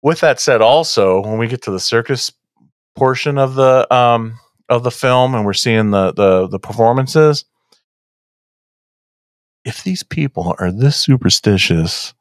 With 0.04 0.20
that 0.22 0.40
said 0.40 0.62
also 0.62 1.22
when 1.22 1.40
we 1.40 1.48
get 1.48 1.64
to 1.64 1.72
the 1.72 1.80
circus 1.80 2.32
portion 2.96 3.40
of 3.40 3.56
the 3.56 3.92
um 3.94 4.40
of 4.70 4.84
the 4.84 4.92
film 4.92 5.34
and 5.34 5.44
we're 5.44 5.54
seeing 5.54 5.90
the 5.90 6.14
the 6.14 6.48
the 6.48 6.60
performances 6.60 7.44
if 9.66 9.84
these 9.84 10.04
people 10.04 10.56
are 10.60 10.72
this 10.72 10.98
superstitious 10.98 12.14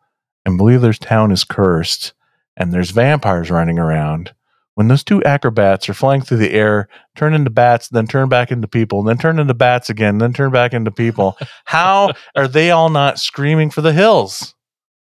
and 0.45 0.57
believe 0.57 0.81
their 0.81 0.93
town 0.93 1.31
is 1.31 1.45
cursed 1.45 2.15
and 2.57 2.73
there's 2.73 2.91
vampires 2.91 3.51
running 3.51 3.79
around 3.79 4.35
when 4.77 4.89
those 4.89 5.03
two 5.03 5.25
acrobats 5.25 5.89
are 5.89 5.95
flying 5.95 6.21
through 6.21 6.37
the 6.37 6.53
air 6.53 6.87
turn 7.17 7.33
into 7.35 7.51
bats 7.51 7.89
then 7.89 8.07
turn 8.07 8.29
back 8.29 8.53
into 8.53 8.69
people 8.69 9.03
then 9.03 9.17
turn 9.19 9.39
into 9.39 9.55
bats 9.55 9.91
again 9.91 10.19
then 10.19 10.33
turn 10.33 10.53
back 10.53 10.73
into 10.73 10.91
people 10.91 11.37
how 11.65 12.13
are 12.37 12.47
they 12.47 12.71
all 12.71 12.91
not 12.91 13.19
screaming 13.19 13.71
for 13.71 13.81
the 13.81 13.93
hills? 13.93 14.55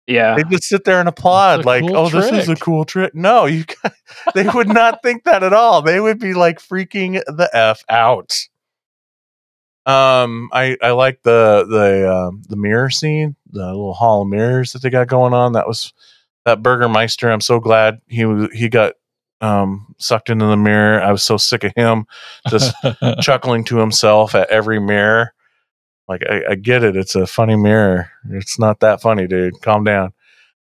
Yeah. 0.07 0.35
they 0.35 0.43
just 0.43 0.65
sit 0.65 0.83
there 0.83 0.99
and 0.99 1.07
applaud 1.07 1.63
like 1.63 1.83
cool 1.83 1.95
oh 1.95 2.09
this 2.09 2.31
is 2.31 2.49
a 2.49 2.55
cool 2.55 2.83
trick. 2.85 3.15
No 3.15 3.45
you 3.45 3.63
guys- 3.83 3.93
they 4.35 4.47
would 4.47 4.67
not 4.67 5.01
think 5.01 5.23
that 5.23 5.41
at 5.41 5.53
all. 5.53 5.81
They 5.81 5.99
would 5.99 6.19
be 6.19 6.33
like 6.33 6.59
freaking 6.59 7.13
the 7.25 7.49
f 7.53 7.83
out. 7.89 8.33
Um 9.85 10.49
i 10.51 10.75
i 10.81 10.91
like 10.91 11.21
the 11.23 11.65
the 11.69 12.13
um 12.13 12.41
the 12.49 12.57
mirror 12.57 12.89
scene 12.89 13.35
the 13.51 13.65
little 13.67 13.93
hall 13.93 14.23
of 14.23 14.27
mirrors 14.27 14.73
that 14.73 14.81
they 14.81 14.89
got 14.89 15.07
going 15.07 15.33
on. 15.33 15.53
That 15.53 15.67
was 15.67 15.93
that 16.45 16.63
burgermeister 16.63 17.29
i'm 17.29 17.39
so 17.41 17.59
glad 17.59 18.01
he 18.07 18.25
was 18.25 18.49
he 18.51 18.67
got 18.67 18.93
um 19.41 19.93
sucked 19.97 20.29
into 20.29 20.45
the 20.45 20.55
mirror 20.57 21.01
i 21.01 21.11
was 21.11 21.23
so 21.23 21.35
sick 21.37 21.63
of 21.63 21.73
him 21.75 22.05
just 22.49 22.75
chuckling 23.21 23.63
to 23.63 23.77
himself 23.77 24.35
at 24.35 24.49
every 24.49 24.79
mirror. 24.79 25.33
Like 26.07 26.23
I, 26.29 26.43
I 26.51 26.55
get 26.55 26.83
it, 26.83 26.97
it's 26.97 27.15
a 27.15 27.25
funny 27.25 27.55
mirror. 27.55 28.09
It's 28.31 28.59
not 28.59 28.81
that 28.81 29.01
funny, 29.01 29.27
dude. 29.27 29.61
Calm 29.61 29.85
down. 29.85 30.11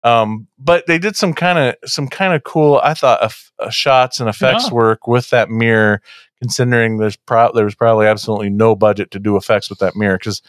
Um, 0.04 0.46
but 0.58 0.86
they 0.86 0.98
did 0.98 1.16
some 1.16 1.32
kind 1.32 1.58
of 1.58 1.90
some 1.90 2.06
kind 2.06 2.34
of 2.34 2.44
cool, 2.44 2.80
I 2.84 2.92
thought, 2.92 3.22
eff- 3.24 3.50
uh, 3.58 3.70
shots 3.70 4.20
and 4.20 4.28
effects 4.28 4.66
Yeah. 4.66 4.74
work 4.74 5.06
with 5.06 5.30
that 5.30 5.48
mirror. 5.48 6.02
Considering 6.42 6.98
there's 6.98 7.16
pro- 7.16 7.52
there 7.52 7.64
was 7.64 7.74
probably 7.74 8.06
absolutely 8.06 8.50
no 8.50 8.76
budget 8.76 9.10
to 9.12 9.18
do 9.18 9.36
effects 9.36 9.70
with 9.70 9.78
that 9.78 9.96
mirror 9.96 10.18
because 10.18 10.42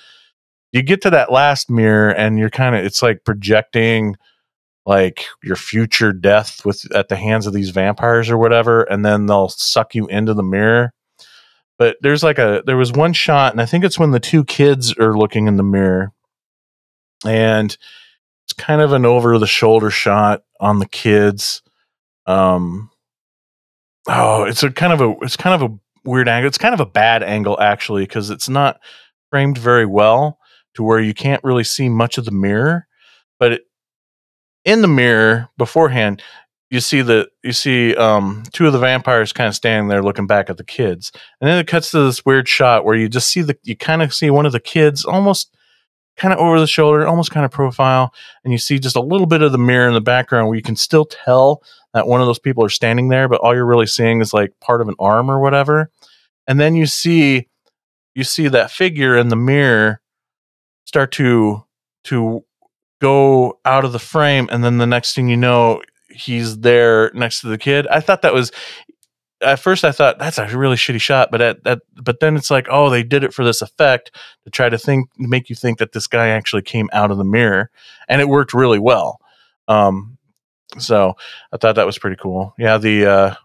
you 0.74 0.82
get 0.84 1.02
to 1.04 1.10
that 1.12 1.32
last 1.32 1.70
mirror 1.70 2.10
and 2.10 2.38
you're 2.38 2.50
kind 2.50 2.76
of 2.76 2.84
it's 2.84 3.02
like 3.02 3.24
projecting 3.24 4.18
like 4.90 5.28
your 5.44 5.56
future 5.56 6.12
death 6.12 6.66
with 6.66 6.92
at 6.96 7.10
the 7.10 7.16
hands 7.16 7.46
of 7.46 7.54
these 7.54 7.70
vampires 7.70 8.28
or 8.28 8.40
whatever 8.40 8.82
and 8.82 9.06
then 9.06 9.28
they'll 9.28 9.48
suck 9.48 9.94
you 9.94 10.08
into 10.08 10.34
the 10.34 10.42
mirror. 10.42 10.92
But 11.78 11.98
there's 12.02 12.24
like 12.24 12.40
a 12.40 12.64
there 12.66 12.76
was 12.76 12.92
one 12.92 13.14
shot 13.14 13.54
and 13.54 13.62
i 13.62 13.68
think 13.68 13.86
it's 13.86 14.00
when 14.00 14.10
the 14.12 14.20
two 14.20 14.44
kids 14.44 14.98
are 14.98 15.16
looking 15.16 15.48
in 15.48 15.58
the 15.58 15.64
mirror 15.64 16.12
and 17.24 17.78
it's 18.46 18.54
kind 18.58 18.82
of 18.82 18.92
an 18.92 19.06
over 19.06 19.38
the 19.38 19.46
shoulder 19.46 19.92
shot 19.92 20.42
on 20.60 20.80
the 20.80 20.88
kids. 20.88 21.62
Um 22.26 22.90
oh 24.08 24.46
it's 24.46 24.64
a 24.64 24.72
kind 24.72 24.92
of 24.92 25.02
a 25.02 25.16
it's 25.22 25.38
kind 25.38 25.62
of 25.62 25.72
a 25.72 25.78
weird 26.04 26.28
angle 26.28 26.48
it's 26.48 26.58
kind 26.58 26.74
of 26.74 26.80
a 26.80 26.86
bad 26.88 27.22
angle 27.22 27.60
actually 27.62 28.06
because 28.06 28.32
it's 28.32 28.50
not 28.50 28.80
framed 29.30 29.60
very 29.60 29.86
well 29.86 30.40
to 30.74 30.82
where 30.82 31.00
you 31.00 31.14
can't 31.14 31.44
really 31.44 31.64
see 31.64 31.90
much 31.90 32.18
of 32.18 32.26
the 32.26 32.32
mirror 32.32 32.88
but 33.40 33.52
it, 33.54 33.62
in 34.66 34.82
the 34.82 34.88
mirror 34.88 35.50
beforehand 35.58 36.22
you 36.70 36.80
see 36.80 37.02
the 37.02 37.28
you 37.44 37.52
see 37.52 37.96
um 37.96 38.44
two 38.54 38.68
of 38.68 38.74
the 38.74 38.80
vampires 38.80 39.34
kind 39.34 39.48
of 39.48 39.56
standing 39.56 39.88
there 39.88 40.04
looking 40.04 40.28
back 40.28 40.50
at 40.50 40.58
the 40.58 40.64
kids. 40.64 41.12
And 41.42 41.50
then 41.50 41.58
it 41.58 41.68
cuts 41.68 41.92
to 41.92 42.04
this 42.06 42.26
weird 42.26 42.48
shot 42.48 42.86
where 42.86 42.96
you 42.96 43.10
just 43.10 43.32
see 43.32 43.42
the 43.42 43.58
you 43.64 43.76
kind 43.76 44.02
of 44.02 44.14
see 44.14 44.30
one 44.30 44.46
of 44.46 44.52
the 44.52 44.60
kids 44.60 45.04
almost 45.04 45.56
kind 46.16 46.34
of 46.34 46.40
over 46.40 46.60
the 46.60 46.68
shoulder 46.68 47.08
almost 47.08 47.32
kind 47.32 47.46
of 47.46 47.52
profile 47.52 48.14
and 48.44 48.52
you 48.52 48.60
see 48.60 48.78
just 48.78 48.98
a 48.98 49.02
little 49.02 49.26
bit 49.26 49.42
of 49.42 49.52
the 49.52 49.58
mirror 49.58 49.88
in 49.88 49.94
the 49.94 50.02
background 50.02 50.48
where 50.48 50.58
you 50.58 50.62
can 50.62 50.76
still 50.76 51.06
tell 51.06 51.64
that 51.94 52.08
one 52.08 52.20
of 52.20 52.28
those 52.28 52.40
people 52.40 52.64
are 52.64 52.70
standing 52.70 53.08
there 53.08 53.30
but 53.30 53.40
all 53.40 53.56
you're 53.56 53.66
really 53.66 53.88
seeing 53.88 54.20
is 54.22 54.34
like 54.34 54.52
part 54.60 54.82
of 54.82 54.90
an 54.90 54.96
arm 55.00 55.32
or 55.32 55.40
whatever. 55.40 55.90
And 56.46 56.60
then 56.60 56.76
you 56.76 56.86
see 56.86 57.48
you 58.16 58.24
see 58.24 58.48
that 58.48 58.72
figure 58.72 59.18
in 59.18 59.30
the 59.30 59.36
mirror 59.36 60.02
start 60.86 61.12
to 61.14 61.64
to 62.06 62.44
go 63.00 63.60
out 63.66 63.86
of 63.86 63.92
the 63.92 64.00
frame 64.00 64.50
and 64.52 64.64
then 64.64 64.78
the 64.78 64.88
next 64.88 65.16
thing 65.16 65.30
you 65.30 65.38
know 65.38 65.82
he's 66.10 66.60
there 66.60 67.12
next 67.14 67.42
to 67.42 67.48
the 67.48 67.58
kid. 67.58 67.88
I 67.88 68.00
thought 68.00 68.22
that 68.24 68.34
was 68.34 68.52
at 69.42 69.60
first 69.60 69.86
i 69.86 69.92
thought 69.92 70.20
that's 70.20 70.38
a 70.38 70.58
really 70.58 70.76
shitty 70.76 71.00
shot 71.00 71.30
but 71.32 71.42
at, 71.42 71.66
at 71.66 71.80
but 72.02 72.20
then 72.20 72.36
it's 72.36 72.52
like 72.52 72.68
oh 72.70 72.90
they 72.90 73.04
did 73.04 73.24
it 73.24 73.34
for 73.34 73.46
this 73.46 73.62
effect 73.62 74.12
to 74.44 74.50
try 74.50 74.68
to 74.70 74.78
think 74.78 75.10
make 75.18 75.50
you 75.50 75.56
think 75.56 75.80
that 75.80 75.94
this 75.94 76.08
guy 76.08 76.28
actually 76.28 76.62
came 76.62 76.90
out 76.92 77.12
of 77.12 77.18
the 77.18 77.24
mirror 77.24 77.70
and 78.08 78.22
it 78.22 78.28
worked 78.28 78.54
really 78.54 78.80
well. 78.80 79.20
Um 79.68 80.18
so 80.78 81.16
i 81.52 81.58
thought 81.58 81.76
that 81.76 81.86
was 81.86 81.98
pretty 81.98 82.18
cool. 82.18 82.54
Yeah 82.58 82.78
the 82.78 83.06
uh 83.06 83.36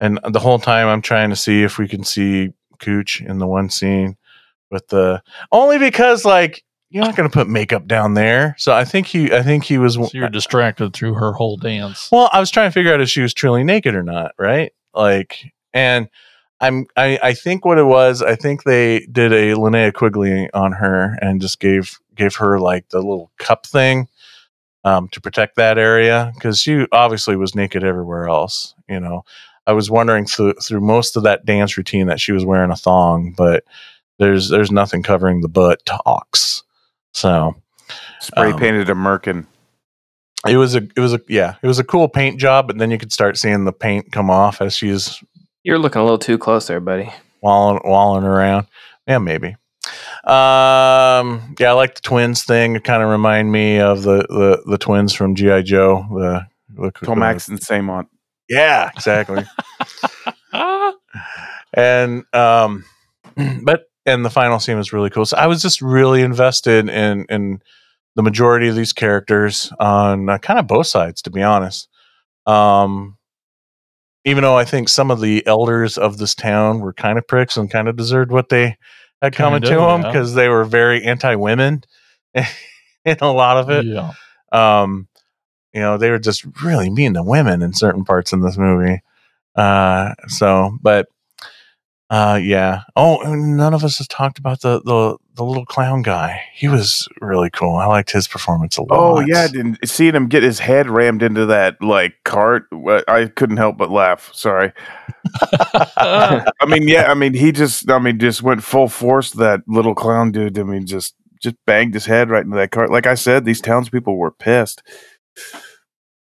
and 0.00 0.18
the 0.30 0.40
whole 0.40 0.58
time 0.58 0.88
i'm 0.88 1.02
trying 1.02 1.30
to 1.30 1.36
see 1.36 1.62
if 1.62 1.78
we 1.78 1.88
can 1.88 2.04
see 2.04 2.50
cooch 2.80 3.22
in 3.22 3.38
the 3.38 3.46
one 3.46 3.70
scene 3.70 4.16
with 4.70 4.88
the 4.88 5.22
only 5.52 5.78
because 5.78 6.24
like 6.24 6.64
you're 6.96 7.04
not 7.04 7.14
going 7.14 7.28
to 7.28 7.32
put 7.32 7.46
makeup 7.46 7.86
down 7.86 8.14
there 8.14 8.54
so 8.58 8.72
i 8.72 8.84
think 8.84 9.06
he 9.06 9.32
i 9.32 9.42
think 9.42 9.64
he 9.64 9.76
was 9.76 9.94
so 9.94 10.08
you're 10.12 10.28
distracted 10.30 10.92
through 10.92 11.14
her 11.14 11.32
whole 11.32 11.56
dance. 11.56 12.08
well, 12.10 12.30
I 12.32 12.40
was 12.40 12.50
trying 12.50 12.68
to 12.68 12.72
figure 12.72 12.92
out 12.92 13.00
if 13.00 13.08
she 13.08 13.20
was 13.20 13.34
truly 13.34 13.64
naked 13.64 13.94
or 13.94 14.02
not, 14.02 14.32
right? 14.38 14.72
Like, 14.94 15.52
and 15.74 16.08
I'm, 16.60 16.86
I, 16.96 17.18
I 17.22 17.34
think 17.34 17.64
what 17.64 17.78
it 17.78 17.84
was, 17.84 18.22
I 18.22 18.34
think 18.34 18.64
they 18.64 19.00
did 19.12 19.32
a 19.32 19.54
Linnea 19.54 19.92
Quigley 19.92 20.50
on 20.52 20.72
her 20.72 21.18
and 21.20 21.40
just 21.40 21.60
gave 21.60 21.98
gave 22.14 22.36
her 22.36 22.58
like 22.58 22.88
the 22.88 22.98
little 22.98 23.30
cup 23.38 23.66
thing 23.66 24.08
um, 24.84 25.08
to 25.08 25.20
protect 25.20 25.56
that 25.56 25.76
area 25.76 26.32
because 26.34 26.60
she 26.60 26.86
obviously 26.92 27.36
was 27.36 27.54
naked 27.54 27.84
everywhere 27.84 28.28
else. 28.28 28.74
You 28.88 29.00
know, 29.00 29.24
I 29.66 29.72
was 29.72 29.90
wondering 29.90 30.24
through 30.24 30.54
through 30.54 30.80
most 30.80 31.16
of 31.16 31.24
that 31.24 31.44
dance 31.44 31.76
routine 31.76 32.06
that 32.06 32.20
she 32.20 32.32
was 32.32 32.44
wearing 32.44 32.70
a 32.70 32.76
thong, 32.76 33.34
but 33.36 33.64
there's 34.18 34.48
there's 34.48 34.70
nothing 34.70 35.02
covering 35.02 35.42
the 35.42 35.48
butt 35.48 35.84
talks. 35.84 36.62
So 37.16 37.54
Spray 38.20 38.52
Um, 38.52 38.58
painted 38.58 38.90
a 38.90 38.94
merkin. 38.94 39.46
it 40.46 40.58
was 40.58 40.74
a 40.74 40.82
it 40.94 41.00
was 41.00 41.14
a 41.14 41.20
yeah 41.28 41.54
it 41.62 41.66
was 41.66 41.78
a 41.78 41.84
cool 41.84 42.08
paint 42.08 42.38
job 42.38 42.66
but 42.66 42.76
then 42.76 42.90
you 42.90 42.98
could 42.98 43.10
start 43.12 43.38
seeing 43.38 43.64
the 43.64 43.72
paint 43.72 44.12
come 44.12 44.28
off 44.30 44.60
as 44.60 44.76
she's 44.76 45.22
You're 45.64 45.78
looking 45.78 46.00
a 46.00 46.04
little 46.04 46.18
too 46.18 46.36
close 46.36 46.66
there, 46.66 46.78
buddy. 46.80 47.10
walling 47.40 47.80
walling 47.84 48.24
around 48.24 48.66
yeah 49.08 49.16
maybe 49.18 49.56
um 50.24 51.54
yeah 51.58 51.70
i 51.70 51.72
like 51.72 51.94
the 51.94 52.00
twins 52.02 52.42
thing 52.42 52.76
it 52.76 52.84
kind 52.84 53.02
of 53.02 53.08
remind 53.08 53.50
me 53.50 53.78
of 53.80 54.02
the, 54.02 54.18
the 54.28 54.62
the 54.66 54.78
twins 54.78 55.14
from 55.14 55.34
gi 55.34 55.62
joe 55.62 56.04
the, 56.10 56.46
the 56.82 56.92
Tomax 56.92 57.48
and 57.48 57.58
Xamot. 57.60 58.06
yeah 58.48 58.90
exactly 58.94 59.44
and 61.72 62.24
um 62.34 62.84
but 63.62 63.84
and 64.06 64.24
the 64.24 64.30
final 64.30 64.58
scene 64.58 64.76
was 64.76 64.92
really 64.92 65.10
cool 65.10 65.26
so 65.26 65.36
i 65.36 65.46
was 65.46 65.60
just 65.60 65.82
really 65.82 66.22
invested 66.22 66.88
in 66.88 67.26
in 67.28 67.60
the 68.14 68.22
majority 68.22 68.68
of 68.68 68.76
these 68.76 68.92
characters 68.92 69.72
on 69.78 70.28
uh, 70.28 70.38
kind 70.38 70.58
of 70.58 70.66
both 70.66 70.86
sides 70.86 71.20
to 71.20 71.30
be 71.30 71.42
honest 71.42 71.88
um 72.46 73.16
even 74.24 74.42
though 74.42 74.56
i 74.56 74.64
think 74.64 74.88
some 74.88 75.10
of 75.10 75.20
the 75.20 75.46
elders 75.46 75.98
of 75.98 76.18
this 76.18 76.34
town 76.34 76.80
were 76.80 76.92
kind 76.92 77.18
of 77.18 77.26
pricks 77.26 77.56
and 77.56 77.70
kind 77.70 77.88
of 77.88 77.96
deserved 77.96 78.30
what 78.30 78.48
they 78.48 78.76
had 79.22 79.34
coming 79.34 79.60
Kinda, 79.60 79.76
to 79.76 79.80
them 79.80 80.02
yeah. 80.02 80.08
because 80.08 80.34
they 80.34 80.48
were 80.48 80.64
very 80.64 81.04
anti-women 81.04 81.82
in 82.34 83.16
a 83.20 83.32
lot 83.32 83.56
of 83.56 83.70
it. 83.70 83.86
Yeah. 83.86 84.12
Um, 84.52 85.08
you 85.72 85.80
know, 85.80 85.98
they 85.98 86.10
were 86.10 86.18
just 86.18 86.44
really 86.62 86.90
mean 86.90 87.14
to 87.14 87.22
women 87.22 87.62
in 87.62 87.72
certain 87.72 88.04
parts 88.04 88.32
in 88.32 88.40
this 88.40 88.56
movie. 88.56 89.02
Uh, 89.54 90.14
so, 90.28 90.76
but 90.80 91.08
uh, 92.08 92.38
yeah. 92.40 92.82
Oh, 92.94 93.18
none 93.24 93.74
of 93.74 93.82
us 93.82 93.98
has 93.98 94.06
talked 94.06 94.38
about 94.38 94.60
the 94.60 94.80
the 94.82 95.16
the 95.34 95.44
little 95.44 95.66
clown 95.66 96.02
guy. 96.02 96.40
He 96.54 96.68
was 96.68 97.08
really 97.20 97.50
cool. 97.50 97.76
I 97.76 97.86
liked 97.86 98.12
his 98.12 98.28
performance 98.28 98.76
a 98.76 98.82
lot. 98.82 98.90
Oh 98.92 99.20
yeah, 99.20 99.48
and 99.52 99.76
seeing 99.84 100.14
him 100.14 100.28
get 100.28 100.44
his 100.44 100.60
head 100.60 100.88
rammed 100.88 101.22
into 101.22 101.46
that 101.46 101.82
like 101.82 102.14
cart, 102.24 102.66
I 103.08 103.30
couldn't 103.34 103.56
help 103.56 103.76
but 103.76 103.90
laugh. 103.90 104.30
Sorry. 104.32 104.72
I 105.96 106.44
mean, 106.68 106.86
yeah, 106.86 107.10
I 107.10 107.14
mean, 107.14 107.34
he 107.34 107.50
just, 107.50 107.90
I 107.90 107.98
mean, 107.98 108.20
just 108.20 108.42
went 108.42 108.62
full 108.62 108.88
force. 108.88 109.32
That 109.32 109.62
little 109.66 109.94
clown 109.94 110.30
dude. 110.30 110.58
I 110.58 110.62
mean, 110.62 110.86
just, 110.86 111.16
just 111.42 111.56
banged 111.66 111.94
his 111.94 112.06
head 112.06 112.30
right 112.30 112.44
into 112.44 112.56
that 112.56 112.70
cart. 112.70 112.90
Like 112.90 113.06
I 113.06 113.14
said, 113.14 113.44
these 113.44 113.60
townspeople 113.60 114.16
were 114.16 114.30
pissed. 114.30 114.82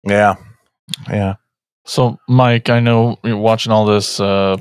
yeah, 0.03 0.35
yeah. 1.09 1.35
So, 1.85 2.17
Mike, 2.27 2.69
I 2.69 2.79
know 2.79 3.17
you're 3.23 3.37
watching 3.37 3.71
all 3.71 3.85
this 3.85 4.19
uh, 4.19 4.57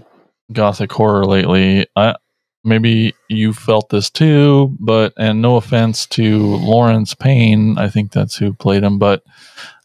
gothic 0.53 0.93
horror 0.93 1.25
lately. 1.25 1.87
I 1.97 2.17
maybe 2.65 3.15
you 3.29 3.53
felt 3.53 3.89
this 3.89 4.11
too, 4.11 4.77
but 4.79 5.13
and 5.17 5.41
no 5.41 5.57
offense 5.57 6.07
to 6.07 6.39
Laurence 6.57 7.15
Payne, 7.15 7.79
I 7.79 7.89
think 7.89 8.13
that's 8.13 8.37
who 8.37 8.53
played 8.53 8.83
him, 8.83 8.99
but 8.99 9.23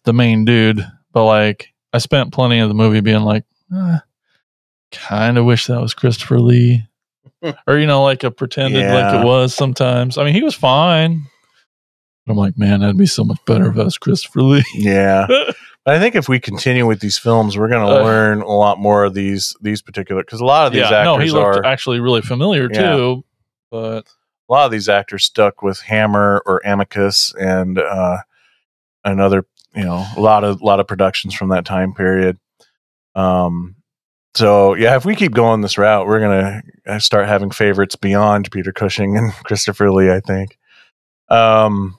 the 0.04 0.14
main 0.14 0.44
dude. 0.44 0.86
But 1.14 1.26
like, 1.26 1.70
I 1.94 2.00
spent 2.00 2.34
plenty 2.34 2.60
of 2.60 2.70
the 2.70 2.76
movie 2.76 3.02
being 3.02 3.22
like, 3.22 3.46
eh, 3.74 4.00
kind 4.92 5.38
of 5.38 5.46
wish 5.46 5.68
that 5.68 5.82
was 5.82 5.94
Christopher 5.94 6.40
Lee, 6.40 6.88
or 7.68 7.78
you 7.78 7.86
know, 7.86 8.04
like 8.04 8.24
a 8.24 8.32
pretended 8.32 8.92
like 8.92 9.22
it 9.22 9.26
was 9.26 9.54
sometimes. 9.54 10.18
I 10.18 10.26
mean, 10.26 10.34
he 10.34 10.44
was 10.44 10.56
fine. 10.56 11.24
I'm 12.28 12.38
like, 12.38 12.58
man, 12.58 12.80
that'd 12.82 12.98
be 12.98 13.08
so 13.08 13.24
much 13.24 13.40
better 13.46 13.70
if 13.70 13.76
that 13.76 13.86
was 13.86 13.98
Christopher 13.98 14.42
Lee. 14.42 14.64
Yeah. 14.74 15.28
But 15.86 15.96
I 15.96 16.00
think 16.00 16.16
if 16.16 16.30
we 16.30 16.40
continue 16.40 16.86
with 16.86 17.00
these 17.00 17.18
films, 17.18 17.58
we're 17.58 17.70
going 17.70 17.86
to 17.88 18.02
Uh. 18.02 18.04
learn 18.04 18.42
a 18.42 18.48
lot 18.52 18.78
more 18.80 19.04
of 19.04 19.14
these 19.14 19.56
these 19.62 19.82
particular 19.82 20.22
because 20.24 20.40
a 20.42 20.46
lot 20.46 20.68
of 20.68 20.74
these 20.74 20.82
yeah, 20.90 21.04
no, 21.04 21.16
he 21.18 21.24
actors 21.24 21.34
looked 21.34 21.58
are 21.58 21.66
actually 21.66 22.00
really 22.00 22.22
familiar 22.22 22.70
Yeah. 22.72 22.96
too. 22.96 23.24
But 23.72 24.02
a 24.50 24.54
lot 24.54 24.66
of 24.66 24.72
these 24.72 24.90
actors 24.90 25.24
stuck 25.26 25.62
with 25.64 25.80
Hammer 25.82 26.44
or 26.46 26.62
Amicus 26.66 27.34
and 27.40 27.80
uh, 27.80 28.18
another, 29.04 29.46
you 29.74 29.84
know, 29.86 30.06
a 30.16 30.20
lot 30.20 30.44
of 30.44 30.62
a 30.62 30.66
lot 30.66 30.80
of 30.80 30.88
productions 30.88 31.34
from 31.34 31.50
that 31.50 31.66
time 31.66 31.94
period. 31.94 32.38
Um, 33.16 33.76
so 34.36 34.76
yeah, 34.76 34.96
if 34.96 35.04
we 35.06 35.16
keep 35.16 35.34
going 35.34 35.62
this 35.62 35.78
route, 35.78 36.06
we're 36.06 36.20
gonna 36.20 36.62
uh, 36.86 37.00
start 37.00 37.28
having 37.28 37.50
favorites 37.50 37.96
beyond 37.96 38.52
Peter 38.52 38.72
Cushing 38.72 39.18
and 39.18 39.32
Christopher 39.46 39.92
Lee. 39.92 40.12
I 40.12 40.20
think. 40.20 40.58
Um, 41.30 41.98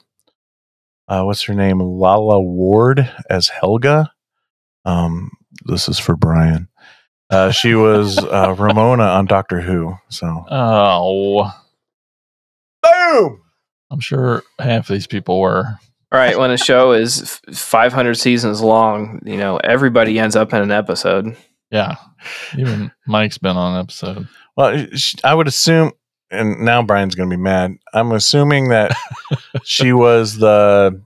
uh, 1.13 1.23
what's 1.25 1.43
her 1.43 1.53
name? 1.53 1.79
Lalla 1.79 2.41
Ward 2.41 3.13
as 3.29 3.49
Helga. 3.49 4.11
Um, 4.87 5.31
this 5.67 5.87
is 5.87 5.99
for 5.99 6.17
Brian. 6.17 6.69
Uh, 7.29 7.51
she 7.51 7.75
was 7.75 8.17
uh, 8.17 8.55
Romana 8.59 9.03
on 9.03 9.27
Doctor 9.27 9.61
Who. 9.61 9.95
So 10.09 10.47
oh, 10.51 11.53
boom. 12.83 13.43
I'm 13.91 14.01
sure 14.01 14.43
half 14.59 14.89
of 14.89 14.95
these 14.95 15.07
people 15.07 15.39
were. 15.39 15.79
Right, 16.11 16.39
when 16.39 16.51
a 16.51 16.59
show 16.59 16.93
is 16.93 17.41
500 17.53 18.15
seasons 18.15 18.63
long, 18.63 19.21
you 19.25 19.37
know, 19.37 19.59
everybody 19.59 20.19
ends 20.19 20.37
up 20.37 20.53
in 20.55 20.63
an 20.63 20.71
episode. 20.71 21.37
Yeah, 21.71 21.97
even 22.57 22.91
Mike's 23.07 23.39
been 23.39 23.57
on 23.57 23.75
an 23.75 23.81
episode. 23.81 24.29
Well, 24.57 24.87
I 25.25 25.35
would 25.35 25.49
assume, 25.49 25.93
and 26.33 26.61
now 26.61 26.83
Brian's 26.83 27.15
going 27.15 27.31
to 27.31 27.37
be 27.37 27.41
mad. 27.43 27.77
I'm 27.95 28.11
assuming 28.13 28.69
that 28.71 28.97
she 29.65 29.93
was 29.93 30.39
the, 30.39 31.01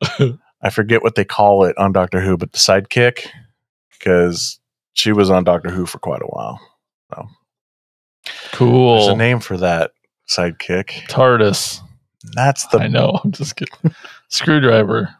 I 0.62 0.70
forget 0.70 1.02
what 1.02 1.14
they 1.16 1.24
call 1.24 1.64
it 1.64 1.76
on 1.76 1.92
Doctor 1.92 2.20
Who, 2.20 2.36
but 2.36 2.52
the 2.52 2.58
sidekick, 2.58 3.26
because 3.98 4.58
she 4.94 5.12
was 5.12 5.30
on 5.30 5.44
Doctor 5.44 5.70
Who 5.70 5.84
for 5.86 5.98
quite 5.98 6.22
a 6.22 6.26
while. 6.26 6.60
There's 7.10 7.26
Cool. 8.52 8.96
There's 8.96 9.08
a 9.08 9.16
name 9.16 9.40
for 9.40 9.56
that 9.58 9.92
sidekick. 10.28 10.90
TARDIS. 11.08 11.80
That's 12.34 12.66
the 12.68 12.78
I 12.80 12.88
know. 12.88 13.18
I'm 13.24 13.32
just 13.32 13.56
kidding. 13.56 13.94
Screwdriver. 14.28 15.14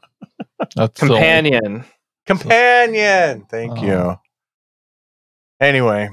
That's 0.76 1.01
the 1.01 1.06
Companion. 1.06 1.85
companion. 2.26 3.47
Thank 3.48 3.78
Oh. 3.78 3.82
you. 3.82 4.16
Anyway, 5.60 6.10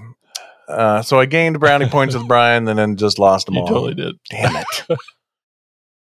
uh, 0.68 1.02
so 1.02 1.20
I 1.20 1.26
gained 1.26 1.60
brownie 1.60 1.88
points 1.90 2.16
with 2.16 2.28
Brian, 2.28 2.68
and 2.68 2.78
then 2.78 2.96
just 2.96 3.20
lost 3.20 3.46
them 3.46 3.56
You 3.56 3.62
all. 3.62 3.68
totally 3.68 3.94
did. 3.96 4.16
Damn 4.30 4.56
it. 4.56 4.98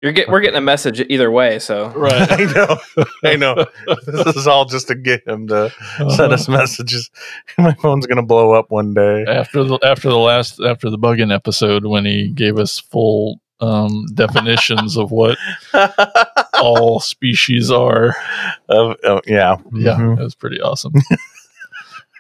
You're 0.02 0.12
get, 0.12 0.30
we're 0.30 0.42
getting 0.42 0.58
a 0.58 0.62
message 0.62 1.00
either 1.10 1.32
way, 1.32 1.58
so 1.58 1.88
Right. 1.90 2.14
I 2.32 2.44
know. 2.54 3.06
I 3.24 3.36
know. 3.38 3.66
this 4.06 4.36
is 4.36 4.46
all 4.46 4.66
just 4.66 4.88
to 4.90 4.96
get 4.96 5.28
him 5.28 5.48
to 5.48 5.72
send 6.16 6.32
us 6.32 6.48
messages. 6.48 7.10
My 7.58 7.74
phone's 7.74 8.06
gonna 8.06 8.22
blow 8.22 8.52
up 8.54 8.70
one 8.70 8.94
day. 8.94 9.26
after 9.28 9.64
the 9.64 9.80
after 9.84 10.10
the 10.10 10.18
last 10.18 10.60
after 10.62 10.92
the 10.92 11.00
bugging 11.00 11.34
episode 11.34 11.86
when 11.88 12.06
he 12.06 12.28
gave 12.28 12.60
us 12.60 12.78
full 12.80 13.40
um, 13.62 14.06
definitions 14.14 14.96
of 14.96 15.10
what 15.10 15.40
all 16.54 17.00
species 17.00 17.72
are. 17.72 18.16
Of- 18.70 18.98
of- 19.04 19.22
yeah. 19.26 19.56
Yeah, 19.74 19.96
Mhm. 19.96 20.18
that 20.18 20.24
was 20.24 20.36
pretty 20.36 20.62
awesome. 20.62 20.94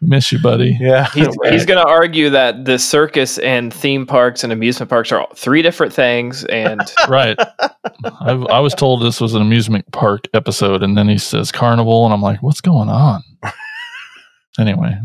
Miss 0.07 0.31
you, 0.31 0.39
buddy. 0.39 0.77
Yeah. 0.79 1.09
he's, 1.11 1.27
he's 1.49 1.65
going 1.65 1.83
to 1.83 1.87
argue 1.87 2.29
that 2.29 2.65
the 2.65 2.77
circus 2.77 3.37
and 3.39 3.73
theme 3.73 4.05
parks 4.05 4.43
and 4.43 4.53
amusement 4.53 4.89
parks 4.89 5.11
are 5.11 5.27
three 5.35 5.61
different 5.61 5.91
things, 5.93 6.43
and 6.45 6.81
Right. 7.09 7.37
I, 7.39 8.31
I 8.31 8.59
was 8.59 8.73
told 8.75 9.01
this 9.01 9.19
was 9.19 9.33
an 9.33 9.41
amusement 9.41 9.91
park 9.91 10.25
episode, 10.33 10.83
and 10.83 10.97
then 10.97 11.07
he 11.09 11.17
says 11.17 11.51
carnival, 11.51 12.05
and 12.05 12.13
I'm 12.13 12.21
like, 12.21 12.41
what's 12.43 12.61
going 12.61 12.89
on? 12.89 13.21
Anyway, 14.57 14.97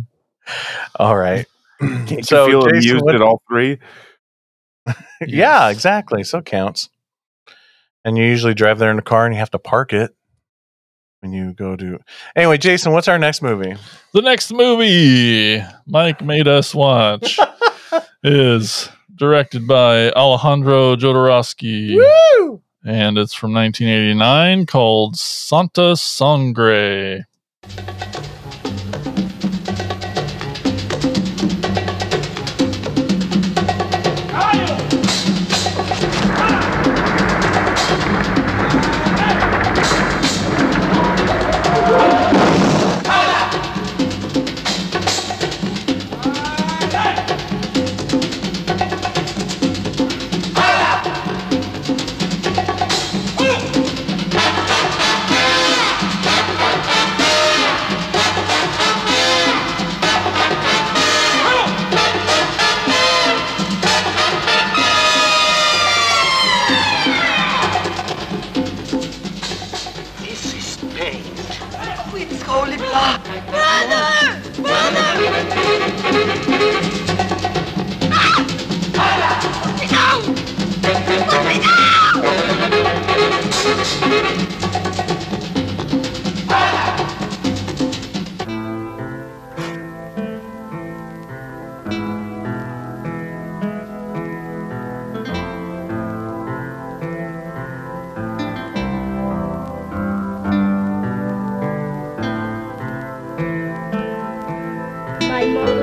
all 1.00 1.16
right. 1.16 1.44
Can't 1.80 2.24
So, 2.24 2.46
you 2.46 2.52
feel 2.52 2.62
Jason, 2.70 2.90
amused 2.90 3.04
what- 3.04 3.14
at 3.16 3.20
all 3.22 3.42
three? 3.50 3.78
Yeah, 5.26 5.70
exactly. 5.70 6.22
So 6.22 6.38
it 6.38 6.44
counts. 6.44 6.88
And 8.04 8.16
you 8.16 8.22
usually 8.24 8.54
drive 8.54 8.78
there 8.78 8.92
in 8.92 8.98
a 9.00 9.02
car 9.02 9.26
and 9.26 9.34
you 9.34 9.40
have 9.40 9.50
to 9.50 9.58
park 9.58 9.92
it 9.92 10.14
when 11.20 11.32
you 11.32 11.52
go 11.52 11.76
to. 11.76 11.98
Anyway, 12.34 12.58
Jason, 12.58 12.92
what's 12.92 13.08
our 13.08 13.18
next 13.18 13.42
movie? 13.42 13.74
the 14.12 14.22
next 14.22 14.52
movie 14.52 15.62
Mike 15.86 16.22
made 16.22 16.48
us 16.48 16.74
watch 16.74 17.38
is 18.24 18.88
directed 19.14 19.66
by 19.66 20.10
Alejandro 20.12 20.96
Jodorowsky. 20.96 21.94
Woo! 21.94 22.62
and 22.84 23.18
it's 23.18 23.34
from 23.34 23.52
1989 23.52 24.66
called 24.66 25.16
Santa 25.16 25.96
Sangre. 25.96 27.26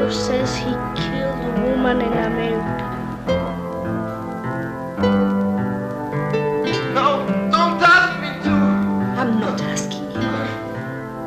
Says 0.09 0.55
he 0.55 0.71
killed 0.95 1.39
a 1.39 1.61
woman 1.67 2.01
in 2.01 2.13
America. 2.13 3.07
No, 6.93 7.25
don't 7.51 7.81
ask 7.81 8.21
me 8.21 8.43
to! 8.43 8.55
I'm 9.19 9.39
not 9.41 9.61
asking 9.61 10.11
you. 10.11 10.19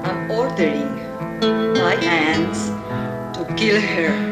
I'm 0.09 0.31
ordering 0.31 0.97
my 1.74 1.94
hands 1.97 2.70
to 3.36 3.55
kill 3.55 3.81
her. 3.81 4.30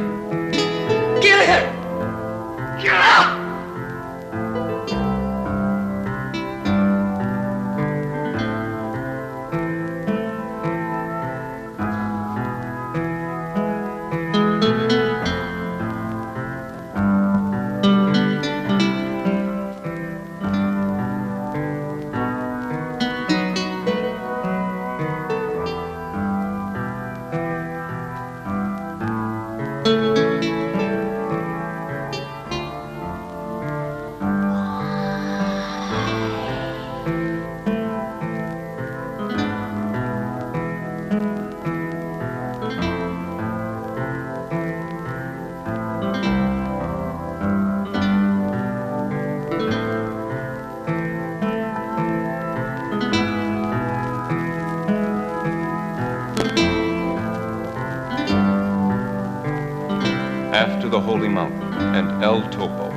Holy 61.08 61.26
Mountain 61.26 61.72
and 61.94 62.22
El 62.22 62.42
Topo, 62.50 62.90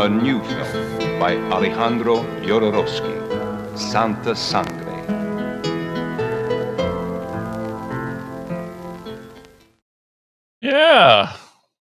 a 0.00 0.08
new 0.08 0.40
film 0.44 1.18
by 1.18 1.34
Alejandro 1.50 2.18
Jodorowsky, 2.42 3.76
Santa 3.76 4.36
Sangre. 4.36 4.86
Yeah. 10.60 11.32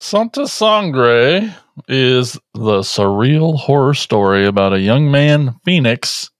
Santa 0.01 0.49
Sangre 0.49 1.55
is 1.87 2.39
the 2.55 2.81
surreal 2.81 3.59
horror 3.59 3.93
story 3.93 4.47
about 4.47 4.73
a 4.73 4.81
young 4.81 5.11
man, 5.11 5.61
Phoenix, 5.67 6.31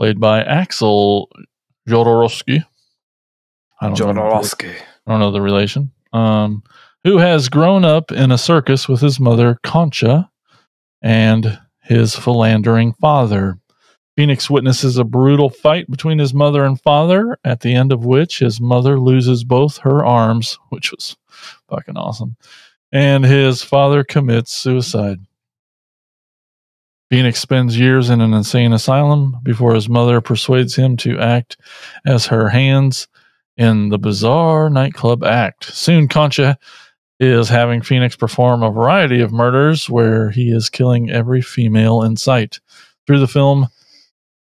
played 0.00 0.18
by 0.18 0.42
Axel 0.42 1.30
Jodorowsky. 1.88 2.64
I 3.80 3.90
don't 3.90 4.16
know. 4.16 4.22
Jodorowsky. 4.22 4.74
I 5.06 5.12
don't 5.12 5.20
know 5.20 5.30
the 5.30 5.40
relation. 5.40 5.92
Um, 6.12 6.64
who 7.06 7.18
has 7.18 7.48
grown 7.48 7.84
up 7.84 8.10
in 8.10 8.32
a 8.32 8.36
circus 8.36 8.88
with 8.88 9.00
his 9.00 9.20
mother, 9.20 9.60
Concha, 9.62 10.28
and 11.00 11.56
his 11.84 12.16
philandering 12.16 12.94
father. 12.94 13.60
Phoenix 14.16 14.50
witnesses 14.50 14.98
a 14.98 15.04
brutal 15.04 15.48
fight 15.48 15.88
between 15.88 16.18
his 16.18 16.34
mother 16.34 16.64
and 16.64 16.80
father, 16.80 17.38
at 17.44 17.60
the 17.60 17.72
end 17.72 17.92
of 17.92 18.04
which 18.04 18.40
his 18.40 18.60
mother 18.60 18.98
loses 18.98 19.44
both 19.44 19.78
her 19.78 20.04
arms, 20.04 20.58
which 20.70 20.90
was 20.90 21.16
fucking 21.70 21.96
awesome, 21.96 22.34
and 22.90 23.24
his 23.24 23.62
father 23.62 24.02
commits 24.02 24.52
suicide. 24.52 25.18
Phoenix 27.08 27.38
spends 27.38 27.78
years 27.78 28.10
in 28.10 28.20
an 28.20 28.34
insane 28.34 28.72
asylum 28.72 29.36
before 29.44 29.76
his 29.76 29.88
mother 29.88 30.20
persuades 30.20 30.74
him 30.74 30.96
to 30.96 31.20
act 31.20 31.56
as 32.04 32.26
her 32.26 32.48
hands 32.48 33.06
in 33.56 33.90
the 33.90 33.98
bizarre 33.98 34.68
nightclub 34.68 35.22
act. 35.22 35.66
Soon, 35.66 36.08
Concha 36.08 36.58
is 37.18 37.48
having 37.48 37.82
Phoenix 37.82 38.14
perform 38.16 38.62
a 38.62 38.70
variety 38.70 39.20
of 39.20 39.32
murders 39.32 39.88
where 39.88 40.30
he 40.30 40.50
is 40.50 40.68
killing 40.68 41.10
every 41.10 41.40
female 41.40 42.02
in 42.02 42.16
sight. 42.16 42.60
Through 43.06 43.20
the 43.20 43.28
film, 43.28 43.68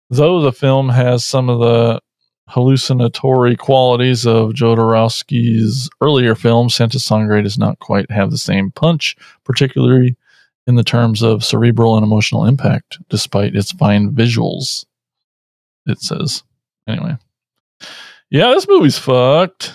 though 0.09 0.41
the 0.41 0.53
film 0.53 0.89
has 0.89 1.25
some 1.25 1.49
of 1.49 1.61
the 1.61 2.01
hallucinatory 2.49 3.57
qualities 3.57 4.27
of 4.27 4.51
Jodorowsky's 4.51 5.89
earlier 6.01 6.35
films, 6.35 6.75
Santa 6.75 6.99
Sangre 6.99 7.43
does 7.43 7.59
not 7.59 7.79
quite 7.79 8.11
have 8.11 8.31
the 8.31 8.39
same 8.39 8.71
punch, 8.73 9.17
particularly 9.45 10.17
in 10.67 10.75
the 10.75 10.85
terms 10.85 11.23
of 11.23 11.45
cerebral 11.45 11.97
and 11.97 12.05
emotional 12.05 12.45
impact, 12.45 12.99
despite 13.09 13.57
its 13.57 13.73
fine 13.73 14.11
visuals. 14.13 14.85
It 15.87 16.01
says. 16.01 16.43
Anyway. 16.87 17.17
Yeah, 18.31 18.51
this 18.51 18.69
movie's 18.69 18.99
fucked. 18.99 19.73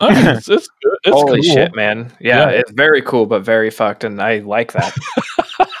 I 0.00 0.14
mean, 0.14 0.36
it's, 0.36 0.48
it's 0.48 0.68
good. 0.82 0.98
It's 1.04 1.12
Holy 1.14 1.40
cool. 1.42 1.54
shit, 1.54 1.74
man. 1.74 2.12
Yeah, 2.20 2.50
Yeah. 2.50 2.58
it's 2.58 2.70
very 2.72 3.02
cool, 3.02 3.26
but 3.26 3.42
very 3.42 3.70
fucked, 3.70 4.04
and 4.04 4.20
I 4.20 4.38
like 4.38 4.72
that. 4.72 4.94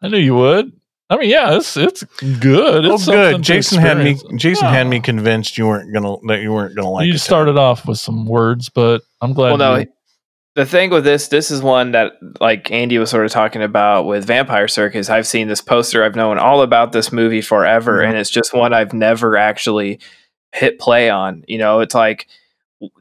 I 0.02 0.08
knew 0.08 0.18
you 0.18 0.34
would. 0.34 0.72
I 1.08 1.16
mean, 1.16 1.30
yeah, 1.30 1.56
it's 1.56 1.76
it's 1.76 2.02
good. 2.40 2.84
Oh, 2.84 2.94
It's 2.94 3.04
something 3.04 3.36
good. 3.36 3.42
Jason 3.42 3.78
had 3.80 3.98
me. 3.98 4.10
experience. 4.10 4.42
Jason 4.42 4.66
had 4.68 4.86
me 4.88 5.00
convinced 5.00 5.56
you 5.56 5.66
weren't 5.68 5.92
gonna 5.94 6.16
that 6.26 6.40
you 6.42 6.52
weren't 6.52 6.74
gonna 6.74 6.90
like 6.90 7.06
you 7.06 7.14
it. 7.14 7.20
started 7.20 7.56
off 7.56 7.86
with 7.86 7.98
some 7.98 8.26
words, 8.26 8.68
but 8.68 9.02
I'm 9.20 9.32
glad. 9.32 9.56
well, 9.58 9.78
no, 9.78 9.84
the 10.56 10.66
thing 10.66 10.90
with 10.90 11.04
this, 11.04 11.28
this 11.28 11.50
is 11.52 11.62
one 11.62 11.92
that 11.92 12.14
like 12.40 12.72
Andy 12.72 12.98
was 12.98 13.10
sort 13.10 13.24
of 13.24 13.30
talking 13.30 13.62
about 13.62 14.06
with 14.06 14.26
Vampire 14.26 14.66
Circus. 14.66 15.08
I've 15.08 15.28
seen 15.28 15.46
this 15.46 15.60
poster. 15.60 16.02
I've 16.02 16.16
known 16.16 16.38
all 16.38 16.62
about 16.62 16.90
this 16.90 17.12
movie 17.12 17.42
forever, 17.42 17.98
Mhm. 17.98 18.08
and 18.08 18.16
it's 18.18 18.30
just 18.30 18.52
one 18.52 18.72
I've 18.72 18.92
never 18.92 19.36
actually 19.36 20.00
hit 20.52 20.80
play 20.80 21.08
on. 21.08 21.44
You 21.46 21.58
know, 21.58 21.80
it's 21.80 21.94
like 21.94 22.26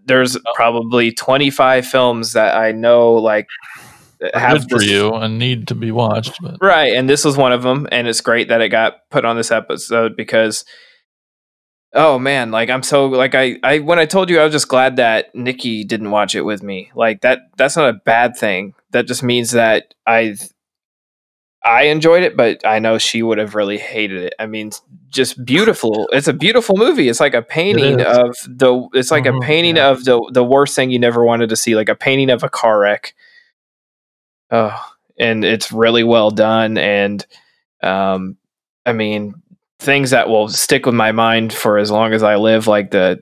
there's 0.05 0.37
oh. 0.37 0.41
probably 0.55 1.11
25 1.11 1.85
films 1.85 2.33
that 2.33 2.55
I 2.55 2.71
know 2.71 3.13
like 3.13 3.47
have 4.33 4.61
good 4.61 4.69
for 4.69 4.79
this- 4.79 4.89
you 4.89 5.13
and 5.13 5.37
need 5.37 5.67
to 5.67 5.75
be 5.75 5.91
watched. 5.91 6.37
But 6.41 6.57
Right, 6.61 6.93
and 6.95 7.09
this 7.09 7.25
was 7.25 7.37
one 7.37 7.51
of 7.51 7.63
them, 7.63 7.87
and 7.91 8.07
it's 8.07 8.21
great 8.21 8.49
that 8.49 8.61
it 8.61 8.69
got 8.69 9.09
put 9.09 9.25
on 9.25 9.35
this 9.35 9.51
episode 9.51 10.15
because, 10.15 10.65
oh 11.93 12.17
man, 12.19 12.51
like 12.51 12.69
I'm 12.69 12.83
so 12.83 13.07
like 13.07 13.35
I 13.35 13.57
I 13.63 13.79
when 13.79 13.99
I 13.99 14.05
told 14.05 14.29
you 14.29 14.39
I 14.39 14.43
was 14.43 14.53
just 14.53 14.67
glad 14.67 14.97
that 14.97 15.33
Nikki 15.35 15.83
didn't 15.83 16.11
watch 16.11 16.35
it 16.35 16.41
with 16.41 16.63
me. 16.63 16.91
Like 16.95 17.21
that 17.21 17.39
that's 17.57 17.75
not 17.75 17.89
a 17.89 17.99
bad 18.05 18.35
thing. 18.37 18.73
That 18.91 19.07
just 19.07 19.23
means 19.23 19.51
that 19.51 19.93
I 20.07 20.35
I 21.63 21.83
enjoyed 21.85 22.23
it, 22.23 22.37
but 22.37 22.65
I 22.65 22.79
know 22.79 22.99
she 22.99 23.23
would 23.23 23.39
have 23.39 23.55
really 23.55 23.79
hated 23.79 24.21
it. 24.23 24.33
I 24.39 24.45
mean, 24.45 24.71
just 25.15 25.43
beautiful. 25.45 26.07
It's 26.11 26.27
a 26.27 26.33
beautiful 26.33 26.77
movie. 26.77 27.09
It's 27.09 27.19
like 27.19 27.33
a 27.33 27.41
painting 27.41 28.01
of 28.01 28.35
the. 28.47 28.87
It's 28.93 29.09
like 29.11 29.23
Mhm, 29.23 29.37
a 29.37 29.41
painting 29.41 29.77
yeah. 29.77 29.89
of 29.89 30.03
the 30.05 30.21
the 30.33 30.43
worst 30.43 30.75
thing 30.75 30.91
you 30.91 30.99
never 30.99 31.25
wanted 31.25 31.49
to 31.49 31.55
see, 31.55 31.75
like 31.75 31.89
a 31.89 31.95
painting 31.95 32.29
of 32.29 32.43
a 32.43 32.49
car 32.49 32.79
wreck. 32.79 33.15
Oh, 34.51 34.79
and 35.17 35.43
it's 35.43 35.71
really 35.71 36.03
well 36.03 36.29
done 36.29 36.77
and 36.77 37.25
um 37.81 38.37
i 38.85 38.91
mean 38.93 39.33
things 39.79 40.09
that 40.11 40.27
will 40.29 40.47
stick 40.49 40.85
with 40.85 40.95
my 40.95 41.11
mind 41.11 41.53
for 41.53 41.77
as 41.77 41.89
long 41.89 42.13
as 42.13 42.21
i 42.23 42.35
live 42.35 42.67
like 42.67 42.91
the 42.91 43.21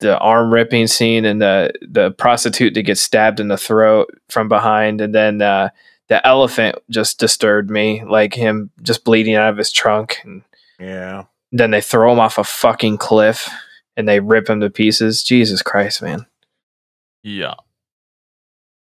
the 0.00 0.16
arm 0.18 0.52
ripping 0.52 0.86
scene 0.86 1.24
and 1.24 1.42
the 1.42 1.72
the 1.82 2.10
prostitute 2.12 2.74
that 2.74 2.82
gets 2.82 3.00
stabbed 3.00 3.40
in 3.40 3.48
the 3.48 3.56
throat 3.56 4.08
from 4.28 4.48
behind 4.48 5.00
and 5.00 5.14
then 5.14 5.42
uh 5.42 5.68
the 6.08 6.24
elephant 6.26 6.76
just 6.90 7.18
disturbed 7.18 7.70
me 7.70 8.04
like 8.04 8.34
him 8.34 8.70
just 8.82 9.04
bleeding 9.04 9.34
out 9.34 9.50
of 9.50 9.56
his 9.56 9.72
trunk 9.72 10.18
and 10.24 10.42
Yeah. 10.78 11.24
Then 11.52 11.70
they 11.70 11.80
throw 11.80 12.12
him 12.12 12.18
off 12.18 12.38
a 12.38 12.44
fucking 12.44 12.98
cliff 12.98 13.48
and 13.96 14.08
they 14.08 14.20
rip 14.20 14.48
him 14.48 14.60
to 14.60 14.70
pieces. 14.70 15.22
Jesus 15.22 15.62
christ 15.62 16.02
man. 16.02 16.26
Yeah, 17.22 17.54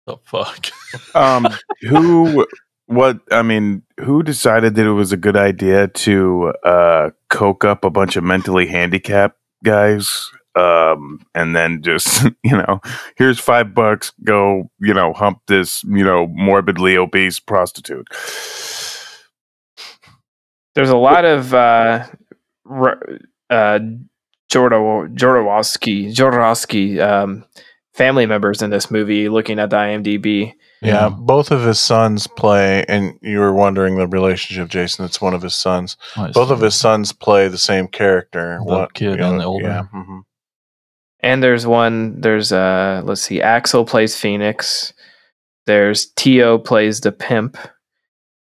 the 0.06 0.16
fuck. 0.24 0.66
um 1.14 1.48
who 1.88 2.46
what 2.86 3.20
i 3.30 3.42
mean 3.42 3.82
who 4.00 4.22
decided 4.22 4.74
that 4.74 4.86
it 4.86 4.92
was 4.92 5.12
a 5.12 5.16
good 5.16 5.36
idea 5.36 5.86
to 5.88 6.52
uh 6.64 7.10
coke 7.28 7.64
up 7.64 7.84
a 7.84 7.90
bunch 7.90 8.16
of 8.16 8.24
mentally 8.24 8.66
handicapped 8.66 9.38
guys 9.64 10.28
um 10.56 11.24
and 11.32 11.54
then 11.54 11.80
just 11.82 12.24
you 12.42 12.50
know 12.56 12.80
here's 13.16 13.38
five 13.38 13.72
bucks 13.74 14.12
go 14.24 14.68
you 14.80 14.92
know 14.92 15.12
hump 15.12 15.38
this 15.46 15.84
you 15.84 16.02
know 16.04 16.26
morbidly 16.26 16.96
obese 16.96 17.38
prostitute? 17.38 18.08
There's 20.74 20.90
a 20.90 20.96
lot 20.96 21.24
of 21.24 21.52
uh, 21.52 22.06
r- 22.06 22.10
uh, 22.70 23.78
Jordo- 24.50 25.14
Jodorowsky, 25.14 26.12
Jodorowsky 26.14 27.00
um, 27.00 27.44
family 27.94 28.26
members 28.26 28.62
in 28.62 28.70
this 28.70 28.90
movie. 28.90 29.28
Looking 29.28 29.58
at 29.58 29.70
the 29.70 29.76
IMDb, 29.76 30.54
Yeah, 30.82 31.08
both 31.08 31.50
of 31.50 31.62
his 31.62 31.78
sons 31.80 32.26
play, 32.26 32.84
and 32.88 33.18
you 33.22 33.38
were 33.38 33.52
wondering 33.52 33.96
the 33.96 34.06
relationship, 34.08 34.68
Jason. 34.68 35.04
It's 35.04 35.20
one 35.20 35.34
of 35.34 35.42
his 35.42 35.54
sons. 35.54 35.96
Nice. 36.16 36.34
Both 36.34 36.50
of 36.50 36.60
his 36.60 36.74
sons 36.74 37.12
play 37.12 37.48
the 37.48 37.58
same 37.58 37.86
character. 37.88 38.58
The 38.66 38.88
kid 38.94 39.20
and 39.20 39.40
the 39.40 39.44
older. 39.44 39.66
Yeah. 39.66 39.82
mhm. 39.94 40.22
and 41.20 41.42
there's 41.42 41.66
one. 41.66 42.20
There's 42.20 42.50
uh, 42.52 43.02
let's 43.04 43.22
see, 43.22 43.40
Axel 43.42 43.84
plays 43.84 44.16
Phoenix. 44.16 44.92
There's 45.66 46.06
Teo 46.16 46.58
plays 46.58 47.00
the 47.02 47.12
pimp, 47.12 47.56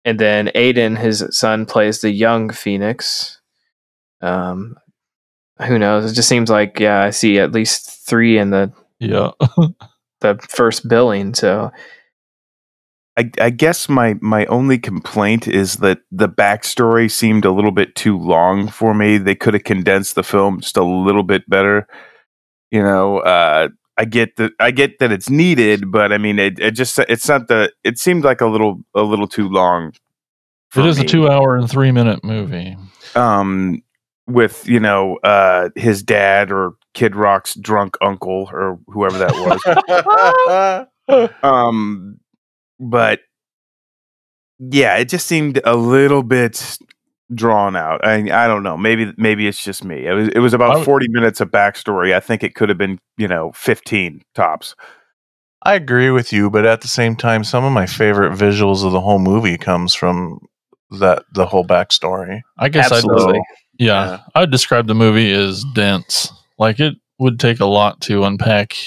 and 0.05 0.19
then 0.19 0.47
Aiden, 0.55 0.97
his 0.97 1.25
son, 1.31 1.65
plays 1.65 1.99
the 2.01 2.11
young 2.11 2.49
Phoenix. 2.51 3.40
Um, 4.21 4.77
who 5.67 5.77
knows? 5.77 6.11
It 6.11 6.15
just 6.15 6.29
seems 6.29 6.49
like 6.49 6.79
yeah, 6.79 7.01
I 7.01 7.09
see 7.09 7.39
at 7.39 7.51
least 7.51 8.05
three 8.07 8.37
in 8.37 8.49
the 8.49 8.73
Yeah. 8.99 9.31
the 10.21 10.39
first 10.49 10.87
billing. 10.87 11.33
So 11.33 11.71
I, 13.17 13.29
I 13.39 13.49
guess 13.49 13.89
my 13.89 14.15
my 14.21 14.45
only 14.45 14.79
complaint 14.79 15.47
is 15.47 15.77
that 15.77 15.99
the 16.11 16.29
backstory 16.29 17.11
seemed 17.11 17.45
a 17.45 17.51
little 17.51 17.71
bit 17.71 17.95
too 17.95 18.17
long 18.17 18.67
for 18.67 18.93
me. 18.93 19.17
They 19.17 19.35
could 19.35 19.53
have 19.53 19.63
condensed 19.63 20.15
the 20.15 20.23
film 20.23 20.61
just 20.61 20.77
a 20.77 20.83
little 20.83 21.23
bit 21.23 21.47
better. 21.49 21.87
You 22.71 22.81
know, 22.81 23.19
uh, 23.19 23.67
I 23.97 24.05
get 24.05 24.37
that 24.37 24.53
I 24.59 24.71
get 24.71 24.99
that 24.99 25.11
it's 25.11 25.29
needed, 25.29 25.91
but 25.91 26.13
I 26.13 26.17
mean, 26.17 26.39
it, 26.39 26.57
it 26.59 26.71
just 26.71 26.97
it's 26.99 27.27
not 27.27 27.49
the. 27.49 27.71
It 27.83 27.99
seemed 27.99 28.23
like 28.23 28.39
a 28.39 28.47
little 28.47 28.81
a 28.95 29.01
little 29.01 29.27
too 29.27 29.49
long. 29.49 29.93
It 30.75 30.85
is 30.85 30.99
a 30.99 31.03
two 31.03 31.29
hour 31.29 31.57
and 31.57 31.69
three 31.69 31.91
minute 31.91 32.23
movie. 32.23 32.77
Um, 33.13 33.83
with 34.33 34.67
you 34.67 34.79
know, 34.79 35.17
uh, 35.23 35.69
his 35.75 36.03
dad 36.03 36.51
or 36.51 36.73
Kid 36.93 37.15
Rock's 37.15 37.55
drunk 37.55 37.97
uncle 38.01 38.49
or 38.51 38.79
whoever 38.87 39.17
that 39.17 40.87
was. 41.07 41.33
um 41.43 42.17
but 42.79 43.19
yeah 44.59 44.95
it 44.97 45.09
just 45.09 45.27
seemed 45.27 45.59
a 45.65 45.75
little 45.75 46.23
bit 46.23 46.77
drawn 47.33 47.75
out 47.75 48.05
i 48.05 48.15
i 48.15 48.47
don't 48.47 48.63
know 48.63 48.77
maybe 48.77 49.11
maybe 49.17 49.47
it's 49.47 49.63
just 49.63 49.83
me 49.83 50.05
it 50.05 50.13
was 50.13 50.27
it 50.29 50.39
was 50.39 50.53
about 50.53 50.77
would- 50.77 50.85
40 50.85 51.07
minutes 51.09 51.41
of 51.41 51.49
backstory 51.49 52.13
i 52.13 52.19
think 52.19 52.43
it 52.43 52.55
could 52.55 52.69
have 52.69 52.77
been 52.77 52.99
you 53.17 53.27
know 53.27 53.51
15 53.53 54.21
tops 54.35 54.75
I 55.63 55.75
agree 55.75 56.09
with 56.09 56.33
you, 56.33 56.49
but 56.49 56.65
at 56.65 56.81
the 56.81 56.87
same 56.87 57.15
time, 57.15 57.43
some 57.43 57.63
of 57.63 57.71
my 57.71 57.85
favorite 57.85 58.33
visuals 58.33 58.83
of 58.83 58.93
the 58.93 59.01
whole 59.01 59.19
movie 59.19 59.57
comes 59.57 59.93
from 59.93 60.39
that 60.99 61.23
the 61.33 61.45
whole 61.45 61.65
backstory. 61.65 62.41
I 62.57 62.69
guess 62.69 62.91
I'd 62.91 62.95
absolutely. 62.95 63.41
Yeah, 63.81 64.05
Yeah. 64.05 64.19
I'd 64.35 64.51
describe 64.51 64.87
the 64.87 64.95
movie 64.95 65.31
as 65.31 65.63
dense. 65.73 66.31
Like 66.57 66.79
it 66.79 66.95
would 67.19 67.39
take 67.39 67.59
a 67.59 67.65
lot 67.65 67.99
to 68.01 68.23
unpack 68.23 68.77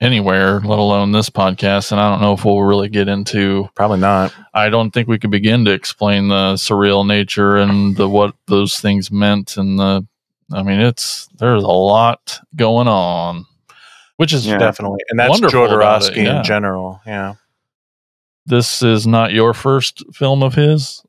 anywhere, 0.00 0.60
let 0.60 0.78
alone 0.78 1.12
this 1.12 1.30
podcast. 1.30 1.90
And 1.92 2.00
I 2.00 2.10
don't 2.10 2.20
know 2.20 2.32
if 2.34 2.44
we'll 2.44 2.62
really 2.62 2.88
get 2.88 3.08
into 3.08 3.68
Probably 3.74 3.98
not. 3.98 4.32
I 4.52 4.68
don't 4.68 4.90
think 4.90 5.08
we 5.08 5.18
could 5.18 5.30
begin 5.30 5.64
to 5.64 5.72
explain 5.72 6.28
the 6.28 6.54
surreal 6.54 7.06
nature 7.06 7.56
and 7.56 7.96
the 7.96 8.08
what 8.08 8.34
those 8.46 8.80
things 8.80 9.10
meant 9.10 9.56
and 9.56 9.78
the 9.78 10.06
I 10.52 10.62
mean 10.62 10.80
it's 10.80 11.26
there's 11.38 11.62
a 11.62 11.68
lot 11.68 12.38
going 12.54 12.86
on. 12.88 13.46
Which 14.16 14.32
is 14.32 14.46
Yeah. 14.46 14.58
Definitely, 14.58 15.00
and 15.08 15.18
that's 15.18 15.30
Wonderful 15.30 15.64
it, 15.64 15.68
Jodorowsky 15.70 16.24
yeah. 16.24 16.38
in 16.38 16.44
general. 16.44 17.00
Yeah. 17.04 17.34
this 18.46 18.82
is 18.82 19.06
not 19.06 19.32
your 19.32 19.54
first 19.54 20.04
film 20.14 20.42
of 20.42 20.54
his. 20.54 21.02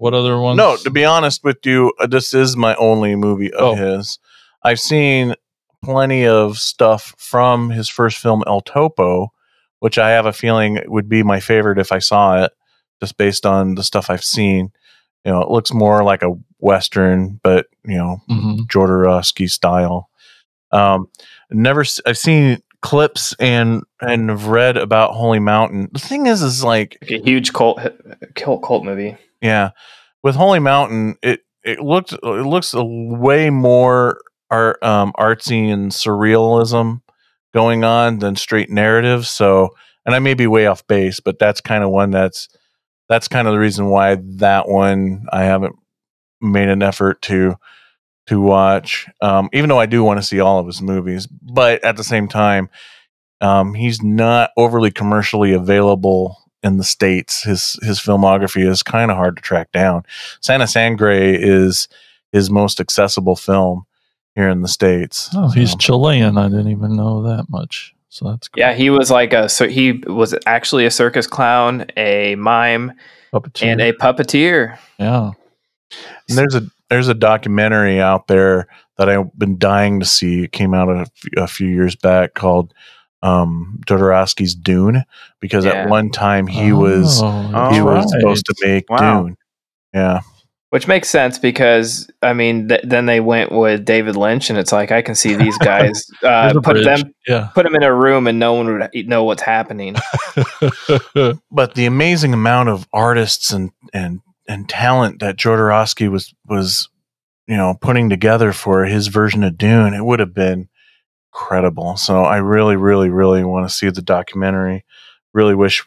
What 0.00 0.14
other 0.14 0.38
ones? 0.40 0.56
No, 0.56 0.76
to 0.78 0.90
be 0.90 1.04
honest 1.04 1.44
with 1.44 1.58
you, 1.66 1.92
uh, 2.00 2.06
this 2.06 2.32
is 2.32 2.56
my 2.56 2.74
only 2.76 3.14
movie 3.16 3.52
of 3.52 3.60
Oh. 3.60 3.74
his. 3.74 4.18
I've 4.62 4.80
seen 4.80 5.34
plenty 5.84 6.26
of 6.26 6.56
stuff 6.56 7.14
from 7.18 7.68
his 7.68 7.88
first 7.90 8.16
film, 8.16 8.42
El 8.46 8.62
Topo, 8.62 9.28
which 9.80 9.98
I 9.98 10.10
have 10.10 10.24
a 10.24 10.32
feeling 10.32 10.78
would 10.86 11.08
be 11.08 11.22
my 11.22 11.38
favorite 11.38 11.78
if 11.78 11.92
I 11.92 11.98
saw 11.98 12.42
it, 12.44 12.52
just 13.00 13.18
based 13.18 13.44
on 13.44 13.74
the 13.74 13.82
stuff 13.82 14.08
I've 14.08 14.24
seen. 14.24 14.70
You 15.26 15.32
know, 15.32 15.42
it 15.42 15.50
looks 15.50 15.70
more 15.72 16.02
like 16.02 16.22
a 16.22 16.34
western, 16.60 17.38
but 17.42 17.66
you 17.84 17.98
know, 17.98 18.22
Mhm. 18.30 18.60
Jodorowsky 18.68 19.50
style. 19.50 20.08
Um, 20.72 21.08
never, 21.50 21.82
s- 21.82 22.00
I've 22.06 22.16
seen 22.18 22.62
clips 22.80 23.34
and 23.38 23.82
and 24.00 24.30
have 24.30 24.46
read 24.46 24.78
about 24.78 25.12
Holy 25.12 25.40
Mountain. 25.40 25.90
The 25.92 25.98
thing 26.00 26.26
is, 26.26 26.40
is 26.40 26.64
like 26.64 26.96
Like 27.02 27.10
a 27.10 27.18
huge 27.22 27.52
cult 27.52 27.80
cult 28.34 28.62
cult 28.62 28.84
movie. 28.84 29.18
Yeah, 29.40 29.70
with 30.22 30.36
Holy 30.36 30.58
Mountain, 30.58 31.16
it 31.22 31.40
it 31.64 31.80
looked 31.80 32.12
it 32.12 32.22
looks 32.22 32.74
a 32.74 32.84
way 32.84 33.50
more 33.50 34.20
art 34.50 34.82
um, 34.82 35.12
artsy 35.18 35.72
and 35.72 35.90
surrealism 35.92 37.02
going 37.52 37.84
on 37.84 38.18
than 38.18 38.36
straight 38.36 38.70
narrative. 38.70 39.26
So, 39.26 39.70
and 40.06 40.14
I 40.14 40.18
may 40.18 40.34
be 40.34 40.46
way 40.46 40.66
off 40.66 40.86
base, 40.86 41.20
but 41.20 41.38
that's 41.38 41.60
kind 41.60 41.84
of 41.84 41.90
one 41.90 42.10
that's 42.10 42.48
that's 43.08 43.28
kind 43.28 43.48
of 43.48 43.52
the 43.52 43.58
reason 43.58 43.86
why 43.86 44.16
that 44.36 44.68
one 44.68 45.26
I 45.32 45.44
haven't 45.44 45.76
made 46.40 46.68
an 46.68 46.82
effort 46.82 47.22
to 47.22 47.56
to 48.26 48.40
watch. 48.40 49.08
Um, 49.20 49.48
even 49.52 49.68
though 49.68 49.80
I 49.80 49.86
do 49.86 50.04
want 50.04 50.20
to 50.20 50.26
see 50.26 50.40
all 50.40 50.58
of 50.58 50.66
his 50.66 50.80
movies, 50.80 51.26
but 51.26 51.82
at 51.84 51.96
the 51.96 52.04
same 52.04 52.28
time, 52.28 52.70
um, 53.40 53.74
he's 53.74 54.02
not 54.02 54.50
overly 54.56 54.90
commercially 54.90 55.52
available 55.52 56.36
in 56.62 56.76
the 56.76 56.84
states. 56.84 57.42
His 57.42 57.78
his 57.82 57.98
filmography 58.00 58.66
is 58.68 58.82
kind 58.82 59.10
of 59.10 59.16
hard 59.16 59.36
to 59.36 59.42
track 59.42 59.72
down. 59.72 60.02
Santa 60.40 60.66
Sangre 60.66 61.34
is 61.34 61.88
his 62.32 62.50
most 62.50 62.80
accessible 62.80 63.36
film 63.36 63.84
here 64.34 64.48
in 64.48 64.62
the 64.62 64.68
states. 64.68 65.28
Oh, 65.34 65.48
he's 65.48 65.72
Um, 65.72 65.78
Chilean. 65.78 66.38
I 66.38 66.48
didn't 66.48 66.68
even 66.70 66.94
know 66.96 67.22
that 67.22 67.46
much. 67.48 67.94
So 68.08 68.28
that's 68.30 68.48
cool. 68.48 68.60
Yeah, 68.60 68.72
he 68.74 68.90
was 68.90 69.10
like 69.10 69.32
a 69.32 69.48
so 69.48 69.68
he 69.68 69.92
was 70.06 70.34
actually 70.46 70.84
a 70.86 70.90
circus 70.90 71.26
clown, 71.26 71.86
a 71.96 72.34
mime, 72.36 72.92
Puppeteer. 73.32 73.66
and 73.66 73.80
a 73.80 73.92
puppeteer. 73.92 74.78
yeah. 74.98 75.30
And 76.28 76.38
there's 76.38 76.54
a 76.54 76.62
there's 76.88 77.08
a 77.08 77.14
documentary 77.14 78.00
out 78.00 78.26
there 78.26 78.66
that 78.98 79.08
I've 79.08 79.36
been 79.38 79.58
dying 79.58 80.00
to 80.00 80.06
see. 80.06 80.42
It 80.44 80.52
came 80.52 80.74
out 80.74 80.88
a, 80.88 81.00
f- 81.00 81.10
a 81.36 81.46
few 81.46 81.68
years 81.68 81.94
back 81.96 82.34
called 82.34 82.74
um, 83.22 83.80
Jodorowsky's 83.86 84.54
Dune 84.54 85.04
because 85.40 85.64
Yeah. 85.64 85.72
at 85.72 85.88
one 85.88 86.10
time 86.10 86.46
he 86.46 86.72
was 86.72 87.20
Oh, 87.22 87.42
he 87.42 87.52
that's 87.52 87.80
was 87.80 87.84
right. 87.84 88.08
supposed 88.20 88.46
to 88.46 88.54
make 88.64 88.88
Wow. 88.90 89.22
Dune. 89.24 89.36
Yeah, 89.92 90.20
Which 90.70 90.86
makes 90.86 91.08
sense 91.10 91.36
because 91.38 92.08
I 92.22 92.32
mean, 92.32 92.68
th- 92.68 92.82
then 92.84 93.06
they 93.06 93.18
went 93.20 93.50
with 93.52 93.84
David 93.84 94.14
Lynch, 94.16 94.50
and 94.50 94.58
it's 94.58 94.70
like 94.72 94.92
I 94.92 95.02
can 95.02 95.14
see 95.16 95.34
these 95.34 95.58
guys 95.72 96.08
uh, 96.22 96.52
put 96.54 96.62
bridge. 96.74 96.84
them 96.84 97.12
Yeah. 97.26 97.48
put 97.54 97.64
them 97.64 97.74
in 97.74 97.82
a 97.82 97.92
room, 97.94 98.26
and 98.26 98.38
no 98.38 98.54
one 98.54 98.78
would 98.78 99.08
know 99.08 99.24
what's 99.24 99.42
happening. 99.42 99.96
but 101.50 101.74
the 101.74 101.86
amazing 101.86 102.32
amount 102.32 102.68
of 102.68 102.86
artists 102.92 103.50
and 103.52 103.70
and 103.92 104.20
and 104.48 104.68
talent 104.68 105.20
that 105.20 105.36
Jodorowsky 105.36 106.08
was 106.10 106.34
was 106.46 106.88
you 107.46 107.56
know 107.56 107.76
putting 107.80 108.08
together 108.10 108.52
for 108.52 108.84
his 108.84 109.08
version 109.08 109.42
of 109.44 109.58
Dune, 109.58 109.94
it 109.94 110.04
would 110.04 110.20
have 110.20 110.34
been 110.34 110.68
incredible. 111.32 111.96
So 111.96 112.22
I 112.22 112.38
really, 112.38 112.76
really, 112.76 113.10
really 113.10 113.44
want 113.44 113.68
to 113.68 113.74
see 113.74 113.90
the 113.90 114.02
documentary. 114.02 114.84
Really 115.32 115.54
wish 115.54 115.84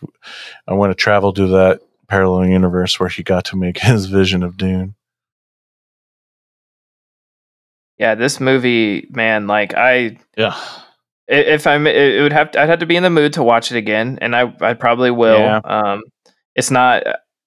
I 0.67 0.73
want 0.73 0.91
to 0.91 0.95
travel 0.95 1.33
to 1.33 1.47
that 1.47 1.81
parallel 2.07 2.47
universe 2.47 2.99
where 2.99 3.09
he 3.09 3.23
got 3.23 3.45
to 3.45 3.57
make 3.57 3.77
his 3.79 4.05
vision 4.05 4.43
of 4.43 4.57
Dune. 4.57 4.95
Yeah, 7.97 8.15
this 8.15 8.39
movie, 8.39 9.07
man, 9.11 9.47
like 9.47 9.73
I 9.75 10.17
yeah. 10.35 10.59
if 11.27 11.67
I'm, 11.67 11.85
it 11.87 12.21
would 12.21 12.33
have 12.33 12.51
to, 12.51 12.61
I'd 12.61 12.69
have 12.69 12.79
to 12.79 12.85
be 12.85 12.95
in 12.95 13.03
the 13.03 13.09
mood 13.09 13.33
to 13.33 13.43
watch 13.43 13.71
it 13.71 13.77
again, 13.77 14.17
and 14.19 14.35
I 14.35 14.53
I 14.61 14.73
probably 14.73 15.11
will. 15.11 15.39
Yeah. 15.39 15.61
Um, 15.63 16.01
it's 16.55 16.71
not 16.71 17.03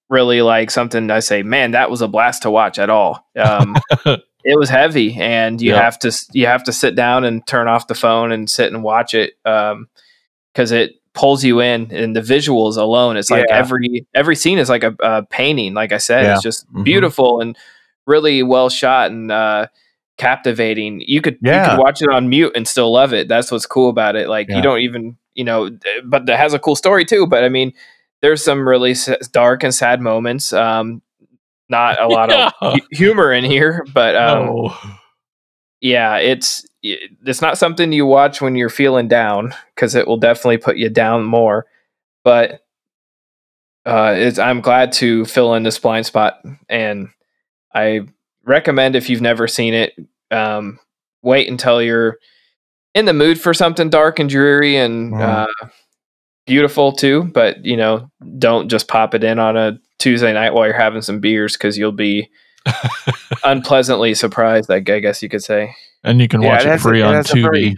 really 0.08 0.42
like 0.42 0.70
something 0.70 1.10
I 1.10 1.18
say, 1.18 1.42
man, 1.42 1.72
that 1.72 1.90
was 1.90 2.00
a 2.00 2.08
blast 2.08 2.42
to 2.42 2.50
watch 2.50 2.78
at 2.78 2.90
all. 2.90 3.26
Um, 3.36 3.76
it 4.46 4.58
was 4.58 4.68
heavy, 4.70 5.14
and 5.20 5.60
you 5.60 5.72
Yeah. 5.72 5.82
have 5.82 5.98
to 6.00 6.12
you 6.32 6.46
have 6.46 6.64
to 6.64 6.72
sit 6.72 6.94
down 6.94 7.24
and 7.24 7.46
turn 7.46 7.68
off 7.68 7.86
the 7.88 7.94
phone 7.94 8.32
and 8.32 8.48
sit 8.48 8.72
and 8.72 8.82
watch 8.82 9.12
it 9.14 9.34
because 9.44 10.72
it 10.72 10.92
pulls 11.12 11.44
you 11.44 11.60
in, 11.60 11.90
and 11.92 12.14
the 12.16 12.20
visuals 12.20 12.76
alone, 12.76 13.16
it's 13.16 13.30
like 13.30 13.46
Yeah. 13.48 13.56
every 13.58 14.06
every 14.14 14.36
scene 14.36 14.58
is 14.58 14.68
like 14.68 14.84
a, 14.84 14.94
a 15.00 15.22
painting. 15.24 15.74
Like 15.74 15.92
I 15.92 15.98
said, 15.98 16.24
Yeah. 16.24 16.34
it's 16.34 16.42
just 16.42 16.72
Mhm. 16.72 16.84
beautiful 16.84 17.40
and 17.40 17.56
really 18.06 18.42
well 18.42 18.68
shot 18.70 19.10
and. 19.10 19.30
uh 19.30 19.66
captivating. 20.18 21.02
You 21.06 21.20
could 21.20 21.36
you 21.42 21.52
could 21.52 21.78
watch 21.78 22.00
it 22.00 22.08
on 22.08 22.30
mute 22.30 22.52
and 22.56 22.66
still 22.66 22.90
love 22.90 23.12
it. 23.12 23.28
That's 23.28 23.52
what's 23.52 23.66
cool 23.66 23.90
about 23.90 24.16
it. 24.16 24.30
Like 24.30 24.48
Yeah. 24.48 24.56
you 24.56 24.62
don't 24.62 24.78
even 24.80 25.18
you 25.34 25.44
know, 25.44 25.68
but 26.06 26.26
it 26.26 26.38
has 26.38 26.54
a 26.54 26.58
cool 26.58 26.74
story 26.74 27.04
too. 27.04 27.26
But 27.26 27.44
I 27.44 27.50
mean, 27.50 27.74
there's 28.22 28.42
some 28.42 28.66
really 28.66 28.92
s- 28.92 29.10
dark 29.30 29.62
and 29.62 29.74
sad 29.74 30.00
moments. 30.00 30.54
Um, 30.54 31.02
not 31.68 32.00
a 32.00 32.06
lot 32.08 32.30
Yeah. 32.30 32.50
of 32.60 32.80
humor 32.92 33.32
in 33.32 33.44
here, 33.44 33.84
but 33.92 34.14
um, 34.16 34.46
No. 34.46 34.76
yeah, 35.80 36.16
it's 36.18 36.64
it's 36.82 37.42
not 37.42 37.58
something 37.58 37.92
you 37.92 38.06
watch 38.06 38.40
when 38.40 38.54
you're 38.54 38.68
feeling 38.68 39.08
down 39.08 39.52
because 39.74 39.94
it 39.94 40.06
will 40.06 40.16
definitely 40.18 40.58
put 40.58 40.76
you 40.76 40.88
down 40.88 41.24
more. 41.24 41.66
But 42.24 42.60
uh, 43.84 44.14
it's, 44.16 44.38
I'm 44.38 44.60
glad 44.60 44.92
to 44.94 45.24
fill 45.24 45.54
in 45.54 45.62
this 45.62 45.78
blind 45.78 46.06
spot, 46.06 46.40
and 46.68 47.08
I 47.74 48.02
recommend 48.44 48.96
if 48.96 49.08
you've 49.08 49.20
never 49.20 49.46
seen 49.46 49.74
it, 49.74 49.94
um, 50.30 50.78
wait 51.22 51.48
until 51.48 51.80
you're 51.82 52.18
in 52.94 53.04
the 53.04 53.12
mood 53.12 53.40
for 53.40 53.52
something 53.54 53.90
dark 53.90 54.18
and 54.18 54.28
dreary 54.30 54.76
and 54.76 55.12
Mhm. 55.12 55.20
uh, 55.62 55.68
beautiful 56.46 56.92
too. 56.92 57.24
But 57.24 57.64
you 57.64 57.76
know, 57.76 58.10
don't 58.38 58.68
just 58.68 58.88
pop 58.88 59.14
it 59.14 59.22
in 59.24 59.38
on 59.38 59.56
a 59.56 59.78
Tuesday 59.98 60.32
night 60.32 60.52
while 60.54 60.66
you're 60.66 60.74
having 60.76 61.02
some 61.02 61.20
beers 61.20 61.54
because 61.54 61.76
you'll 61.78 61.92
be 61.92 62.30
unpleasantly 63.44 64.14
surprised. 64.14 64.70
I, 64.70 64.76
I 64.76 64.80
guess 64.80 65.22
you 65.22 65.28
could 65.28 65.42
say. 65.42 65.74
And 66.04 66.20
you 66.20 66.28
can 66.28 66.42
Yeah, 66.42 66.48
watch 66.48 66.60
it 66.62 66.66
it, 66.66 66.70
has 66.70 66.80
a- 66.80 66.82
free 66.88 67.00
it 67.00 67.04
on 67.04 67.14
has 67.14 67.30
a 67.30 67.34
Tubi. 67.34 67.42
very- 67.42 67.76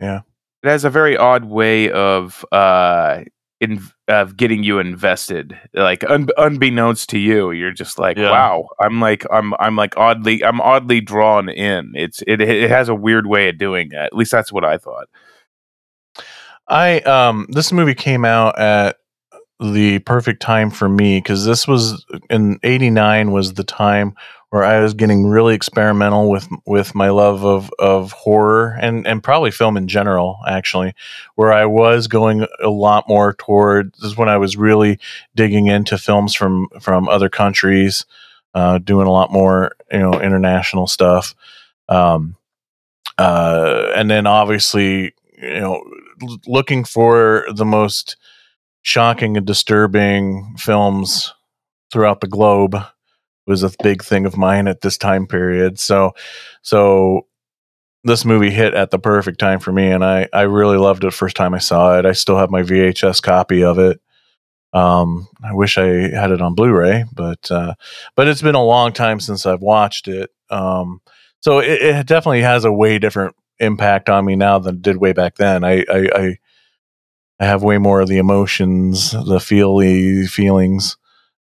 it 0.00 0.68
has 0.68 0.84
a 0.84 0.90
very 0.90 1.16
odd 1.16 1.44
way 1.44 1.90
of 1.90 2.44
uh 2.50 3.22
in 3.60 3.80
of 4.08 4.36
getting 4.36 4.62
you 4.62 4.78
invested. 4.78 5.58
Like 5.74 6.08
un, 6.08 6.28
unbeknownst 6.36 7.10
to 7.10 7.18
you, 7.18 7.50
you're 7.52 7.72
just 7.72 7.98
like, 7.98 8.16
Yeah. 8.16 8.30
wow. 8.30 8.68
I'm 8.80 9.00
like 9.00 9.24
I'm 9.30 9.54
I'm 9.60 9.76
like 9.76 9.96
oddly 9.96 10.44
I'm 10.44 10.60
oddly 10.60 11.00
drawn 11.00 11.48
in. 11.48 11.92
It's 11.94 12.22
it 12.26 12.40
it 12.40 12.70
has 12.70 12.88
a 12.88 12.94
weird 12.94 13.26
way 13.26 13.48
of 13.48 13.58
doing 13.58 13.90
that. 13.90 14.06
At 14.06 14.14
least 14.16 14.32
that's 14.32 14.52
what 14.52 14.64
I 14.64 14.78
thought. 14.78 15.06
I 16.68 17.00
um 17.00 17.46
this 17.50 17.72
movie 17.72 17.94
came 17.94 18.24
out 18.24 18.58
at 18.58 18.96
the 19.60 19.98
perfect 20.00 20.40
time 20.40 20.70
for 20.70 20.88
me 20.88 21.18
because 21.18 21.44
this 21.44 21.66
was 21.66 22.04
in 22.30 22.58
89 22.62 23.32
was 23.32 23.54
the 23.54 23.64
time 23.64 24.14
where 24.50 24.64
I 24.64 24.80
was 24.80 24.94
getting 24.94 25.26
really 25.26 25.54
experimental 25.54 26.30
with 26.30 26.48
with 26.64 26.94
my 26.94 27.08
love 27.10 27.44
of 27.44 27.70
of 27.78 28.12
horror 28.12 28.78
and 28.80 29.06
and 29.06 29.22
probably 29.22 29.50
film 29.50 29.76
in 29.76 29.88
general 29.88 30.38
actually 30.46 30.94
where 31.34 31.52
I 31.52 31.66
was 31.66 32.06
going 32.06 32.46
a 32.62 32.70
lot 32.70 33.08
more 33.08 33.34
toward 33.34 33.92
this 33.94 34.04
is 34.04 34.16
when 34.16 34.28
I 34.28 34.38
was 34.38 34.56
really 34.56 34.98
digging 35.34 35.66
into 35.66 35.98
films 35.98 36.34
from 36.34 36.68
from 36.80 37.08
other 37.08 37.28
countries 37.28 38.06
uh 38.54 38.78
doing 38.78 39.08
a 39.08 39.12
lot 39.12 39.32
more 39.32 39.72
you 39.90 39.98
know 39.98 40.20
international 40.20 40.86
stuff 40.86 41.34
um 41.88 42.36
uh 43.18 43.90
and 43.96 44.08
then 44.08 44.26
obviously 44.26 45.14
you 45.36 45.60
know 45.60 45.82
looking 46.46 46.84
for 46.84 47.44
the 47.52 47.64
most 47.64 48.16
shocking 48.82 49.36
and 49.36 49.46
disturbing 49.46 50.54
films 50.58 51.34
throughout 51.92 52.20
the 52.20 52.26
globe 52.26 52.76
was 53.46 53.62
a 53.62 53.72
big 53.82 54.04
thing 54.04 54.26
of 54.26 54.36
mine 54.36 54.68
at 54.68 54.82
this 54.82 54.98
time 54.98 55.26
period. 55.26 55.78
So, 55.78 56.12
so 56.62 57.26
this 58.04 58.24
movie 58.24 58.50
hit 58.50 58.74
at 58.74 58.90
the 58.90 58.98
perfect 58.98 59.38
time 59.38 59.58
for 59.58 59.72
me, 59.72 59.90
and 59.90 60.04
I 60.04 60.28
I 60.32 60.42
really 60.42 60.76
loved 60.76 61.04
it 61.04 61.12
first 61.12 61.36
time 61.36 61.54
I 61.54 61.58
saw 61.58 61.98
it. 61.98 62.06
I 62.06 62.12
still 62.12 62.38
have 62.38 62.50
my 62.50 62.62
VHS 62.62 63.22
copy 63.22 63.64
of 63.64 63.78
it. 63.78 64.00
Um, 64.72 65.28
I 65.42 65.54
wish 65.54 65.78
I 65.78 65.86
had 65.86 66.30
it 66.30 66.42
on 66.42 66.54
Blu-ray, 66.54 67.04
but 67.12 67.50
uh, 67.50 67.74
but 68.16 68.28
it's 68.28 68.42
been 68.42 68.54
a 68.54 68.64
long 68.64 68.92
time 68.92 69.20
since 69.20 69.46
I've 69.46 69.62
watched 69.62 70.08
it. 70.08 70.30
Um, 70.50 71.00
so 71.40 71.58
it, 71.58 71.82
it 71.82 72.06
definitely 72.06 72.42
has 72.42 72.64
a 72.64 72.72
way 72.72 72.98
different 72.98 73.34
impact 73.58 74.08
on 74.08 74.24
me 74.24 74.36
now 74.36 74.58
than 74.58 74.76
it 74.76 74.82
did 74.82 74.98
way 74.98 75.12
back 75.12 75.36
then. 75.36 75.64
I 75.64 75.84
I, 75.90 76.08
I 76.14 76.36
I 77.40 77.46
have 77.46 77.62
way 77.62 77.78
more 77.78 78.00
of 78.00 78.08
the 78.08 78.18
emotions, 78.18 79.12
the 79.12 79.38
feely 79.40 80.26
feelings 80.26 80.96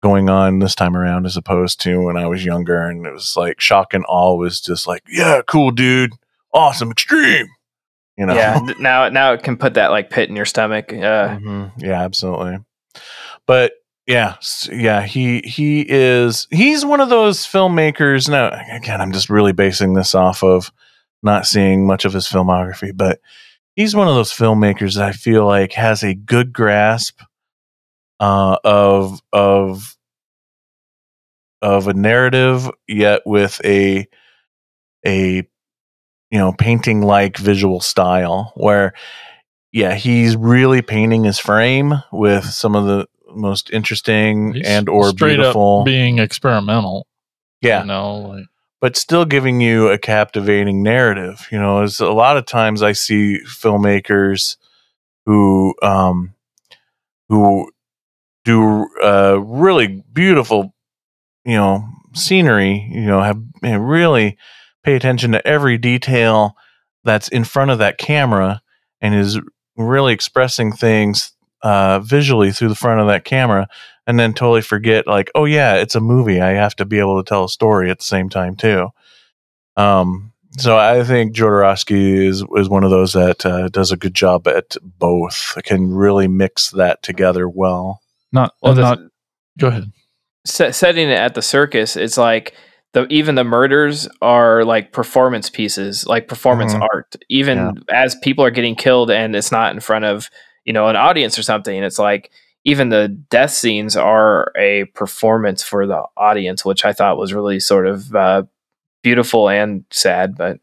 going 0.02 0.28
on 0.30 0.58
this 0.60 0.74
time 0.74 0.96
around 0.96 1.26
as 1.26 1.36
opposed 1.36 1.80
to 1.80 2.02
when 2.02 2.16
I 2.16 2.26
was 2.26 2.44
younger 2.44 2.80
and 2.82 3.04
it 3.06 3.12
was 3.12 3.36
like 3.36 3.60
shock 3.60 3.94
and 3.94 4.04
awe 4.08 4.36
was 4.36 4.60
just 4.60 4.86
like, 4.86 5.02
yeah, 5.08 5.40
cool 5.46 5.70
dude, 5.70 6.12
awesome, 6.52 6.90
extreme. 6.90 7.48
You 8.16 8.26
know? 8.26 8.34
Yeah. 8.34 8.60
Now, 8.78 9.08
now 9.08 9.32
it 9.32 9.42
can 9.42 9.56
put 9.56 9.74
that 9.74 9.90
like 9.90 10.10
pit 10.10 10.28
in 10.28 10.36
your 10.36 10.44
stomach. 10.44 10.92
Uh, 10.92 11.38
Mhm. 11.38 11.72
Yeah, 11.78 12.02
absolutely. 12.02 12.58
But 13.46 13.72
yeah, 14.06 14.36
yeah, 14.70 15.02
he 15.02 15.40
he 15.44 15.84
is 15.88 16.46
he's 16.50 16.84
one 16.84 17.00
of 17.00 17.10
those 17.10 17.40
filmmakers. 17.40 18.28
Now, 18.28 18.48
again, 18.72 19.00
I'm 19.00 19.12
just 19.12 19.28
really 19.30 19.52
basing 19.52 19.94
this 19.94 20.14
off 20.14 20.42
of 20.42 20.72
not 21.22 21.46
seeing 21.46 21.86
much 21.86 22.04
of 22.04 22.12
his 22.12 22.26
filmography, 22.26 22.96
but 22.96 23.20
he's 23.78 23.94
one 23.94 24.08
of 24.08 24.16
those 24.16 24.32
filmmakers 24.32 24.96
that 24.96 25.04
I 25.04 25.12
feel 25.12 25.46
like 25.46 25.72
has 25.74 26.02
a 26.02 26.12
good 26.12 26.52
grasp 26.52 27.20
uh, 28.18 28.56
of 28.64 29.20
of 29.32 29.96
of 31.62 31.86
a 31.86 31.94
narrative, 31.94 32.68
yet 32.88 33.22
with 33.24 33.60
a 33.64 34.06
a 35.06 35.46
you 36.30 36.38
know 36.38 36.52
painting 36.52 37.02
like 37.02 37.38
visual 37.38 37.80
style 37.80 38.52
where 38.56 38.94
yeah 39.72 39.94
he's 39.94 40.36
really 40.36 40.82
painting 40.82 41.22
his 41.22 41.38
frame 41.38 41.94
with 42.12 42.44
some 42.44 42.74
of 42.74 42.84
the 42.86 43.06
most 43.30 43.70
interesting 43.70 44.54
He's 44.54 44.66
and 44.66 44.88
or 44.88 45.12
beautiful 45.12 45.84
being 45.84 46.18
experimental. 46.18 47.06
yeah 47.62 47.82
You 47.82 47.86
know, 47.86 48.16
like 48.16 48.46
but 48.80 48.96
still 48.96 49.24
giving 49.24 49.60
you 49.60 49.88
a 49.88 49.98
captivating 49.98 50.82
narrative. 50.82 51.48
You 51.50 51.58
know, 51.58 51.82
as 51.82 52.00
a 52.00 52.10
lot 52.10 52.36
of 52.36 52.46
times 52.46 52.82
I 52.82 52.92
see 52.92 53.40
filmmakers 53.44 54.56
who 55.26 55.74
um 55.82 56.34
who 57.28 57.70
do 58.44 58.86
uh 59.02 59.40
really 59.40 60.04
beautiful, 60.12 60.74
you 61.44 61.56
know, 61.56 61.84
scenery, 62.14 62.88
you 62.92 63.06
know, 63.06 63.22
have 63.22 63.40
know, 63.62 63.78
really 63.78 64.36
pay 64.84 64.94
attention 64.94 65.32
to 65.32 65.46
every 65.46 65.78
detail 65.78 66.56
that's 67.04 67.28
in 67.28 67.44
front 67.44 67.70
of 67.70 67.78
that 67.78 67.98
camera 67.98 68.60
and 69.00 69.14
is 69.14 69.38
really 69.76 70.12
expressing 70.12 70.72
things 70.72 71.32
uh 71.62 71.98
visually 72.00 72.52
through 72.52 72.68
the 72.68 72.74
front 72.74 73.00
of 73.00 73.06
that 73.08 73.24
camera 73.24 73.66
and 74.06 74.18
then 74.18 74.32
totally 74.32 74.62
forget 74.62 75.06
like 75.06 75.30
oh 75.34 75.44
yeah 75.44 75.74
it's 75.74 75.94
a 75.94 76.00
movie 76.00 76.40
i 76.40 76.50
have 76.50 76.74
to 76.76 76.84
be 76.84 76.98
able 76.98 77.22
to 77.22 77.28
tell 77.28 77.44
a 77.44 77.48
story 77.48 77.90
at 77.90 77.98
the 77.98 78.04
same 78.04 78.28
time 78.28 78.54
too 78.56 78.88
um 79.76 80.32
so 80.56 80.76
i 80.78 81.02
think 81.04 81.34
jodorowsky 81.34 82.26
is 82.26 82.44
is 82.56 82.68
one 82.68 82.84
of 82.84 82.90
those 82.90 83.12
that 83.12 83.44
uh, 83.44 83.68
does 83.68 83.92
a 83.92 83.96
good 83.96 84.14
job 84.14 84.46
at 84.48 84.76
both 84.82 85.56
can 85.64 85.92
really 85.92 86.28
mix 86.28 86.70
that 86.70 87.02
together 87.02 87.48
well 87.48 88.00
not 88.32 88.54
well, 88.62 88.74
the- 88.74 88.82
not 88.82 88.98
go 89.58 89.68
ahead. 89.68 89.90
set, 90.44 90.74
setting 90.74 91.08
it 91.08 91.18
at 91.18 91.34
the 91.34 91.42
circus, 91.42 91.96
it's 91.96 92.16
like 92.18 92.54
the 92.94 93.06
even 93.08 93.34
the 93.34 93.44
murders 93.44 94.08
are 94.22 94.64
like 94.64 94.92
performance 94.92 95.50
pieces, 95.50 96.06
like 96.06 96.26
performance 96.28 96.72
Mhm. 96.74 96.82
art. 96.90 97.16
Even 97.28 97.82
as 97.92 98.14
people 98.22 98.44
are 98.44 98.50
getting 98.50 98.74
killed 98.74 99.10
and 99.10 99.34
it's 99.36 99.52
not 99.52 99.74
in 99.74 99.80
front 99.80 100.04
of 100.06 100.30
you 100.68 100.74
know 100.74 100.88
an 100.88 100.96
audience 100.96 101.38
or 101.38 101.42
something, 101.42 101.82
it's 101.82 101.98
like 101.98 102.30
even 102.64 102.90
the 102.90 103.08
death 103.08 103.52
scenes 103.52 103.96
are 103.96 104.52
a 104.54 104.84
performance 104.94 105.62
for 105.62 105.86
the 105.86 106.02
audience, 106.16 106.62
which 106.62 106.84
I 106.84 106.92
thought 106.92 107.16
was 107.16 107.32
really 107.32 107.58
sort 107.58 107.86
of 107.86 108.14
uh, 108.14 108.42
beautiful 109.02 109.48
and 109.48 109.84
sad. 109.90 110.36
But 110.36 110.60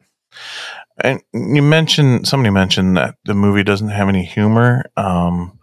and 1.04 1.22
you 1.34 1.64
mentioned 1.64 2.28
somebody 2.28 2.52
mentioned 2.52 2.96
that 2.98 3.16
the 3.26 3.34
movie 3.34 3.64
doesn't 3.64 3.90
have 3.90 4.08
any 4.10 4.24
humor 4.24 4.84
um 4.96 5.58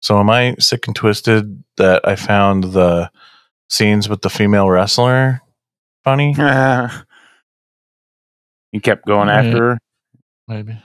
so 0.00 0.18
am 0.18 0.28
i 0.30 0.54
sick 0.58 0.86
and 0.86 0.96
twisted 0.96 1.62
that 1.76 2.06
i 2.06 2.16
found 2.16 2.64
the 2.64 3.10
scenes 3.68 4.08
with 4.08 4.22
the 4.22 4.30
female 4.30 4.68
wrestler 4.68 5.40
funny 6.04 6.34
you 8.72 8.80
kept 8.80 9.06
going 9.06 9.28
Yeah. 9.28 9.34
after 9.42 9.58
her. 9.70 9.78
Maybe. 10.48 10.76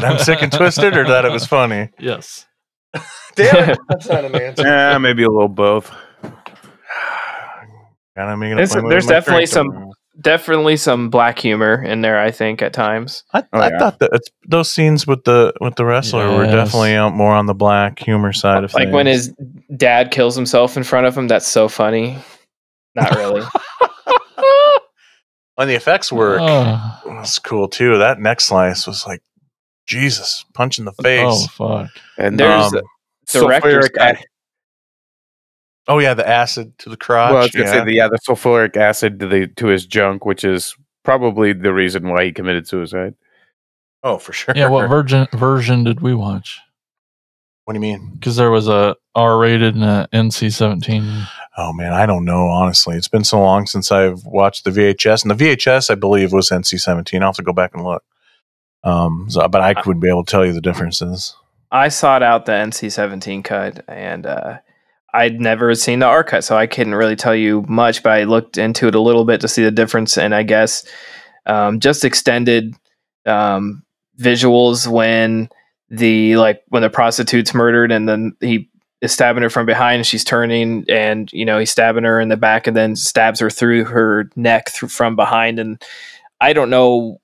That 0.00 0.04
i'm 0.04 0.18
sick 0.18 0.42
and 0.42 0.52
twisted 0.52 0.96
or 0.96 1.04
that 1.06 1.24
it 1.24 1.30
was 1.32 1.46
funny 1.46 1.88
Yes. 1.98 2.46
damn 3.36 3.70
it 3.70 3.78
that's 3.88 4.08
not 4.08 4.24
an 4.24 4.34
answer 4.34 4.62
Yeah, 4.64 4.98
maybe 4.98 5.22
a 5.24 5.28
little 5.30 5.48
both. 5.48 5.90
Gotta 8.16 8.36
make 8.36 8.50
it 8.50 8.52
a 8.52 8.56
there's, 8.56 8.72
there's 8.72 9.06
definitely 9.06 9.46
some 9.46 9.66
tomorrow. 9.72 9.92
definitely 10.20 10.76
some 10.76 11.10
black 11.10 11.36
humor 11.40 11.82
in 11.82 12.00
there. 12.02 12.20
I 12.20 12.30
think 12.30 12.62
at 12.62 12.72
times. 12.72 13.24
I, 13.32 13.42
Oh, 13.52 13.58
I 13.58 13.70
yeah. 13.70 13.78
thought 13.80 13.98
that 13.98 14.10
it's, 14.12 14.28
those 14.46 14.70
scenes 14.70 15.04
with 15.04 15.24
the 15.24 15.52
with 15.60 15.74
the 15.74 15.84
wrestler 15.84 16.36
were 16.36 16.44
definitely 16.46 16.94
out 16.94 17.12
more 17.14 17.34
on 17.34 17.46
the 17.46 17.54
black 17.54 17.98
humor 17.98 18.32
side 18.32 18.62
of 18.62 18.72
like 18.72 18.84
things. 18.84 18.86
Like 18.86 18.94
when 18.94 19.06
his 19.06 19.34
dad 19.76 20.12
kills 20.12 20.36
himself 20.36 20.76
in 20.76 20.84
front 20.84 21.06
of 21.08 21.18
him 21.18 21.26
that's 21.26 21.48
so 21.48 21.66
funny 21.68 22.16
not 22.94 23.12
really 23.16 23.42
when 25.56 25.66
the 25.68 25.74
effects 25.74 26.12
work 26.12 26.38
Oh, 26.40 27.00
was 27.06 27.40
cool 27.40 27.66
too. 27.68 27.98
That 27.98 28.20
neck 28.20 28.40
slice 28.40 28.86
was 28.86 29.04
like 29.06 29.22
Jesus, 29.86 30.44
punch 30.54 30.78
in 30.78 30.84
the 30.84 30.92
face. 30.92 31.22
oh 31.24 31.46
fuck. 31.48 31.90
And 32.18 32.38
There's 32.38 32.72
Um, 32.74 32.80
director's 33.30 33.86
sulfuric 33.88 33.92
cut. 33.94 34.14
ac- 34.16 34.24
Oh 35.86 35.98
yeah, 35.98 36.14
the 36.14 36.26
acid 36.26 36.78
to 36.78 36.88
the 36.88 36.96
crotch. 36.96 37.30
well, 37.32 37.40
I 37.40 37.44
was 37.44 37.50
gonna 37.50 37.66
yeah. 37.66 37.72
say 37.72 37.84
the, 37.84 37.92
yeah, 37.94 38.08
the 38.08 38.18
sulfuric 38.26 38.76
acid 38.76 39.20
to 39.20 39.26
the 39.26 39.46
to 39.48 39.66
his 39.66 39.84
junk, 39.86 40.24
which 40.24 40.42
is 40.42 40.74
probably 41.04 41.52
the 41.52 41.74
reason 41.74 42.08
why 42.08 42.24
he 42.24 42.32
committed 42.32 42.66
suicide. 42.66 43.14
oh, 44.02 44.16
for 44.18 44.32
sure. 44.32 44.54
Yeah, 44.56 44.68
what 44.68 44.88
virgin 44.88 45.26
version 45.34 45.84
did 45.84 46.00
we 46.00 46.14
watch? 46.14 46.58
What 47.64 47.74
do 47.74 47.76
you 47.78 47.80
mean? 47.82 48.12
Because 48.14 48.36
there 48.36 48.50
was 48.50 48.66
a 48.68 48.96
R 49.14 49.38
rated 49.38 49.74
and 49.74 49.84
a 49.84 50.08
NC 50.14 50.52
seventeen. 50.52 51.26
Oh 51.58 51.72
man, 51.74 51.92
I 51.92 52.06
don't 52.06 52.24
know. 52.24 52.48
Honestly, 52.48 52.96
it's 52.96 53.08
been 53.08 53.24
so 53.24 53.38
long 53.40 53.66
since 53.66 53.92
I've 53.92 54.24
watched 54.24 54.64
the 54.64 54.70
VHS, 54.70 55.22
and 55.22 55.30
the 55.38 55.44
VHS 55.44 55.90
I 55.90 55.94
believe 55.96 56.32
was 56.32 56.48
NC-17. 56.50 57.20
I'll 57.20 57.28
have 57.28 57.36
to 57.36 57.42
go 57.42 57.52
back 57.52 57.74
and 57.74 57.84
look. 57.84 58.02
Um, 58.84 59.26
so, 59.28 59.48
but 59.48 59.60
I 59.60 59.74
would 59.86 59.98
be 59.98 60.08
able 60.08 60.24
to 60.24 60.30
tell 60.30 60.44
you 60.46 60.52
the 60.52 60.60
differences. 60.60 61.34
i 61.72 61.88
sought 61.88 62.22
out 62.22 62.46
the 62.46 62.52
nc-17 62.52 63.42
cut 63.42 63.82
and 63.88 64.26
uh 64.26 64.58
i'd 65.14 65.40
never 65.40 65.74
seen 65.74 65.98
the 66.00 66.06
r 66.06 66.22
cut 66.22 66.44
so 66.44 66.56
i 66.56 66.66
couldn't 66.66 66.94
really 66.94 67.16
tell 67.16 67.34
you 67.34 67.64
much 67.68 68.02
but 68.02 68.12
i 68.12 68.24
looked 68.24 68.58
into 68.58 68.86
it 68.86 68.94
a 68.94 69.00
little 69.00 69.24
bit 69.24 69.40
to 69.40 69.48
see 69.48 69.64
the 69.64 69.70
difference 69.70 70.16
and 70.18 70.34
i 70.34 70.42
guess 70.42 70.84
um, 71.46 71.80
just 71.80 72.04
extended 72.04 72.74
um, 73.26 73.82
visuals 74.18 74.86
when 74.86 75.48
the 75.90 76.36
like 76.36 76.62
when 76.68 76.82
the 76.82 76.90
prostitute's 76.90 77.54
murdered 77.54 77.92
and 77.92 78.08
then 78.08 78.34
he 78.40 78.70
is 79.00 79.12
stabbing 79.12 79.42
her 79.42 79.50
from 79.50 79.66
behind 79.66 79.96
and 79.96 80.06
she's 80.06 80.24
turning 80.24 80.84
and 80.88 81.30
you 81.32 81.44
know 81.44 81.58
he's 81.58 81.70
stabbing 81.70 82.04
her 82.04 82.20
in 82.20 82.28
the 82.28 82.36
back 82.36 82.66
and 82.66 82.76
then 82.76 82.96
stabs 82.96 83.40
her 83.40 83.50
through 83.50 83.84
her 83.84 84.30
neck 84.36 84.70
from 84.70 85.16
behind 85.16 85.58
and 85.58 85.82
i 86.40 86.52
don't 86.52 86.70
know 86.70 87.20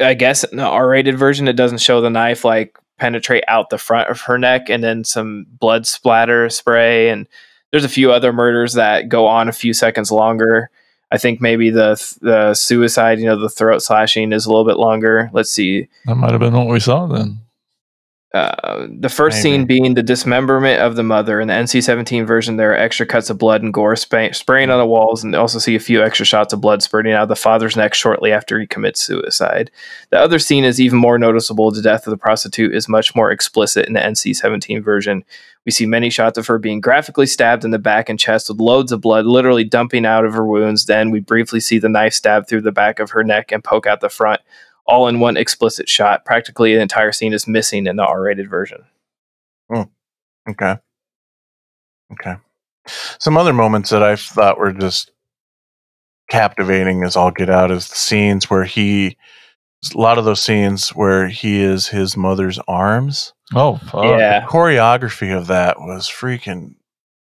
i 0.00 0.14
guess 0.14 0.44
in 0.44 0.58
the 0.58 0.64
r-rated 0.64 1.18
version 1.18 1.48
it 1.48 1.56
doesn't 1.56 1.78
show 1.78 2.00
the 2.00 2.10
knife 2.10 2.44
like 2.44 2.78
penetrate 2.98 3.44
out 3.48 3.70
the 3.70 3.78
front 3.78 4.10
of 4.10 4.20
her 4.22 4.38
neck, 4.38 4.68
and 4.68 4.82
then 4.82 5.04
some 5.04 5.46
blood 5.58 5.86
splatter 5.86 6.50
spray. 6.50 7.08
And 7.08 7.26
there's 7.70 7.84
a 7.84 7.88
few 7.88 8.12
other 8.12 8.32
murders 8.32 8.74
that 8.74 9.08
go 9.08 9.26
on 9.26 9.48
a 9.48 9.52
few 9.52 9.72
seconds 9.72 10.12
longer. 10.12 10.70
I 11.10 11.16
think 11.16 11.40
maybe 11.40 11.70
the 11.70 11.96
the 12.20 12.52
suicide, 12.54 13.18
you 13.18 13.26
know, 13.26 13.40
the 13.40 13.48
throat 13.48 13.82
slashing 13.82 14.32
is 14.32 14.44
a 14.44 14.50
little 14.50 14.66
bit 14.66 14.76
longer. 14.76 15.30
Let's 15.32 15.50
see. 15.50 15.88
That 16.04 16.16
might 16.16 16.32
have 16.32 16.40
been 16.40 16.52
what 16.52 16.68
we 16.68 16.80
saw 16.80 17.06
then. 17.06 17.40
Uh, 18.34 18.86
the 18.90 19.08
first 19.08 19.36
Maybe. 19.36 19.56
scene 19.56 19.64
being 19.64 19.94
the 19.94 20.02
dismemberment 20.02 20.82
of 20.82 20.96
the 20.96 21.02
mother. 21.02 21.40
In 21.40 21.48
the 21.48 21.54
NC-17 21.54 22.26
version, 22.26 22.56
there 22.56 22.72
are 22.72 22.76
extra 22.76 23.06
cuts 23.06 23.30
of 23.30 23.38
blood 23.38 23.62
and 23.62 23.72
gore 23.72 23.96
spray- 23.96 24.32
spraying 24.32 24.68
on 24.68 24.78
the 24.78 24.86
walls, 24.86 25.24
and 25.24 25.34
also 25.34 25.58
see 25.58 25.74
a 25.74 25.80
few 25.80 26.02
extra 26.02 26.26
shots 26.26 26.52
of 26.52 26.60
blood 26.60 26.82
spurting 26.82 27.14
out 27.14 27.22
of 27.22 27.28
the 27.30 27.36
father's 27.36 27.74
neck 27.74 27.94
shortly 27.94 28.30
after 28.30 28.60
he 28.60 28.66
commits 28.66 29.02
suicide. 29.02 29.70
The 30.10 30.18
other 30.18 30.38
scene 30.38 30.64
is 30.64 30.78
even 30.78 30.98
more 30.98 31.18
noticeable. 31.18 31.70
The 31.70 31.80
death 31.80 32.06
of 32.06 32.10
the 32.10 32.18
prostitute 32.18 32.74
is 32.74 32.86
much 32.86 33.14
more 33.14 33.30
explicit 33.30 33.86
in 33.86 33.94
the 33.94 34.00
NC-17 34.00 34.84
version. 34.84 35.24
We 35.64 35.72
see 35.72 35.86
many 35.86 36.10
shots 36.10 36.38
of 36.38 36.46
her 36.46 36.58
being 36.58 36.80
graphically 36.80 37.26
stabbed 37.26 37.64
in 37.64 37.70
the 37.70 37.78
back 37.78 38.08
and 38.08 38.18
chest 38.18 38.48
with 38.48 38.60
loads 38.60 38.92
of 38.92 39.00
blood 39.00 39.26
literally 39.26 39.64
dumping 39.64 40.06
out 40.06 40.24
of 40.24 40.34
her 40.34 40.44
wounds. 40.44 40.86
Then 40.86 41.10
we 41.10 41.20
briefly 41.20 41.60
see 41.60 41.78
the 41.78 41.88
knife 41.88 42.14
stab 42.14 42.46
through 42.46 42.62
the 42.62 42.72
back 42.72 43.00
of 43.00 43.10
her 43.10 43.24
neck 43.24 43.52
and 43.52 43.64
poke 43.64 43.86
out 43.86 44.00
the 44.00 44.08
front, 44.08 44.40
all 44.88 45.06
in 45.06 45.20
one 45.20 45.36
explicit 45.36 45.88
shot. 45.88 46.24
Practically 46.24 46.74
the 46.74 46.80
entire 46.80 47.12
scene 47.12 47.32
is 47.32 47.46
missing 47.46 47.86
in 47.86 47.96
the 47.96 48.06
R-rated 48.06 48.50
version. 48.50 48.84
Hmm. 49.70 49.82
Okay. 50.48 50.76
Okay. 52.12 52.36
Some 53.20 53.36
other 53.36 53.52
moments 53.52 53.90
that 53.90 54.02
I 54.02 54.16
thought 54.16 54.58
were 54.58 54.72
just 54.72 55.12
captivating 56.30 57.04
as 57.04 57.16
all 57.16 57.30
get 57.30 57.50
out 57.50 57.70
is 57.70 57.88
the 57.88 57.96
scenes 57.96 58.48
where 58.48 58.64
he, 58.64 59.18
a 59.94 59.98
lot 59.98 60.16
of 60.16 60.24
those 60.24 60.40
scenes 60.40 60.88
where 60.90 61.28
he 61.28 61.60
is 61.60 61.86
his 61.86 62.16
mother's 62.16 62.58
arms. 62.66 63.34
Oh, 63.54 63.76
fuck. 63.76 64.04
Yeah. 64.04 64.40
The 64.40 64.46
choreography 64.46 65.36
of 65.36 65.48
that 65.48 65.78
was 65.78 66.08
freaking. 66.08 66.76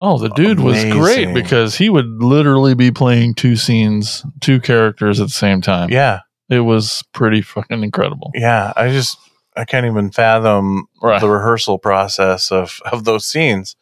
Oh, 0.00 0.16
the 0.16 0.28
dude 0.28 0.60
was 0.60 0.84
great 0.84 1.34
because 1.34 1.74
he 1.74 1.90
would 1.90 2.22
literally 2.22 2.74
be 2.74 2.92
playing 2.92 3.34
two 3.34 3.56
scenes, 3.56 4.24
two 4.40 4.60
characters 4.60 5.20
at 5.20 5.26
the 5.26 5.32
same 5.32 5.60
time. 5.60 5.90
Yeah. 5.90 6.20
It 6.50 6.60
was 6.60 7.04
pretty 7.12 7.42
fucking 7.42 7.82
incredible. 7.84 8.30
Yeah. 8.34 8.72
I 8.76 8.88
just, 8.90 9.18
I 9.56 9.64
can't 9.64 9.86
even 9.86 10.10
fathom 10.10 10.86
Right. 11.02 11.20
the 11.20 11.28
rehearsal 11.28 11.78
process 11.78 12.50
of, 12.50 12.80
of 12.92 13.04
those 13.04 13.26
scenes. 13.26 13.76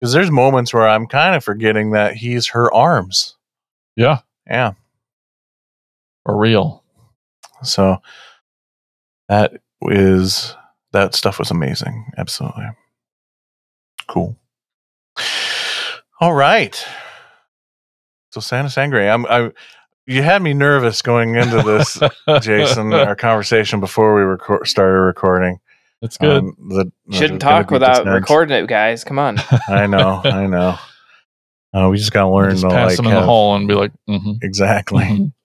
Because 0.00 0.12
there's 0.12 0.30
moments 0.30 0.72
where 0.72 0.86
I'm 0.86 1.06
kind 1.06 1.34
of 1.34 1.42
forgetting 1.42 1.90
that 1.90 2.14
he's 2.14 2.48
her 2.48 2.72
arms. 2.72 3.36
Yeah. 3.96 4.20
Yeah. 4.46 4.72
For 6.24 6.36
real. 6.36 6.84
So 7.64 7.96
that 9.28 9.54
is 9.82 10.54
that 10.92 11.14
stuff 11.14 11.38
was 11.40 11.50
amazing. 11.50 12.12
Absolutely. 12.16 12.68
Cool. 14.06 14.36
All 16.20 16.32
right. 16.34 16.82
So 18.32 18.40
Santa 18.40 18.70
Sangre, 18.70 19.08
I'm 19.10 19.26
I 19.26 19.50
you 20.08 20.22
had 20.22 20.42
me 20.42 20.54
nervous 20.54 21.02
going 21.02 21.34
into 21.36 21.62
this, 21.62 22.00
Jason, 22.42 22.92
our 22.92 23.14
conversation 23.14 23.78
before 23.80 24.14
we 24.14 24.22
record, 24.22 24.66
started 24.66 24.98
recording. 24.98 25.60
That's 26.00 26.16
good. 26.16 26.44
Um, 26.44 26.56
the, 26.68 26.92
Shouldn't 27.16 27.40
talk 27.40 27.70
without 27.70 27.88
dissonance. 27.96 28.14
recording 28.22 28.64
it, 28.64 28.68
guys. 28.68 29.04
Come 29.04 29.18
on. 29.18 29.38
I 29.68 29.86
know, 29.86 30.20
I 30.24 30.46
know. 30.46 30.78
Uh, 31.74 31.88
we 31.90 31.98
just 31.98 32.12
gotta 32.12 32.30
learn 32.30 32.56
to 32.56 32.68
pass 32.68 32.90
like 32.90 32.96
them 32.96 33.06
in 33.06 33.10
the 33.10 33.16
have- 33.18 33.24
hall 33.26 33.54
and 33.56 33.68
be 33.68 33.74
like, 33.74 33.92
mm-hmm. 34.08 34.32
exactly. 34.42 35.32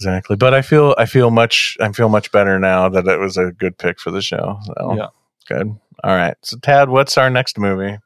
Exactly. 0.00 0.34
But 0.34 0.52
I 0.52 0.62
feel 0.62 0.96
I 0.98 1.06
feel 1.06 1.30
much 1.30 1.76
I 1.80 1.92
feel 1.92 2.08
much 2.08 2.32
better 2.32 2.58
now 2.58 2.88
that 2.88 3.06
it 3.06 3.20
was 3.20 3.36
a 3.36 3.52
good 3.52 3.78
pick 3.78 4.00
for 4.00 4.10
the 4.10 4.20
show. 4.20 4.58
So 4.64 4.96
Yeah. 4.96 5.06
good. 5.48 5.78
All 6.02 6.16
right. 6.16 6.34
So 6.42 6.56
Tad, 6.58 6.88
what's 6.88 7.16
our 7.16 7.30
next 7.30 7.56
movie? 7.56 7.98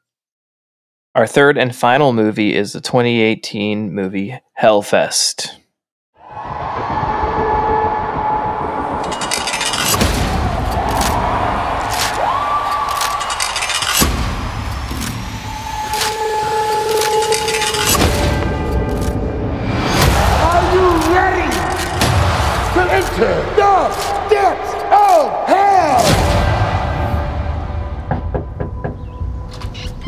Our 1.17 1.25
third 1.25 1.57
and 1.57 1.75
final 1.75 2.13
movie 2.13 2.53
is 2.53 2.73
the 2.73 2.79
2018 2.79 3.91
movie 3.91 4.39
Hellfest. 4.61 5.49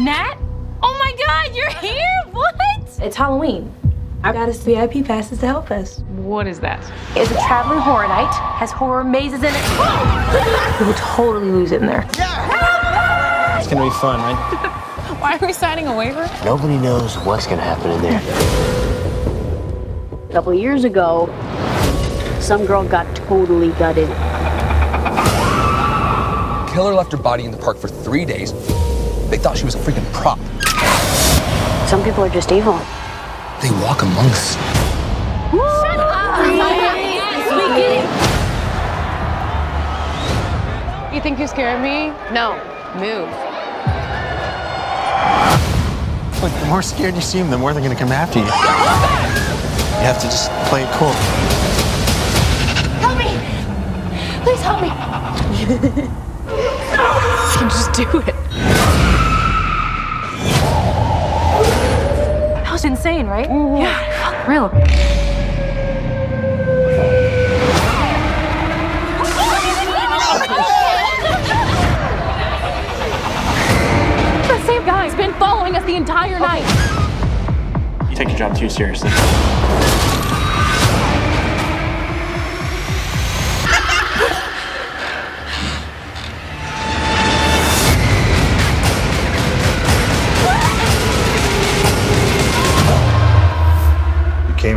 Are 0.06 0.39
god, 1.30 1.56
you're 1.56 1.70
here? 1.70 2.24
What? 2.32 2.56
It's 3.02 3.16
Halloween. 3.16 3.72
I 4.24 4.34
got 4.34 4.50
us 4.50 4.64
VIP 4.64 5.06
passes 5.06 5.40
to 5.40 5.46
help 5.46 5.70
us. 5.70 6.00
What 6.18 6.48
is 6.48 6.60
that? 6.62 6.80
It's 7.16 7.30
a 7.32 7.36
traveling 7.36 7.80
horror 7.80 8.08
night, 8.08 8.34
has 8.58 8.72
horror 8.72 9.04
mazes 9.04 9.44
in 9.44 9.54
it. 9.54 10.80
we 10.80 10.88
will 10.88 10.94
totally 10.96 11.52
lose 11.52 11.72
it 11.72 11.82
in 11.82 11.88
there. 11.88 12.02
It's 13.60 13.68
gonna 13.68 13.86
be 13.86 13.96
fun, 14.02 14.20
right? 14.20 14.38
Why 15.22 15.38
are 15.38 15.46
we 15.46 15.54
signing 15.54 15.88
a 15.88 15.96
waiver? 15.96 16.30
Nobody 16.44 16.78
knows 16.78 17.16
what's 17.20 17.46
gonna 17.46 17.62
happen 17.62 17.92
in 17.92 18.02
there. 18.02 18.22
A 20.30 20.34
couple 20.34 20.54
years 20.54 20.84
ago, 20.84 21.28
some 22.40 22.66
girl 22.66 22.84
got 22.84 23.06
totally 23.16 23.70
gutted. 23.74 24.10
Killer 26.74 26.94
left 26.94 27.12
her 27.12 27.18
body 27.18 27.46
in 27.46 27.52
the 27.52 27.58
park 27.58 27.78
for 27.78 27.88
three 27.88 28.26
days. 28.26 28.52
They 29.30 29.38
thought 29.38 29.58
she 29.58 29.66
was 29.66 29.76
a 29.76 29.80
freaking 29.80 30.12
prop. 30.12 30.40
Some 31.90 32.04
people 32.04 32.24
are 32.24 32.30
just 32.30 32.52
evil. 32.52 32.78
They 33.64 33.72
walk 33.82 34.04
among 34.04 34.28
us. 34.28 34.54
Shut 34.54 36.00
up! 36.00 36.40
We 36.46 36.56
get 36.56 38.06
it. 38.06 38.06
You 41.12 41.20
think 41.20 41.40
you're 41.40 41.48
scaring 41.48 41.82
me? 41.82 42.14
No. 42.32 42.54
Move. 42.94 43.28
Look, 46.44 46.54
the 46.62 46.68
more 46.68 46.84
scared 46.84 47.16
you 47.16 47.22
seem, 47.22 47.50
the 47.50 47.58
more 47.58 47.74
they're 47.74 47.82
gonna 47.82 47.96
come 47.96 48.12
after 48.12 48.38
you. 48.38 48.46
You 48.46 48.52
have 50.06 50.20
to 50.20 50.28
just 50.28 50.52
play 50.70 50.84
it 50.84 50.92
cool. 50.94 51.10
Help 53.02 53.18
me! 53.18 53.34
Please 54.44 54.62
help 54.62 54.80
me! 54.80 54.90
you 57.52 57.58
can 57.58 57.68
just 57.68 57.92
do 57.94 58.20
it. 58.20 58.29
That 62.82 62.92
insane, 62.92 63.28
right? 63.28 63.50
Mm-hmm. 63.50 63.82
Yeah, 63.82 64.22
fuck, 64.24 64.48
real. 64.48 64.70
The 74.48 74.66
same 74.66 74.86
guy's 74.86 75.14
been 75.16 75.34
following 75.34 75.76
us 75.76 75.84
the 75.84 75.96
entire 75.96 76.40
night. 76.40 76.64
You 78.10 78.16
take 78.16 78.30
your 78.30 78.38
job 78.38 78.56
too 78.56 78.70
seriously. 78.70 79.10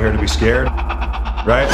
Here 0.02 0.10
to 0.10 0.18
be 0.18 0.26
scared, 0.26 0.66
right? 0.66 1.68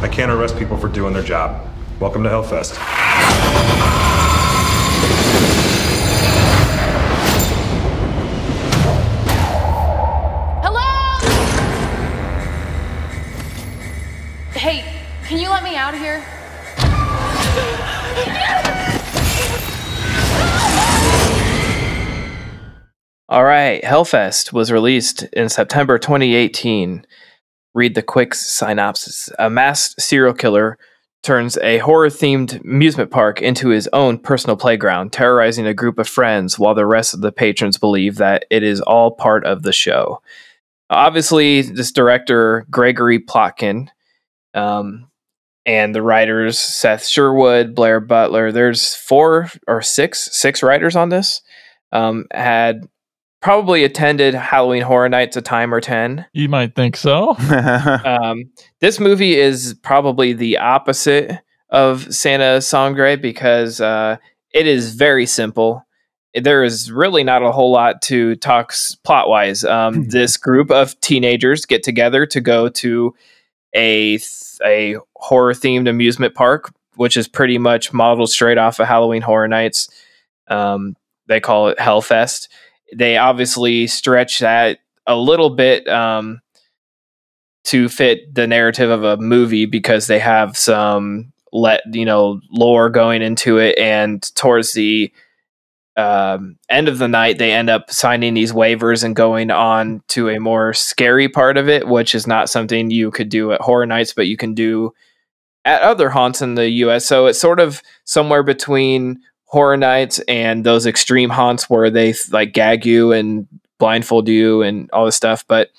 I 0.00 0.08
can't 0.08 0.30
arrest 0.30 0.56
people 0.56 0.76
for 0.76 0.86
doing 0.86 1.12
their 1.12 1.24
job. 1.24 1.66
Welcome 1.98 2.22
to 2.22 2.28
Hellfest. 2.28 2.76
Hello? 10.62 11.18
Hey, 14.52 14.84
can 15.26 15.38
you 15.40 15.48
let 15.48 15.64
me 15.64 15.74
out 15.74 15.94
of 15.94 16.00
here? 16.00 16.24
All 23.28 23.42
right, 23.42 23.82
Hellfest 23.82 24.52
was 24.52 24.70
released 24.70 25.24
in 25.32 25.48
September 25.48 25.98
2018. 25.98 27.04
Read 27.78 27.94
the 27.94 28.02
quick 28.02 28.34
synopsis. 28.34 29.30
A 29.38 29.48
masked 29.48 30.02
serial 30.02 30.34
killer 30.34 30.78
turns 31.22 31.56
a 31.58 31.78
horror 31.78 32.08
themed 32.08 32.60
amusement 32.64 33.12
park 33.12 33.40
into 33.40 33.68
his 33.68 33.88
own 33.92 34.18
personal 34.18 34.56
playground, 34.56 35.12
terrorizing 35.12 35.64
a 35.64 35.72
group 35.72 35.96
of 35.96 36.08
friends 36.08 36.58
while 36.58 36.74
the 36.74 36.84
rest 36.84 37.14
of 37.14 37.20
the 37.20 37.30
patrons 37.30 37.78
believe 37.78 38.16
that 38.16 38.44
it 38.50 38.64
is 38.64 38.80
all 38.80 39.12
part 39.12 39.46
of 39.46 39.62
the 39.62 39.72
show. 39.72 40.20
Obviously, 40.90 41.62
this 41.62 41.92
director, 41.92 42.66
Gregory 42.68 43.20
Plotkin, 43.20 43.90
um, 44.54 45.08
and 45.64 45.94
the 45.94 46.02
writers 46.02 46.58
Seth 46.58 47.06
Sherwood, 47.06 47.76
Blair 47.76 48.00
Butler. 48.00 48.50
There's 48.50 48.96
four 48.96 49.48
or 49.68 49.82
six 49.82 50.36
six 50.36 50.64
writers 50.64 50.96
on 50.96 51.10
this. 51.10 51.42
Um, 51.92 52.26
had 52.32 52.88
probably 53.40 53.84
attended 53.84 54.34
Halloween 54.34 54.82
Horror 54.82 55.08
Nights 55.08 55.36
a 55.36 55.42
time 55.42 55.72
or 55.72 55.80
ten. 55.80 56.26
You 56.32 56.48
might 56.48 56.74
think 56.74 56.96
so. 56.96 57.36
um, 58.04 58.50
this 58.80 58.98
movie 59.00 59.36
is 59.36 59.74
probably 59.82 60.32
the 60.32 60.58
opposite 60.58 61.40
of 61.70 62.12
Santa 62.14 62.60
Sangre 62.60 63.16
because 63.16 63.80
uh, 63.80 64.16
it 64.52 64.66
is 64.66 64.94
very 64.94 65.26
simple. 65.26 65.84
There 66.34 66.62
is 66.62 66.92
really 66.92 67.24
not 67.24 67.42
a 67.42 67.52
whole 67.52 67.72
lot 67.72 68.02
to 68.02 68.36
talk 68.36 68.72
plot 69.04 69.28
wise. 69.28 69.64
Um, 69.64 70.04
this 70.08 70.36
group 70.36 70.70
of 70.70 70.98
teenagers 71.00 71.64
get 71.64 71.82
together 71.82 72.26
to 72.26 72.40
go 72.40 72.68
to 72.68 73.14
a 73.74 74.18
a 74.64 74.96
horror 75.16 75.54
themed 75.54 75.88
amusement 75.88 76.34
park, 76.34 76.72
which 76.96 77.16
is 77.16 77.28
pretty 77.28 77.58
much 77.58 77.92
modeled 77.92 78.30
straight 78.30 78.58
off 78.58 78.78
of 78.78 78.88
Halloween 78.88 79.22
Horror 79.22 79.48
Nights. 79.48 79.88
Um, 80.48 80.96
they 81.26 81.40
call 81.40 81.68
it 81.68 81.78
Hellfest. 81.78 82.48
They 82.94 83.16
obviously 83.16 83.86
stretch 83.86 84.38
that 84.40 84.78
a 85.06 85.16
little 85.16 85.50
bit 85.50 85.86
um, 85.88 86.40
to 87.64 87.88
fit 87.88 88.34
the 88.34 88.46
narrative 88.46 88.90
of 88.90 89.04
a 89.04 89.16
movie 89.16 89.66
because 89.66 90.06
they 90.06 90.18
have 90.18 90.56
some 90.56 91.32
let 91.52 91.82
you 91.92 92.04
know 92.04 92.40
lore 92.50 92.90
going 92.90 93.22
into 93.22 93.58
it, 93.58 93.78
and 93.78 94.22
towards 94.34 94.72
the 94.72 95.12
um, 95.98 96.56
end 96.68 96.86
of 96.86 96.98
the 96.98 97.08
night, 97.08 97.38
they 97.38 97.52
end 97.52 97.68
up 97.68 97.90
signing 97.90 98.34
these 98.34 98.52
waivers 98.52 99.02
and 99.02 99.16
going 99.16 99.50
on 99.50 100.00
to 100.08 100.28
a 100.28 100.38
more 100.38 100.72
scary 100.72 101.28
part 101.28 101.56
of 101.56 101.68
it, 101.68 101.88
which 101.88 102.14
is 102.14 102.24
not 102.26 102.48
something 102.48 102.90
you 102.90 103.10
could 103.10 103.28
do 103.28 103.50
at 103.52 103.60
Horror 103.60 103.84
Nights, 103.84 104.14
but 104.14 104.28
you 104.28 104.36
can 104.36 104.54
do 104.54 104.94
at 105.64 105.82
other 105.82 106.08
haunts 106.08 106.40
in 106.40 106.54
the 106.54 106.70
US. 106.70 107.04
So 107.04 107.26
it's 107.26 107.40
sort 107.40 107.58
of 107.58 107.82
somewhere 108.04 108.44
between 108.44 109.20
Horror 109.48 109.76
Nights 109.76 110.20
and 110.28 110.64
those 110.64 110.86
extreme 110.86 111.30
haunts 111.30 111.68
where 111.68 111.90
they 111.90 112.14
like 112.30 112.52
gag 112.52 112.86
you 112.86 113.12
and 113.12 113.46
blindfold 113.78 114.28
you 114.28 114.62
and 114.62 114.90
all 114.92 115.04
this 115.04 115.16
stuff. 115.16 115.44
But 115.46 115.70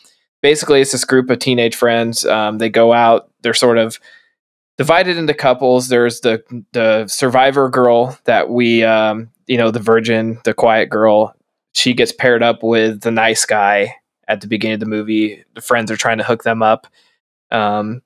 basically, 0.41 0.81
it's 0.81 0.91
this 0.91 1.05
group 1.05 1.29
of 1.29 1.39
teenage 1.39 1.75
friends. 1.75 2.25
Um, 2.25 2.57
they 2.57 2.69
go 2.69 2.93
out, 2.93 3.29
they're 3.41 3.53
sort 3.53 3.77
of 3.77 3.99
divided 4.77 5.17
into 5.17 5.33
couples. 5.33 5.87
There's 5.87 6.21
the 6.21 6.43
the 6.73 7.07
survivor 7.07 7.69
girl 7.69 8.17
that 8.25 8.49
we 8.49 8.83
um, 8.83 9.29
you 9.49 9.57
know, 9.57 9.71
the 9.71 9.79
virgin, 9.79 10.39
the 10.43 10.53
quiet 10.53 10.89
girl, 10.89 11.35
she 11.73 11.93
gets 11.93 12.11
paired 12.11 12.43
up 12.43 12.61
with 12.61 13.01
the 13.01 13.11
nice 13.11 13.45
guy 13.45 13.95
at 14.27 14.41
the 14.41 14.47
beginning 14.47 14.75
of 14.75 14.79
the 14.79 14.85
movie. 14.85 15.43
The 15.55 15.61
friends 15.61 15.89
are 15.91 15.97
trying 15.97 16.19
to 16.19 16.23
hook 16.23 16.43
them 16.43 16.61
up. 16.61 16.85
Um, 17.51 18.03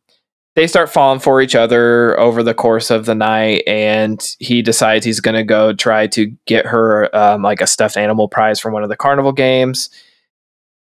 they 0.55 0.67
start 0.67 0.91
falling 0.91 1.19
for 1.19 1.41
each 1.41 1.55
other 1.55 2.19
over 2.19 2.43
the 2.43 2.53
course 2.53 2.91
of 2.91 3.05
the 3.05 3.15
night, 3.15 3.63
and 3.65 4.23
he 4.39 4.61
decides 4.61 5.05
he's 5.05 5.19
going 5.19 5.35
to 5.35 5.43
go 5.43 5.73
try 5.73 6.07
to 6.07 6.27
get 6.45 6.65
her 6.65 7.13
um, 7.15 7.41
like 7.41 7.61
a 7.61 7.67
stuffed 7.67 7.97
animal 7.97 8.27
prize 8.27 8.59
from 8.59 8.73
one 8.73 8.83
of 8.83 8.89
the 8.89 8.97
carnival 8.97 9.31
games. 9.31 9.89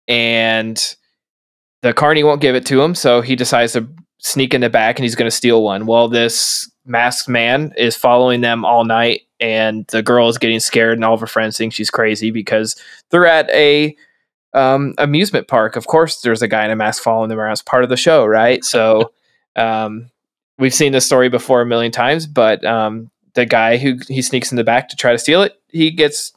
And 0.07 0.95
the 1.81 1.93
carney 1.93 2.23
won't 2.23 2.41
give 2.41 2.55
it 2.55 2.65
to 2.67 2.81
him, 2.81 2.95
so 2.95 3.21
he 3.21 3.35
decides 3.35 3.73
to 3.73 3.87
sneak 4.19 4.53
in 4.53 4.61
the 4.61 4.69
back 4.69 4.99
and 4.99 5.03
he's 5.03 5.15
going 5.15 5.29
to 5.29 5.35
steal 5.35 5.63
one. 5.63 5.85
Well, 5.85 6.07
this 6.07 6.69
masked 6.85 7.29
man 7.29 7.73
is 7.77 7.95
following 7.95 8.41
them 8.41 8.65
all 8.65 8.85
night 8.85 9.21
and 9.39 9.85
the 9.87 10.01
girl 10.01 10.29
is 10.29 10.37
getting 10.37 10.59
scared 10.59 10.97
and 10.97 11.05
all 11.05 11.13
of 11.13 11.19
her 11.19 11.27
friends 11.27 11.57
think 11.57 11.73
she's 11.73 11.89
crazy 11.89 12.31
because 12.31 12.75
they're 13.09 13.27
at 13.27 13.49
a 13.51 13.95
um, 14.53 14.93
amusement 14.97 15.47
park 15.47 15.75
of 15.75 15.87
course 15.87 16.21
there's 16.21 16.41
a 16.41 16.47
guy 16.47 16.65
in 16.65 16.71
a 16.71 16.75
mask 16.75 17.03
following 17.03 17.29
them 17.29 17.39
around 17.39 17.51
as 17.51 17.61
part 17.61 17.83
of 17.83 17.89
the 17.89 17.95
show 17.95 18.25
right 18.25 18.65
so 18.65 19.11
um, 19.55 20.09
we've 20.57 20.73
seen 20.73 20.91
this 20.91 21.05
story 21.05 21.29
before 21.29 21.61
a 21.61 21.65
million 21.65 21.91
times 21.91 22.27
but 22.27 22.63
um, 22.65 23.09
the 23.33 23.45
guy 23.45 23.77
who 23.77 23.97
he 24.07 24.21
sneaks 24.21 24.51
in 24.51 24.55
the 24.55 24.63
back 24.63 24.89
to 24.89 24.95
try 24.95 25.11
to 25.11 25.19
steal 25.19 25.41
it 25.41 25.55
he 25.69 25.91
gets 25.91 26.33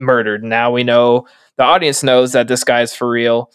murdered. 0.00 0.42
Now 0.42 0.72
we 0.72 0.82
know 0.82 1.26
the 1.56 1.64
audience 1.64 2.02
knows 2.02 2.32
that 2.32 2.48
this 2.48 2.64
guy's 2.64 2.94
for 2.94 3.08
real. 3.08 3.50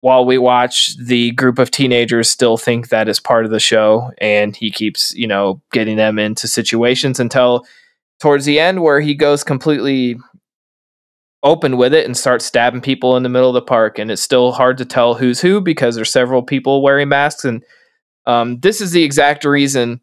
While 0.00 0.24
we 0.24 0.38
watch 0.38 0.96
the 0.98 1.32
group 1.32 1.58
of 1.58 1.70
teenagers 1.70 2.30
still 2.30 2.56
think 2.56 2.90
that 2.90 3.08
is 3.08 3.18
part 3.18 3.44
of 3.44 3.50
the 3.50 3.58
show 3.58 4.12
and 4.18 4.54
he 4.54 4.70
keeps 4.70 5.14
you 5.14 5.26
know 5.26 5.60
getting 5.72 5.96
them 5.96 6.18
into 6.18 6.46
situations 6.46 7.18
until 7.18 7.66
towards 8.20 8.44
the 8.44 8.60
end 8.60 8.82
where 8.82 9.00
he 9.00 9.14
goes 9.14 9.42
completely 9.42 10.16
open 11.42 11.76
with 11.76 11.94
it 11.94 12.06
and 12.06 12.16
starts 12.16 12.44
stabbing 12.44 12.80
people 12.80 13.16
in 13.16 13.22
the 13.22 13.28
middle 13.28 13.48
of 13.48 13.54
the 13.54 13.62
park. 13.62 13.98
And 13.98 14.10
it's 14.10 14.22
still 14.22 14.52
hard 14.52 14.78
to 14.78 14.84
tell 14.84 15.14
who's 15.14 15.40
who 15.40 15.60
because 15.60 15.94
there's 15.94 16.12
several 16.12 16.42
people 16.42 16.82
wearing 16.82 17.08
masks 17.08 17.44
and 17.44 17.62
um, 18.26 18.58
this 18.60 18.80
is 18.80 18.90
the 18.90 19.02
exact 19.02 19.44
reason 19.44 20.00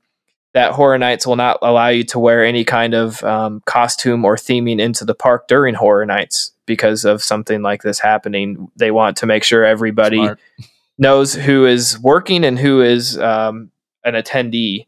that 0.53 0.71
horror 0.71 0.97
nights 0.97 1.25
will 1.25 1.35
not 1.35 1.57
allow 1.61 1.87
you 1.87 2.03
to 2.03 2.19
wear 2.19 2.45
any 2.45 2.63
kind 2.63 2.93
of 2.93 3.23
um, 3.23 3.61
costume 3.65 4.23
or 4.23 4.35
theming 4.35 4.79
into 4.79 5.03
the 5.03 5.15
park 5.15 5.47
during 5.47 5.73
horror 5.73 6.05
nights 6.05 6.51
because 6.65 7.05
of 7.05 7.23
something 7.23 7.61
like 7.61 7.81
this 7.81 7.99
happening. 7.99 8.67
They 8.75 8.91
want 8.91 9.17
to 9.17 9.25
make 9.25 9.43
sure 9.43 9.65
everybody 9.65 10.17
Smart. 10.17 10.39
knows 10.97 11.33
who 11.33 11.65
is 11.65 11.99
working 11.99 12.45
and 12.45 12.57
who 12.57 12.81
is 12.81 13.17
um, 13.17 13.71
an 14.05 14.13
attendee. 14.13 14.85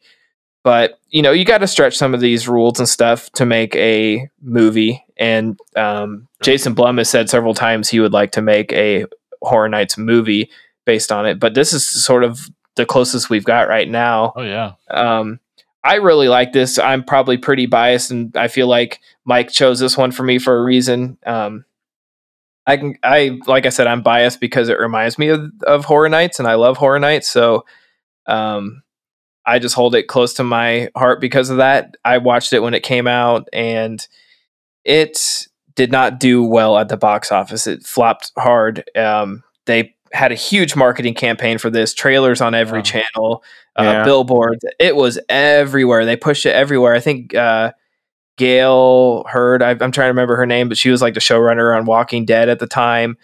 But 0.63 0.99
you 1.09 1.21
know 1.21 1.31
you 1.31 1.45
got 1.45 1.59
to 1.59 1.67
stretch 1.67 1.95
some 1.95 2.13
of 2.13 2.21
these 2.21 2.47
rules 2.47 2.79
and 2.79 2.89
stuff 2.89 3.29
to 3.31 3.45
make 3.45 3.75
a 3.75 4.29
movie. 4.41 5.03
And 5.17 5.59
um, 5.75 6.27
jason 6.43 6.73
blum 6.73 6.97
has 6.97 7.09
said 7.09 7.29
several 7.29 7.53
times 7.53 7.89
he 7.89 7.99
would 7.99 8.13
like 8.13 8.31
to 8.33 8.41
make 8.41 8.73
a 8.73 9.05
horror 9.41 9.69
nights 9.69 9.97
movie 9.97 10.49
based 10.85 11.11
on 11.11 11.25
it. 11.25 11.39
But 11.39 11.53
this 11.53 11.73
is 11.73 11.87
sort 11.87 12.23
of 12.23 12.49
the 12.75 12.85
closest 12.85 13.29
we've 13.29 13.45
got 13.45 13.67
right 13.67 13.89
now 13.89 14.33
Oh 14.35 14.41
yeah. 14.43 14.73
um, 14.89 15.39
I 15.83 15.95
really 15.95 16.27
like 16.27 16.51
this. 16.51 16.79
I'm 16.79 17.03
probably 17.03 17.37
pretty 17.37 17.67
biased, 17.67 18.09
and 18.09 18.35
I 18.35 18.47
feel 18.47 18.67
like 18.67 19.01
Mike 19.23 19.51
chose 19.51 19.79
this 19.79 19.95
one 19.95 20.11
for 20.11 20.23
me 20.23 20.39
for 20.39 20.57
a 20.57 20.63
reason. 20.63 21.19
Um, 21.27 21.63
I 22.65 22.77
can, 22.77 22.97
I 23.03 23.39
like 23.45 23.67
I 23.67 23.69
said, 23.69 23.85
I'm 23.85 24.01
biased 24.01 24.39
because 24.39 24.67
it 24.69 24.79
reminds 24.79 25.19
me 25.19 25.27
of, 25.27 25.51
of 25.61 25.85
Horror 25.85 26.09
Nights, 26.09 26.39
and 26.39 26.47
I 26.47 26.55
love 26.55 26.77
Horror 26.77 26.97
Nights. 26.97 27.29
So, 27.29 27.65
um, 28.25 28.81
I 29.45 29.59
just 29.59 29.75
hold 29.75 29.93
it 29.93 30.07
close 30.07 30.33
to 30.33 30.43
my 30.43 30.89
heart 30.95 31.21
because 31.21 31.51
of 31.51 31.57
that. 31.57 31.95
I 32.03 32.17
watched 32.17 32.51
it 32.51 32.63
when 32.63 32.73
it 32.73 32.81
came 32.81 33.05
out, 33.05 33.47
and 33.53 34.05
it 34.83 35.47
did 35.75 35.91
not 35.91 36.19
do 36.19 36.43
well 36.43 36.79
at 36.79 36.89
the 36.89 36.97
box 36.97 37.31
office. 37.31 37.67
It 37.67 37.85
flopped 37.85 38.31
hard. 38.39 38.89
Um, 38.95 39.43
they 39.65 39.94
had 40.15 40.31
a 40.31 40.35
huge 40.35 40.75
marketing 40.75 41.13
campaign 41.13 41.57
for 41.57 41.69
this, 41.69 41.93
trailers 41.93 42.41
on 42.41 42.55
every 42.55 42.81
channel, 42.81 43.43
uh, 43.77 43.83
Yeah. 43.83 44.03
billboards. 44.03 44.63
It 44.79 44.95
was 44.95 45.19
everywhere. 45.29 46.05
They 46.05 46.15
pushed 46.15 46.45
it 46.45 46.55
everywhere. 46.55 46.93
I 46.95 46.99
think 46.99 47.35
uh, 47.35 47.73
Gale 48.37 49.23
Hurd, 49.29 49.61
I, 49.61 49.71
I'm 49.71 49.77
trying 49.91 50.07
to 50.07 50.07
remember 50.07 50.35
her 50.35 50.45
name, 50.45 50.67
but 50.67 50.77
she 50.77 50.89
was 50.89 51.01
like 51.01 51.13
the 51.13 51.19
showrunner 51.19 51.77
on 51.77 51.85
Walking 51.85 52.25
Dead 52.25 52.49
at 52.49 52.59
the 52.59 52.67
time, 52.67 53.17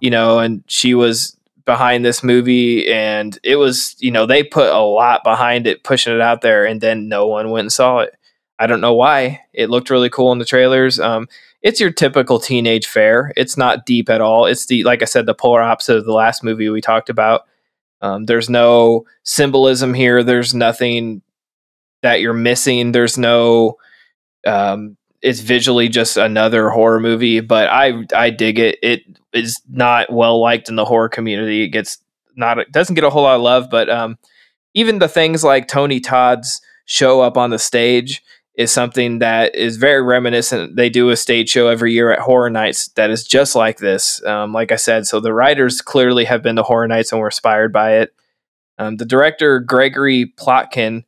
you 0.00 0.10
know, 0.10 0.38
and 0.38 0.62
she 0.66 0.94
was 0.94 1.36
behind 1.64 2.04
this 2.04 2.22
movie 2.22 2.90
and 2.90 3.38
it 3.42 3.56
was, 3.56 3.94
you 3.98 4.10
know, 4.10 4.26
they 4.26 4.42
put 4.42 4.70
a 4.72 4.80
lot 4.80 5.22
behind 5.24 5.66
it, 5.66 5.84
pushing 5.84 6.14
it 6.14 6.20
out 6.20 6.40
there, 6.40 6.64
and 6.64 6.80
then 6.80 7.08
no 7.08 7.26
one 7.26 7.50
went 7.50 7.64
and 7.66 7.72
saw 7.72 7.98
it. 8.00 8.14
I 8.58 8.66
don't 8.66 8.80
know 8.80 8.94
why. 8.94 9.40
It 9.52 9.70
looked 9.70 9.90
really 9.90 10.10
cool 10.10 10.32
in 10.32 10.38
the 10.38 10.44
trailers. 10.44 10.98
Um, 10.98 11.28
it's 11.62 11.80
your 11.80 11.90
typical 11.90 12.38
teenage 12.38 12.86
fare. 12.86 13.32
It's 13.36 13.56
not 13.56 13.86
deep 13.86 14.08
at 14.08 14.20
all. 14.20 14.46
It's 14.46 14.66
the 14.66 14.84
like 14.84 15.02
I 15.02 15.06
said, 15.06 15.26
the 15.26 15.34
polar 15.34 15.62
opposite 15.62 15.96
of 15.96 16.04
the 16.04 16.12
last 16.12 16.44
movie 16.44 16.68
we 16.68 16.80
talked 16.80 17.10
about. 17.10 17.46
Um, 18.00 18.26
there's 18.26 18.48
no 18.48 19.06
symbolism 19.24 19.92
here. 19.92 20.22
There's 20.22 20.54
nothing 20.54 21.22
that 22.02 22.20
you're 22.20 22.32
missing. 22.32 22.92
There's 22.92 23.18
no. 23.18 23.76
Um, 24.46 24.96
it's 25.20 25.40
visually 25.40 25.88
just 25.88 26.16
another 26.16 26.70
horror 26.70 27.00
movie, 27.00 27.40
but 27.40 27.68
I 27.68 28.04
I 28.14 28.30
dig 28.30 28.58
it. 28.60 28.78
It 28.82 29.02
is 29.32 29.60
not 29.68 30.12
well 30.12 30.40
liked 30.40 30.68
in 30.68 30.76
the 30.76 30.84
horror 30.84 31.08
community. 31.08 31.62
It 31.62 31.68
gets 31.68 31.98
not 32.36 32.58
it 32.58 32.70
doesn't 32.70 32.94
get 32.94 33.04
a 33.04 33.10
whole 33.10 33.24
lot 33.24 33.34
of 33.34 33.42
love, 33.42 33.68
but 33.68 33.90
um, 33.90 34.16
even 34.74 35.00
the 35.00 35.08
things 35.08 35.42
like 35.42 35.66
Tony 35.66 35.98
Todd's 35.98 36.62
show 36.84 37.20
up 37.20 37.36
on 37.36 37.50
the 37.50 37.58
stage 37.58 38.22
is 38.58 38.72
something 38.72 39.20
that 39.20 39.54
is 39.54 39.76
very 39.76 40.02
reminiscent. 40.02 40.74
They 40.74 40.90
do 40.90 41.10
a 41.10 41.16
stage 41.16 41.48
show 41.48 41.68
every 41.68 41.92
year 41.92 42.10
at 42.10 42.18
Horror 42.18 42.50
Nights 42.50 42.88
that 42.96 43.08
is 43.08 43.22
just 43.22 43.54
like 43.54 43.78
this. 43.78 44.22
Um, 44.24 44.52
like 44.52 44.72
I 44.72 44.76
said, 44.76 45.06
so 45.06 45.20
the 45.20 45.32
writers 45.32 45.80
clearly 45.80 46.24
have 46.24 46.42
been 46.42 46.56
to 46.56 46.64
Horror 46.64 46.88
Nights 46.88 47.12
and 47.12 47.20
were 47.20 47.28
inspired 47.28 47.72
by 47.72 47.98
it. 47.98 48.12
Um, 48.76 48.96
the 48.96 49.04
director 49.04 49.60
Gregory 49.60 50.32
Plotkin, 50.36 51.04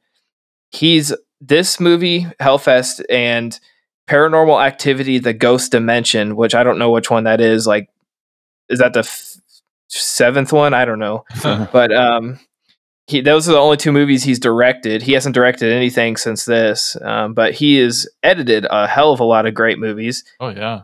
he's 0.71 1.13
this 1.41 1.81
movie 1.81 2.27
Hellfest 2.41 3.03
and 3.11 3.59
Paranormal 4.09 4.65
Activity: 4.65 5.19
The 5.19 5.33
Ghost 5.33 5.73
Dimension, 5.73 6.37
which 6.37 6.55
I 6.55 6.63
don't 6.63 6.79
know 6.79 6.91
which 6.91 7.11
one 7.11 7.25
that 7.25 7.41
is. 7.41 7.67
Like, 7.67 7.91
is 8.69 8.79
that 8.79 8.93
the 8.93 9.01
f- 9.01 9.37
seventh 9.89 10.53
one? 10.53 10.73
I 10.73 10.85
don't 10.85 11.01
know, 11.01 11.25
but 11.43 11.93
um, 11.93 12.39
he 13.11 13.20
those 13.20 13.49
are 13.49 13.53
the 13.53 13.59
only 13.59 13.77
two 13.77 13.93
movies 13.93 14.23
he's 14.23 14.39
directed. 14.39 15.03
He 15.03 15.12
hasn't 15.12 15.35
directed 15.35 15.73
anything 15.73 16.16
since 16.16 16.45
this, 16.45 16.97
um, 17.03 17.35
but 17.35 17.53
he 17.55 17.77
has 17.77 18.09
edited 18.23 18.66
a 18.70 18.87
hell 18.87 19.12
of 19.12 19.20
a 19.20 19.24
lot 19.24 19.47
of 19.47 19.55
great 19.55 19.78
movies. 19.78 20.24
Oh 20.39 20.51
yeah. 20.51 20.82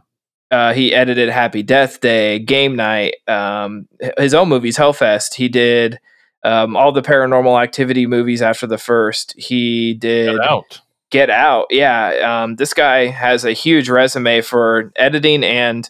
Uh, 0.50 0.72
he 0.72 0.94
edited 0.94 1.28
Happy 1.28 1.62
Death 1.62 2.00
Day, 2.00 2.38
Game 2.38 2.76
Night, 2.76 3.16
um, 3.26 3.88
his 4.16 4.32
own 4.32 4.48
movies, 4.48 4.76
Hellfest. 4.76 5.34
He 5.34 5.48
did 5.48 5.98
um, 6.44 6.76
all 6.76 6.92
the 6.92 7.02
paranormal 7.02 7.60
activity 7.60 8.06
movies 8.06 8.42
after 8.42 8.66
the 8.66 8.78
first. 8.78 9.34
He 9.36 9.94
did 9.94 10.36
Get 10.36 10.48
out. 10.48 10.80
Get 11.10 11.30
Out. 11.30 11.66
Yeah. 11.70 12.42
Um, 12.42 12.56
this 12.56 12.74
guy 12.74 13.06
has 13.06 13.44
a 13.44 13.52
huge 13.52 13.88
resume 13.88 14.40
for 14.40 14.92
editing 14.96 15.42
and 15.44 15.88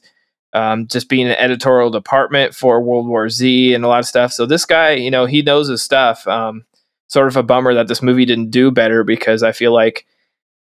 um, 0.52 0.86
just 0.86 1.08
being 1.08 1.26
an 1.26 1.36
editorial 1.36 1.90
department 1.90 2.54
for 2.54 2.80
World 2.80 3.06
War 3.06 3.28
Z 3.28 3.74
and 3.74 3.84
a 3.84 3.88
lot 3.88 4.00
of 4.00 4.06
stuff. 4.06 4.32
So 4.32 4.46
this 4.46 4.64
guy, 4.64 4.92
you 4.92 5.10
know, 5.10 5.26
he 5.26 5.42
knows 5.42 5.68
his 5.68 5.82
stuff. 5.82 6.26
Um, 6.26 6.64
sort 7.08 7.28
of 7.28 7.36
a 7.36 7.42
bummer 7.42 7.74
that 7.74 7.88
this 7.88 8.02
movie 8.02 8.24
didn't 8.24 8.50
do 8.50 8.70
better 8.70 9.04
because 9.04 9.42
I 9.42 9.52
feel 9.52 9.72
like 9.72 10.06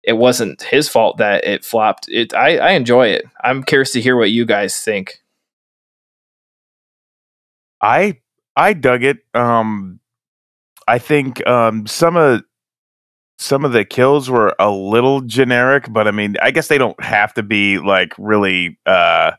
it 0.05 0.15
wasn't 0.15 0.63
his 0.63 0.89
fault 0.89 1.19
that 1.19 1.45
it 1.45 1.65
flopped. 1.65 2.09
It 2.09 2.35
I, 2.35 2.59
I 2.59 2.71
enjoy 2.71 3.09
it. 3.09 3.25
I'm 3.43 3.63
curious 3.63 3.93
to 3.93 4.01
hear 4.01 4.17
what 4.17 4.31
you 4.31 4.47
guys 4.47 4.81
think. 4.81 5.23
I 7.81 8.21
I 8.57 8.73
dug 8.73 9.05
it. 9.05 9.19
Um, 9.35 10.01
I 10.87 10.99
think 10.99 11.47
um, 11.47 11.87
some 11.87 12.17
of 12.17 12.43
some 13.39 13.65
of 13.65 13.73
the 13.73 13.85
kills 13.85 14.29
were 14.29 14.55
a 14.59 14.71
little 14.71 15.21
generic, 15.21 15.87
but 15.91 16.09
I 16.09 16.11
mean, 16.11 16.37
I 16.43 16.51
guess 16.51 16.69
they 16.69 16.79
don't 16.79 17.01
have 17.03 17.35
to 17.35 17.43
be 17.43 17.79
like 17.79 18.13
really 18.19 18.79
uh, 18.85 19.33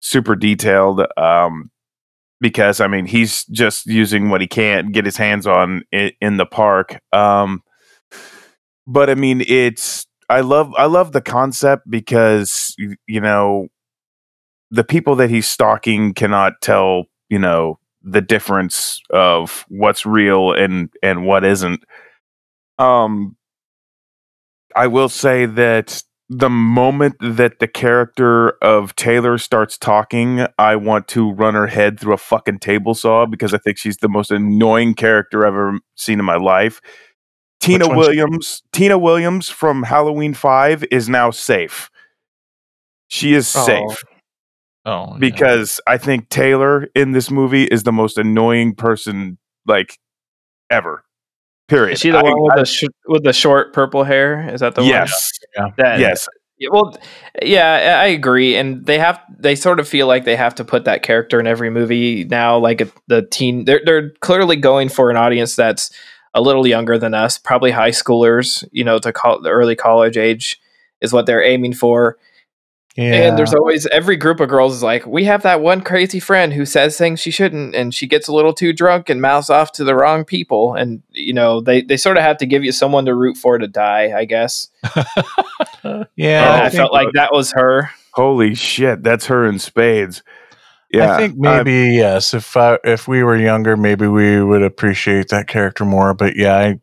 super 0.00 0.36
detailed. 0.36 1.02
Um, 1.16 1.70
because 2.40 2.80
I 2.80 2.86
mean, 2.86 3.06
he's 3.06 3.44
just 3.46 3.86
using 3.86 4.30
what 4.30 4.40
he 4.40 4.46
can't 4.46 4.92
get 4.92 5.04
his 5.04 5.16
hands 5.16 5.46
on 5.46 5.82
in, 5.92 6.12
in 6.20 6.36
the 6.38 6.46
park. 6.46 7.00
Um, 7.12 7.62
but 8.86 9.10
I 9.10 9.14
mean, 9.14 9.42
it's 9.46 10.06
I 10.28 10.40
love 10.40 10.72
I 10.76 10.86
love 10.86 11.12
the 11.12 11.20
concept 11.20 11.90
because 11.90 12.74
you 13.06 13.20
know 13.20 13.68
the 14.70 14.84
people 14.84 15.16
that 15.16 15.30
he's 15.30 15.48
stalking 15.48 16.14
cannot 16.14 16.60
tell 16.62 17.04
you 17.28 17.38
know 17.38 17.78
the 18.02 18.20
difference 18.20 19.00
of 19.10 19.64
what's 19.68 20.06
real 20.06 20.52
and 20.52 20.88
and 21.02 21.26
what 21.26 21.44
isn't 21.44 21.84
um 22.78 23.36
i 24.74 24.86
will 24.86 25.08
say 25.08 25.44
that 25.44 26.02
the 26.32 26.48
moment 26.48 27.16
that 27.20 27.58
the 27.58 27.66
character 27.66 28.50
of 28.62 28.94
taylor 28.94 29.36
starts 29.36 29.76
talking 29.76 30.46
i 30.58 30.76
want 30.76 31.08
to 31.08 31.32
run 31.32 31.54
her 31.54 31.66
head 31.66 31.98
through 31.98 32.14
a 32.14 32.16
fucking 32.18 32.58
table 32.60 32.94
saw 32.94 33.26
because 33.26 33.52
i 33.52 33.58
think 33.58 33.76
she's 33.76 33.96
the 33.96 34.08
most 34.08 34.30
annoying 34.30 34.94
character 34.94 35.44
i've 35.44 35.48
ever 35.54 35.78
seen 35.96 36.20
in 36.20 36.24
my 36.24 36.36
life. 36.36 36.80
Tina 37.60 37.88
williams 37.88 38.62
tina 38.72 38.96
williams 38.96 39.48
from 39.48 39.82
halloween 39.82 40.32
5 40.32 40.84
is 40.92 41.08
now 41.08 41.30
safe. 41.32 41.90
She 43.08 43.34
is 43.34 43.52
Oh. 43.56 43.66
safe. 43.66 44.04
Oh, 44.86 45.16
because 45.18 45.78
I 45.86 45.98
think 45.98 46.28
Taylor 46.30 46.86
in 46.94 47.10
this 47.12 47.30
movie 47.30 47.64
is 47.64 47.82
the 47.82 47.92
most 47.92 48.16
annoying 48.16 48.74
person 48.74 49.36
like 49.66 49.98
ever. 50.70 51.02
Period. 51.70 51.94
Is 51.94 52.00
she 52.00 52.10
the 52.10 52.18
I- 52.18 52.22
one 52.22 52.42
with 52.42 52.52
I- 52.52 52.60
the 52.60 52.64
sh- 52.66 52.84
with 53.06 53.24
the 53.24 53.32
short 53.32 53.72
purple 53.72 54.04
hair? 54.04 54.46
Is 54.52 54.60
that 54.60 54.74
the 54.74 54.82
yes, 54.82 55.30
one? 55.56 55.72
That, 55.78 55.98
yes. 56.00 56.28
Yeah, 56.58 56.68
well, 56.72 56.94
yeah, 57.40 57.96
I 58.00 58.04
I 58.04 58.06
agree, 58.08 58.54
and 58.56 58.84
they 58.84 58.98
have 58.98 59.18
they 59.38 59.54
sort 59.54 59.80
of 59.80 59.88
feel 59.88 60.06
like 60.06 60.24
they 60.26 60.36
have 60.36 60.54
to 60.56 60.64
put 60.64 60.84
that 60.84 61.02
character 61.02 61.40
in 61.40 61.46
every 61.46 61.70
movie 61.70 62.24
now. 62.24 62.58
Like 62.58 62.82
it- 62.82 62.92
the 63.06 63.22
teen, 63.22 63.64
they're 63.64 63.80
they're 63.86 64.10
clearly 64.20 64.56
going 64.56 64.90
for 64.90 65.10
an 65.10 65.16
audience 65.16 65.56
that's 65.56 65.90
a 66.34 66.40
little 66.42 66.66
younger 66.66 66.98
than 66.98 67.14
us, 67.14 67.38
probably 67.38 67.70
high 67.70 67.90
schoolers. 67.92 68.62
You 68.72 68.84
know, 68.84 68.98
to 68.98 69.12
call 69.12 69.40
the 69.40 69.48
early 69.48 69.74
college 69.76 70.18
age 70.18 70.60
is 71.00 71.12
what 71.14 71.24
they're 71.24 71.42
aiming 71.42 71.72
for. 71.74 72.18
And 72.96 73.38
there's 73.38 73.54
always 73.54 73.86
every 73.86 74.16
group 74.16 74.40
of 74.40 74.48
girls 74.48 74.74
is 74.74 74.82
like, 74.82 75.06
we 75.06 75.24
have 75.24 75.42
that 75.42 75.60
one 75.60 75.80
crazy 75.80 76.20
friend 76.20 76.52
who 76.52 76.66
says 76.66 76.98
things 76.98 77.20
she 77.20 77.30
shouldn't, 77.30 77.74
and 77.74 77.94
she 77.94 78.06
gets 78.06 78.28
a 78.28 78.32
little 78.34 78.52
too 78.52 78.72
drunk 78.72 79.08
and 79.08 79.22
mouths 79.22 79.48
off 79.48 79.72
to 79.72 79.84
the 79.84 79.94
wrong 79.94 80.24
people. 80.24 80.74
And 80.74 81.02
you 81.10 81.32
know, 81.32 81.60
they 81.60 81.82
they 81.82 81.96
sort 81.96 82.16
of 82.16 82.24
have 82.24 82.36
to 82.38 82.46
give 82.46 82.64
you 82.64 82.72
someone 82.72 83.04
to 83.06 83.14
root 83.14 83.36
for 83.36 83.58
to 83.58 83.68
die, 83.68 84.12
I 84.16 84.24
guess. 84.24 84.68
Yeah, 86.16 86.54
And 86.54 86.62
I, 86.62 86.66
I 86.66 86.70
felt 86.70 86.92
like 86.92 87.08
that 87.14 87.32
was 87.32 87.52
her. 87.52 87.90
Holy 88.12 88.54
shit, 88.54 89.02
that's 89.02 89.26
her 89.26 89.46
in 89.46 89.58
spades. 89.58 90.22
Yeah, 90.92 91.14
I 91.14 91.16
think 91.16 91.34
uh, 91.34 91.36
maybe 91.38 91.94
yes. 91.94 92.34
If 92.34 92.56
I, 92.56 92.78
if 92.84 93.06
we 93.06 93.22
were 93.22 93.36
younger, 93.36 93.76
maybe 93.76 94.06
we 94.06 94.42
would 94.42 94.62
appreciate 94.62 95.28
that 95.28 95.46
character 95.46 95.84
more. 95.84 96.12
But 96.14 96.36
yeah, 96.36 96.56
I 96.56 96.80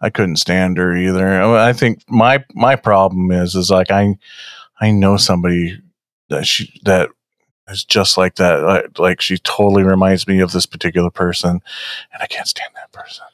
I 0.00 0.10
couldn't 0.10 0.36
stand 0.36 0.78
her 0.78 0.96
either. 0.96 1.40
I 1.40 1.68
I 1.68 1.72
think 1.72 2.02
my 2.08 2.44
my 2.54 2.76
problem 2.76 3.30
is 3.30 3.54
is 3.54 3.70
like 3.70 3.90
I 3.90 4.16
I 4.80 4.90
know 4.90 5.16
somebody 5.16 5.80
that 6.28 6.46
she 6.46 6.80
that 6.84 7.10
is 7.68 7.84
just 7.84 8.16
like 8.16 8.36
that. 8.36 8.62
Like, 8.62 8.98
like 8.98 9.20
she 9.20 9.38
totally 9.38 9.82
reminds 9.82 10.26
me 10.26 10.40
of 10.40 10.52
this 10.52 10.66
particular 10.66 11.10
person, 11.10 11.50
and 12.12 12.22
I 12.22 12.26
can't 12.26 12.48
stand 12.48 12.72
that 12.74 12.92
person. 12.92 13.24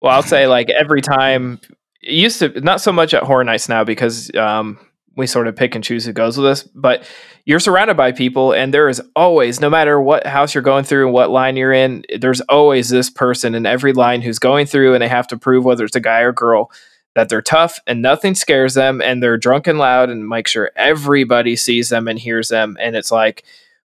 Well, 0.00 0.12
I'll 0.12 0.22
say 0.22 0.46
like 0.46 0.68
every 0.70 1.00
time 1.00 1.60
it 2.02 2.14
used 2.14 2.40
to 2.40 2.60
not 2.60 2.80
so 2.80 2.92
much 2.92 3.14
at 3.14 3.22
horror 3.22 3.44
nights 3.44 3.68
now 3.68 3.84
because 3.84 4.34
um, 4.34 4.78
we 5.16 5.26
sort 5.26 5.46
of 5.46 5.54
pick 5.54 5.74
and 5.74 5.84
choose 5.84 6.04
who 6.04 6.12
goes 6.12 6.36
with 6.36 6.46
us, 6.46 6.64
but 6.64 7.08
you're 7.44 7.60
surrounded 7.60 7.96
by 7.96 8.12
people 8.12 8.52
and 8.52 8.74
there 8.74 8.88
is 8.88 9.00
always, 9.14 9.60
no 9.60 9.70
matter 9.70 10.00
what 10.00 10.26
house 10.26 10.54
you're 10.54 10.62
going 10.62 10.84
through 10.84 11.06
and 11.06 11.14
what 11.14 11.30
line 11.30 11.56
you're 11.56 11.72
in, 11.72 12.04
there's 12.20 12.40
always 12.42 12.88
this 12.88 13.10
person 13.10 13.54
in 13.54 13.66
every 13.66 13.92
line 13.92 14.22
who's 14.22 14.38
going 14.38 14.66
through 14.66 14.94
and 14.94 15.02
they 15.02 15.08
have 15.08 15.26
to 15.28 15.36
prove 15.36 15.64
whether 15.64 15.84
it's 15.84 15.96
a 15.96 16.00
guy 16.00 16.20
or 16.20 16.32
girl 16.32 16.70
that 17.14 17.28
they're 17.28 17.42
tough 17.42 17.78
and 17.86 18.00
nothing 18.00 18.34
scares 18.34 18.74
them 18.74 19.02
and 19.02 19.22
they're 19.22 19.36
drunk 19.36 19.66
and 19.66 19.78
loud 19.78 20.08
and 20.10 20.28
make 20.28 20.48
sure 20.48 20.70
everybody 20.76 21.56
sees 21.56 21.88
them 21.90 22.08
and 22.08 22.18
hears 22.18 22.48
them. 22.48 22.76
And 22.80 22.96
it's 22.96 23.10
like, 23.10 23.44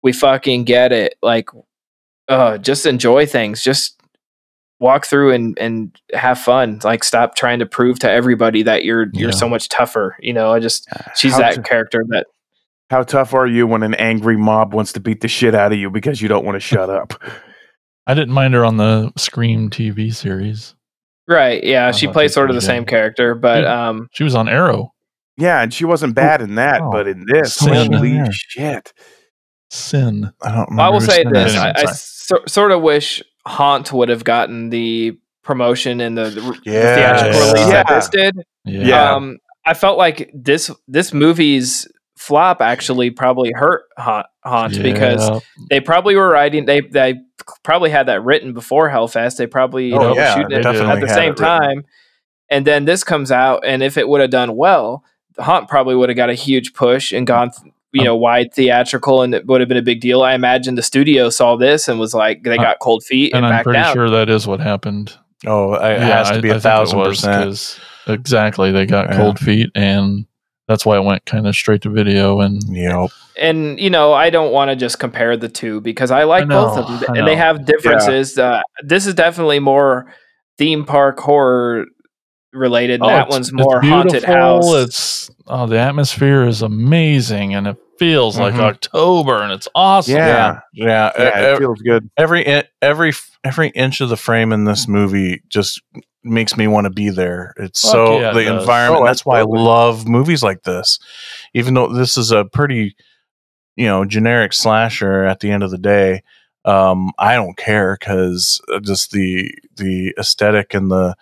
we 0.03 0.11
fucking 0.11 0.65
get 0.65 0.91
it. 0.91 1.15
Like, 1.21 1.49
uh, 2.27 2.57
just 2.57 2.85
enjoy 2.85 3.25
things. 3.25 3.63
Just 3.63 3.99
walk 4.79 5.05
through 5.05 5.31
and 5.31 5.57
and 5.57 5.97
have 6.13 6.37
fun. 6.37 6.79
Like 6.83 7.03
stop 7.03 7.35
trying 7.35 7.59
to 7.59 7.65
prove 7.65 7.99
to 7.99 8.09
everybody 8.11 8.63
that 8.63 8.83
you're 8.83 9.07
you're 9.13 9.31
so 9.31 9.47
much 9.47 9.69
tougher. 9.69 10.17
You 10.19 10.33
know, 10.33 10.51
I 10.51 10.59
just 10.59 10.87
she's 11.15 11.33
How 11.33 11.39
that 11.39 11.53
to- 11.55 11.61
character 11.61 12.03
that 12.09 12.27
How 12.89 13.03
tough 13.03 13.33
are 13.33 13.47
you 13.47 13.65
when 13.67 13.83
an 13.83 13.93
angry 13.95 14.37
mob 14.37 14.73
wants 14.73 14.91
to 14.93 14.99
beat 14.99 15.21
the 15.21 15.27
shit 15.27 15.55
out 15.55 15.71
of 15.71 15.77
you 15.79 15.89
because 15.89 16.21
you 16.21 16.27
don't 16.27 16.45
want 16.45 16.55
to 16.55 16.59
shut 16.59 16.89
up? 16.89 17.13
I 18.07 18.13
didn't 18.13 18.33
mind 18.33 18.53
her 18.53 18.65
on 18.65 18.77
the 18.77 19.11
Scream 19.17 19.69
TV 19.69 20.13
series. 20.13 20.75
Right. 21.27 21.63
Yeah, 21.63 21.91
she 21.91 22.05
thought 22.07 22.13
plays 22.13 22.33
sort 22.33 22.49
of 22.49 22.55
the 22.55 22.61
same 22.61 22.85
character, 22.85 23.35
but 23.35 23.63
Yeah. 23.63 23.89
um, 23.89 24.07
She 24.13 24.23
was 24.23 24.35
on 24.35 24.47
Arrow. 24.49 24.91
Yeah, 25.37 25.61
and 25.61 25.73
she 25.73 25.83
wasn't 25.85 26.15
bad 26.15 26.41
in 26.41 26.55
that, 26.55 26.81
Oh, 26.81 26.91
but 26.91 27.07
in 27.07 27.25
this, 27.27 27.55
Sin. 27.55 27.91
holy 27.91 28.21
shit! 28.31 28.93
Sin. 29.69 30.31
I 30.41 30.51
don't. 30.51 30.79
I 30.79 30.89
will 30.89 31.01
say 31.01 31.21
Anyway, 31.21 31.33
this: 31.43 31.55
I, 31.57 31.73
I 31.75 31.85
so, 31.87 32.37
sort 32.47 32.71
of 32.71 32.81
wish 32.81 33.21
Haunt 33.45 33.91
would 33.91 34.09
have 34.09 34.23
gotten 34.23 34.69
the 34.69 35.17
promotion 35.43 35.99
and 35.99 36.17
the, 36.17 36.25
the, 36.29 36.41
the 36.41 36.59
Yes. 36.65 36.95
theatrical 36.97 37.39
release 37.53 37.67
that 37.71 37.85
Yeah. 37.89 37.95
this 37.95 38.09
did. 38.09 38.35
Yeah. 38.65 39.13
Um, 39.13 39.37
I 39.65 39.73
felt 39.73 39.97
like 39.97 40.31
this 40.33 40.71
this 40.87 41.13
movie's 41.13 41.87
flop 42.17 42.61
actually 42.61 43.09
probably 43.09 43.51
hurt 43.53 43.83
Haunt, 43.97 44.27
Haunt 44.45 44.81
because 44.81 45.29
they 45.69 45.81
probably 45.81 46.15
were 46.15 46.29
writing 46.29 46.65
they 46.65 46.79
they 46.81 47.15
probably 47.63 47.89
had 47.89 48.07
that 48.07 48.23
written 48.23 48.53
before 48.53 48.89
Hellfest. 48.89 49.37
They 49.37 49.47
probably 49.47 49.87
you 49.87 49.95
Oh, 49.95 49.99
know 49.99 50.15
yeah, 50.15 50.35
shooting 50.35 50.57
it 50.57 50.65
at 50.65 50.99
the 50.99 51.07
same 51.07 51.35
time, 51.35 51.83
and 52.49 52.65
then 52.65 52.85
this 52.85 53.03
comes 53.03 53.31
out, 53.31 53.63
and 53.65 53.81
if 53.83 53.97
it 53.97 54.07
would 54.07 54.21
have 54.21 54.29
done 54.31 54.55
well, 54.55 55.03
the 55.35 55.43
Haunt 55.43 55.67
probably 55.69 55.95
would 55.95 56.09
have 56.09 56.15
got 56.15 56.29
a 56.29 56.33
huge 56.35 56.73
push 56.73 57.11
and 57.11 57.25
gone. 57.27 57.51
You 57.91 58.01
Um, 58.01 58.05
know, 58.07 58.15
wide 58.17 58.53
theatrical, 58.53 59.21
and 59.21 59.33
it 59.33 59.45
would 59.45 59.61
have 59.61 59.69
been 59.69 59.77
a 59.77 59.81
big 59.81 60.01
deal. 60.01 60.21
I 60.21 60.33
imagine 60.33 60.75
the 60.75 60.81
studio 60.83 61.29
saw 61.29 61.55
this 61.55 61.87
and 61.87 61.97
was 61.97 62.13
like, 62.13 62.43
they 62.43 62.57
Uh, 62.57 62.61
got 62.61 62.79
cold 62.79 63.05
feet 63.05 63.31
and, 63.33 63.37
And 63.37 63.45
I'm 63.45 63.51
backed 63.53 63.63
pretty 63.63 63.79
down. 63.79 63.93
sure 63.93 64.09
that 64.09 64.29
is 64.29 64.45
what 64.45 64.59
happened. 64.59 65.13
Oh, 65.47 65.71
I- 65.75 65.91
it 65.93 66.01
has 66.01 66.29
to 66.31 66.41
be 66.41 66.49
a 66.49 66.55
a 66.57 66.59
thousand 66.59 67.01
percent. 67.01 67.79
Exactly. 68.07 68.71
They 68.73 68.85
got 68.85 69.11
Yeah. 69.11 69.17
cold 69.17 69.39
feet, 69.39 69.69
and 69.75 70.25
that's 70.67 70.85
why 70.85 70.95
I 70.95 70.99
went 70.99 71.25
kind 71.25 71.47
of 71.47 71.55
straight 71.55 71.81
to 71.83 71.89
video. 71.89 72.39
And 72.41 72.61
Yep. 72.69 73.09
and 73.37 73.79
you 73.79 73.89
know 73.89 74.13
i 74.13 74.29
don't 74.29 74.51
want 74.53 74.69
to 74.71 74.75
just 74.77 74.97
compare 74.99 75.35
the 75.35 75.49
two 75.49 75.81
because 75.81 76.09
i 76.09 76.23
like 76.23 76.47
both 76.47 76.77
of 76.77 77.01
them 77.01 77.15
and 77.17 77.27
they 77.27 77.35
have 77.35 77.65
differences 77.65 78.37
uh, 78.37 78.61
this 78.81 79.05
is 79.05 79.13
definitely 79.13 79.59
more 79.59 80.05
theme 80.57 80.85
park 80.85 81.19
horror 81.19 81.85
related 82.53 83.01
Oh, 83.03 83.07
that 83.07 83.23
it's- 83.23 83.29
one's 83.33 83.47
it's 83.49 83.53
more 83.57 83.81
haunted 83.81 84.11
beautiful. 84.23 84.33
house 84.35 84.73
It's 84.73 85.31
oh, 85.47 85.67
the 85.67 85.77
atmosphere 85.77 86.47
is 86.47 86.61
amazing, 86.61 87.53
and 87.53 87.67
it 87.67 87.75
feels 87.99 88.39
like 88.39 88.53
Mhm. 88.53 88.61
October, 88.61 89.43
and 89.43 89.51
it's 89.51 89.67
awesome. 89.75 90.15
Yeah, 90.15 90.59
Yeah, 90.73 91.11
yeah, 91.17 91.49
e- 91.51 91.53
it 91.53 91.57
feels 91.57 91.81
good. 91.81 92.09
every 92.17 92.45
every 92.81 93.11
every 93.43 93.69
inch 93.69 93.99
of 93.99 94.07
the 94.07 94.15
frame 94.17 94.53
in 94.53 94.63
this 94.63 94.87
movie 94.87 95.41
just 95.49 95.81
makes 96.25 96.57
me 96.57 96.67
want 96.67 96.85
to 96.85 96.89
be 96.89 97.09
there. 97.09 97.53
It's 97.57 97.81
Fuck 97.81 97.91
so 97.91 98.19
yeah, 98.19 98.31
it 98.31 98.33
the 98.33 98.43
does. 98.45 98.61
environment. 98.61 99.03
Oh, 99.03 99.05
that's 99.05 99.25
why 99.25 99.39
I 99.39 99.43
love 99.43 100.07
movies 100.07 100.43
like 100.43 100.63
this, 100.63 100.99
even 101.53 101.73
though 101.73 101.93
this 101.93 102.17
is 102.17 102.31
a 102.31 102.45
pretty 102.45 102.95
you 103.75 103.85
know 103.85 104.03
generic 104.05 104.53
slasher. 104.53 105.23
At 105.23 105.39
the 105.39 105.51
end 105.51 105.63
of 105.63 105.71
the 105.71 105.77
day, 105.77 106.23
um, 106.65 107.11
I 107.17 107.35
don't 107.35 107.57
care 107.57 107.97
because 107.99 108.61
just 108.83 109.11
the 109.11 109.51
the 109.77 110.13
aesthetic 110.17 110.73
and 110.73 110.91
the 110.91 111.15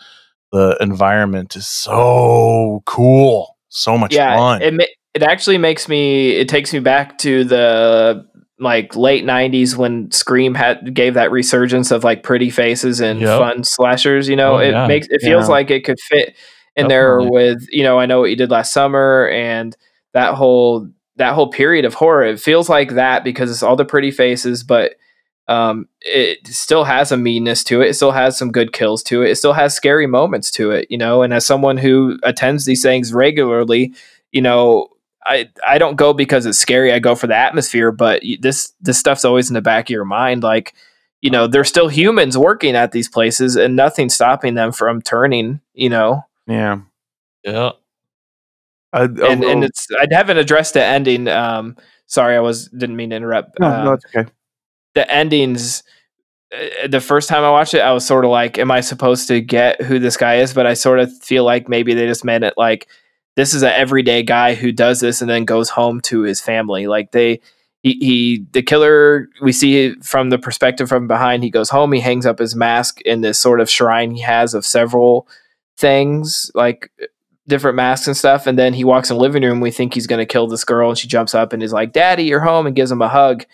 the 0.51 0.77
environment 0.79 1.55
is 1.55 1.67
so 1.67 2.81
cool, 2.85 3.57
so 3.69 3.97
much 3.97 4.13
yeah 4.13 4.35
fun. 4.35 4.61
it 4.61 4.89
it 5.13 5.23
actually 5.23 5.57
makes 5.57 5.87
me 5.87 6.31
it 6.31 6.49
takes 6.49 6.73
me 6.73 6.79
back 6.79 7.17
to 7.19 7.43
the 7.43 8.25
like 8.63 8.95
late 8.95 9.23
'90s 9.25 9.75
when 9.77 10.09
Scream 10.11 10.55
had 10.55 10.93
gave 10.93 11.13
that 11.13 11.31
resurgence 11.31 11.91
of 11.91 12.03
like 12.03 12.23
pretty 12.23 12.49
faces 12.49 12.99
and 13.01 13.19
Yep. 13.21 13.39
fun 13.39 13.63
slashers. 13.63 14.27
You 14.27 14.35
know, 14.35 14.55
Oh, 14.55 14.59
it 14.59 14.71
yeah. 14.71 14.87
makes 14.87 15.07
it 15.09 15.21
feels 15.21 15.45
Yeah. 15.47 15.51
like 15.53 15.69
it 15.71 15.83
could 15.85 15.99
fit 15.99 16.35
in 16.75 16.87
there 16.87 17.21
with 17.21 17.67
you 17.71 17.83
know 17.83 17.99
I 17.99 18.05
know 18.07 18.21
what 18.21 18.29
you 18.31 18.35
did 18.35 18.49
last 18.49 18.73
summer 18.73 19.27
and 19.29 19.75
that 20.13 20.33
whole 20.33 20.87
that 21.17 21.33
whole 21.35 21.49
period 21.51 21.85
of 21.85 21.93
horror. 21.93 22.23
It 22.25 22.39
feels 22.39 22.69
like 22.69 22.93
that 22.95 23.23
because 23.23 23.51
it's 23.51 23.61
all 23.61 23.75
the 23.75 23.85
pretty 23.85 24.09
faces, 24.09 24.63
but 24.63 24.95
um, 25.47 25.87
it 26.01 26.47
still 26.47 26.85
has 26.85 27.11
a 27.11 27.17
meanness 27.17 27.63
to 27.65 27.81
it. 27.81 27.89
It 27.89 27.93
still 27.95 28.11
has 28.13 28.37
some 28.37 28.51
good 28.51 28.71
kills 28.73 29.03
to 29.03 29.21
it. 29.23 29.29
It 29.31 29.35
still 29.35 29.53
has 29.53 29.75
scary 29.75 30.07
moments 30.07 30.49
to 30.51 30.71
it, 30.71 30.87
you 30.89 30.97
know. 30.97 31.21
And 31.21 31.33
as 31.33 31.45
someone 31.45 31.77
who 31.77 32.17
attends 32.23 32.65
these 32.65 32.81
things 32.81 33.13
regularly, 33.13 33.93
you 34.31 34.41
know, 34.41 34.87
I 35.25 35.49
I 35.67 35.77
don't 35.77 35.95
go 35.95 36.13
because 36.13 36.45
it's 36.45 36.59
scary. 36.59 36.91
I 36.91 36.99
go 36.99 37.15
for 37.15 37.27
the 37.27 37.35
atmosphere. 37.35 37.91
But 37.91 38.23
this 38.39 38.73
this 38.81 38.97
stuff's 38.97 39.25
always 39.25 39.49
in 39.49 39.53
the 39.53 39.61
back 39.61 39.85
of 39.85 39.89
your 39.91 40.05
mind, 40.05 40.43
like. 40.43 40.73
You 41.21 41.29
know, 41.29 41.47
they're 41.47 41.63
still 41.63 41.87
humans 41.87 42.37
working 42.37 42.75
at 42.75 42.91
these 42.91 43.07
places, 43.07 43.55
and 43.55 43.77
nothing's 43.77 44.13
stopping 44.13 44.55
them 44.55 44.73
from 44.73 45.01
turning. 45.01 45.61
You 45.73 45.87
know, 45.89 46.25
Yeah. 46.47 46.81
Yeah. 47.45 47.69
A, 48.91 49.03
a 49.05 49.29
and 49.29 49.41
and 49.41 49.63
it's 49.63 49.87
I 49.97 50.05
haven't 50.11 50.37
addressed 50.37 50.73
the 50.73 50.83
ending. 50.83 51.29
Um, 51.29 51.77
sorry, 52.07 52.35
I 52.35 52.41
was 52.41 52.67
didn't 52.67 52.97
mean 52.97 53.11
to 53.11 53.15
interrupt. 53.15 53.57
no, 53.57 53.67
Um, 53.67 53.85
no, 53.85 53.93
it's 53.93 54.05
okay. 54.13 54.29
the 54.95 55.09
endings 55.09 55.83
uh, 56.53 56.87
the 56.87 56.99
first 56.99 57.29
time 57.29 57.43
I 57.43 57.49
watched 57.51 57.73
it, 57.73 57.79
I 57.79 57.91
was 57.93 58.05
sort 58.05 58.25
of 58.25 58.31
like, 58.31 58.57
am 58.57 58.69
I 58.69 58.81
supposed 58.81 59.27
to 59.29 59.41
get 59.41 59.81
who 59.81 59.99
this 59.99 60.17
guy 60.17 60.35
is? 60.35 60.53
But 60.53 60.67
I 60.67 60.73
sort 60.73 60.99
of 60.99 61.11
feel 61.19 61.43
like 61.43 61.67
maybe 61.69 61.93
they 61.93 62.05
just 62.05 62.23
meant 62.25 62.43
it 62.43 62.53
like 62.57 62.87
this 63.35 63.53
is 63.53 63.63
an 63.63 63.71
everyday 63.71 64.23
guy 64.23 64.53
who 64.55 64.71
does 64.71 64.99
this 64.99 65.21
and 65.21 65.29
then 65.29 65.45
goes 65.45 65.69
home 65.69 66.01
to 66.01 66.21
his 66.21 66.39
family. 66.39 66.87
Like 66.87 67.11
they, 67.11 67.41
he, 67.81 67.93
he, 67.93 68.45
the 68.51 68.61
killer, 68.61 69.29
we 69.41 69.51
see 69.51 69.95
from 69.95 70.29
the 70.29 70.37
perspective 70.37 70.87
from 70.87 71.07
behind. 71.07 71.43
He 71.43 71.49
goes 71.49 71.69
home, 71.69 71.91
he 71.91 71.99
hangs 71.99 72.25
up 72.25 72.39
his 72.39 72.55
mask 72.55 73.01
in 73.01 73.21
this 73.21 73.39
sort 73.39 73.59
of 73.59 73.69
shrine 73.69 74.11
he 74.11 74.21
has 74.21 74.53
of 74.53 74.65
several 74.65 75.27
things, 75.77 76.51
like 76.53 76.91
different 77.47 77.75
masks 77.75 78.07
and 78.07 78.15
stuff. 78.15 78.47
And 78.47 78.57
then 78.57 78.73
he 78.73 78.83
walks 78.83 79.09
in 79.09 79.17
the 79.17 79.21
living 79.21 79.43
room. 79.43 79.59
We 79.59 79.71
think 79.71 79.93
he's 79.93 80.07
going 80.07 80.19
to 80.19 80.25
kill 80.25 80.47
this 80.47 80.63
girl, 80.63 80.89
and 80.89 80.97
she 80.97 81.07
jumps 81.07 81.35
up 81.35 81.53
and 81.53 81.61
is 81.61 81.73
like, 81.73 81.91
"Daddy, 81.91 82.23
you're 82.23 82.39
home," 82.39 82.65
and 82.65 82.75
gives 82.75 82.91
him 82.91 83.01
a 83.01 83.09
hug. 83.09 83.45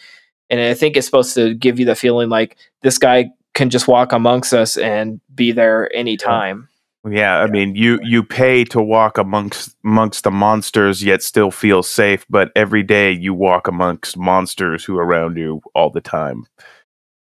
And 0.49 0.59
I 0.59 0.73
think 0.73 0.95
it's 0.95 1.05
supposed 1.05 1.33
to 1.35 1.53
give 1.53 1.79
you 1.79 1.85
the 1.85 1.95
feeling 1.95 2.29
like 2.29 2.57
this 2.81 2.97
guy 2.97 3.31
can 3.53 3.69
just 3.69 3.87
walk 3.87 4.11
amongst 4.11 4.53
us 4.53 4.77
and 4.77 5.19
be 5.33 5.51
there 5.51 5.93
anytime. 5.95 6.68
Yeah, 7.07 7.37
I 7.37 7.47
mean, 7.47 7.75
you 7.75 7.99
you 8.03 8.23
pay 8.23 8.65
to 8.65 8.81
walk 8.81 9.17
amongst 9.17 9.75
amongst 9.85 10.25
the 10.25 10.31
monsters, 10.31 11.01
yet 11.01 11.23
still 11.23 11.49
feel 11.49 11.81
safe. 11.81 12.25
But 12.29 12.51
every 12.57 12.83
day 12.83 13.11
you 13.11 13.33
walk 13.33 13.67
amongst 13.69 14.17
monsters 14.17 14.83
who 14.83 14.97
are 14.97 15.05
around 15.05 15.37
you 15.37 15.61
all 15.73 15.89
the 15.89 16.01
time. 16.01 16.45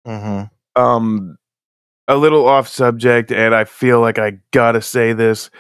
Mm-hmm. 0.05 0.83
Um, 0.83 1.37
a 2.09 2.17
little 2.17 2.49
off 2.49 2.67
subject, 2.67 3.31
and 3.31 3.55
I 3.55 3.63
feel 3.65 4.01
like 4.01 4.19
I 4.19 4.39
gotta 4.53 4.83
say 4.83 5.13
this. 5.13 5.51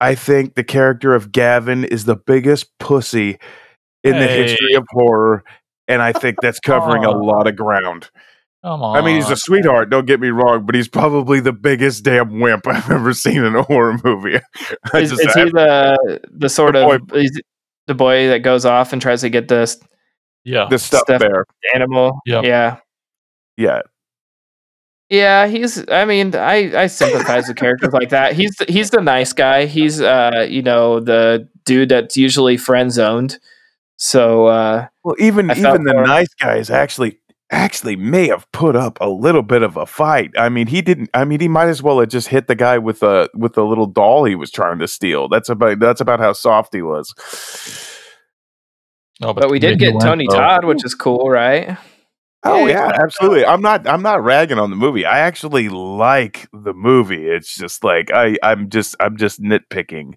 I 0.00 0.14
think 0.14 0.54
the 0.54 0.64
character 0.64 1.14
of 1.14 1.32
Gavin 1.32 1.84
is 1.84 2.04
the 2.04 2.16
biggest 2.16 2.76
pussy 2.78 3.38
in 4.04 4.12
the 4.12 4.26
history 4.26 4.74
of 4.74 4.84
horror, 4.90 5.42
and 5.88 6.02
I 6.02 6.12
think 6.12 6.36
that's 6.42 6.60
covering 6.60 7.04
a 7.04 7.10
lot 7.10 7.46
of 7.46 7.56
ground. 7.56 8.10
Come 8.64 8.82
on. 8.82 8.96
I 8.96 9.02
mean, 9.02 9.16
he's 9.16 9.30
a 9.30 9.36
sweetheart. 9.36 9.88
Don't 9.90 10.06
get 10.06 10.18
me 10.20 10.28
wrong, 10.28 10.66
but 10.66 10.74
he's 10.74 10.88
probably 10.88 11.38
the 11.40 11.52
biggest 11.52 12.02
damn 12.04 12.40
wimp 12.40 12.66
I've 12.66 12.90
ever 12.90 13.12
seen 13.14 13.44
in 13.44 13.54
a 13.54 13.62
horror 13.62 13.98
movie. 14.04 14.34
Is, 14.94 15.10
just- 15.10 15.12
is 15.24 15.34
he 15.34 15.44
the 15.44 16.20
the 16.32 16.48
sort 16.48 16.72
The 16.74 16.88
of 16.88 17.12
is 17.14 17.40
the 17.86 17.94
boy 17.94 18.28
that 18.28 18.40
goes 18.40 18.64
off 18.64 18.92
and 18.92 19.00
tries 19.00 19.20
to 19.22 19.30
get 19.30 19.48
the 19.48 19.74
yeah. 20.44 20.66
the 20.68 20.78
stuff 20.78 21.02
stuff- 21.02 21.20
there. 21.20 21.44
animal? 21.74 22.18
Yep. 22.26 22.44
Yeah. 22.44 22.76
Yeah, 23.56 23.82
Yeah, 25.10 25.46
he's. 25.48 25.88
I 25.88 26.04
mean, 26.04 26.34
I 26.36 26.82
I 26.82 26.86
sympathize 26.86 27.48
with 27.48 27.56
characters 27.56 27.92
like 27.92 28.10
that. 28.10 28.34
He's 28.34 28.54
the, 28.56 28.66
he's 28.68 28.90
the 28.90 29.00
nice 29.00 29.32
guy. 29.32 29.66
He's 29.66 30.00
uh 30.00 30.46
you 30.48 30.62
know 30.62 31.00
the 31.00 31.48
dude 31.64 31.88
that's 31.88 32.16
usually 32.16 32.56
friend 32.56 32.92
zoned. 32.92 33.38
So 33.96 34.46
uh 34.46 34.86
Well, 35.04 35.16
even 35.18 35.50
even 35.50 35.84
the 35.84 35.92
for 35.92 35.98
him. 36.02 36.06
nice 36.06 36.32
guys 36.34 36.70
actually 36.70 37.18
actually 37.50 37.96
may 37.96 38.28
have 38.28 38.50
put 38.52 38.76
up 38.76 38.98
a 39.00 39.08
little 39.08 39.42
bit 39.42 39.62
of 39.62 39.76
a 39.76 39.86
fight. 39.86 40.30
I 40.38 40.48
mean, 40.48 40.66
he 40.66 40.82
didn't. 40.82 41.10
I 41.14 41.24
mean, 41.24 41.40
he 41.40 41.48
might 41.48 41.68
as 41.68 41.82
well 41.82 42.00
have 42.00 42.08
just 42.08 42.28
hit 42.28 42.46
the 42.46 42.54
guy 42.54 42.78
with 42.78 43.02
a 43.02 43.28
with 43.34 43.56
a 43.56 43.62
little 43.64 43.86
doll 43.86 44.24
he 44.24 44.34
was 44.34 44.50
trying 44.50 44.78
to 44.80 44.88
steal. 44.88 45.28
That's 45.28 45.48
about 45.48 45.78
that's 45.80 46.00
about 46.00 46.20
how 46.20 46.32
soft 46.32 46.74
he 46.74 46.82
was. 46.82 47.14
No, 49.20 49.32
but 49.34 49.50
we 49.50 49.58
did 49.58 49.78
get 49.78 49.94
went, 49.94 50.02
Tony 50.02 50.26
though. 50.28 50.36
Todd, 50.36 50.64
which 50.64 50.84
is 50.84 50.94
cool, 50.94 51.28
right? 51.28 51.76
Oh 52.44 52.66
Yeah. 52.66 52.86
yeah, 52.88 52.98
absolutely. 53.02 53.44
I'm 53.44 53.60
not 53.60 53.86
I'm 53.88 54.02
not 54.02 54.22
ragging 54.22 54.58
on 54.60 54.70
the 54.70 54.76
movie. 54.76 55.04
I 55.04 55.18
actually 55.18 55.68
like 55.68 56.48
the 56.52 56.72
movie. 56.72 57.26
It's 57.26 57.56
just 57.56 57.82
like 57.82 58.12
I 58.12 58.36
I'm 58.42 58.68
just 58.70 58.94
I'm 59.00 59.16
just 59.16 59.42
nitpicking. 59.42 60.14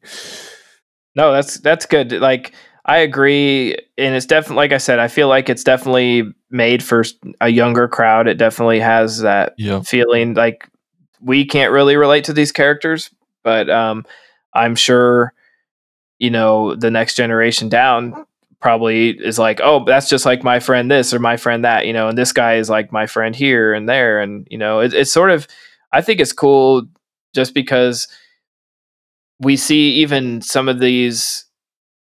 No, 1.15 1.31
that's 1.31 1.55
that's 1.59 1.85
good. 1.87 2.11
Like 2.11 2.53
I 2.91 2.97
agree, 2.97 3.77
and 3.97 4.15
it's 4.15 4.25
definitely 4.25 4.57
like 4.57 4.73
I 4.73 4.77
said. 4.77 4.99
I 4.99 5.07
feel 5.07 5.29
like 5.29 5.47
it's 5.47 5.63
definitely 5.63 6.23
made 6.49 6.83
for 6.83 7.05
a 7.39 7.47
younger 7.47 7.87
crowd. 7.87 8.27
It 8.27 8.37
definitely 8.37 8.81
has 8.81 9.19
that 9.19 9.53
Yep. 9.57 9.85
feeling. 9.85 10.33
Like 10.33 10.67
we 11.21 11.45
can't 11.45 11.71
really 11.71 11.95
relate 11.95 12.25
to 12.25 12.33
these 12.33 12.51
characters, 12.51 13.09
but 13.43 13.69
um, 13.69 14.05
I'm 14.53 14.75
sure 14.75 15.33
you 16.19 16.31
know 16.31 16.75
the 16.75 16.91
next 16.91 17.15
generation 17.15 17.69
down 17.69 18.25
probably 18.59 19.11
is 19.11 19.39
like, 19.39 19.61
oh, 19.63 19.85
that's 19.85 20.09
just 20.09 20.25
like 20.25 20.43
my 20.43 20.59
friend 20.59 20.91
this 20.91 21.13
or 21.13 21.19
my 21.19 21.37
friend 21.37 21.63
that, 21.63 21.87
you 21.87 21.93
know, 21.93 22.09
and 22.09 22.17
this 22.17 22.33
guy 22.33 22.55
is 22.55 22.69
like 22.69 22.91
my 22.91 23.07
friend 23.07 23.37
here 23.37 23.73
and 23.73 23.87
there, 23.87 24.19
and 24.19 24.45
you 24.51 24.57
know, 24.57 24.81
it, 24.81 24.93
it's 24.93 25.13
sort 25.13 25.31
of. 25.31 25.47
I 25.93 26.01
think 26.01 26.19
it's 26.19 26.33
cool 26.33 26.87
just 27.33 27.53
because 27.53 28.09
we 29.39 29.55
see 29.55 29.91
even 29.93 30.41
some 30.41 30.67
of 30.67 30.79
these 30.79 31.45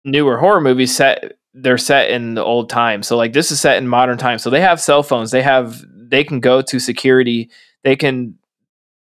newer 0.04 0.38
horror 0.38 0.60
movies 0.60 0.94
set 0.94 1.36
they're 1.52 1.78
set 1.78 2.10
in 2.10 2.34
the 2.34 2.44
old 2.44 2.70
time. 2.70 3.02
so 3.02 3.16
like 3.16 3.32
this 3.32 3.50
is 3.50 3.60
set 3.60 3.76
in 3.76 3.88
modern 3.88 4.18
times. 4.18 4.42
So 4.42 4.50
they 4.50 4.60
have 4.60 4.80
cell 4.80 5.02
phones. 5.02 5.30
They 5.30 5.42
have 5.42 5.84
they 5.90 6.24
can 6.24 6.40
go 6.40 6.62
to 6.62 6.78
security. 6.78 7.50
They 7.82 7.96
can 7.96 8.36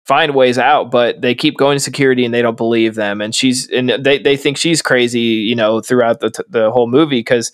find 0.06 0.34
ways 0.34 0.58
out 0.58 0.90
but 0.90 1.20
they 1.20 1.36
keep 1.36 1.58
going 1.58 1.76
to 1.76 1.84
security 1.84 2.24
and 2.24 2.34
they 2.34 2.42
don't 2.42 2.56
believe 2.56 2.96
them. 2.96 3.20
And 3.22 3.36
she's 3.36 3.70
and 3.70 3.90
they, 3.90 4.18
they 4.20 4.38
think 4.38 4.58
she's 4.58 4.82
crazy 4.82 5.20
you 5.20 5.56
know 5.56 5.82
throughout 5.82 6.22
the, 6.22 6.32
the 6.48 6.72
whole 6.72 6.88
movie 6.88 7.20
because 7.20 7.52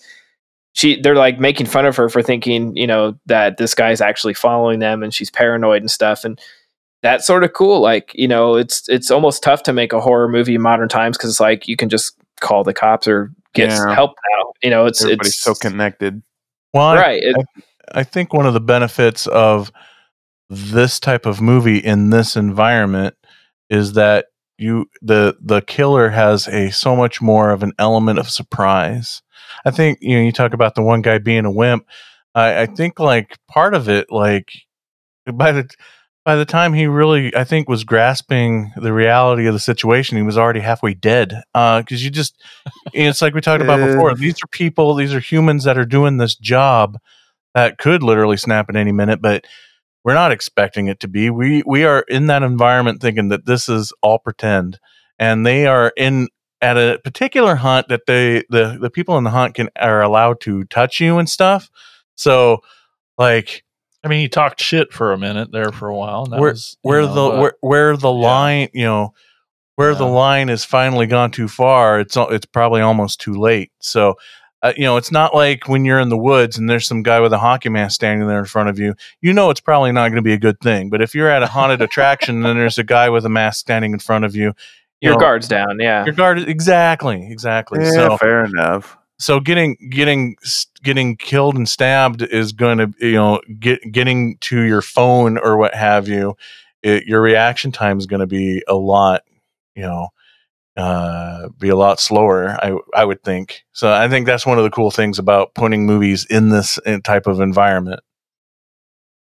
she 0.74 1.00
they're 1.00 1.16
like 1.16 1.40
making 1.40 1.66
fun 1.66 1.86
of 1.86 1.96
her 1.96 2.08
for 2.08 2.22
thinking 2.22 2.76
you 2.76 2.86
know 2.86 3.18
that 3.26 3.56
this 3.56 3.74
guy's 3.74 4.00
actually 4.00 4.34
following 4.34 4.78
them 4.78 5.02
and 5.02 5.12
she's 5.12 5.30
paranoid 5.30 5.82
and 5.82 5.90
stuff. 5.90 6.24
And 6.24 6.40
that's 7.04 7.26
sort 7.26 7.44
of 7.44 7.52
cool. 7.52 7.80
Like, 7.80 8.12
you 8.14 8.26
know, 8.26 8.56
it's 8.56 8.88
it's 8.88 9.10
almost 9.10 9.42
tough 9.42 9.62
to 9.64 9.74
make 9.74 9.92
a 9.92 10.00
horror 10.00 10.26
movie 10.26 10.54
in 10.54 10.62
modern 10.62 10.88
times 10.88 11.18
because 11.18 11.28
it's 11.28 11.40
like 11.40 11.68
you 11.68 11.76
can 11.76 11.90
just 11.90 12.16
call 12.40 12.64
the 12.64 12.74
cops 12.74 13.06
or 13.08 13.32
get 13.54 13.70
Yeah. 13.70 13.94
help 13.94 14.12
now. 14.38 14.52
You 14.62 14.70
know, 14.70 14.86
it's 14.86 15.02
Everybody's 15.02 15.32
it's 15.32 15.42
so 15.42 15.54
connected. 15.54 16.22
Well, 16.72 16.86
I- 16.88 16.96
right. 16.96 17.22
It- 17.22 17.36
I, 17.94 18.00
I 18.00 18.02
think 18.02 18.32
one 18.32 18.46
of 18.46 18.54
the 18.54 18.60
benefits 18.60 19.26
of 19.26 19.70
this 20.50 20.98
type 21.00 21.26
of 21.26 21.40
movie 21.40 21.78
in 21.78 22.10
this 22.10 22.36
environment 22.36 23.14
is 23.70 23.94
that 23.94 24.26
you 24.58 24.86
the 25.02 25.36
the 25.40 25.60
killer 25.62 26.10
has 26.10 26.46
a 26.48 26.70
so 26.70 26.94
much 26.94 27.20
more 27.20 27.50
of 27.50 27.62
an 27.62 27.72
element 27.78 28.18
of 28.18 28.30
surprise. 28.30 29.20
I 29.64 29.70
think 29.70 29.98
you 30.00 30.16
know 30.16 30.22
you 30.22 30.32
talk 30.32 30.52
about 30.54 30.74
the 30.74 30.82
one 30.82 31.02
guy 31.02 31.18
being 31.18 31.44
a 31.44 31.50
wimp. 31.50 31.86
I, 32.34 32.62
I 32.62 32.66
think 32.66 32.98
like 33.00 33.36
part 33.48 33.74
of 33.74 33.88
it 33.88 34.06
like 34.10 34.52
by 35.32 35.52
the 35.52 35.68
by 36.24 36.36
the 36.36 36.44
time 36.44 36.72
he 36.72 36.86
really 36.86 37.34
I 37.36 37.44
think 37.44 37.68
was 37.68 37.84
grasping 37.84 38.72
the 38.76 38.92
reality 38.92 39.46
of 39.46 39.52
the 39.54 39.60
situation, 39.60 40.16
he 40.16 40.22
was 40.22 40.38
already 40.38 40.60
halfway 40.60 40.94
dead. 40.94 41.42
Because 41.52 42.04
you 42.04 42.10
just 42.10 42.42
it's 42.92 43.20
like 43.22 43.34
we 43.34 43.40
talked 43.40 43.62
about 43.62 43.80
Uh. 43.80 43.86
before. 43.88 44.14
These 44.14 44.42
are 44.42 44.48
people, 44.48 44.94
these 44.94 45.14
are 45.14 45.20
humans 45.20 45.64
that 45.64 45.78
are 45.78 45.84
doing 45.84 46.16
this 46.16 46.34
job 46.34 46.98
that 47.54 47.78
could 47.78 48.02
literally 48.02 48.36
snap 48.36 48.68
at 48.68 48.76
any 48.76 48.92
minute, 48.92 49.22
but 49.22 49.44
we're 50.02 50.14
not 50.14 50.32
expecting 50.32 50.88
it 50.88 51.00
to 51.00 51.08
be. 51.08 51.30
We 51.30 51.62
we 51.66 51.84
are 51.84 52.04
in 52.08 52.26
that 52.26 52.42
environment 52.42 53.00
thinking 53.00 53.28
that 53.28 53.46
this 53.46 53.68
is 53.68 53.92
all 54.02 54.18
pretend, 54.18 54.78
and 55.18 55.46
they 55.46 55.66
are 55.66 55.92
in 55.96 56.28
at 56.60 56.76
a 56.78 56.98
particular 57.04 57.56
hunt 57.56 57.88
that 57.88 58.06
they 58.06 58.44
the 58.48 58.78
the 58.80 58.90
people 58.90 59.18
in 59.18 59.24
the 59.24 59.30
hunt 59.30 59.54
can 59.54 59.68
are 59.76 60.02
allowed 60.02 60.40
to 60.40 60.64
touch 60.64 61.00
you 61.00 61.18
and 61.18 61.28
stuff. 61.28 61.70
So 62.16 62.60
like 63.18 63.64
I 64.04 64.08
mean, 64.08 64.20
he 64.20 64.28
talked 64.28 64.60
shit 64.60 64.92
for 64.92 65.12
a 65.12 65.18
minute 65.18 65.50
there 65.50 65.72
for 65.72 65.88
a 65.88 65.96
while. 65.96 66.24
and 66.24 66.32
that 66.34 66.40
where 66.40 66.50
was, 66.50 66.76
where 66.82 67.02
know, 67.02 67.08
the 67.14 67.30
but- 67.30 67.40
where, 67.40 67.54
where 67.60 67.96
the 67.96 68.12
line 68.12 68.68
you 68.72 68.84
know 68.84 69.14
where 69.76 69.94
the 69.94 70.06
line 70.06 70.48
has 70.48 70.64
finally 70.64 71.06
gone 71.06 71.30
too 71.32 71.48
far 71.48 71.98
it's 71.98 72.16
it's 72.16 72.46
probably 72.46 72.80
almost 72.80 73.20
too 73.20 73.34
late 73.34 73.72
so 73.80 74.14
uh, 74.62 74.72
you 74.76 74.84
know 74.84 74.96
it's 74.96 75.10
not 75.10 75.34
like 75.34 75.68
when 75.68 75.84
you're 75.84 75.98
in 75.98 76.10
the 76.10 76.16
woods 76.16 76.56
and 76.56 76.70
there's 76.70 76.86
some 76.86 77.02
guy 77.02 77.18
with 77.18 77.32
a 77.32 77.38
hockey 77.38 77.68
mask 77.68 77.96
standing 77.96 78.28
there 78.28 78.38
in 78.38 78.44
front 78.44 78.68
of 78.68 78.78
you 78.78 78.94
you 79.20 79.32
know 79.32 79.50
it's 79.50 79.60
probably 79.60 79.90
not 79.90 80.08
going 80.10 80.16
to 80.16 80.22
be 80.22 80.32
a 80.32 80.38
good 80.38 80.60
thing 80.60 80.90
but 80.90 81.02
if 81.02 81.12
you're 81.12 81.28
at 81.28 81.42
a 81.42 81.46
haunted 81.48 81.82
attraction 81.82 82.44
and 82.46 82.58
there's 82.60 82.78
a 82.78 82.84
guy 82.84 83.08
with 83.10 83.24
a 83.24 83.28
mask 83.28 83.58
standing 83.58 83.92
in 83.92 83.98
front 83.98 84.24
of 84.24 84.36
you 84.36 84.54
you 85.00 85.10
your 85.10 85.14
know, 85.14 85.18
guard's 85.18 85.48
down. 85.48 85.80
Yeah. 85.80 86.04
your 86.04 86.14
guard 86.14 86.38
exactly 86.38 87.26
exactly 87.30 87.82
Yeah, 87.82 87.90
so 87.90 88.16
fair 88.18 88.44
enough. 88.44 88.96
So 89.18 89.40
getting 89.40 89.76
getting 89.90 90.36
getting 90.82 91.16
killed 91.16 91.56
and 91.56 91.68
stabbed 91.68 92.22
is 92.22 92.52
going 92.52 92.78
to 92.78 92.92
you 93.00 93.12
know 93.14 93.40
get 93.58 93.80
getting 93.92 94.36
to 94.38 94.62
your 94.62 94.82
phone 94.82 95.38
or 95.38 95.56
what 95.56 95.74
have 95.74 96.08
you 96.08 96.34
it, 96.82 97.04
your 97.06 97.20
reaction 97.22 97.72
time 97.72 97.98
is 97.98 98.06
going 98.06 98.20
to 98.20 98.26
be 98.26 98.62
a 98.68 98.74
lot 98.74 99.22
you 99.74 99.82
know 99.82 100.08
uh 100.76 101.48
be 101.58 101.68
a 101.68 101.76
lot 101.76 102.00
slower 102.00 102.50
i 102.62 102.76
i 102.94 103.04
would 103.04 103.22
think. 103.22 103.62
So 103.72 103.92
i 103.92 104.08
think 104.08 104.26
that's 104.26 104.44
one 104.46 104.58
of 104.58 104.64
the 104.64 104.70
cool 104.70 104.90
things 104.90 105.18
about 105.18 105.54
putting 105.54 105.86
movies 105.86 106.26
in 106.28 106.48
this 106.48 106.78
uh, 106.84 106.98
type 107.04 107.26
of 107.26 107.40
environment. 107.40 108.00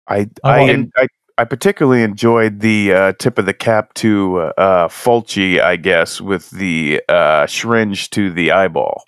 I 0.07 0.17
I 0.43 0.55
I, 0.55 0.59
wanted- 0.59 0.91
I 0.97 1.07
I 1.37 1.45
particularly 1.45 2.03
enjoyed 2.03 2.59
the 2.59 2.91
uh, 2.91 3.13
tip 3.13 3.37
of 3.37 3.45
the 3.45 3.53
cap 3.53 3.93
to 3.93 4.39
uh, 4.57 4.89
Fulci, 4.89 5.61
I 5.61 5.77
guess, 5.77 6.19
with 6.19 6.49
the 6.49 7.01
uh, 7.07 7.47
syringe 7.47 8.09
to 8.09 8.29
the 8.29 8.51
eyeball 8.51 9.05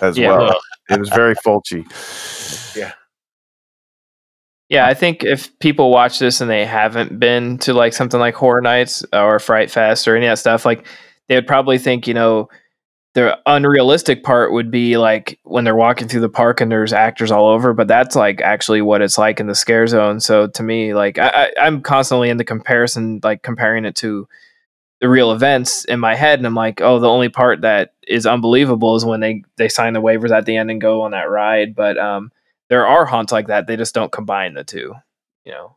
as 0.00 0.16
Yeah. 0.16 0.28
well. 0.36 0.60
It 0.90 0.98
was 0.98 1.08
very 1.10 1.34
Fulci. 1.34 1.84
Yeah. 2.76 2.92
Yeah, 4.68 4.86
I 4.86 4.94
think 4.94 5.22
if 5.22 5.56
people 5.58 5.90
watch 5.90 6.18
this 6.18 6.40
and 6.40 6.50
they 6.50 6.64
haven't 6.64 7.18
been 7.18 7.58
to 7.58 7.74
like 7.74 7.92
something 7.92 8.18
like 8.18 8.34
Horror 8.34 8.62
Nights 8.62 9.04
or 9.12 9.38
Fright 9.38 9.70
Fest 9.70 10.08
or 10.08 10.16
any 10.16 10.26
of 10.26 10.30
that 10.30 10.38
stuff, 10.38 10.64
like 10.64 10.86
they 11.28 11.34
would 11.34 11.46
probably 11.46 11.78
think, 11.78 12.06
you 12.06 12.14
know, 12.14 12.48
the 13.14 13.38
unrealistic 13.44 14.24
part 14.24 14.52
would 14.52 14.70
be 14.70 14.96
like 14.96 15.38
when 15.42 15.64
they're 15.64 15.76
walking 15.76 16.08
through 16.08 16.22
the 16.22 16.30
park 16.30 16.62
and 16.62 16.72
there's 16.72 16.94
actors 16.94 17.30
all 17.30 17.46
over, 17.48 17.74
but 17.74 17.86
that's 17.86 18.16
like 18.16 18.40
actually 18.40 18.80
what 18.80 19.02
it's 19.02 19.18
like 19.18 19.38
in 19.38 19.46
the 19.46 19.54
scare 19.54 19.86
zone. 19.86 20.18
So 20.20 20.46
to 20.46 20.62
me, 20.62 20.94
like 20.94 21.18
I, 21.18 21.28
I, 21.58 21.66
I'm 21.66 21.82
constantly 21.82 22.30
in 22.30 22.38
the 22.38 22.44
comparison, 22.44 23.20
like 23.22 23.42
comparing 23.42 23.84
it 23.84 23.94
to 23.96 24.26
the 25.02 25.08
real 25.08 25.32
events 25.32 25.84
in 25.86 25.98
my 25.98 26.14
head, 26.14 26.38
and 26.38 26.46
I'm 26.46 26.54
like, 26.54 26.80
oh, 26.80 27.00
the 27.00 27.08
only 27.08 27.28
part 27.28 27.62
that 27.62 27.92
is 28.06 28.24
unbelievable 28.24 28.94
is 28.94 29.04
when 29.04 29.18
they 29.18 29.42
they 29.56 29.68
sign 29.68 29.94
the 29.94 30.00
waivers 30.00 30.30
at 30.30 30.46
the 30.46 30.56
end 30.56 30.70
and 30.70 30.80
go 30.80 31.02
on 31.02 31.10
that 31.10 31.28
ride. 31.28 31.74
But 31.74 31.98
um, 31.98 32.30
there 32.70 32.86
are 32.86 33.04
haunts 33.04 33.32
like 33.32 33.48
that; 33.48 33.66
they 33.66 33.76
just 33.76 33.96
don't 33.96 34.12
combine 34.12 34.54
the 34.54 34.62
two. 34.62 34.94
You 35.44 35.52
know. 35.52 35.76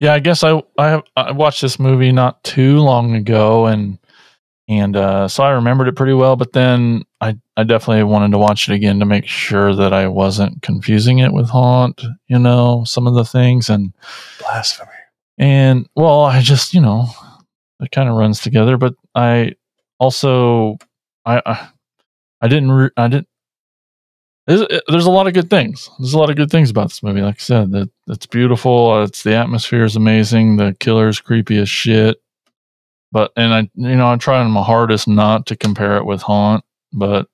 Yeah, 0.00 0.14
I 0.14 0.18
guess 0.18 0.42
I 0.42 0.64
I 0.76 1.00
I 1.16 1.30
watched 1.30 1.62
this 1.62 1.78
movie 1.78 2.10
not 2.10 2.42
too 2.42 2.80
long 2.80 3.14
ago, 3.14 3.66
and 3.66 4.00
and 4.66 4.96
uh, 4.96 5.28
so 5.28 5.44
I 5.44 5.50
remembered 5.50 5.86
it 5.86 5.94
pretty 5.94 6.12
well. 6.12 6.34
But 6.34 6.54
then 6.54 7.04
I 7.20 7.38
I 7.56 7.62
definitely 7.62 8.02
wanted 8.02 8.32
to 8.32 8.38
watch 8.38 8.68
it 8.68 8.74
again 8.74 8.98
to 8.98 9.06
make 9.06 9.28
sure 9.28 9.76
that 9.76 9.92
I 9.92 10.08
wasn't 10.08 10.60
confusing 10.62 11.20
it 11.20 11.32
with 11.32 11.50
Haunt. 11.50 12.02
You 12.26 12.40
know, 12.40 12.82
some 12.84 13.06
of 13.06 13.14
the 13.14 13.24
things 13.24 13.70
and 13.70 13.94
blasphemy. 14.40 14.90
And 15.38 15.88
well, 15.94 16.22
I 16.22 16.40
just 16.40 16.74
you 16.74 16.80
know 16.80 17.10
it 17.80 17.90
kind 17.90 18.08
of 18.08 18.16
runs 18.16 18.40
together. 18.40 18.76
But 18.76 18.94
I 19.14 19.54
also 19.98 20.78
I 21.24 21.42
I, 21.44 21.68
I 22.40 22.48
didn't 22.48 22.72
re- 22.72 22.90
I 22.96 23.08
didn't. 23.08 23.28
There's, 24.46 24.66
there's 24.88 25.06
a 25.06 25.10
lot 25.10 25.26
of 25.26 25.32
good 25.32 25.48
things. 25.48 25.88
There's 25.98 26.12
a 26.12 26.18
lot 26.18 26.28
of 26.28 26.36
good 26.36 26.50
things 26.50 26.68
about 26.68 26.90
this 26.90 27.02
movie. 27.02 27.22
Like 27.22 27.36
I 27.36 27.38
said, 27.38 27.70
that 27.72 27.88
it's 28.08 28.26
beautiful. 28.26 28.90
Uh, 28.90 29.04
it's 29.04 29.22
the 29.22 29.34
atmosphere 29.34 29.84
is 29.84 29.96
amazing. 29.96 30.58
The 30.58 30.76
killer's 30.80 31.18
creepy 31.18 31.56
as 31.58 31.70
shit. 31.70 32.20
But 33.10 33.32
and 33.36 33.54
I, 33.54 33.70
you 33.74 33.96
know, 33.96 34.06
I'm 34.06 34.18
trying 34.18 34.50
my 34.50 34.62
hardest 34.62 35.08
not 35.08 35.46
to 35.46 35.56
compare 35.56 35.96
it 35.96 36.04
with 36.04 36.20
Haunt. 36.22 36.64
But 36.92 37.28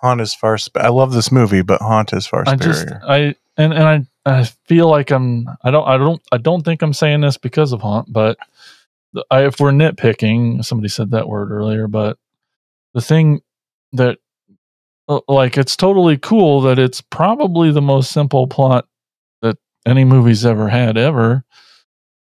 haunt 0.00 0.20
is 0.22 0.32
far 0.34 0.56
sp- 0.56 0.80
i 0.80 0.88
love 0.88 1.12
this 1.12 1.30
movie 1.30 1.60
but 1.60 1.82
haunt 1.82 2.14
is 2.14 2.26
far 2.26 2.42
I 2.46 2.52
superior 2.52 2.72
just 2.72 2.88
I 3.06 3.34
and 3.58 3.74
and 3.74 3.82
I 3.84 4.06
I 4.26 4.44
feel 4.44 4.88
like 4.88 5.10
I'm 5.10 5.48
I 5.64 5.70
don't 5.70 5.86
I 5.86 5.96
don't 5.96 6.22
I 6.32 6.38
don't 6.38 6.62
think 6.62 6.82
I'm 6.82 6.92
saying 6.92 7.20
this 7.20 7.36
because 7.36 7.72
of 7.72 7.80
Haunt, 7.80 8.12
but 8.12 8.38
I, 9.30 9.46
if 9.46 9.58
we're 9.60 9.72
nitpicking, 9.72 10.64
somebody 10.64 10.88
said 10.88 11.10
that 11.10 11.28
word 11.28 11.50
earlier, 11.50 11.88
but 11.88 12.18
the 12.94 13.00
thing 13.00 13.40
that 13.92 14.18
uh, 15.08 15.20
like 15.28 15.58
it's 15.58 15.76
totally 15.76 16.16
cool 16.16 16.60
that 16.62 16.78
it's 16.78 17.00
probably 17.00 17.72
the 17.72 17.82
most 17.82 18.12
simple 18.12 18.46
plot 18.46 18.86
that 19.42 19.56
any 19.84 20.04
movie's 20.04 20.46
ever 20.46 20.68
had 20.68 20.96
ever 20.96 21.44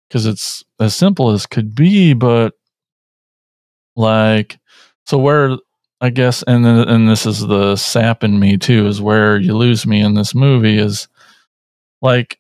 because 0.08 0.26
it's 0.26 0.64
as 0.80 0.96
simple 0.96 1.32
as 1.32 1.46
could 1.46 1.76
be, 1.76 2.14
but 2.14 2.54
like 3.96 4.60
so 5.06 5.18
where 5.18 5.58
I 6.02 6.10
guess 6.10 6.44
and 6.48 6.66
then 6.66 6.88
and 6.90 7.08
this 7.08 7.26
is 7.28 7.42
the 7.42 7.76
sap 7.76 8.24
in 8.24 8.40
me 8.40 8.58
too 8.58 8.88
is 8.88 9.00
where 9.02 9.38
you 9.38 9.56
lose 9.56 9.86
me 9.86 10.02
in 10.02 10.16
this 10.16 10.34
movie 10.34 10.80
is 10.80 11.08
like 12.02 12.40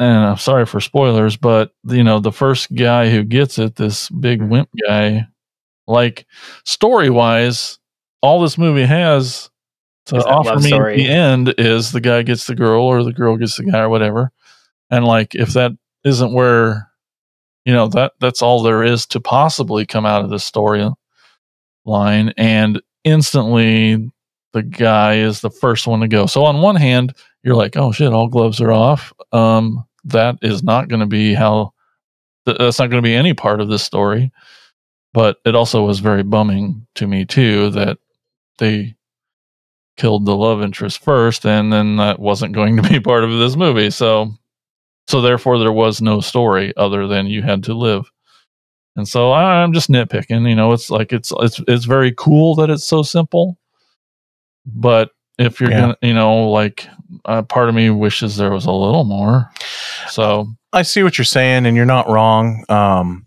and 0.00 0.24
I'm 0.24 0.38
sorry 0.38 0.66
for 0.66 0.80
spoilers, 0.80 1.36
but 1.36 1.72
you 1.84 2.04
know, 2.04 2.18
the 2.18 2.32
first 2.32 2.74
guy 2.74 3.10
who 3.10 3.22
gets 3.24 3.58
it, 3.58 3.76
this 3.76 4.08
big 4.10 4.42
wimp 4.42 4.70
guy, 4.86 5.26
like 5.86 6.26
story 6.64 7.10
wise, 7.10 7.78
all 8.22 8.40
this 8.40 8.58
movie 8.58 8.84
has 8.84 9.50
to 10.06 10.16
offer 10.24 10.56
me 10.56 10.68
story. 10.68 10.94
at 10.94 10.96
the 10.96 11.08
end 11.08 11.54
is 11.58 11.92
the 11.92 12.00
guy 12.00 12.22
gets 12.22 12.46
the 12.46 12.54
girl 12.54 12.84
or 12.84 13.02
the 13.02 13.12
girl 13.12 13.36
gets 13.36 13.56
the 13.56 13.64
guy 13.64 13.80
or 13.80 13.88
whatever. 13.88 14.30
And 14.90 15.04
like 15.04 15.34
if 15.34 15.52
that 15.54 15.72
isn't 16.04 16.32
where 16.32 16.90
you 17.64 17.72
know 17.72 17.88
that 17.88 18.12
that's 18.20 18.42
all 18.42 18.62
there 18.62 18.84
is 18.84 19.06
to 19.06 19.20
possibly 19.20 19.84
come 19.84 20.06
out 20.06 20.22
of 20.22 20.30
this 20.30 20.44
story 20.44 20.88
line 21.84 22.32
and 22.36 22.80
instantly 23.04 24.10
the 24.52 24.62
guy 24.62 25.16
is 25.16 25.40
the 25.40 25.50
first 25.50 25.86
one 25.86 26.00
to 26.00 26.08
go. 26.08 26.26
So 26.26 26.44
on 26.44 26.62
one 26.62 26.76
hand, 26.76 27.12
you're 27.46 27.54
like, 27.56 27.76
"Oh 27.78 27.92
shit, 27.92 28.12
all 28.12 28.28
gloves 28.28 28.60
are 28.60 28.72
off." 28.72 29.14
Um 29.32 29.84
that 30.04 30.36
is 30.42 30.62
not 30.62 30.88
going 30.88 31.00
to 31.00 31.06
be 31.06 31.34
how 31.34 31.72
th- 32.44 32.58
that's 32.58 32.78
not 32.78 32.90
going 32.90 33.02
to 33.02 33.06
be 33.08 33.14
any 33.14 33.34
part 33.34 33.60
of 33.60 33.68
this 33.68 33.82
story. 33.82 34.30
But 35.14 35.38
it 35.44 35.54
also 35.56 35.84
was 35.84 35.98
very 36.00 36.22
bumming 36.22 36.86
to 36.96 37.06
me 37.08 37.24
too 37.24 37.70
that 37.70 37.98
they 38.58 38.94
killed 39.96 40.26
the 40.26 40.36
love 40.36 40.62
interest 40.62 41.02
first 41.02 41.46
and 41.46 41.72
then 41.72 41.96
that 41.96 42.18
wasn't 42.20 42.54
going 42.54 42.76
to 42.76 42.82
be 42.88 43.00
part 43.00 43.24
of 43.24 43.30
this 43.38 43.56
movie. 43.56 43.90
So 43.90 44.30
so 45.08 45.20
therefore 45.20 45.58
there 45.58 45.72
was 45.72 46.02
no 46.02 46.20
story 46.20 46.76
other 46.76 47.06
than 47.06 47.26
you 47.26 47.42
had 47.42 47.62
to 47.64 47.74
live. 47.74 48.10
And 48.96 49.08
so 49.08 49.30
I- 49.32 49.62
I'm 49.62 49.72
just 49.72 49.90
nitpicking, 49.90 50.48
you 50.48 50.54
know, 50.54 50.72
it's 50.72 50.90
like 50.90 51.12
it's 51.12 51.32
it's 51.40 51.60
it's 51.66 51.84
very 51.84 52.12
cool 52.16 52.54
that 52.56 52.70
it's 52.70 52.84
so 52.86 53.02
simple. 53.02 53.58
But 54.66 55.10
if 55.38 55.60
you're 55.60 55.70
Yeah. 55.70 55.80
gonna, 55.80 55.96
you 56.02 56.14
know, 56.14 56.48
like 56.50 56.88
uh, 57.24 57.42
part 57.42 57.68
of 57.68 57.74
me 57.74 57.90
wishes 57.90 58.36
there 58.36 58.50
was 58.50 58.66
a 58.66 58.72
little 58.72 59.04
more. 59.04 59.50
So 60.08 60.48
I 60.72 60.82
see 60.82 61.02
what 61.02 61.18
you're 61.18 61.24
saying, 61.24 61.66
and 61.66 61.76
you're 61.76 61.86
not 61.86 62.08
wrong. 62.08 62.64
Um, 62.68 63.26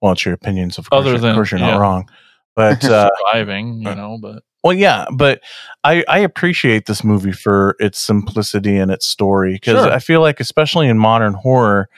well, 0.00 0.12
it's 0.12 0.24
your 0.24 0.34
opinions, 0.34 0.78
of 0.78 0.88
course. 0.90 1.06
Other 1.06 1.14
of 1.14 1.34
course, 1.34 1.50
you're 1.50 1.60
yeah. 1.60 1.72
not 1.72 1.80
wrong. 1.80 2.08
But 2.56 2.84
uh, 2.84 3.08
surviving, 3.30 3.82
you 3.82 3.94
know, 3.94 4.18
but 4.20 4.42
well, 4.64 4.72
yeah, 4.72 5.06
but 5.14 5.40
I 5.84 6.04
I 6.08 6.18
appreciate 6.18 6.86
this 6.86 7.04
movie 7.04 7.30
for 7.30 7.76
its 7.78 8.00
simplicity 8.00 8.76
and 8.76 8.90
its 8.90 9.06
story 9.06 9.52
because 9.52 9.84
Sure. 9.84 9.92
I 9.92 10.00
feel 10.00 10.20
like, 10.20 10.40
especially 10.40 10.88
in 10.88 10.98
modern 10.98 11.34
horror, 11.34 11.88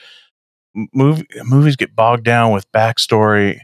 movie 0.93 1.27
movies 1.44 1.77
get 1.77 1.97
bogged 1.97 2.24
down 2.24 2.52
with 2.52 2.70
backstory 2.73 3.61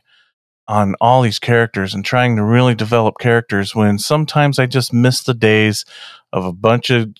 on 0.68 0.94
all 1.00 1.22
these 1.22 1.38
characters 1.38 1.94
and 1.94 2.04
trying 2.04 2.36
to 2.36 2.42
really 2.42 2.74
develop 2.74 3.16
characters 3.20 3.74
when 3.74 3.98
sometimes 3.98 4.58
I 4.58 4.66
just 4.66 4.92
miss 4.92 5.22
the 5.22 5.34
days 5.34 5.84
of 6.32 6.44
a 6.44 6.52
bunch 6.52 6.88
of 6.90 7.10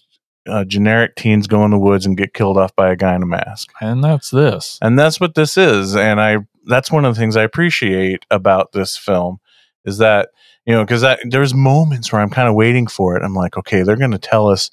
uh, 0.46 0.64
generic 0.64 1.16
teens 1.16 1.46
go 1.46 1.64
in 1.64 1.70
the 1.70 1.78
woods 1.78 2.06
and 2.06 2.16
get 2.16 2.34
killed 2.34 2.56
off 2.56 2.74
by 2.76 2.90
a 2.90 2.96
guy 2.96 3.14
in 3.14 3.22
a 3.22 3.26
mask. 3.26 3.70
and 3.80 4.02
that's 4.02 4.30
this. 4.30 4.78
And 4.82 4.98
that's 4.98 5.20
what 5.20 5.34
this 5.34 5.56
is. 5.56 5.96
And 5.96 6.20
I 6.20 6.38
that's 6.66 6.90
one 6.90 7.04
of 7.04 7.14
the 7.14 7.20
things 7.20 7.36
I 7.36 7.42
appreciate 7.42 8.24
about 8.30 8.72
this 8.72 8.96
film 8.96 9.38
is 9.84 9.98
that, 9.98 10.30
you 10.64 10.74
know, 10.74 10.84
because 10.84 11.04
there's 11.24 11.54
moments 11.54 12.12
where 12.12 12.20
I'm 12.20 12.30
kind 12.30 12.48
of 12.48 12.54
waiting 12.54 12.86
for 12.86 13.16
it. 13.16 13.22
I'm 13.22 13.34
like, 13.34 13.56
okay, 13.56 13.82
they're 13.82 13.96
gonna 13.96 14.18
tell 14.18 14.48
us 14.48 14.70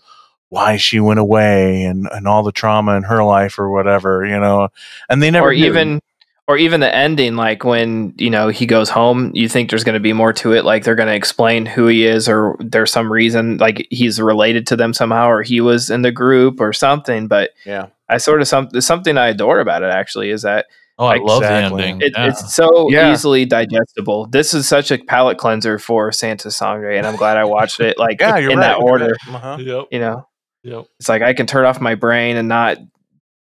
why 0.49 0.77
she 0.77 0.99
went 0.99 1.19
away 1.19 1.83
and, 1.83 2.07
and 2.11 2.27
all 2.27 2.43
the 2.43 2.51
trauma 2.51 2.95
in 2.95 3.03
her 3.03 3.23
life 3.23 3.57
or 3.57 3.71
whatever, 3.71 4.23
you 4.23 4.39
know. 4.39 4.69
And 5.09 5.21
they 5.21 5.31
never 5.31 5.47
or 5.47 5.53
do. 5.53 5.65
even 5.65 5.99
or 6.47 6.57
even 6.57 6.79
the 6.81 6.93
ending 6.93 7.35
like 7.35 7.63
when 7.63 8.13
you 8.17 8.29
know 8.29 8.49
he 8.49 8.65
goes 8.65 8.89
home 8.89 9.31
you 9.33 9.47
think 9.47 9.69
there's 9.69 9.83
going 9.83 9.93
to 9.93 9.99
be 9.99 10.13
more 10.13 10.33
to 10.33 10.51
it 10.53 10.65
like 10.65 10.83
they're 10.83 10.95
going 10.95 11.07
to 11.07 11.15
explain 11.15 11.65
who 11.65 11.87
he 11.87 12.05
is 12.05 12.27
or 12.27 12.55
there's 12.59 12.91
some 12.91 13.11
reason 13.11 13.57
like 13.57 13.87
he's 13.89 14.19
related 14.19 14.67
to 14.67 14.75
them 14.75 14.93
somehow 14.93 15.27
or 15.27 15.41
he 15.41 15.61
was 15.61 15.89
in 15.89 16.01
the 16.01 16.11
group 16.11 16.59
or 16.59 16.73
something 16.73 17.27
but 17.27 17.51
Yeah. 17.65 17.87
i 18.09 18.17
sort 18.17 18.41
of 18.41 18.47
some 18.47 18.69
something 18.81 19.17
i 19.17 19.27
adore 19.29 19.59
about 19.59 19.83
it 19.83 19.91
actually 19.91 20.29
is 20.29 20.41
that 20.41 20.65
Oh, 20.99 21.07
I 21.07 21.17
love 21.17 21.41
Exactly. 21.41 21.81
the 21.81 21.87
ending. 21.87 22.07
it, 22.07 22.13
yeah. 22.15 22.27
it's 22.27 22.53
so 22.53 22.87
Yeah. 22.91 23.11
easily 23.11 23.45
digestible 23.45 24.27
this 24.27 24.53
is 24.53 24.67
such 24.67 24.91
a 24.91 24.97
palate 24.99 25.37
cleanser 25.39 25.79
for 25.79 26.11
santa 26.11 26.51
sangre 26.51 26.91
and 26.91 27.07
i'm 27.07 27.15
glad 27.15 27.37
i 27.37 27.45
watched 27.45 27.79
it 27.79 27.97
like 27.97 28.19
yeah, 28.21 28.37
you're 28.37 28.51
in 28.51 28.59
right. 28.59 28.67
that 28.77 28.81
order. 28.81 29.15
Uh-huh. 29.29 29.57
yep. 29.59 29.85
you 29.91 29.99
know 29.99 30.27
Yep. 30.65 30.85
it's 30.99 31.09
like 31.09 31.21
I 31.21 31.33
can 31.33 31.45
turn 31.45 31.65
off 31.65 31.81
my 31.81 31.95
brain 31.95 32.37
and 32.37 32.47
not 32.47 32.77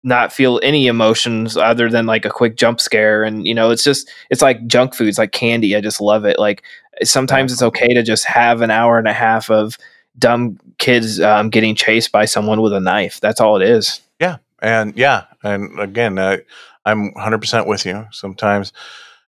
not 0.03 0.33
feel 0.33 0.59
any 0.63 0.87
emotions 0.87 1.55
other 1.57 1.89
than 1.89 2.05
like 2.05 2.25
a 2.25 2.29
quick 2.29 2.55
jump 2.55 2.81
scare. 2.81 3.23
And 3.23 3.45
you 3.45 3.53
know 3.53 3.69
it's 3.71 3.83
just 3.83 4.09
it's 4.29 4.41
like 4.41 4.65
junk 4.67 4.93
food 4.93 5.07
it's 5.07 5.17
like 5.17 5.31
candy. 5.31 5.75
I 5.75 5.81
just 5.81 6.01
love 6.01 6.25
it. 6.25 6.39
Like 6.39 6.63
sometimes 7.03 7.51
it's 7.51 7.61
okay 7.61 7.93
to 7.93 8.03
just 8.03 8.25
have 8.25 8.61
an 8.61 8.71
hour 8.71 8.97
and 8.97 9.07
a 9.07 9.13
half 9.13 9.49
of 9.49 9.77
dumb 10.17 10.57
kids 10.77 11.19
um, 11.19 11.49
getting 11.49 11.75
chased 11.75 12.11
by 12.11 12.25
someone 12.25 12.61
with 12.61 12.73
a 12.73 12.79
knife. 12.79 13.19
That's 13.21 13.39
all 13.39 13.55
it 13.59 13.67
is. 13.67 14.01
Yeah, 14.19 14.37
and 14.61 14.95
yeah, 14.97 15.25
and 15.43 15.79
again, 15.79 16.17
uh, 16.17 16.37
I'm 16.85 17.13
100 17.13 17.39
percent 17.39 17.67
with 17.67 17.85
you. 17.85 18.07
Sometimes 18.11 18.73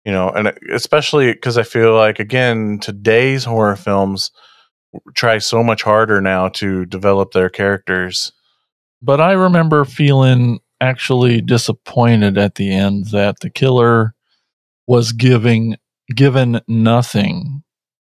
you 0.05 0.11
know, 0.11 0.29
and 0.29 0.53
especially 0.71 1.33
because 1.33 1.57
I 1.57 1.63
feel 1.63 1.95
like 1.95 2.19
again 2.19 2.79
today's 2.79 3.43
horror 3.43 3.75
films 3.75 4.31
try 5.13 5.39
so 5.39 5.63
much 5.63 5.81
harder 5.83 6.21
now 6.21 6.47
to 6.49 6.85
develop 6.85 7.33
their 7.33 7.49
characters. 7.49 8.31
But 9.01 9.21
I 9.21 9.33
remember 9.33 9.85
feeling 9.85 10.59
actually 10.81 11.41
disappointed 11.41 12.37
at 12.37 12.55
the 12.55 12.73
end 12.73 13.07
that 13.07 13.39
the 13.39 13.49
killer 13.49 14.13
was 14.87 15.11
giving 15.11 15.77
given 16.13 16.61
nothing. 16.67 17.63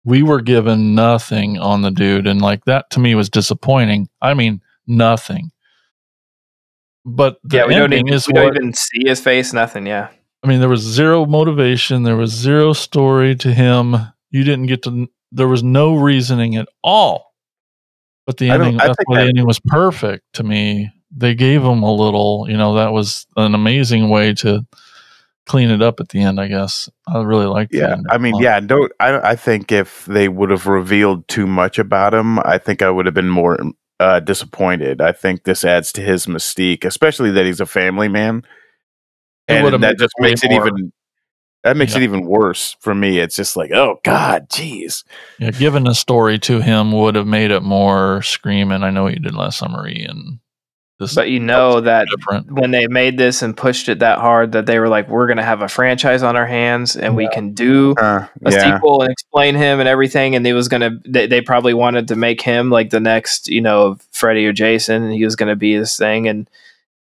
We 0.04 0.22
were 0.22 0.40
given 0.40 0.94
nothing 0.94 1.58
on 1.58 1.82
the 1.82 1.90
dude, 1.90 2.26
and 2.26 2.40
like 2.40 2.64
that 2.64 2.90
to 2.90 3.00
me 3.00 3.14
was 3.14 3.28
disappointing. 3.28 4.08
I 4.22 4.34
mean, 4.34 4.60
nothing. 4.86 5.50
But 7.04 7.38
the 7.44 7.58
yeah, 7.58 7.66
we 7.66 7.74
don't, 7.74 7.92
even, 7.92 8.12
is 8.12 8.26
we 8.26 8.32
what 8.32 8.54
don't 8.54 8.56
even 8.56 8.72
see 8.74 9.02
his 9.06 9.20
face. 9.20 9.52
Nothing. 9.52 9.86
Yeah. 9.86 10.08
I 10.42 10.48
mean, 10.48 10.60
there 10.60 10.68
was 10.68 10.80
zero 10.80 11.26
motivation. 11.26 12.02
There 12.02 12.16
was 12.16 12.30
zero 12.30 12.72
story 12.72 13.34
to 13.36 13.52
him. 13.52 13.96
You 14.30 14.44
didn't 14.44 14.66
get 14.66 14.82
to. 14.82 15.08
There 15.32 15.48
was 15.48 15.62
no 15.62 15.96
reasoning 15.96 16.56
at 16.56 16.68
all. 16.82 17.25
But 18.26 18.38
the 18.38 18.50
ending, 18.50 18.76
that's 18.76 18.96
why 19.04 19.16
the 19.18 19.22
that- 19.22 19.28
ending 19.28 19.46
was 19.46 19.60
perfect 19.60 20.24
to 20.34 20.42
me. 20.42 20.90
They 21.16 21.34
gave 21.34 21.62
him 21.62 21.82
a 21.82 21.94
little, 21.94 22.46
you 22.48 22.56
know, 22.56 22.74
that 22.74 22.92
was 22.92 23.26
an 23.36 23.54
amazing 23.54 24.08
way 24.10 24.34
to 24.34 24.66
clean 25.46 25.70
it 25.70 25.80
up 25.80 26.00
at 26.00 26.08
the 26.08 26.20
end. 26.20 26.40
I 26.40 26.48
guess 26.48 26.90
I 27.06 27.22
really 27.22 27.46
liked. 27.46 27.72
Yeah, 27.72 27.96
I 28.10 28.18
mean, 28.18 28.34
yeah, 28.40 28.58
don't. 28.60 28.90
I 29.00 29.30
I 29.30 29.36
think 29.36 29.70
if 29.70 30.04
they 30.06 30.28
would 30.28 30.50
have 30.50 30.66
revealed 30.66 31.26
too 31.28 31.46
much 31.46 31.78
about 31.78 32.12
him, 32.12 32.40
I 32.40 32.58
think 32.58 32.82
I 32.82 32.90
would 32.90 33.06
have 33.06 33.14
been 33.14 33.28
more 33.30 33.56
uh, 34.00 34.20
disappointed. 34.20 35.00
I 35.00 35.12
think 35.12 35.44
this 35.44 35.64
adds 35.64 35.92
to 35.92 36.02
his 36.02 36.26
mystique, 36.26 36.84
especially 36.84 37.30
that 37.30 37.46
he's 37.46 37.60
a 37.60 37.66
family 37.66 38.08
man, 38.08 38.42
and 39.48 39.82
that 39.82 39.98
just 39.98 40.12
makes 40.18 40.42
it 40.42 40.50
more- 40.50 40.66
even. 40.66 40.92
That 41.66 41.76
makes 41.76 41.92
Yeah. 41.92 41.98
it 42.00 42.04
even 42.04 42.24
worse 42.24 42.76
for 42.80 42.94
me. 42.94 43.18
It's 43.18 43.34
just 43.34 43.56
like, 43.56 43.72
oh 43.72 43.98
God, 44.04 44.48
jeez. 44.48 45.02
Yeah, 45.40 45.50
giving 45.50 45.88
a 45.88 45.94
story 45.94 46.38
to 46.40 46.60
him 46.60 46.92
would 46.92 47.16
have 47.16 47.26
made 47.26 47.50
it 47.50 47.62
more 47.64 48.22
screaming. 48.22 48.84
I 48.84 48.90
know 48.90 49.02
what 49.02 49.14
you 49.14 49.20
did 49.20 49.34
last 49.34 49.58
summer, 49.58 49.84
and 49.84 50.38
this. 51.00 51.14
But 51.14 51.28
you 51.28 51.40
know 51.40 51.80
that 51.80 52.06
different. 52.16 52.52
when 52.52 52.70
they 52.70 52.86
made 52.86 53.18
this 53.18 53.42
and 53.42 53.54
pushed 53.56 53.88
it 53.88 53.98
that 53.98 54.18
hard, 54.20 54.52
that 54.52 54.64
they 54.66 54.78
were 54.78 54.88
like, 54.88 55.08
"We're 55.08 55.26
going 55.26 55.36
to 55.38 55.42
have 55.42 55.60
a 55.60 55.68
franchise 55.68 56.22
on 56.22 56.36
our 56.36 56.46
hands, 56.46 56.94
and 56.96 57.16
we 57.16 57.28
can 57.28 57.52
do 57.52 57.94
Uh, 57.98 58.26
a 58.44 58.50
yeah. 58.52 58.76
sequel 58.76 59.02
and 59.02 59.10
explain 59.10 59.56
him 59.56 59.80
and 59.80 59.88
everything." 59.88 60.34
And 60.36 60.46
they 60.46 60.52
was 60.54 60.68
going 60.68 60.82
to, 60.82 60.98
they, 61.04 61.26
they 61.26 61.40
probably 61.42 61.74
wanted 61.74 62.06
to 62.08 62.16
make 62.16 62.40
him 62.40 62.70
like 62.70 62.90
the 62.90 63.00
next, 63.00 63.48
you 63.48 63.60
know, 63.60 63.98
Freddy 64.12 64.46
or 64.46 64.52
Jason, 64.54 65.02
and 65.02 65.12
he 65.12 65.24
was 65.24 65.36
going 65.36 65.50
to 65.50 65.56
be 65.56 65.76
this 65.76 65.96
thing. 65.98 66.28
And 66.28 66.48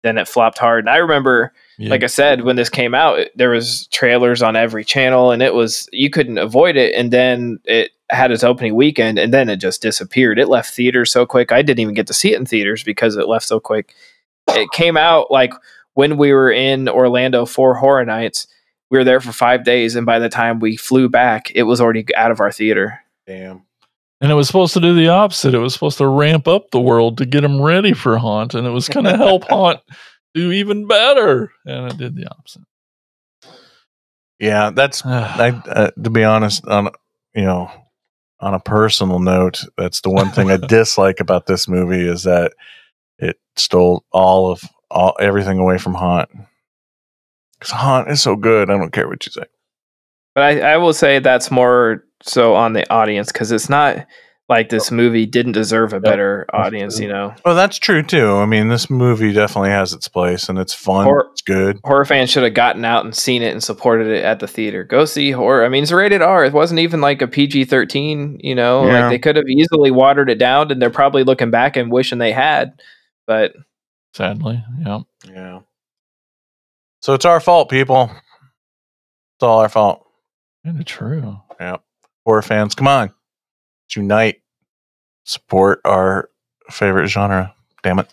then 0.03 0.17
it 0.19 0.27
flopped 0.29 0.59
hard. 0.59 0.85
And 0.85 0.91
I 0.91 0.97
remember, 0.99 1.53
Yeah. 1.83 1.91
like 1.91 2.03
I 2.03 2.07
said, 2.09 2.43
when 2.43 2.57
this 2.57 2.69
came 2.69 2.95
out, 2.95 3.19
it- 3.19 3.33
there 3.37 3.51
was 3.51 3.87
trailers 3.89 4.43
on 4.43 4.57
every 4.57 4.85
channel, 4.85 5.31
and 5.31 5.43
it 5.43 5.55
was 5.55 5.89
you 5.93 6.11
couldn't 6.11 6.39
avoid 6.39 6.77
it. 6.77 6.95
And 6.95 7.11
then 7.11 7.59
it 7.65 7.91
had 8.11 8.31
its 8.31 8.45
opening 8.45 8.75
weekend, 8.75 9.19
and 9.19 9.33
then 9.33 9.49
it 9.49 9.57
just 9.57 9.83
disappeared. 9.83 10.39
It 10.39 10.49
left 10.49 10.73
theaters 10.75 11.11
so 11.11 11.25
quick. 11.27 11.51
I 11.53 11.63
didn't 11.63 11.81
even 11.81 11.95
get 11.95 12.07
to 12.09 12.15
see 12.15 12.33
it 12.33 12.39
in 12.39 12.47
theaters 12.47 12.83
because 12.85 13.17
it 13.17 13.29
left 13.29 13.47
so 13.47 13.59
quick. 13.61 13.95
It 14.49 14.71
came 14.73 14.97
out 14.97 15.31
like 15.31 15.55
when 15.95 16.17
we 16.17 16.33
were 16.33 16.51
in 16.51 16.89
Orlando 16.89 17.47
for 17.47 17.75
Horror 17.75 18.05
Nights. 18.05 18.47
We 18.91 18.99
were 18.99 19.05
there 19.05 19.21
for 19.21 19.33
five 19.33 19.65
days, 19.65 19.97
and 19.97 20.05
by 20.05 20.19
the 20.19 20.29
time 20.29 20.61
we 20.61 20.77
flew 20.77 21.09
back, 21.09 21.51
it 21.55 21.63
was 21.63 21.81
already 21.81 22.05
out 22.15 22.31
of 22.31 22.41
our 22.41 22.53
theater. 22.53 23.01
Damn. 23.27 23.63
And 24.21 24.31
it 24.31 24.35
was 24.35 24.47
supposed 24.47 24.75
to 24.75 24.81
do 24.81 24.95
the 24.95 25.09
opposite. 25.09 25.55
It 25.55 25.59
was 25.59 25.73
supposed 25.73 25.97
to 25.99 26.07
ramp 26.07 26.47
up 26.47 26.71
the 26.71 26.81
world 26.81 27.17
to 27.19 27.25
get 27.25 27.41
them 27.41 27.61
ready 27.63 27.95
for 27.95 28.19
Haunt, 28.19 28.55
and 28.55 28.67
it 28.67 28.71
was 28.71 28.89
going 28.91 29.07
to 29.07 29.17
help 29.17 29.45
Haunt 29.49 29.81
do 30.35 30.53
even 30.53 30.87
better. 30.87 31.53
And 31.65 31.93
it 31.93 31.99
did 31.99 32.17
the 32.17 32.31
opposite. 32.31 32.63
Yeah, 34.39 34.71
that's 34.71 35.05
I 35.07 35.63
uh, 35.69 35.91
to 36.03 36.11
be 36.11 36.25
honest 36.25 36.67
on 36.67 36.91
you 37.35 37.45
know 37.45 37.71
on 38.41 38.55
a 38.55 38.61
personal 38.61 39.21
note, 39.21 39.65
that's 39.79 40.01
the 40.01 40.11
one 40.11 40.31
thing 40.31 40.51
I 40.51 40.57
dislike 40.69 41.21
about 41.21 41.47
this 41.47 41.69
movie 41.69 42.07
is 42.07 42.25
that 42.25 42.53
it 43.19 43.37
stole 43.57 44.05
all 44.13 44.51
of 44.51 44.63
all 44.91 45.17
everything 45.21 45.59
away 45.59 45.79
from 45.79 45.95
Haunt. 45.95 46.29
Cuz 47.61 47.71
Haunt 47.71 48.11
is 48.11 48.21
so 48.21 48.35
good, 48.35 48.69
I 48.69 48.77
don't 48.77 48.93
care 48.93 49.09
what 49.09 49.25
you 49.25 49.33
say. 49.33 49.45
But 50.35 50.45
I, 50.45 50.73
I 50.73 50.77
will 50.79 50.95
say 50.95 51.19
that's 51.19 51.51
more 51.51 52.05
so 52.23 52.55
on 52.55 52.73
the 52.73 52.91
audience 52.91 53.31
because 53.31 53.53
it's 53.53 53.69
not 53.69 54.07
like 54.53 54.69
this 54.69 54.91
movie 54.91 55.25
didn't 55.27 55.53
deserve 55.53 55.93
a 55.93 56.01
better 56.01 56.47
audience, 56.53 56.99
you 57.01 57.09
know. 57.09 57.35
Well, 57.45 57.55
that's 57.55 57.79
true 57.79 58.03
too. 58.03 58.33
I 58.37 58.47
mean, 58.47 58.69
this 58.69 58.91
movie 58.91 59.33
definitely 59.33 59.71
has 59.71 59.93
its 59.93 60.09
place 60.09 60.49
and 60.49 60.59
it's 60.59 60.75
fun. 60.75 61.07
Or- 61.07 61.29
it's 61.33 61.41
good. 61.43 61.81
Horror 61.85 62.05
fans 62.05 62.31
should 62.31 62.43
have 62.43 62.55
gotten 62.55 62.85
out 62.85 63.05
and 63.05 63.15
seen 63.17 63.43
it 63.43 63.53
and 63.53 63.63
supported 63.63 64.09
it 64.09 64.25
at 64.25 64.41
the 64.41 64.47
theater. 64.47 64.85
Go 64.85 65.05
see 65.07 65.31
horror. 65.31 65.65
I 65.65 65.69
mean, 65.71 65.83
it's 65.83 65.93
rated 65.93 66.21
R. 66.21 66.45
It 66.45 66.53
wasn't 66.53 66.81
even 66.81 67.01
like 67.01 67.23
a 67.23 67.27
PG 67.27 67.65
13, 67.65 68.41
you 68.43 68.55
know, 68.55 68.85
Yeah. 68.87 69.01
like 69.05 69.11
they 69.11 69.19
could 69.19 69.37
have 69.37 69.49
easily 69.49 69.91
watered 69.91 70.29
it 70.29 70.39
down 70.39 70.71
and 70.71 70.81
they're 70.83 70.91
probably 70.91 71.25
looking 71.25 71.51
back 71.51 71.77
and 71.79 71.91
wishing 71.91 72.19
they 72.19 72.33
had. 72.33 72.75
But 73.27 73.55
Sadly, 74.15 74.63
yeah. 74.85 74.99
Yeah. 75.27 75.61
So 77.01 77.15
it's 77.15 77.25
our 77.25 77.41
fault, 77.41 77.71
people. 77.71 78.11
It's 78.13 79.43
all 79.43 79.61
our 79.61 79.71
fault. 79.71 80.07
Kind 80.65 80.79
of 80.79 80.85
true. 80.85 81.39
Yeah. 81.59 81.79
Horror 82.27 82.43
fans, 82.43 82.75
come 82.75 82.87
on. 82.89 83.09
Let's 83.09 83.97
unite. 83.97 84.42
Support 85.25 85.81
our 85.85 86.31
favorite 86.71 87.09
genre. 87.09 87.55
Damn 87.83 88.01
it. 88.01 88.13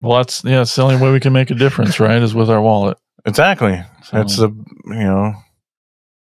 Well, 0.00 0.18
that's 0.18 0.44
yeah. 0.44 0.62
It's 0.62 0.74
the 0.74 0.82
only 0.82 0.96
way 0.96 1.12
we 1.12 1.20
can 1.20 1.32
make 1.32 1.50
a 1.50 1.54
difference, 1.54 2.00
right? 2.00 2.20
Is 2.20 2.34
with 2.34 2.50
our 2.50 2.60
wallet. 2.60 2.98
Exactly. 3.24 3.82
It's 4.12 4.36
the 4.36 4.48
you 4.86 4.94
know, 4.94 5.34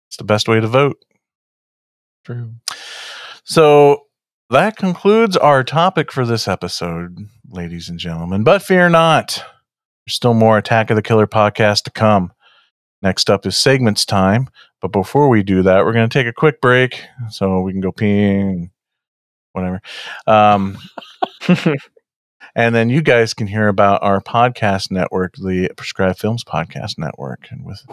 it's 0.08 0.18
the 0.18 0.26
best 0.26 0.48
way 0.50 0.60
to 0.60 0.68
vote. 0.68 0.98
True. 2.26 2.54
So 3.46 4.04
that 4.50 4.76
concludes 4.76 5.38
our 5.38 5.64
topic 5.64 6.12
for 6.12 6.26
this 6.26 6.48
episode, 6.48 7.18
ladies 7.50 7.88
and 7.88 7.98
gentlemen. 7.98 8.44
But 8.44 8.62
fear 8.62 8.90
not, 8.90 9.44
there's 10.06 10.16
still 10.16 10.34
more 10.34 10.58
Attack 10.58 10.90
of 10.90 10.96
the 10.96 11.02
Killer 11.02 11.28
podcast 11.28 11.84
to 11.84 11.92
come. 11.92 12.34
Next 13.02 13.30
up 13.30 13.46
is 13.46 13.58
segments 13.58 14.06
time. 14.06 14.50
But 14.82 14.92
before 14.92 15.30
we 15.30 15.44
do 15.44 15.64
that, 15.64 15.84
we're 15.86 15.94
going 15.94 16.10
to 16.10 16.14
take 16.14 16.28
a 16.28 16.34
quick 16.34 16.62
break 16.62 17.02
so 17.30 17.62
we 17.62 17.72
can 17.72 17.82
go 17.82 17.92
peeing, 17.92 18.72
whatever. 19.54 19.82
Um, 20.26 20.78
and 22.56 22.76
then 22.76 22.90
you 22.90 23.02
guys 23.02 23.34
can 23.34 23.48
hear 23.48 23.68
about 23.68 24.04
our 24.04 24.22
podcast 24.22 24.92
network, 24.92 25.36
the 25.36 25.70
Prescribed 25.76 26.20
Films 26.20 26.44
Podcast 26.44 26.98
Network, 26.98 27.48
and 27.52 27.66
with 27.66 27.86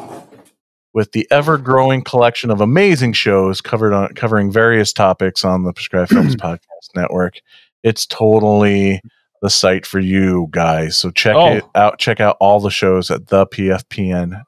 with 0.92 1.12
the 1.12 1.28
ever 1.30 1.58
growing 1.58 2.02
collection 2.02 2.50
of 2.50 2.62
amazing 2.62 3.12
shows 3.12 3.60
covered 3.60 3.92
on 3.92 4.08
covering 4.14 4.50
various 4.50 4.94
topics 4.94 5.44
on 5.44 5.64
the 5.64 5.72
Prescribed 5.72 6.10
Films 6.10 6.34
Podcast 6.36 6.58
Network. 6.94 7.34
It's 7.82 8.06
totally 8.06 9.02
the 9.46 9.50
site 9.50 9.86
for 9.86 10.00
you 10.00 10.48
guys. 10.50 10.96
So 10.98 11.12
check 11.12 11.36
Oh. 11.36 11.52
it 11.52 11.64
out. 11.76 11.98
Check 12.00 12.18
out 12.20 12.36
all 12.40 12.58
the 12.58 12.70
shows 12.70 13.12
at 13.12 13.26
thepfpn.com. 13.26 14.40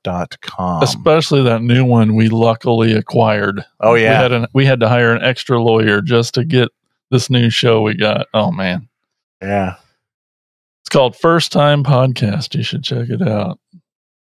Especially 0.82 1.42
that 1.44 1.62
new 1.62 1.84
one 1.84 2.16
we 2.16 2.28
luckily 2.28 2.92
acquired. 2.94 3.64
Oh, 3.80 3.94
yeah. 3.94 4.10
we 4.10 4.14
had 4.22 4.32
an, 4.32 4.46
we 4.54 4.66
had 4.66 4.80
to 4.80 4.88
hire 4.88 5.12
an 5.14 5.22
extra 5.22 5.62
lawyer 5.62 6.00
just 6.00 6.34
to 6.34 6.44
get 6.44 6.68
this 7.10 7.30
new 7.30 7.48
show 7.48 7.80
we 7.82 7.94
got. 7.94 8.26
Oh 8.34 8.50
man, 8.50 8.88
yeah, 9.40 9.76
it's 10.82 10.88
called 10.90 11.14
First 11.16 11.52
Time 11.52 11.84
Podcast. 11.84 12.54
You 12.56 12.62
should 12.64 12.82
check 12.82 13.08
it 13.08 13.22
out. 13.22 13.58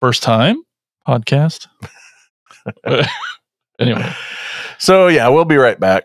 First 0.02 0.22
time 0.24 0.60
podcast. 1.08 1.66
anyway, 3.78 4.12
So 4.78 5.06
yeah, 5.08 5.28
we'll 5.28 5.44
be 5.46 5.56
right 5.56 5.78
back. 5.78 6.04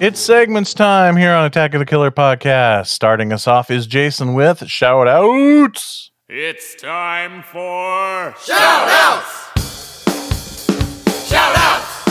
It's 0.00 0.20
segments 0.20 0.74
time 0.74 1.16
here 1.16 1.32
on 1.32 1.44
Attack 1.46 1.72
of 1.74 1.78
the 1.78 1.86
Killer 1.86 2.10
podcast. 2.10 2.88
Starting 2.88 3.32
us 3.32 3.46
off 3.46 3.70
is 3.70 3.86
Jason 3.86 4.34
with 4.34 4.66
shout 4.68 5.08
outs. 5.08 6.10
It's 6.28 6.74
time 6.74 7.42
for 7.42 8.34
shout 8.44 8.88
outs. 8.90 9.52
Shout 11.26 11.56
outs. 11.56 12.04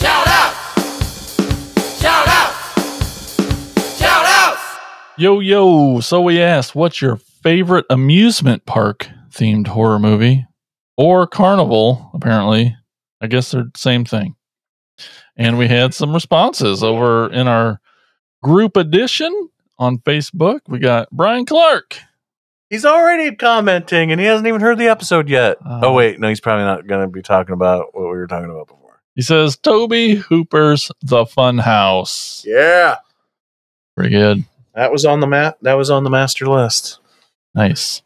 Shout 0.00 0.26
outs. 0.26 2.00
Shout 2.00 2.28
outs. 2.28 3.98
Shout 3.98 4.26
outs. 4.26 4.78
Yo 5.16 5.40
yo, 5.40 6.00
so 6.00 6.20
we 6.20 6.40
asked 6.40 6.74
what's 6.74 7.00
your 7.00 7.16
favorite 7.16 7.86
amusement 7.90 8.66
park 8.66 9.08
themed 9.30 9.68
horror 9.68 9.98
movie 9.98 10.44
or 10.96 11.26
carnival 11.26 12.10
apparently. 12.14 12.74
I 13.20 13.26
guess 13.28 13.52
they're 13.52 13.64
the 13.64 13.70
same 13.78 14.04
thing. 14.04 14.34
And 15.36 15.58
we 15.58 15.68
had 15.68 15.94
some 15.94 16.14
responses 16.14 16.82
over 16.82 17.30
in 17.32 17.48
our 17.48 17.80
group 18.42 18.76
edition 18.76 19.48
on 19.78 19.98
Facebook. 19.98 20.60
We 20.68 20.78
got 20.78 21.10
Brian 21.10 21.44
Clark. 21.44 21.98
He's 22.70 22.84
already 22.84 23.34
commenting 23.34 24.12
and 24.12 24.20
he 24.20 24.26
hasn't 24.26 24.46
even 24.46 24.60
heard 24.60 24.78
the 24.78 24.88
episode 24.88 25.28
yet. 25.28 25.58
Uh, 25.64 25.80
oh, 25.84 25.92
wait. 25.92 26.18
No, 26.20 26.28
he's 26.28 26.40
probably 26.40 26.64
not 26.64 26.86
going 26.86 27.06
to 27.06 27.12
be 27.12 27.22
talking 27.22 27.52
about 27.52 27.94
what 27.94 28.02
we 28.02 28.16
were 28.16 28.26
talking 28.26 28.50
about 28.50 28.68
before. 28.68 29.00
He 29.14 29.22
says, 29.22 29.56
Tobe 29.56 29.92
Hooper's 29.92 30.90
The 31.02 31.26
Fun 31.26 31.58
House. 31.58 32.44
Yeah. 32.46 32.96
Pretty 33.96 34.10
good. 34.10 34.44
That 34.74 34.90
was 34.90 35.04
on 35.04 35.20
the 35.20 35.26
mat. 35.26 35.56
That 35.62 35.74
was 35.74 35.90
on 35.90 36.02
the 36.02 36.10
master 36.10 36.46
list. 36.46 36.98
Nice. 37.54 38.02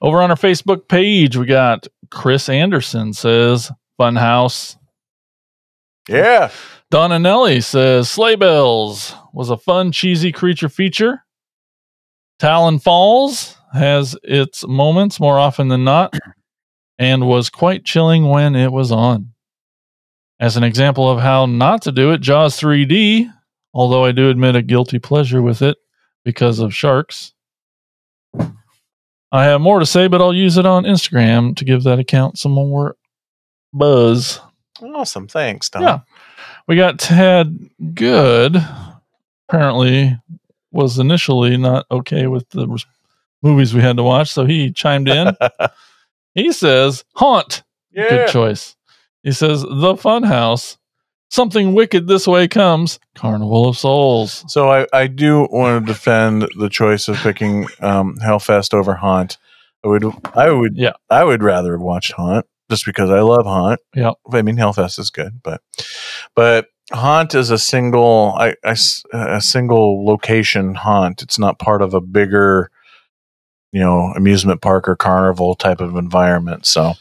Over 0.00 0.20
on 0.22 0.30
our 0.30 0.36
Facebook 0.36 0.88
page, 0.88 1.36
we 1.36 1.46
got 1.46 1.86
Chris 2.10 2.48
Anderson 2.48 3.12
says, 3.12 3.70
Fun 3.98 4.16
House. 4.16 4.76
Yeah. 6.08 6.50
Don 6.90 7.10
Anelli 7.10 7.62
says, 7.62 8.10
Sleigh 8.10 8.36
Bells 8.36 9.14
was 9.32 9.50
a 9.50 9.56
fun, 9.56 9.92
cheesy 9.92 10.32
creature 10.32 10.68
feature. 10.68 11.24
Talon 12.38 12.78
Falls 12.78 13.56
has 13.72 14.16
its 14.24 14.66
moments 14.66 15.20
more 15.20 15.38
often 15.38 15.68
than 15.68 15.84
not 15.84 16.14
and 16.98 17.26
was 17.28 17.50
quite 17.50 17.84
chilling 17.84 18.28
when 18.28 18.56
it 18.56 18.72
was 18.72 18.90
on. 18.90 19.32
As 20.40 20.56
an 20.56 20.64
example 20.64 21.08
of 21.10 21.20
how 21.20 21.46
not 21.46 21.82
to 21.82 21.92
do 21.92 22.12
it, 22.12 22.22
Jaws 22.22 22.58
3D, 22.58 23.30
although 23.74 24.04
I 24.04 24.12
do 24.12 24.30
admit 24.30 24.56
a 24.56 24.62
guilty 24.62 24.98
pleasure 24.98 25.42
with 25.42 25.62
it 25.62 25.76
because 26.24 26.58
of 26.58 26.74
sharks. 26.74 27.34
I 29.32 29.44
have 29.44 29.60
more 29.60 29.78
to 29.78 29.86
say, 29.86 30.08
but 30.08 30.20
I'll 30.20 30.34
use 30.34 30.56
it 30.56 30.66
on 30.66 30.84
Instagram 30.84 31.54
to 31.56 31.64
give 31.64 31.84
that 31.84 31.98
account 32.00 32.38
some 32.38 32.52
more 32.52 32.96
buzz. 33.72 34.40
Awesome. 34.82 35.28
Thanks, 35.28 35.68
Don. 35.70 35.82
Yeah. 35.82 36.00
We 36.66 36.76
got 36.76 36.98
Ted 36.98 37.70
Good. 37.94 38.56
Apparently, 39.48 40.16
was 40.70 40.98
initially 40.98 41.56
not 41.56 41.86
okay 41.90 42.26
with 42.26 42.48
the 42.50 42.68
res- 42.68 42.86
movies 43.42 43.74
we 43.74 43.80
had 43.80 43.96
to 43.96 44.02
watch, 44.02 44.30
so 44.30 44.44
he 44.44 44.70
chimed 44.70 45.08
in. 45.08 45.36
he 46.34 46.52
says, 46.52 47.04
"Haunt." 47.14 47.62
Yeah. 47.90 48.08
Good 48.08 48.28
choice. 48.28 48.76
He 49.22 49.32
says, 49.32 49.62
"The 49.68 49.96
Fun 49.96 50.22
House." 50.22 50.78
Something 51.32 51.74
wicked 51.74 52.08
this 52.08 52.26
way 52.26 52.48
comes. 52.48 52.98
Carnival 53.14 53.68
of 53.68 53.78
Souls. 53.78 54.44
So 54.48 54.68
I, 54.72 54.86
I 54.92 55.06
do 55.06 55.46
want 55.52 55.86
to 55.86 55.92
defend 55.92 56.48
the 56.58 56.68
choice 56.68 57.06
of 57.06 57.16
picking 57.18 57.68
um, 57.78 58.16
Hellfest 58.16 58.74
over 58.74 58.94
Haunt. 58.94 59.38
I 59.84 59.88
would 59.88 60.04
I 60.34 60.50
would 60.50 60.76
yeah 60.76 60.92
I 61.08 61.24
would 61.24 61.42
rather 61.42 61.72
have 61.72 61.80
watched 61.80 62.12
Haunt 62.12 62.46
just 62.70 62.86
because 62.86 63.10
I 63.10 63.20
love 63.20 63.44
Haunt. 63.44 63.80
Yeah. 63.94 64.12
I 64.32 64.42
mean 64.42 64.56
Hellfest 64.56 64.98
is 64.98 65.10
good, 65.10 65.40
but 65.42 65.60
but 66.34 66.66
Haunt 66.92 67.34
is 67.34 67.50
a 67.50 67.58
single 67.58 68.34
I, 68.38 68.54
I 68.64 68.70
s- 68.70 69.02
a 69.12 69.40
single 69.40 70.04
location 70.04 70.74
haunt. 70.74 71.22
It's 71.22 71.38
not 71.38 71.58
part 71.58 71.82
of 71.82 71.92
a 71.94 72.00
bigger 72.00 72.70
you 73.72 73.80
know 73.80 74.12
amusement 74.16 74.62
park 74.62 74.88
or 74.88 74.96
carnival 74.96 75.54
type 75.54 75.80
of 75.80 75.96
environment. 75.96 76.66
So 76.66 76.94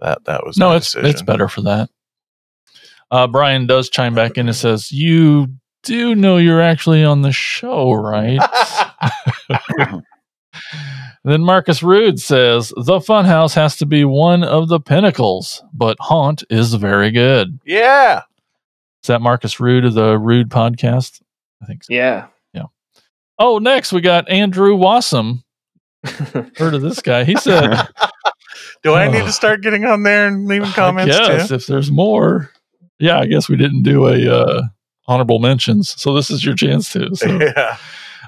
that 0.00 0.24
that 0.24 0.46
was 0.46 0.56
no, 0.56 0.72
it's 0.72 0.92
decision. 0.92 1.10
it's 1.10 1.22
better 1.22 1.48
for 1.48 1.62
that. 1.62 1.90
Uh, 3.10 3.26
Brian 3.26 3.66
does 3.66 3.90
chime 3.90 4.14
back 4.14 4.38
in 4.38 4.46
and 4.48 4.56
says, 4.56 4.90
"You 4.90 5.48
do 5.82 6.14
know 6.14 6.38
you're 6.38 6.62
actually 6.62 7.04
on 7.04 7.20
the 7.22 7.32
show, 7.32 7.92
right?" 7.92 8.40
then 11.24 11.42
Marcus 11.42 11.82
Rude 11.82 12.20
says, 12.20 12.72
"The 12.76 12.98
Funhouse 12.98 13.54
has 13.54 13.76
to 13.78 13.86
be 13.86 14.04
one 14.04 14.42
of 14.44 14.68
the 14.68 14.80
pinnacles, 14.80 15.62
but 15.72 15.96
Haunt 16.00 16.44
is 16.50 16.74
very 16.74 17.10
good." 17.10 17.60
Yeah. 17.64 18.22
Is 19.02 19.08
that 19.08 19.20
Marcus 19.20 19.58
Rude 19.58 19.84
of 19.84 19.94
the 19.94 20.16
Rude 20.18 20.48
podcast? 20.48 21.20
I 21.62 21.66
think 21.66 21.84
so. 21.84 21.92
Yeah. 21.92 22.26
Yeah. 22.52 22.66
Oh, 23.38 23.58
next 23.58 23.92
we 23.92 24.00
got 24.00 24.28
Andrew 24.28 24.76
Wassam. 24.76 25.42
Heard 26.04 26.74
of 26.74 26.82
this 26.82 27.00
guy? 27.00 27.24
He 27.24 27.36
said, 27.36 27.88
Do 28.82 28.94
I 28.94 29.08
need 29.08 29.24
to 29.24 29.32
start 29.32 29.62
getting 29.62 29.84
on 29.84 30.02
there 30.02 30.26
and 30.26 30.46
leaving 30.46 30.70
comments 30.70 31.16
yes, 31.16 31.50
if 31.50 31.66
there's 31.66 31.90
more. 31.90 32.50
Yeah, 32.98 33.20
I 33.20 33.26
guess 33.26 33.48
we 33.48 33.56
didn't 33.56 33.82
do 33.82 34.08
a 34.08 34.28
uh, 34.28 34.62
honorable 35.06 35.38
mentions, 35.38 36.00
so 36.00 36.14
this 36.14 36.30
is 36.30 36.44
your 36.44 36.54
chance 36.54 36.92
to. 36.92 37.14
So, 37.14 37.26
Yeah. 37.40 37.76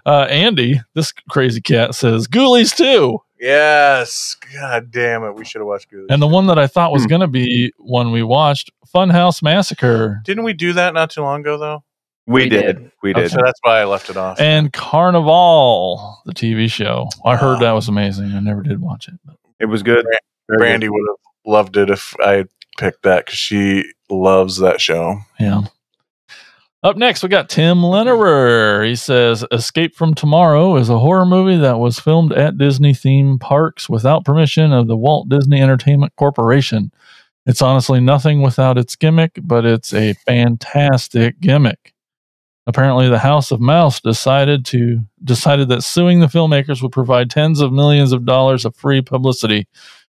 Uh, 0.06 0.26
Andy, 0.30 0.80
this 0.94 1.12
crazy 1.30 1.60
cat 1.60 1.94
says 1.94 2.26
Ghoulies 2.28 2.78
II, 2.80 3.18
Yes. 3.40 4.36
God 4.54 4.90
damn 4.90 5.22
it. 5.24 5.32
We 5.34 5.44
should 5.44 5.60
have 5.60 5.66
watched 5.66 5.90
Ghoulies. 5.90 6.06
and 6.10 6.20
the 6.22 6.26
one 6.26 6.46
that 6.46 6.58
I 6.58 6.66
thought 6.66 6.92
was 6.92 7.06
going 7.06 7.20
to 7.20 7.26
be 7.26 7.72
one 7.78 8.10
we 8.12 8.22
watched, 8.22 8.70
Funhouse 8.94 9.42
Massacre, 9.42 10.20
Didn't 10.24 10.44
we 10.44 10.52
do 10.52 10.72
that 10.74 10.94
not 10.94 11.10
too 11.10 11.22
long 11.22 11.40
ago 11.40 11.58
though? 11.58 11.84
We, 12.26 12.44
We 12.44 12.48
did. 12.48 12.62
did. 12.78 12.90
We 13.02 13.10
Okay, 13.12 13.22
did. 13.22 13.30
So 13.32 13.38
that's 13.44 13.58
why 13.62 13.80
I 13.80 13.84
left 13.84 14.08
it 14.08 14.16
off. 14.16 14.40
and 14.40 14.72
Carnival, 14.72 16.18
the 16.24 16.32
TV 16.32 16.70
show. 16.70 17.08
I 17.24 17.36
heard 17.36 17.60
that 17.60 17.72
was 17.72 17.88
amazing. 17.88 18.32
I 18.32 18.40
never 18.40 18.62
did 18.62 18.80
watch 18.80 19.08
it. 19.08 19.14
But 19.24 19.36
It 19.60 19.66
was 19.66 19.82
good. 19.82 20.06
Very 20.48 20.58
Brandy 20.58 20.88
would 20.88 21.06
have 21.08 21.16
loved 21.52 21.76
it 21.76 21.90
if 21.90 22.14
I 22.24 22.32
had 22.32 22.48
picked 22.78 23.02
that 23.02 23.26
because 23.26 23.38
she 23.38 23.84
loves 24.10 24.58
that 24.58 24.80
show. 24.80 25.18
Yeah. 25.40 25.62
Up 26.84 26.98
next, 26.98 27.22
we 27.22 27.30
got 27.30 27.48
Tim 27.48 27.78
Lennerer. 27.78 28.86
He 28.86 28.94
says 28.94 29.42
Escape 29.50 29.96
from 29.96 30.12
Tomorrow 30.12 30.76
is 30.76 30.90
a 30.90 30.98
horror 30.98 31.24
movie 31.24 31.56
that 31.56 31.78
was 31.78 31.98
filmed 31.98 32.34
at 32.34 32.58
Disney 32.58 32.92
theme 32.92 33.38
parks 33.38 33.88
without 33.88 34.26
permission 34.26 34.70
of 34.70 34.86
the 34.86 34.96
Walt 34.96 35.30
Disney 35.30 35.62
Entertainment 35.62 36.14
Corporation. 36.16 36.92
It's 37.46 37.62
honestly 37.62 38.00
nothing 38.00 38.42
without 38.42 38.76
its 38.76 38.96
gimmick, 38.96 39.38
but 39.42 39.64
it's 39.64 39.94
a 39.94 40.12
fantastic 40.26 41.40
gimmick. 41.40 41.94
Apparently, 42.66 43.08
the 43.08 43.18
House 43.18 43.50
of 43.50 43.62
Mouse 43.62 43.98
decided 43.98 44.66
to 44.66 45.00
decided 45.24 45.70
that 45.70 45.84
suing 45.84 46.20
the 46.20 46.26
filmmakers 46.26 46.82
would 46.82 46.92
provide 46.92 47.30
tens 47.30 47.62
of 47.62 47.72
millions 47.72 48.12
of 48.12 48.26
dollars 48.26 48.66
of 48.66 48.76
free 48.76 49.00
publicity, 49.00 49.66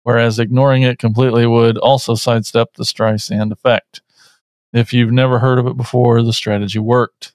whereas 0.05 0.39
ignoring 0.39 0.81
it 0.81 0.99
completely 0.99 1.47
would 1.47 1.77
also 1.77 2.15
sidestep 2.15 2.73
the 2.77 2.85
Streisand 2.85 3.53
effect. 3.53 4.01
If 4.75 4.93
you've 4.93 5.13
never 5.13 5.39
heard 5.39 5.59
of 5.59 5.67
it 5.67 5.77
before, 5.79 6.21
the 6.23 6.33
strategy 6.35 6.79
worked. 6.79 7.33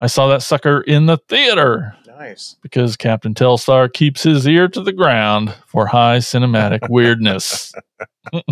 I 0.00 0.06
saw 0.06 0.28
that 0.28 0.42
sucker 0.42 0.80
in 0.82 1.06
the 1.06 1.16
theater 1.28 1.96
Nice. 2.06 2.56
because 2.62 2.96
Captain 2.96 3.34
Telstar 3.34 3.92
keeps 3.92 4.22
his 4.22 4.46
ear 4.46 4.68
to 4.68 4.82
the 4.82 4.92
ground 4.92 5.54
for 5.66 5.86
high 5.86 6.18
cinematic 6.18 6.88
weirdness. 6.88 7.72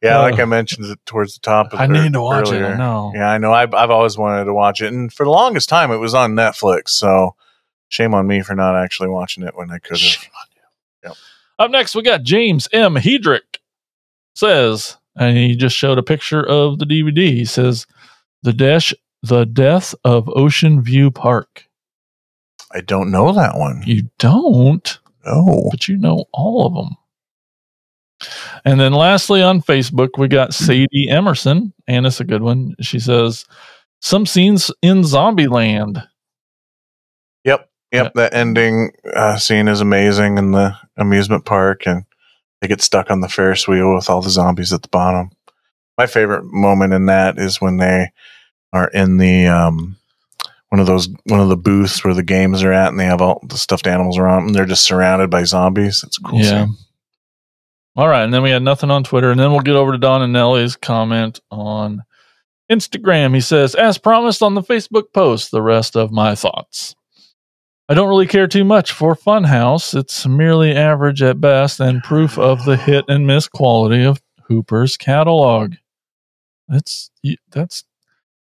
Yeah, 0.00 0.20
like 0.20 0.38
Uh, 0.38 0.42
I 0.42 0.44
mentioned 0.44 0.86
it 0.86 0.98
towards 1.06 1.34
the 1.34 1.40
top. 1.40 1.72
Of 1.72 1.80
I 1.80 1.86
need 1.86 2.12
to 2.12 2.20
watch 2.20 2.52
it, 2.52 2.62
I 2.62 2.76
know. 2.76 3.10
Yeah, 3.14 3.30
I 3.30 3.38
know. 3.38 3.52
I've, 3.52 3.74
I've 3.74 3.90
always 3.90 4.16
wanted 4.16 4.44
to 4.44 4.54
watch 4.54 4.80
it, 4.80 4.92
and 4.92 5.12
for 5.12 5.24
the 5.24 5.30
longest 5.32 5.68
time, 5.68 5.90
it 5.90 5.96
was 5.96 6.14
on 6.14 6.34
Netflix. 6.34 6.90
So 6.90 7.34
shame 7.88 8.14
on 8.14 8.26
me 8.28 8.42
for 8.42 8.54
not 8.54 8.76
actually 8.76 9.08
watching 9.08 9.42
it 9.42 9.56
when 9.56 9.72
I 9.72 9.78
could 9.78 9.98
have. 9.98 11.16
Up 11.58 11.72
next, 11.72 11.96
we 11.96 12.02
got 12.02 12.22
James 12.22 12.68
M. 12.72 12.94
Hedrick 12.94 13.56
says, 14.36 14.96
and 15.18 15.36
he 15.36 15.56
just 15.56 15.76
showed 15.76 15.98
a 15.98 16.02
picture 16.02 16.42
of 16.46 16.78
the 16.78 16.84
DVD. 16.86 17.32
He 17.32 17.44
says, 17.44 17.86
"The 18.42 18.52
dash, 18.52 18.94
the 19.22 19.44
death 19.44 19.94
of 20.04 20.28
Ocean 20.30 20.82
View 20.82 21.10
Park." 21.10 21.64
I 22.72 22.80
don't 22.80 23.10
know 23.10 23.32
that 23.32 23.56
one. 23.56 23.82
You 23.86 24.10
don't, 24.18 24.98
No. 25.24 25.68
but 25.70 25.88
you 25.88 25.96
know 25.96 26.26
all 26.32 26.66
of 26.66 26.74
them. 26.74 26.96
And 28.64 28.80
then 28.80 28.92
lastly, 28.92 29.42
on 29.42 29.62
Facebook, 29.62 30.10
we 30.18 30.28
got 30.28 30.52
Sadie 30.52 31.08
Emerson, 31.08 31.72
and 31.86 32.04
it's 32.04 32.20
a 32.20 32.24
good 32.24 32.42
one. 32.42 32.74
She 32.80 32.98
says, 32.98 33.44
"Some 34.00 34.26
scenes 34.26 34.70
in 34.82 35.02
Zombieland." 35.02 36.04
Yep. 37.44 37.70
Yep. 37.92 38.12
That 38.14 38.34
ending 38.34 38.90
uh, 39.14 39.36
scene 39.38 39.68
is 39.68 39.80
amazing 39.80 40.36
in 40.36 40.50
the 40.52 40.76
amusement 40.96 41.44
park, 41.44 41.86
and 41.86 42.04
they 42.60 42.68
get 42.68 42.80
stuck 42.80 43.10
on 43.10 43.20
the 43.20 43.28
Ferris 43.28 43.68
wheel 43.68 43.94
with 43.94 44.10
all 44.10 44.22
the 44.22 44.30
zombies 44.30 44.72
at 44.72 44.82
the 44.82 44.88
bottom. 44.88 45.30
My 45.96 46.06
favorite 46.06 46.44
moment 46.44 46.92
in 46.92 47.06
that 47.06 47.38
is 47.38 47.60
when 47.60 47.78
they 47.78 48.10
are 48.72 48.88
in 48.88 49.16
the 49.16 49.46
um, 49.46 49.96
one 50.68 50.80
of 50.80 50.86
those 50.86 51.08
one 51.24 51.40
of 51.40 51.48
the 51.48 51.56
booths 51.56 52.04
where 52.04 52.14
the 52.14 52.22
games 52.22 52.62
are 52.62 52.72
at, 52.72 52.88
and 52.88 53.00
they 53.00 53.04
have 53.04 53.22
all 53.22 53.40
the 53.48 53.56
stuffed 53.56 53.86
animals 53.86 54.18
around, 54.18 54.40
them, 54.40 54.46
and 54.48 54.54
they're 54.54 54.66
just 54.66 54.84
surrounded 54.84 55.30
by 55.30 55.44
zombies. 55.44 56.02
It's 56.04 56.18
a 56.18 56.22
cool. 56.22 56.40
Yeah. 56.40 56.66
scene. 56.66 56.76
All 57.96 58.08
right, 58.08 58.22
and 58.22 58.32
then 58.32 58.42
we 58.42 58.50
had 58.50 58.62
nothing 58.62 58.92
on 58.92 59.02
Twitter, 59.02 59.32
and 59.32 59.40
then 59.40 59.50
we'll 59.50 59.60
get 59.60 59.74
over 59.74 59.90
to 59.90 59.98
Don 59.98 60.20
Anelli's 60.20 60.76
comment 60.76 61.40
on 61.50 62.04
Instagram. 62.70 63.34
He 63.34 63.40
says, 63.40 63.74
as 63.74 63.98
promised 63.98 64.40
on 64.40 64.54
the 64.54 64.62
Facebook 64.62 65.12
post, 65.12 65.50
the 65.50 65.62
rest 65.62 65.96
of 65.96 66.12
my 66.12 66.36
thoughts. 66.36 66.94
I 67.88 67.94
don't 67.94 68.08
really 68.08 68.26
care 68.26 68.46
too 68.46 68.64
much 68.64 68.92
for 68.92 69.14
Funhouse. 69.14 69.98
It's 69.98 70.26
merely 70.26 70.72
average 70.76 71.22
at 71.22 71.40
best 71.40 71.80
and 71.80 72.02
proof 72.02 72.38
of 72.38 72.64
the 72.64 72.76
hit 72.76 73.06
and 73.08 73.26
miss 73.26 73.48
quality 73.48 74.04
of 74.04 74.20
Hooper's 74.46 74.96
catalog. 74.96 75.74
That's 76.68 77.10
that's 77.50 77.84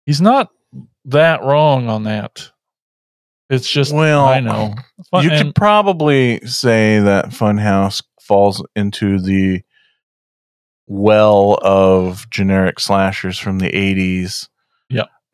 he's 0.04 0.20
not 0.20 0.50
that 1.06 1.42
wrong 1.42 1.88
on 1.88 2.02
that. 2.04 2.50
It's 3.48 3.70
just 3.70 3.94
Well, 3.94 4.24
I 4.24 4.40
know. 4.40 4.74
Fun- 5.10 5.24
you 5.24 5.30
and- 5.30 5.46
could 5.46 5.54
probably 5.54 6.40
say 6.46 7.00
that 7.00 7.26
Funhouse 7.26 8.02
falls 8.20 8.64
into 8.76 9.18
the 9.18 9.62
well 10.86 11.58
of 11.62 12.28
generic 12.30 12.80
slashers 12.80 13.38
from 13.38 13.58
the 13.58 13.70
80s. 13.70 14.48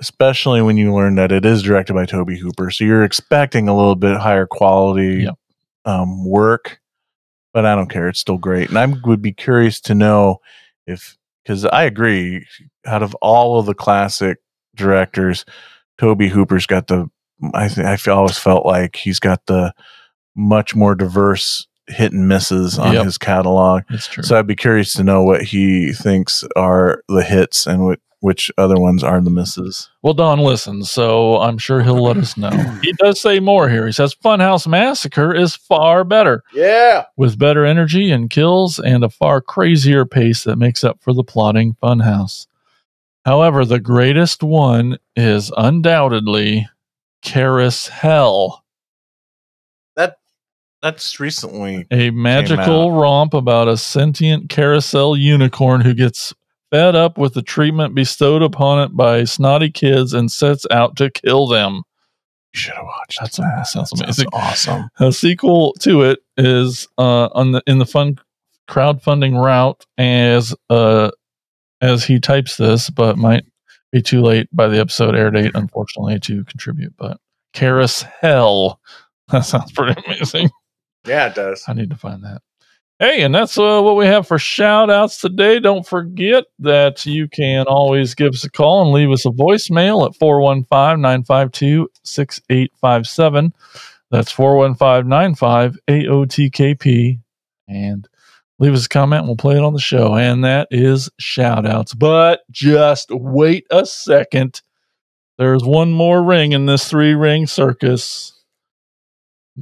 Especially 0.00 0.62
when 0.62 0.76
you 0.76 0.94
learn 0.94 1.16
that 1.16 1.32
it 1.32 1.44
is 1.44 1.62
directed 1.62 1.94
by 1.94 2.06
Tobe 2.06 2.30
Hooper. 2.30 2.70
So 2.70 2.84
you're 2.84 3.02
expecting 3.04 3.68
a 3.68 3.76
little 3.76 3.96
bit 3.96 4.16
higher 4.16 4.46
quality 4.46 5.24
Yep. 5.24 5.34
um, 5.84 6.24
work, 6.24 6.78
but 7.52 7.66
I 7.66 7.74
don't 7.74 7.88
care. 7.90 8.08
It's 8.08 8.20
still 8.20 8.38
great. 8.38 8.68
And 8.68 8.78
I 8.78 8.86
would 8.86 9.20
be 9.22 9.32
curious 9.32 9.80
to 9.82 9.94
know 9.94 10.38
if, 10.86 11.16
because 11.42 11.64
I 11.64 11.82
agree, 11.84 12.46
out 12.86 13.02
of 13.02 13.14
all 13.16 13.58
of 13.58 13.66
the 13.66 13.74
classic 13.74 14.38
directors, 14.76 15.44
Tobe 15.98 16.22
Hooper's 16.22 16.66
got 16.66 16.86
the, 16.86 17.08
I 17.54 17.68
think 17.68 17.86
I 17.86 18.10
always 18.12 18.38
felt 18.38 18.64
like 18.64 18.94
he's 18.96 19.18
got 19.18 19.46
the 19.46 19.72
much 20.36 20.76
more 20.76 20.94
diverse 20.94 21.66
hit 21.88 22.12
and 22.12 22.28
misses 22.28 22.78
on 22.78 22.92
Yep. 22.94 23.04
his 23.04 23.18
catalog. 23.18 23.82
That's 23.90 24.06
true. 24.06 24.22
So 24.22 24.38
I'd 24.38 24.46
be 24.46 24.54
curious 24.54 24.92
to 24.92 25.02
know 25.02 25.22
what 25.24 25.42
he 25.42 25.92
thinks 25.92 26.44
are 26.54 27.02
the 27.08 27.24
hits 27.24 27.66
and 27.66 27.82
what 27.84 27.98
which 28.20 28.50
other 28.58 28.76
ones 28.76 29.04
are 29.04 29.20
the 29.20 29.30
misses. 29.30 29.88
Well, 30.02 30.14
Don 30.14 30.40
listens, 30.40 30.90
so 30.90 31.40
I'm 31.40 31.58
sure 31.58 31.82
he'll 31.82 32.02
let 32.02 32.16
us 32.16 32.36
know. 32.36 32.50
He 32.82 32.92
does 32.94 33.20
say 33.20 33.38
more 33.40 33.68
here. 33.68 33.86
He 33.86 33.92
says 33.92 34.14
Funhouse 34.14 34.66
Massacre 34.66 35.34
is 35.34 35.54
far 35.54 36.04
better. 36.04 36.42
Yeah. 36.52 37.04
With 37.16 37.38
better 37.38 37.64
energy 37.64 38.10
and 38.10 38.30
kills 38.30 38.78
and 38.78 39.04
a 39.04 39.08
far 39.08 39.40
crazier 39.40 40.04
pace 40.04 40.44
that 40.44 40.56
makes 40.56 40.82
up 40.84 41.00
for 41.02 41.12
the 41.12 41.24
plotting 41.24 41.74
Funhouse. 41.82 42.46
However, 43.24 43.64
the 43.64 43.80
greatest 43.80 44.42
one 44.42 44.98
is 45.14 45.52
undoubtedly 45.56 46.66
Karis 47.22 47.88
Hell, 47.88 48.64
That 49.96 50.18
that's 50.80 51.18
recently 51.20 51.86
a 51.90 52.10
magical 52.10 52.92
romp 52.92 53.34
about 53.34 53.68
a 53.68 53.76
sentient 53.76 54.48
carousel 54.48 55.16
unicorn 55.16 55.80
who 55.80 55.94
gets 55.94 56.32
fed 56.70 56.94
up 56.96 57.18
with 57.18 57.34
the 57.34 57.42
treatment 57.42 57.94
bestowed 57.94 58.42
upon 58.42 58.80
it 58.82 58.96
by 58.96 59.24
snotty 59.24 59.70
kids 59.70 60.12
and 60.12 60.30
sets 60.30 60.66
out 60.70 60.96
to 60.96 61.10
kill 61.10 61.46
them. 61.46 61.82
You 62.54 62.60
should 62.60 62.74
have 62.74 62.84
watched 62.84 63.18
That's 63.20 63.36
that. 63.36 63.52
that 63.56 63.66
sounds 63.66 63.90
That 63.90 64.04
amazing. 64.04 64.26
awesome. 64.32 64.88
A 65.00 65.12
sequel 65.12 65.74
to 65.80 66.02
it 66.02 66.20
is 66.36 66.88
uh, 66.98 67.26
on 67.34 67.52
the 67.52 67.62
in 67.66 67.78
the 67.78 67.86
fun 67.86 68.18
crowdfunding 68.68 69.42
route 69.42 69.84
as 69.96 70.54
uh 70.70 71.10
as 71.80 72.04
he 72.04 72.18
types 72.18 72.56
this, 72.56 72.90
but 72.90 73.16
might 73.16 73.44
be 73.92 74.02
too 74.02 74.20
late 74.20 74.48
by 74.52 74.66
the 74.66 74.78
episode 74.80 75.14
air 75.14 75.30
date, 75.30 75.52
unfortunately, 75.54 76.18
to 76.20 76.44
contribute. 76.44 76.92
But 76.98 77.18
Karis 77.54 78.02
Hell, 78.20 78.80
that 79.28 79.44
sounds 79.44 79.72
pretty 79.72 80.00
amazing. 80.06 80.50
Yeah, 81.06 81.28
it 81.28 81.34
does. 81.34 81.64
I 81.68 81.72
need 81.74 81.90
to 81.90 81.96
find 81.96 82.22
that. 82.24 82.40
Hey, 83.00 83.22
and 83.22 83.32
that's 83.32 83.56
uh, 83.56 83.80
what 83.80 83.94
we 83.94 84.06
have 84.06 84.26
for 84.26 84.40
shout 84.40 84.90
outs 84.90 85.20
today. 85.20 85.60
Don't 85.60 85.86
forget 85.86 86.46
that 86.58 87.06
you 87.06 87.28
can 87.28 87.66
always 87.68 88.16
give 88.16 88.34
us 88.34 88.42
a 88.42 88.50
call 88.50 88.82
and 88.82 88.90
leave 88.90 89.12
us 89.12 89.24
a 89.24 89.28
voicemail 89.28 90.04
at 90.04 90.16
415 90.16 91.00
952 91.00 91.88
6857. 92.02 93.54
That's 94.10 94.32
415 94.32 95.08
95 95.08 95.78
AOTKP. 95.86 97.20
And 97.68 98.08
leave 98.58 98.74
us 98.74 98.86
a 98.86 98.88
comment 98.88 99.20
and 99.20 99.28
we'll 99.28 99.36
play 99.36 99.56
it 99.56 99.62
on 99.62 99.74
the 99.74 99.78
show. 99.78 100.16
And 100.16 100.42
that 100.42 100.66
is 100.72 101.08
shout 101.20 101.66
outs. 101.66 101.94
But 101.94 102.40
just 102.50 103.10
wait 103.12 103.68
a 103.70 103.86
second. 103.86 104.60
There's 105.36 105.62
one 105.62 105.92
more 105.92 106.20
ring 106.20 106.50
in 106.50 106.66
this 106.66 106.90
three 106.90 107.14
ring 107.14 107.46
circus 107.46 108.34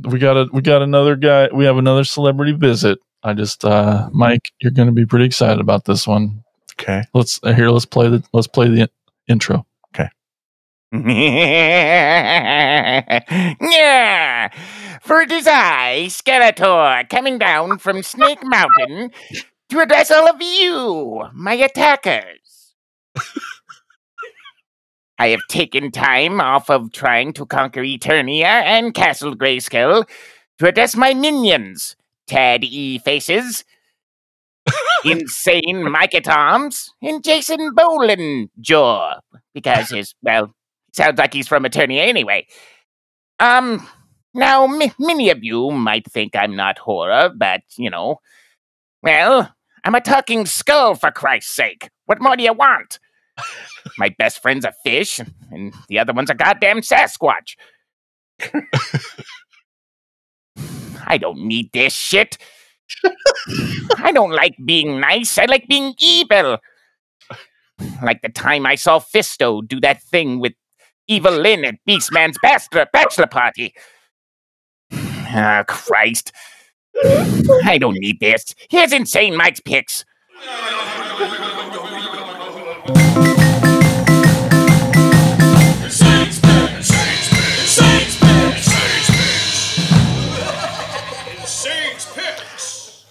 we 0.04 0.18
got 0.18 0.36
a 0.36 0.46
we 0.52 0.60
got 0.60 0.82
another 0.82 1.16
guy 1.16 1.48
we 1.54 1.64
have 1.64 1.78
another 1.78 2.04
celebrity 2.04 2.52
visit 2.52 2.98
i 3.26 3.32
just 3.34 3.64
uh 3.64 4.08
mike 4.12 4.50
you're 4.60 4.72
going 4.72 4.86
to 4.88 4.92
be 4.92 5.04
pretty 5.06 5.24
excited 5.26 5.60
about 5.60 5.84
this 5.84 6.06
one 6.06 6.42
Okay. 6.78 7.02
let's 7.14 7.40
uh, 7.42 7.52
here 7.54 7.70
let's 7.70 7.86
play 7.86 8.08
the 8.08 8.22
let's 8.32 8.46
play 8.46 8.68
the 8.68 8.82
in- 8.82 8.88
intro 9.28 9.66
yeah. 13.60 14.48
For 15.02 15.20
it 15.20 15.32
is 15.32 15.46
I, 15.46 16.04
Skeletor, 16.08 17.08
coming 17.10 17.38
down 17.38 17.78
from 17.78 18.02
Snake 18.02 18.38
Mountain 18.42 19.10
to 19.68 19.80
address 19.80 20.10
all 20.12 20.28
of 20.28 20.40
you, 20.40 21.24
my 21.34 21.54
attackers. 21.54 22.74
I 25.18 25.28
have 25.28 25.40
taken 25.48 25.90
time 25.90 26.40
off 26.40 26.70
of 26.70 26.92
trying 26.92 27.32
to 27.34 27.46
conquer 27.46 27.82
Eternia 27.82 28.44
and 28.44 28.94
Castle 28.94 29.34
Grayskull 29.34 30.08
to 30.58 30.66
address 30.68 30.94
my 30.94 31.14
minions, 31.14 31.96
Tad 32.26 32.64
E. 32.64 32.98
Faces, 32.98 33.64
Insane 35.04 35.90
Micah 35.90 36.20
Toms, 36.20 36.90
and 37.02 37.22
Jason 37.22 37.74
Bolin 37.74 38.48
Jaw, 38.60 39.20
because 39.54 39.90
his, 39.90 40.14
well, 40.22 40.54
sounds 40.92 41.18
like 41.18 41.32
he's 41.32 41.48
from 41.48 41.64
Eternia 41.64 42.00
anyway. 42.00 42.46
Um, 43.38 43.86
now, 44.34 44.64
m- 44.64 44.92
many 44.98 45.30
of 45.30 45.44
you 45.44 45.70
might 45.70 46.10
think 46.10 46.34
I'm 46.34 46.56
not 46.56 46.78
horror, 46.78 47.30
but, 47.34 47.60
you 47.76 47.90
know, 47.90 48.20
well, 49.02 49.54
I'm 49.84 49.94
a 49.94 50.00
talking 50.00 50.46
skull, 50.46 50.94
for 50.94 51.10
Christ's 51.10 51.54
sake. 51.54 51.90
What 52.06 52.20
more 52.20 52.36
do 52.36 52.42
you 52.42 52.52
want? 52.52 52.98
My 53.98 54.08
best 54.18 54.40
friend's 54.40 54.64
a 54.64 54.72
fish, 54.84 55.20
and 55.50 55.74
the 55.88 55.98
other 55.98 56.12
one's 56.12 56.30
a 56.30 56.34
goddamn 56.34 56.80
Sasquatch. 56.80 57.56
I 61.06 61.18
don't 61.18 61.38
need 61.46 61.70
this 61.72 61.92
shit. 61.92 62.38
I 63.98 64.12
don't 64.12 64.32
like 64.32 64.56
being 64.64 65.00
nice. 65.00 65.38
I 65.38 65.44
like 65.46 65.66
being 65.68 65.94
evil. 66.00 66.58
Like 68.02 68.22
the 68.22 68.28
time 68.28 68.66
I 68.66 68.74
saw 68.74 68.98
Fisto 69.00 69.66
do 69.66 69.80
that 69.80 70.02
thing 70.02 70.40
with 70.40 70.54
Evil-Lyn 71.08 71.64
at 71.64 71.76
Beastman's 71.88 72.38
bachelor, 72.42 72.86
bachelor 72.92 73.26
party. 73.26 73.74
Ah, 74.92 75.64
Christ. 75.66 76.32
I 77.64 77.78
don't 77.78 77.98
need 77.98 78.20
this. 78.20 78.54
Here's 78.70 78.92
Insane 78.92 79.36
Mike's 79.36 79.60
picks. 79.60 80.04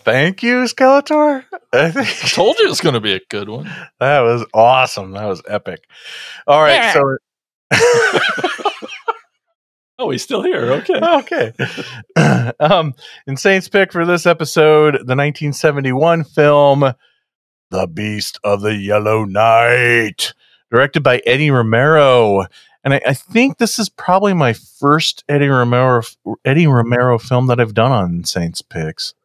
Thank 0.06 0.44
you, 0.44 0.64
Skeletor. 0.64 1.44
I 1.74 1.92
think 1.92 2.08
I 2.08 2.28
told 2.30 2.58
you 2.60 2.70
it's 2.70 2.80
going 2.80 2.94
to 2.94 3.02
be 3.02 3.14
a 3.14 3.20
good 3.30 3.50
one 3.50 3.66
that 4.00 4.22
was 4.22 4.46
awesome. 4.54 5.12
That 5.12 5.26
was 5.26 5.42
epic. 5.48 5.84
All 6.48 6.62
right, 6.62 6.76
Yeah. 6.76 6.94
so 6.94 7.18
oh 10.00 10.12
he's 10.12 10.22
still 10.24 10.44
here 10.44 10.72
okay 10.74 11.00
okay. 11.02 11.54
um, 12.60 12.94
Insane's 13.28 13.68
pick 13.68 13.92
for 13.92 14.06
this 14.06 14.26
episode: 14.26 14.94
the 14.94 15.16
1971 15.16 16.24
film 16.24 16.94
"The 17.72 17.88
Beast 17.88 18.40
of 18.44 18.62
the 18.62 18.76
Yellow 18.76 19.26
Night," 19.26 20.34
directed 20.72 21.02
by 21.02 21.22
Eddie 21.26 21.52
Romero. 21.52 22.46
And 22.84 22.94
I, 22.94 23.02
I 23.08 23.14
think 23.16 23.58
this 23.58 23.80
is 23.80 23.90
probably 23.90 24.36
my 24.36 24.54
first 24.54 25.24
Eddie 25.28 25.48
Romero 25.48 26.04
Eddie 26.46 26.68
Romero 26.68 27.18
film 27.18 27.48
that 27.48 27.60
I've 27.60 27.74
done 27.74 27.92
on 27.92 28.24
Saints 28.26 28.62
picks. 28.62 29.16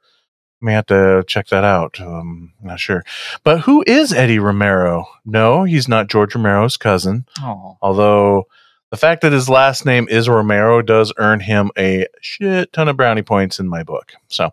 May 0.60 0.74
have 0.74 0.86
to 0.86 1.24
check 1.26 1.48
that 1.48 1.64
out. 1.64 2.00
Um, 2.00 2.52
not 2.62 2.80
sure, 2.80 3.02
but 3.44 3.60
who 3.60 3.82
is 3.86 4.12
Eddie 4.12 4.38
Romero? 4.38 5.06
No, 5.24 5.64
he's 5.64 5.88
not 5.88 6.08
George 6.08 6.34
Romero's 6.34 6.76
cousin. 6.76 7.26
oh 7.40 7.78
Although 7.80 8.46
the 8.90 8.96
fact 8.96 9.22
that 9.22 9.32
his 9.32 9.48
last 9.48 9.86
name 9.86 10.08
is 10.10 10.28
Romero 10.28 10.82
does 10.82 11.12
earn 11.16 11.40
him 11.40 11.70
a 11.78 12.06
shit 12.20 12.72
ton 12.72 12.88
of 12.88 12.96
brownie 12.96 13.22
points 13.22 13.60
in 13.60 13.68
my 13.68 13.84
book. 13.84 14.14
So, 14.28 14.50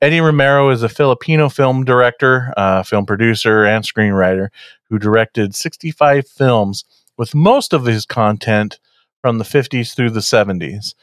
Eddie 0.00 0.20
Romero 0.20 0.70
is 0.70 0.84
a 0.84 0.88
Filipino 0.88 1.48
film 1.48 1.84
director, 1.84 2.54
uh, 2.56 2.84
film 2.84 3.04
producer, 3.04 3.64
and 3.64 3.84
screenwriter 3.84 4.48
who 4.88 4.98
directed 4.98 5.56
65 5.56 6.28
films, 6.28 6.84
with 7.16 7.34
most 7.34 7.72
of 7.72 7.84
his 7.84 8.06
content 8.06 8.78
from 9.20 9.38
the 9.38 9.44
50s 9.44 9.94
through 9.94 10.10
the 10.10 10.20
70s. 10.20 10.94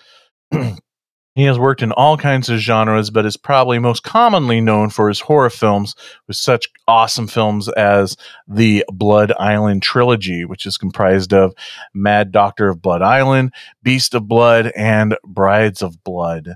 He 1.33 1.43
has 1.43 1.57
worked 1.57 1.81
in 1.81 1.93
all 1.93 2.17
kinds 2.17 2.49
of 2.49 2.59
genres, 2.59 3.09
but 3.09 3.25
is 3.25 3.37
probably 3.37 3.79
most 3.79 4.03
commonly 4.03 4.59
known 4.59 4.89
for 4.89 5.07
his 5.07 5.21
horror 5.21 5.49
films 5.49 5.95
with 6.27 6.35
such 6.35 6.67
awesome 6.89 7.27
films 7.27 7.69
as 7.69 8.17
the 8.49 8.83
Blood 8.91 9.31
Island 9.39 9.81
trilogy, 9.81 10.43
which 10.43 10.65
is 10.65 10.77
comprised 10.77 11.33
of 11.33 11.53
Mad 11.93 12.33
Doctor 12.33 12.67
of 12.67 12.81
Blood 12.81 13.01
Island, 13.01 13.53
Beast 13.81 14.13
of 14.13 14.27
Blood, 14.27 14.73
and 14.75 15.15
Brides 15.23 15.81
of 15.81 16.03
Blood. 16.03 16.55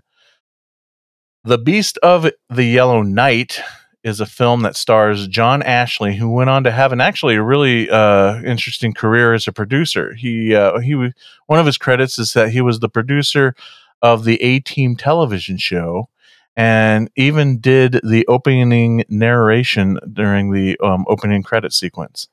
The 1.45 1.57
Beast 1.57 1.97
of 2.03 2.29
the 2.49 2.65
Yellow 2.65 3.01
Night 3.01 3.61
is 4.03 4.19
a 4.19 4.25
film 4.25 4.61
that 4.61 4.75
stars 4.75 5.27
John 5.27 5.63
Ashley, 5.63 6.15
who 6.15 6.29
went 6.29 6.49
on 6.49 6.65
to 6.65 6.71
have 6.71 6.91
an 6.91 6.99
actually 6.99 7.35
a 7.35 7.41
really 7.41 7.89
uh, 7.89 8.41
interesting 8.43 8.93
career 8.93 9.33
as 9.33 9.47
a 9.47 9.53
producer. 9.53 10.13
He 10.13 10.53
uh, 10.53 10.79
he 10.79 10.93
one 10.93 11.59
of 11.59 11.65
his 11.65 11.77
credits 11.77 12.19
is 12.19 12.33
that 12.33 12.49
he 12.49 12.61
was 12.61 12.81
the 12.81 12.89
producer 12.89 13.55
of 14.05 14.23
the 14.23 14.39
A 14.43 14.59
Team 14.59 14.95
television 14.95 15.57
show, 15.57 16.09
and 16.55 17.09
even 17.15 17.57
did 17.57 17.99
the 18.03 18.23
opening 18.27 19.03
narration 19.09 19.97
during 20.13 20.51
the 20.51 20.77
um, 20.79 21.05
opening 21.07 21.41
credit 21.41 21.73
sequence. 21.73 22.27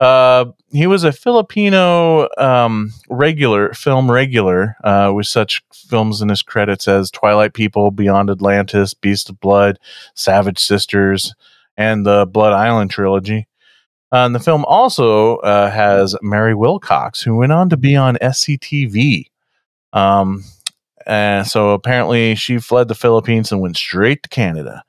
Uh, 0.00 0.46
he 0.72 0.86
was 0.86 1.04
a 1.04 1.12
Filipino 1.12 2.26
um, 2.38 2.90
regular 3.10 3.74
film 3.74 4.10
regular 4.10 4.76
uh, 4.82 5.12
with 5.14 5.26
such 5.26 5.62
films 5.74 6.22
in 6.22 6.30
his 6.30 6.40
credits 6.40 6.88
as 6.88 7.10
Twilight 7.10 7.52
People, 7.52 7.90
Beyond 7.90 8.30
Atlantis, 8.30 8.94
Beast 8.94 9.28
of 9.28 9.38
Blood, 9.40 9.78
Savage 10.14 10.58
Sisters, 10.58 11.34
and 11.76 12.06
the 12.06 12.24
Blood 12.24 12.54
Island 12.54 12.90
trilogy. 12.90 13.46
Uh, 14.10 14.24
and 14.24 14.34
the 14.34 14.40
film 14.40 14.64
also 14.64 15.36
uh, 15.38 15.70
has 15.70 16.16
Mary 16.22 16.54
Wilcox, 16.54 17.20
who 17.20 17.36
went 17.36 17.52
on 17.52 17.68
to 17.68 17.76
be 17.76 17.94
on 17.94 18.16
SCTV. 18.22 19.26
Um, 19.92 20.44
and 21.06 21.46
so 21.46 21.70
apparently 21.70 22.34
she 22.34 22.58
fled 22.58 22.88
the 22.88 22.94
Philippines 22.94 23.52
and 23.52 23.60
went 23.60 23.76
straight 23.76 24.22
to 24.22 24.28
Canada. 24.28 24.84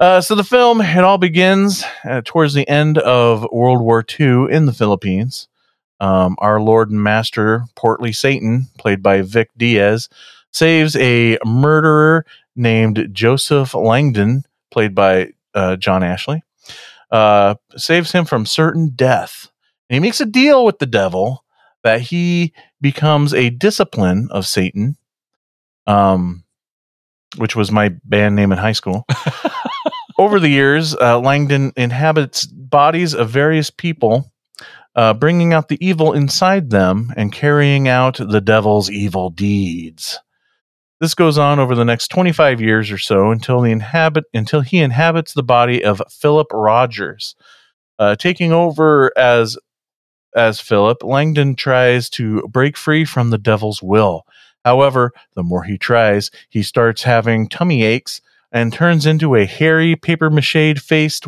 Uh, 0.00 0.20
so 0.20 0.34
the 0.34 0.44
film 0.44 0.80
it 0.80 1.04
all 1.04 1.18
begins 1.18 1.84
uh, 2.04 2.22
towards 2.24 2.54
the 2.54 2.68
end 2.68 2.98
of 2.98 3.46
World 3.50 3.80
War 3.80 4.04
II 4.18 4.46
in 4.50 4.66
the 4.66 4.72
Philippines. 4.72 5.48
Um, 6.00 6.36
our 6.38 6.60
Lord 6.60 6.90
and 6.90 7.02
Master 7.02 7.64
Portly 7.74 8.12
Satan, 8.12 8.68
played 8.78 9.02
by 9.02 9.22
Vic 9.22 9.50
Diaz, 9.56 10.08
saves 10.52 10.94
a 10.96 11.38
murderer 11.44 12.24
named 12.54 13.08
Joseph 13.12 13.74
Langdon, 13.74 14.44
played 14.70 14.94
by 14.94 15.30
uh, 15.54 15.76
John 15.76 16.04
Ashley. 16.04 16.42
Uh, 17.10 17.54
saves 17.76 18.12
him 18.12 18.24
from 18.24 18.44
certain 18.44 18.90
death. 18.90 19.50
And 19.88 19.94
he 19.94 20.00
makes 20.00 20.20
a 20.20 20.26
deal 20.26 20.64
with 20.64 20.78
the 20.78 20.86
devil 20.86 21.44
that 21.82 22.02
he 22.02 22.52
becomes 22.80 23.32
a 23.32 23.50
discipline 23.50 24.28
of 24.30 24.46
Satan, 24.46 24.96
um, 25.88 26.44
which 27.36 27.56
was 27.56 27.72
my 27.72 27.88
band 28.04 28.36
name 28.36 28.52
in 28.52 28.58
high 28.58 28.72
school. 28.72 29.04
Over 30.18 30.38
the 30.38 30.48
years, 30.48 30.94
uh, 30.94 31.18
Langdon 31.18 31.72
inhabits 31.76 32.46
bodies 32.46 33.14
of 33.14 33.30
various 33.30 33.70
people, 33.70 34.30
uh, 34.94 35.14
bringing 35.14 35.52
out 35.52 35.68
the 35.68 35.84
evil 35.84 36.12
inside 36.12 36.70
them 36.70 37.12
and 37.16 37.32
carrying 37.32 37.88
out 37.88 38.16
the 38.16 38.40
devil's 38.40 38.90
evil 38.90 39.30
deeds. 39.30 40.18
This 41.00 41.14
goes 41.14 41.38
on 41.38 41.60
over 41.60 41.76
the 41.76 41.84
next 41.84 42.08
25 42.08 42.60
years 42.60 42.90
or 42.90 42.98
so 42.98 43.30
until 43.30 43.60
the 43.60 43.70
inhabit 43.70 44.24
until 44.34 44.62
he 44.62 44.78
inhabits 44.78 45.32
the 45.32 45.44
body 45.44 45.84
of 45.84 46.02
Philip 46.10 46.48
Rogers, 46.52 47.36
uh, 48.00 48.16
taking 48.16 48.52
over 48.52 49.16
as 49.16 49.56
as 50.34 50.58
Philip. 50.58 51.04
Langdon 51.04 51.54
tries 51.54 52.10
to 52.10 52.42
break 52.48 52.76
free 52.76 53.04
from 53.04 53.30
the 53.30 53.38
devil's 53.38 53.80
will. 53.80 54.24
However, 54.68 55.12
the 55.34 55.42
more 55.42 55.62
he 55.62 55.78
tries, 55.78 56.30
he 56.50 56.62
starts 56.62 57.02
having 57.02 57.48
tummy 57.48 57.84
aches 57.84 58.20
and 58.52 58.70
turns 58.70 59.06
into 59.06 59.34
a 59.34 59.46
hairy, 59.46 59.96
paper 59.96 60.28
mache 60.28 60.78
faced 60.78 61.24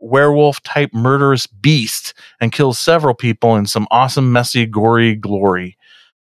werewolf 0.00 0.62
type 0.62 0.94
murderous 0.94 1.46
beast 1.46 2.14
and 2.40 2.50
kills 2.50 2.78
several 2.78 3.12
people 3.12 3.56
in 3.56 3.66
some 3.66 3.86
awesome, 3.90 4.32
messy, 4.32 4.64
gory 4.64 5.14
glory. 5.14 5.76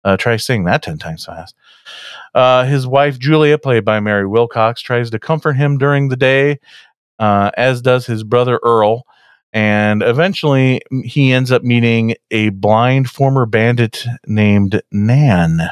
Uh, 0.04 0.18
try 0.18 0.38
saying 0.38 0.64
that 0.64 0.82
10 0.82 0.98
times 0.98 1.26
fast. 1.26 1.54
Uh, 2.34 2.64
his 2.64 2.88
wife, 2.88 3.20
Julia, 3.20 3.60
played 3.60 3.86
by 3.86 4.00
Mary 4.00 4.26
Wilcox, 4.26 4.82
tries 4.82 5.12
to 5.12 5.20
comfort 5.20 5.54
him 5.54 5.78
during 5.78 6.10
the 6.10 6.18
day, 6.18 6.58
uh, 7.20 7.52
as 7.56 7.80
does 7.80 8.08
his 8.08 8.24
brother 8.24 8.60
Earl. 8.64 9.04
And 9.54 10.02
eventually, 10.02 10.82
he 11.04 11.32
ends 11.32 11.52
up 11.52 11.62
meeting 11.62 12.16
a 12.32 12.50
blind 12.50 13.08
former 13.12 13.46
bandit 13.46 14.04
named 14.26 14.82
Nan. 14.92 15.70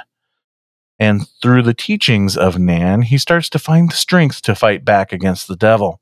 And 0.99 1.28
through 1.41 1.64
the 1.64 1.74
teachings 1.74 2.38
of 2.38 2.60
Nan, 2.60 3.02
he 3.02 3.18
starts 3.18 3.49
to 3.49 3.60
find 3.60 3.90
the 3.91 3.95
strength 3.95 4.41
to 4.44 4.56
fight 4.56 4.86
back 4.86 5.11
against 5.11 5.48
the 5.48 5.56
devil. 5.56 5.99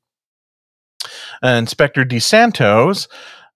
Uh, 1.44 1.50
Inspector 1.50 2.04
DeSantos 2.06 3.08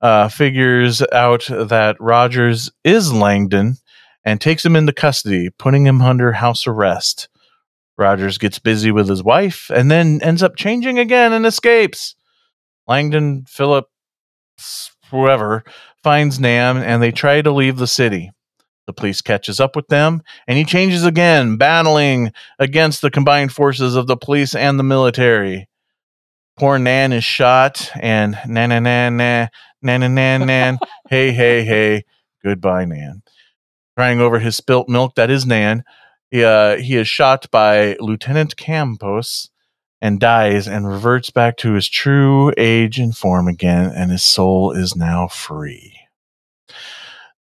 uh, 0.02 0.30
figures 0.30 1.04
out 1.12 1.46
that 1.50 1.98
Rogers 2.00 2.72
is 2.84 3.14
Langdon 3.14 3.76
and 4.24 4.42
takes 4.42 4.66
him 4.66 4.76
into 4.76 4.94
custody, 4.94 5.50
putting 5.58 5.86
him 5.86 6.02
under 6.02 6.32
house 6.32 6.66
arrest. 6.66 7.30
Rogers 7.98 8.38
gets 8.38 8.60
busy 8.60 8.92
with 8.92 9.08
his 9.08 9.24
wife 9.24 9.70
and 9.74 9.90
then 9.90 10.22
ends 10.22 10.44
up 10.44 10.56
changing 10.56 11.00
again 11.00 11.32
and 11.32 11.46
escapes. 11.46 12.16
Langdon, 12.88 13.46
Philip, 13.48 13.86
whoever, 15.12 15.64
finds 16.04 16.40
Nan 16.40 16.78
and 16.78 17.02
they 17.02 17.12
try 17.12 17.42
to 17.42 17.52
leave 17.52 17.78
the 17.78 17.88
city. 17.88 18.32
The 18.88 18.94
police 18.94 19.22
catches 19.22 19.60
up 19.60 19.76
with 19.76 19.88
them, 19.88 20.22
and 20.48 20.58
he 20.58 20.64
changes 20.64 21.06
again, 21.06 21.58
battling 21.58 22.32
against 22.60 23.02
the 23.02 23.10
combined 23.10 23.52
forces 23.52 23.96
of 23.96 24.08
the 24.08 24.18
police 24.18 24.54
and 24.54 24.78
the 24.78 24.84
military. 24.84 25.68
Poor 26.58 26.78
Nan 26.78 27.12
is 27.12 27.24
shot, 27.24 27.92
and 28.00 28.38
na 28.48 28.68
na 28.68 28.80
na 28.80 29.10
na 29.10 29.48
na 29.82 29.98
na 29.98 30.08
na 30.08 30.38
nan. 30.38 30.80
hey 31.10 31.32
hey 31.32 31.64
hey, 31.64 32.04
goodbye 32.44 32.86
Nan. 32.86 33.24
Crying 33.98 34.22
over 34.22 34.40
his 34.40 34.56
spilt 34.56 34.88
milk, 34.88 35.16
that 35.16 35.30
is 35.30 35.46
Nan. 35.46 35.84
He, 36.32 36.44
uh, 36.44 36.78
he 36.78 36.96
is 36.96 37.08
shot 37.08 37.50
by 37.50 37.96
Lieutenant 38.00 38.58
Campos 38.58 39.50
and 40.02 40.20
dies 40.20 40.68
and 40.68 40.88
reverts 40.88 41.30
back 41.30 41.58
to 41.58 41.74
his 41.74 41.88
true 41.88 42.52
age 42.58 43.00
and 43.00 43.16
form 43.16 43.48
again, 43.48 43.92
and 43.96 44.12
his 44.12 44.24
soul 44.24 44.72
is 44.72 44.96
now 44.96 45.28
free. 45.28 45.98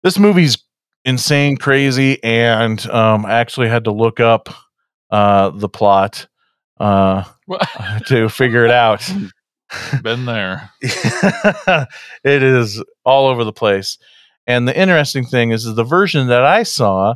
This 0.04 0.20
movie's 0.20 0.58
insane, 1.06 1.58
crazy, 1.58 2.24
and 2.24 2.86
um, 2.90 3.26
I 3.26 3.34
actually 3.34 3.70
had 3.70 3.86
to 3.86 3.92
look 3.92 4.20
up 4.20 4.50
uh, 5.10 5.50
the 5.50 5.70
plot 5.70 6.28
uh, 6.80 7.24
to 8.08 8.30
figure 8.30 8.66
it 8.66 8.72
out. 8.72 9.10
Been 10.04 10.26
there. 10.26 10.70
it 10.82 11.88
is 12.44 12.84
all 13.04 13.28
over 13.28 13.44
the 13.44 13.54
place. 13.54 13.98
And 14.46 14.68
the 14.68 14.78
interesting 14.78 15.26
thing 15.26 15.52
is, 15.52 15.66
is 15.66 15.76
the 15.76 15.84
version 15.84 16.28
that 16.28 16.44
I 16.44 16.64
saw 16.64 17.16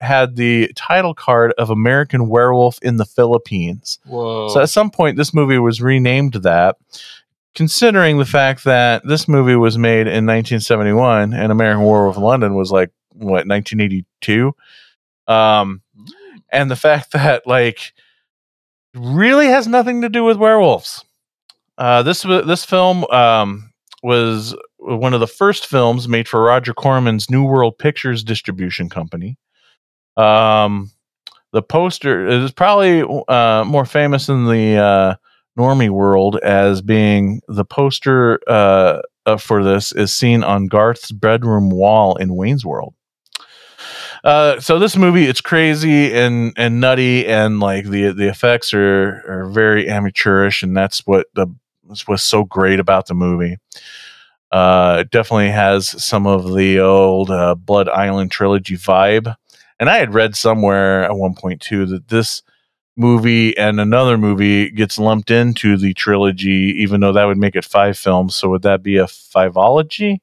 had 0.00 0.36
the 0.36 0.70
title 0.76 1.14
card 1.14 1.52
of 1.58 1.70
American 1.70 2.28
Werewolf 2.28 2.78
in 2.82 2.96
the 2.96 3.06
Philippines. 3.06 3.98
Whoa. 4.04 4.48
So 4.48 4.60
at 4.60 4.68
some 4.70 4.90
point, 4.90 5.16
this 5.16 5.32
movie 5.32 5.58
was 5.58 5.80
renamed 5.80 6.34
that. 6.34 6.76
Considering 7.54 8.18
the 8.18 8.26
fact 8.26 8.64
that 8.64 9.02
this 9.06 9.26
movie 9.26 9.56
was 9.56 9.78
made 9.78 10.06
in 10.06 10.26
1971 10.26 11.32
and 11.32 11.50
American 11.50 11.84
Werewolf 11.84 12.18
in 12.18 12.22
London 12.22 12.54
was 12.54 12.70
like 12.70 12.90
what 13.16 13.46
1982, 13.46 14.54
um, 15.26 15.82
and 16.52 16.70
the 16.70 16.76
fact 16.76 17.12
that 17.12 17.46
like 17.46 17.92
really 18.94 19.46
has 19.46 19.66
nothing 19.66 20.02
to 20.02 20.08
do 20.08 20.24
with 20.24 20.36
werewolves. 20.36 21.04
Uh, 21.78 22.02
this 22.02 22.22
this 22.22 22.64
film 22.64 23.04
um, 23.06 23.72
was 24.02 24.54
one 24.78 25.14
of 25.14 25.20
the 25.20 25.26
first 25.26 25.66
films 25.66 26.08
made 26.08 26.28
for 26.28 26.42
Roger 26.42 26.72
Corman's 26.72 27.28
New 27.28 27.44
World 27.44 27.78
Pictures 27.78 28.22
distribution 28.22 28.88
company. 28.88 29.36
Um, 30.16 30.90
the 31.52 31.62
poster 31.62 32.26
is 32.26 32.52
probably 32.52 33.02
uh, 33.28 33.64
more 33.66 33.84
famous 33.84 34.28
in 34.28 34.46
the 34.46 34.76
uh, 34.76 35.14
normie 35.58 35.90
world 35.90 36.36
as 36.42 36.82
being 36.82 37.40
the 37.48 37.64
poster 37.64 38.38
uh, 38.46 39.00
for 39.38 39.64
this 39.64 39.92
is 39.92 40.14
seen 40.14 40.44
on 40.44 40.66
Garth's 40.66 41.10
bedroom 41.10 41.70
wall 41.70 42.16
in 42.16 42.36
Wayne's 42.36 42.64
World. 42.64 42.94
Uh, 44.26 44.58
so 44.58 44.80
this 44.80 44.96
movie, 44.96 45.24
it's 45.26 45.40
crazy 45.40 46.12
and 46.12 46.52
and 46.56 46.80
nutty, 46.80 47.24
and 47.28 47.60
like 47.60 47.84
the 47.84 48.10
the 48.12 48.28
effects 48.28 48.74
are 48.74 49.22
are 49.28 49.48
very 49.50 49.88
amateurish, 49.88 50.64
and 50.64 50.76
that's 50.76 51.06
what 51.06 51.28
the 51.34 51.46
that's 51.88 52.08
what's 52.08 52.24
so 52.24 52.42
great 52.42 52.80
about 52.80 53.06
the 53.06 53.14
movie. 53.14 53.56
Uh, 54.50 54.98
it 55.02 55.12
definitely 55.12 55.50
has 55.50 56.02
some 56.04 56.26
of 56.26 56.54
the 56.56 56.80
old 56.80 57.30
uh, 57.30 57.54
Blood 57.54 57.88
Island 57.88 58.32
trilogy 58.32 58.76
vibe, 58.76 59.32
and 59.78 59.88
I 59.88 59.98
had 59.98 60.12
read 60.12 60.34
somewhere 60.34 61.04
at 61.04 61.16
one 61.16 61.34
point 61.36 61.60
too 61.60 61.86
that 61.86 62.08
this 62.08 62.42
movie 62.96 63.56
and 63.56 63.78
another 63.80 64.18
movie 64.18 64.70
gets 64.70 64.98
lumped 64.98 65.30
into 65.30 65.76
the 65.76 65.94
trilogy, 65.94 66.74
even 66.78 67.00
though 67.00 67.12
that 67.12 67.26
would 67.26 67.38
make 67.38 67.54
it 67.54 67.64
five 67.64 67.96
films. 67.96 68.34
So 68.34 68.50
would 68.50 68.62
that 68.62 68.82
be 68.82 68.96
a 68.96 69.04
fiveology? 69.06 70.18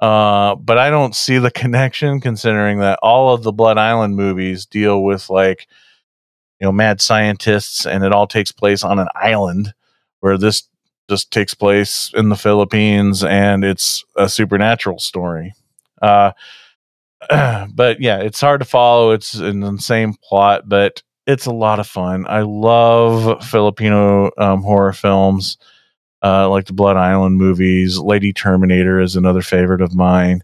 Uh, 0.00 0.54
but 0.56 0.78
I 0.78 0.90
don't 0.90 1.14
see 1.14 1.38
the 1.38 1.50
connection 1.62 2.20
considering 2.20 2.80
that 2.80 2.98
all 3.02 3.32
of 3.32 3.42
the 3.42 3.52
Blood 3.52 3.78
Island 3.78 4.16
movies 4.16 4.66
deal 4.66 5.02
with 5.02 5.30
like, 5.30 5.66
you 6.60 6.66
know, 6.66 6.72
mad 6.72 7.00
scientists 7.00 7.86
and 7.86 8.04
it 8.04 8.12
all 8.12 8.26
takes 8.26 8.52
place 8.52 8.82
on 8.82 8.98
an 8.98 9.08
island 9.14 9.74
where 10.20 10.38
this 10.38 10.64
just 11.08 11.30
takes 11.30 11.54
place 11.54 12.10
in 12.14 12.30
the 12.30 12.36
Philippines 12.36 13.22
and 13.22 13.64
it's 13.64 14.04
a 14.16 14.28
supernatural 14.28 14.98
story. 14.98 15.54
Uh, 16.02 16.32
but 17.72 18.00
yeah, 18.00 18.18
it's 18.18 18.40
hard 18.40 18.60
to 18.60 18.66
follow. 18.66 19.12
It's 19.12 19.34
an 19.34 19.62
insane 19.62 20.14
plot, 20.22 20.68
but 20.68 21.02
it's 21.26 21.46
a 21.46 21.52
lot 21.52 21.80
of 21.80 21.86
fun. 21.86 22.26
I 22.28 22.42
love 22.42 23.44
Filipino 23.44 24.30
um, 24.38 24.62
horror 24.62 24.92
films. 24.92 25.58
Uh, 26.26 26.48
like 26.48 26.64
the 26.66 26.72
Blood 26.72 26.96
Island 26.96 27.38
movies. 27.38 27.98
Lady 27.98 28.32
Terminator 28.32 28.98
is 29.00 29.14
another 29.14 29.42
favorite 29.42 29.80
of 29.80 29.94
mine. 29.94 30.42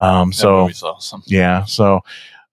Um, 0.00 0.32
so 0.32 0.70
awesome. 0.84 1.24
yeah, 1.26 1.64
so 1.64 2.02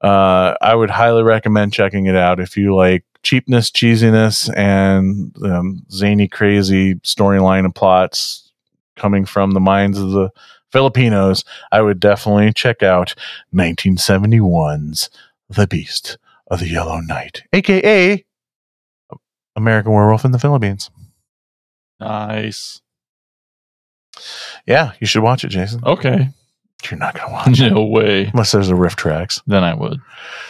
uh, 0.01 0.55
I 0.61 0.73
would 0.73 0.89
highly 0.89 1.21
recommend 1.21 1.73
checking 1.73 2.07
it 2.07 2.15
out 2.15 2.39
if 2.39 2.57
you 2.57 2.75
like 2.75 3.05
cheapness, 3.21 3.69
cheesiness, 3.69 4.51
and 4.57 5.35
um, 5.43 5.85
zany, 5.91 6.27
crazy 6.27 6.95
storyline 6.95 7.65
and 7.65 7.75
plots 7.75 8.51
coming 8.95 9.25
from 9.25 9.51
the 9.51 9.59
minds 9.59 9.99
of 9.99 10.09
the 10.09 10.31
Filipinos. 10.71 11.43
I 11.71 11.81
would 11.81 11.99
definitely 11.99 12.51
check 12.51 12.81
out 12.81 13.13
1971's 13.53 15.11
The 15.49 15.67
Beast 15.67 16.17
of 16.47 16.61
the 16.61 16.69
Yellow 16.69 16.99
Night, 16.99 17.43
aka 17.53 18.25
American 19.55 19.91
Werewolf 19.91 20.25
in 20.25 20.31
the 20.31 20.39
Philippines. 20.39 20.89
Nice. 21.99 22.81
Yeah, 24.65 24.93
you 24.99 25.07
should 25.07 25.23
watch 25.23 25.43
it, 25.43 25.49
Jason. 25.49 25.81
Okay. 25.85 26.29
You're 26.89 26.99
not 26.99 27.15
going 27.15 27.27
to 27.27 27.33
watch 27.33 27.59
it. 27.59 27.71
No 27.71 27.85
way. 27.85 28.25
Unless 28.25 28.51
there's 28.51 28.69
a 28.69 28.73
RiffTrax. 28.73 29.41
Then 29.47 29.63
I 29.63 29.73
would. 29.73 29.99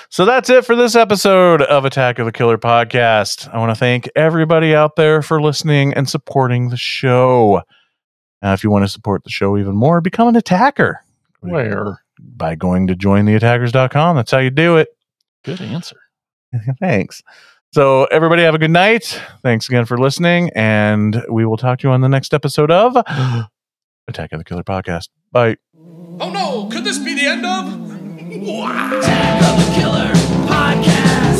So 0.10 0.26
that's 0.26 0.50
it 0.50 0.66
for 0.66 0.76
this 0.76 0.96
episode 0.96 1.62
of 1.62 1.86
Attack 1.86 2.20
of 2.20 2.26
the 2.26 2.32
Killer 2.32 2.58
podcast. 2.58 3.54
I 3.54 3.58
want 3.58 3.72
to 3.72 3.76
thank 3.76 4.10
everybody 4.16 4.76
out 4.76 4.96
there 4.96 5.22
for 5.22 5.42
listening 5.42 5.94
and 5.94 6.10
supporting 6.10 6.70
the 6.70 6.78
show. 6.78 7.62
If 8.42 8.64
you 8.64 8.70
want 8.70 8.86
to 8.86 8.90
support 8.90 9.24
the 9.24 9.32
show 9.32 9.58
even 9.58 9.76
more, 9.76 10.02
become 10.02 10.28
an 10.28 10.36
attacker 10.36 11.00
Where? 11.40 12.02
by 12.20 12.54
going 12.54 12.86
to 12.88 12.96
jointheattackers.com. 12.96 14.16
That's 14.16 14.32
how 14.32 14.38
you 14.38 14.52
do 14.52 14.78
it. 14.78 14.90
Good 15.44 15.62
answer. 15.62 15.98
Thanks. 16.80 17.24
So, 17.76 18.06
everybody 18.06 18.42
have 18.44 18.56
a 18.56 18.58
good 18.58 18.72
night. 18.72 19.22
Thanks 19.44 19.68
again 19.68 19.84
for 19.84 19.98
listening, 19.98 20.50
and 20.56 21.22
we 21.30 21.46
will 21.46 21.58
talk 21.58 21.80
to 21.80 21.88
you 21.90 21.92
on 21.92 22.00
the 22.00 22.08
next 22.08 22.34
episode 22.34 22.72
of 22.72 22.96
Attack 24.08 24.32
of 24.32 24.40
the 24.40 24.46
Killer 24.46 24.64
podcast. 24.64 25.10
Bye. 25.34 25.58
Oh 26.22 26.30
no, 26.30 26.70
could 26.72 26.86
this 26.86 26.98
be 27.00 27.16
the 27.16 27.26
end 27.26 27.46
of? 27.46 27.68
Attack 29.02 29.44
of 29.44 29.66
the 29.66 29.74
Killer 29.76 30.14
Podcast. 30.48 31.35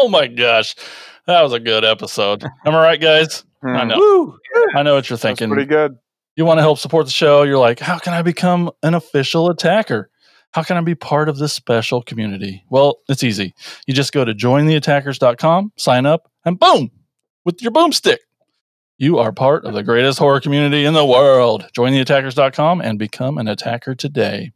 Oh 0.00 0.08
my 0.08 0.28
gosh. 0.28 0.76
That 1.26 1.42
was 1.42 1.52
a 1.52 1.58
good 1.58 1.84
episode. 1.84 2.44
Am 2.64 2.74
I 2.74 2.80
right, 2.80 3.00
guys? 3.00 3.44
Hmm. 3.62 3.68
I 3.76 3.84
know. 3.84 4.38
I 4.76 4.82
know 4.84 4.94
what 4.94 5.10
you're 5.10 5.18
thinking. 5.18 5.48
pretty 5.48 5.66
good. 5.66 5.96
You 6.36 6.44
want 6.44 6.58
to 6.58 6.62
help 6.62 6.78
support 6.78 7.06
the 7.06 7.10
show. 7.12 7.42
You're 7.42 7.58
like, 7.58 7.80
how 7.80 7.98
can 7.98 8.12
I 8.12 8.22
become 8.22 8.70
an 8.84 8.94
official 8.94 9.50
attacker? 9.50 10.08
How 10.52 10.62
can 10.62 10.76
I 10.76 10.82
be 10.82 10.94
part 10.94 11.28
of 11.28 11.38
this 11.38 11.52
special 11.52 12.00
community? 12.00 12.62
Well, 12.70 13.00
it's 13.08 13.24
easy. 13.24 13.54
You 13.88 13.92
just 13.92 14.12
go 14.12 14.24
to 14.24 14.32
jointheattackers.com, 14.32 15.72
sign 15.76 16.06
up, 16.06 16.30
and 16.44 16.58
boom, 16.60 16.92
with 17.44 17.60
your 17.60 17.72
boomstick, 17.72 18.18
you 18.98 19.18
are 19.18 19.32
part 19.32 19.64
of 19.64 19.74
the 19.74 19.82
greatest 19.82 20.18
horror 20.20 20.40
community 20.40 20.84
in 20.84 20.94
the 20.94 21.04
world. 21.04 21.66
Jointheattackers.com 21.76 22.80
and 22.80 22.98
become 22.98 23.36
an 23.38 23.48
attacker 23.48 23.94
today. 23.96 24.52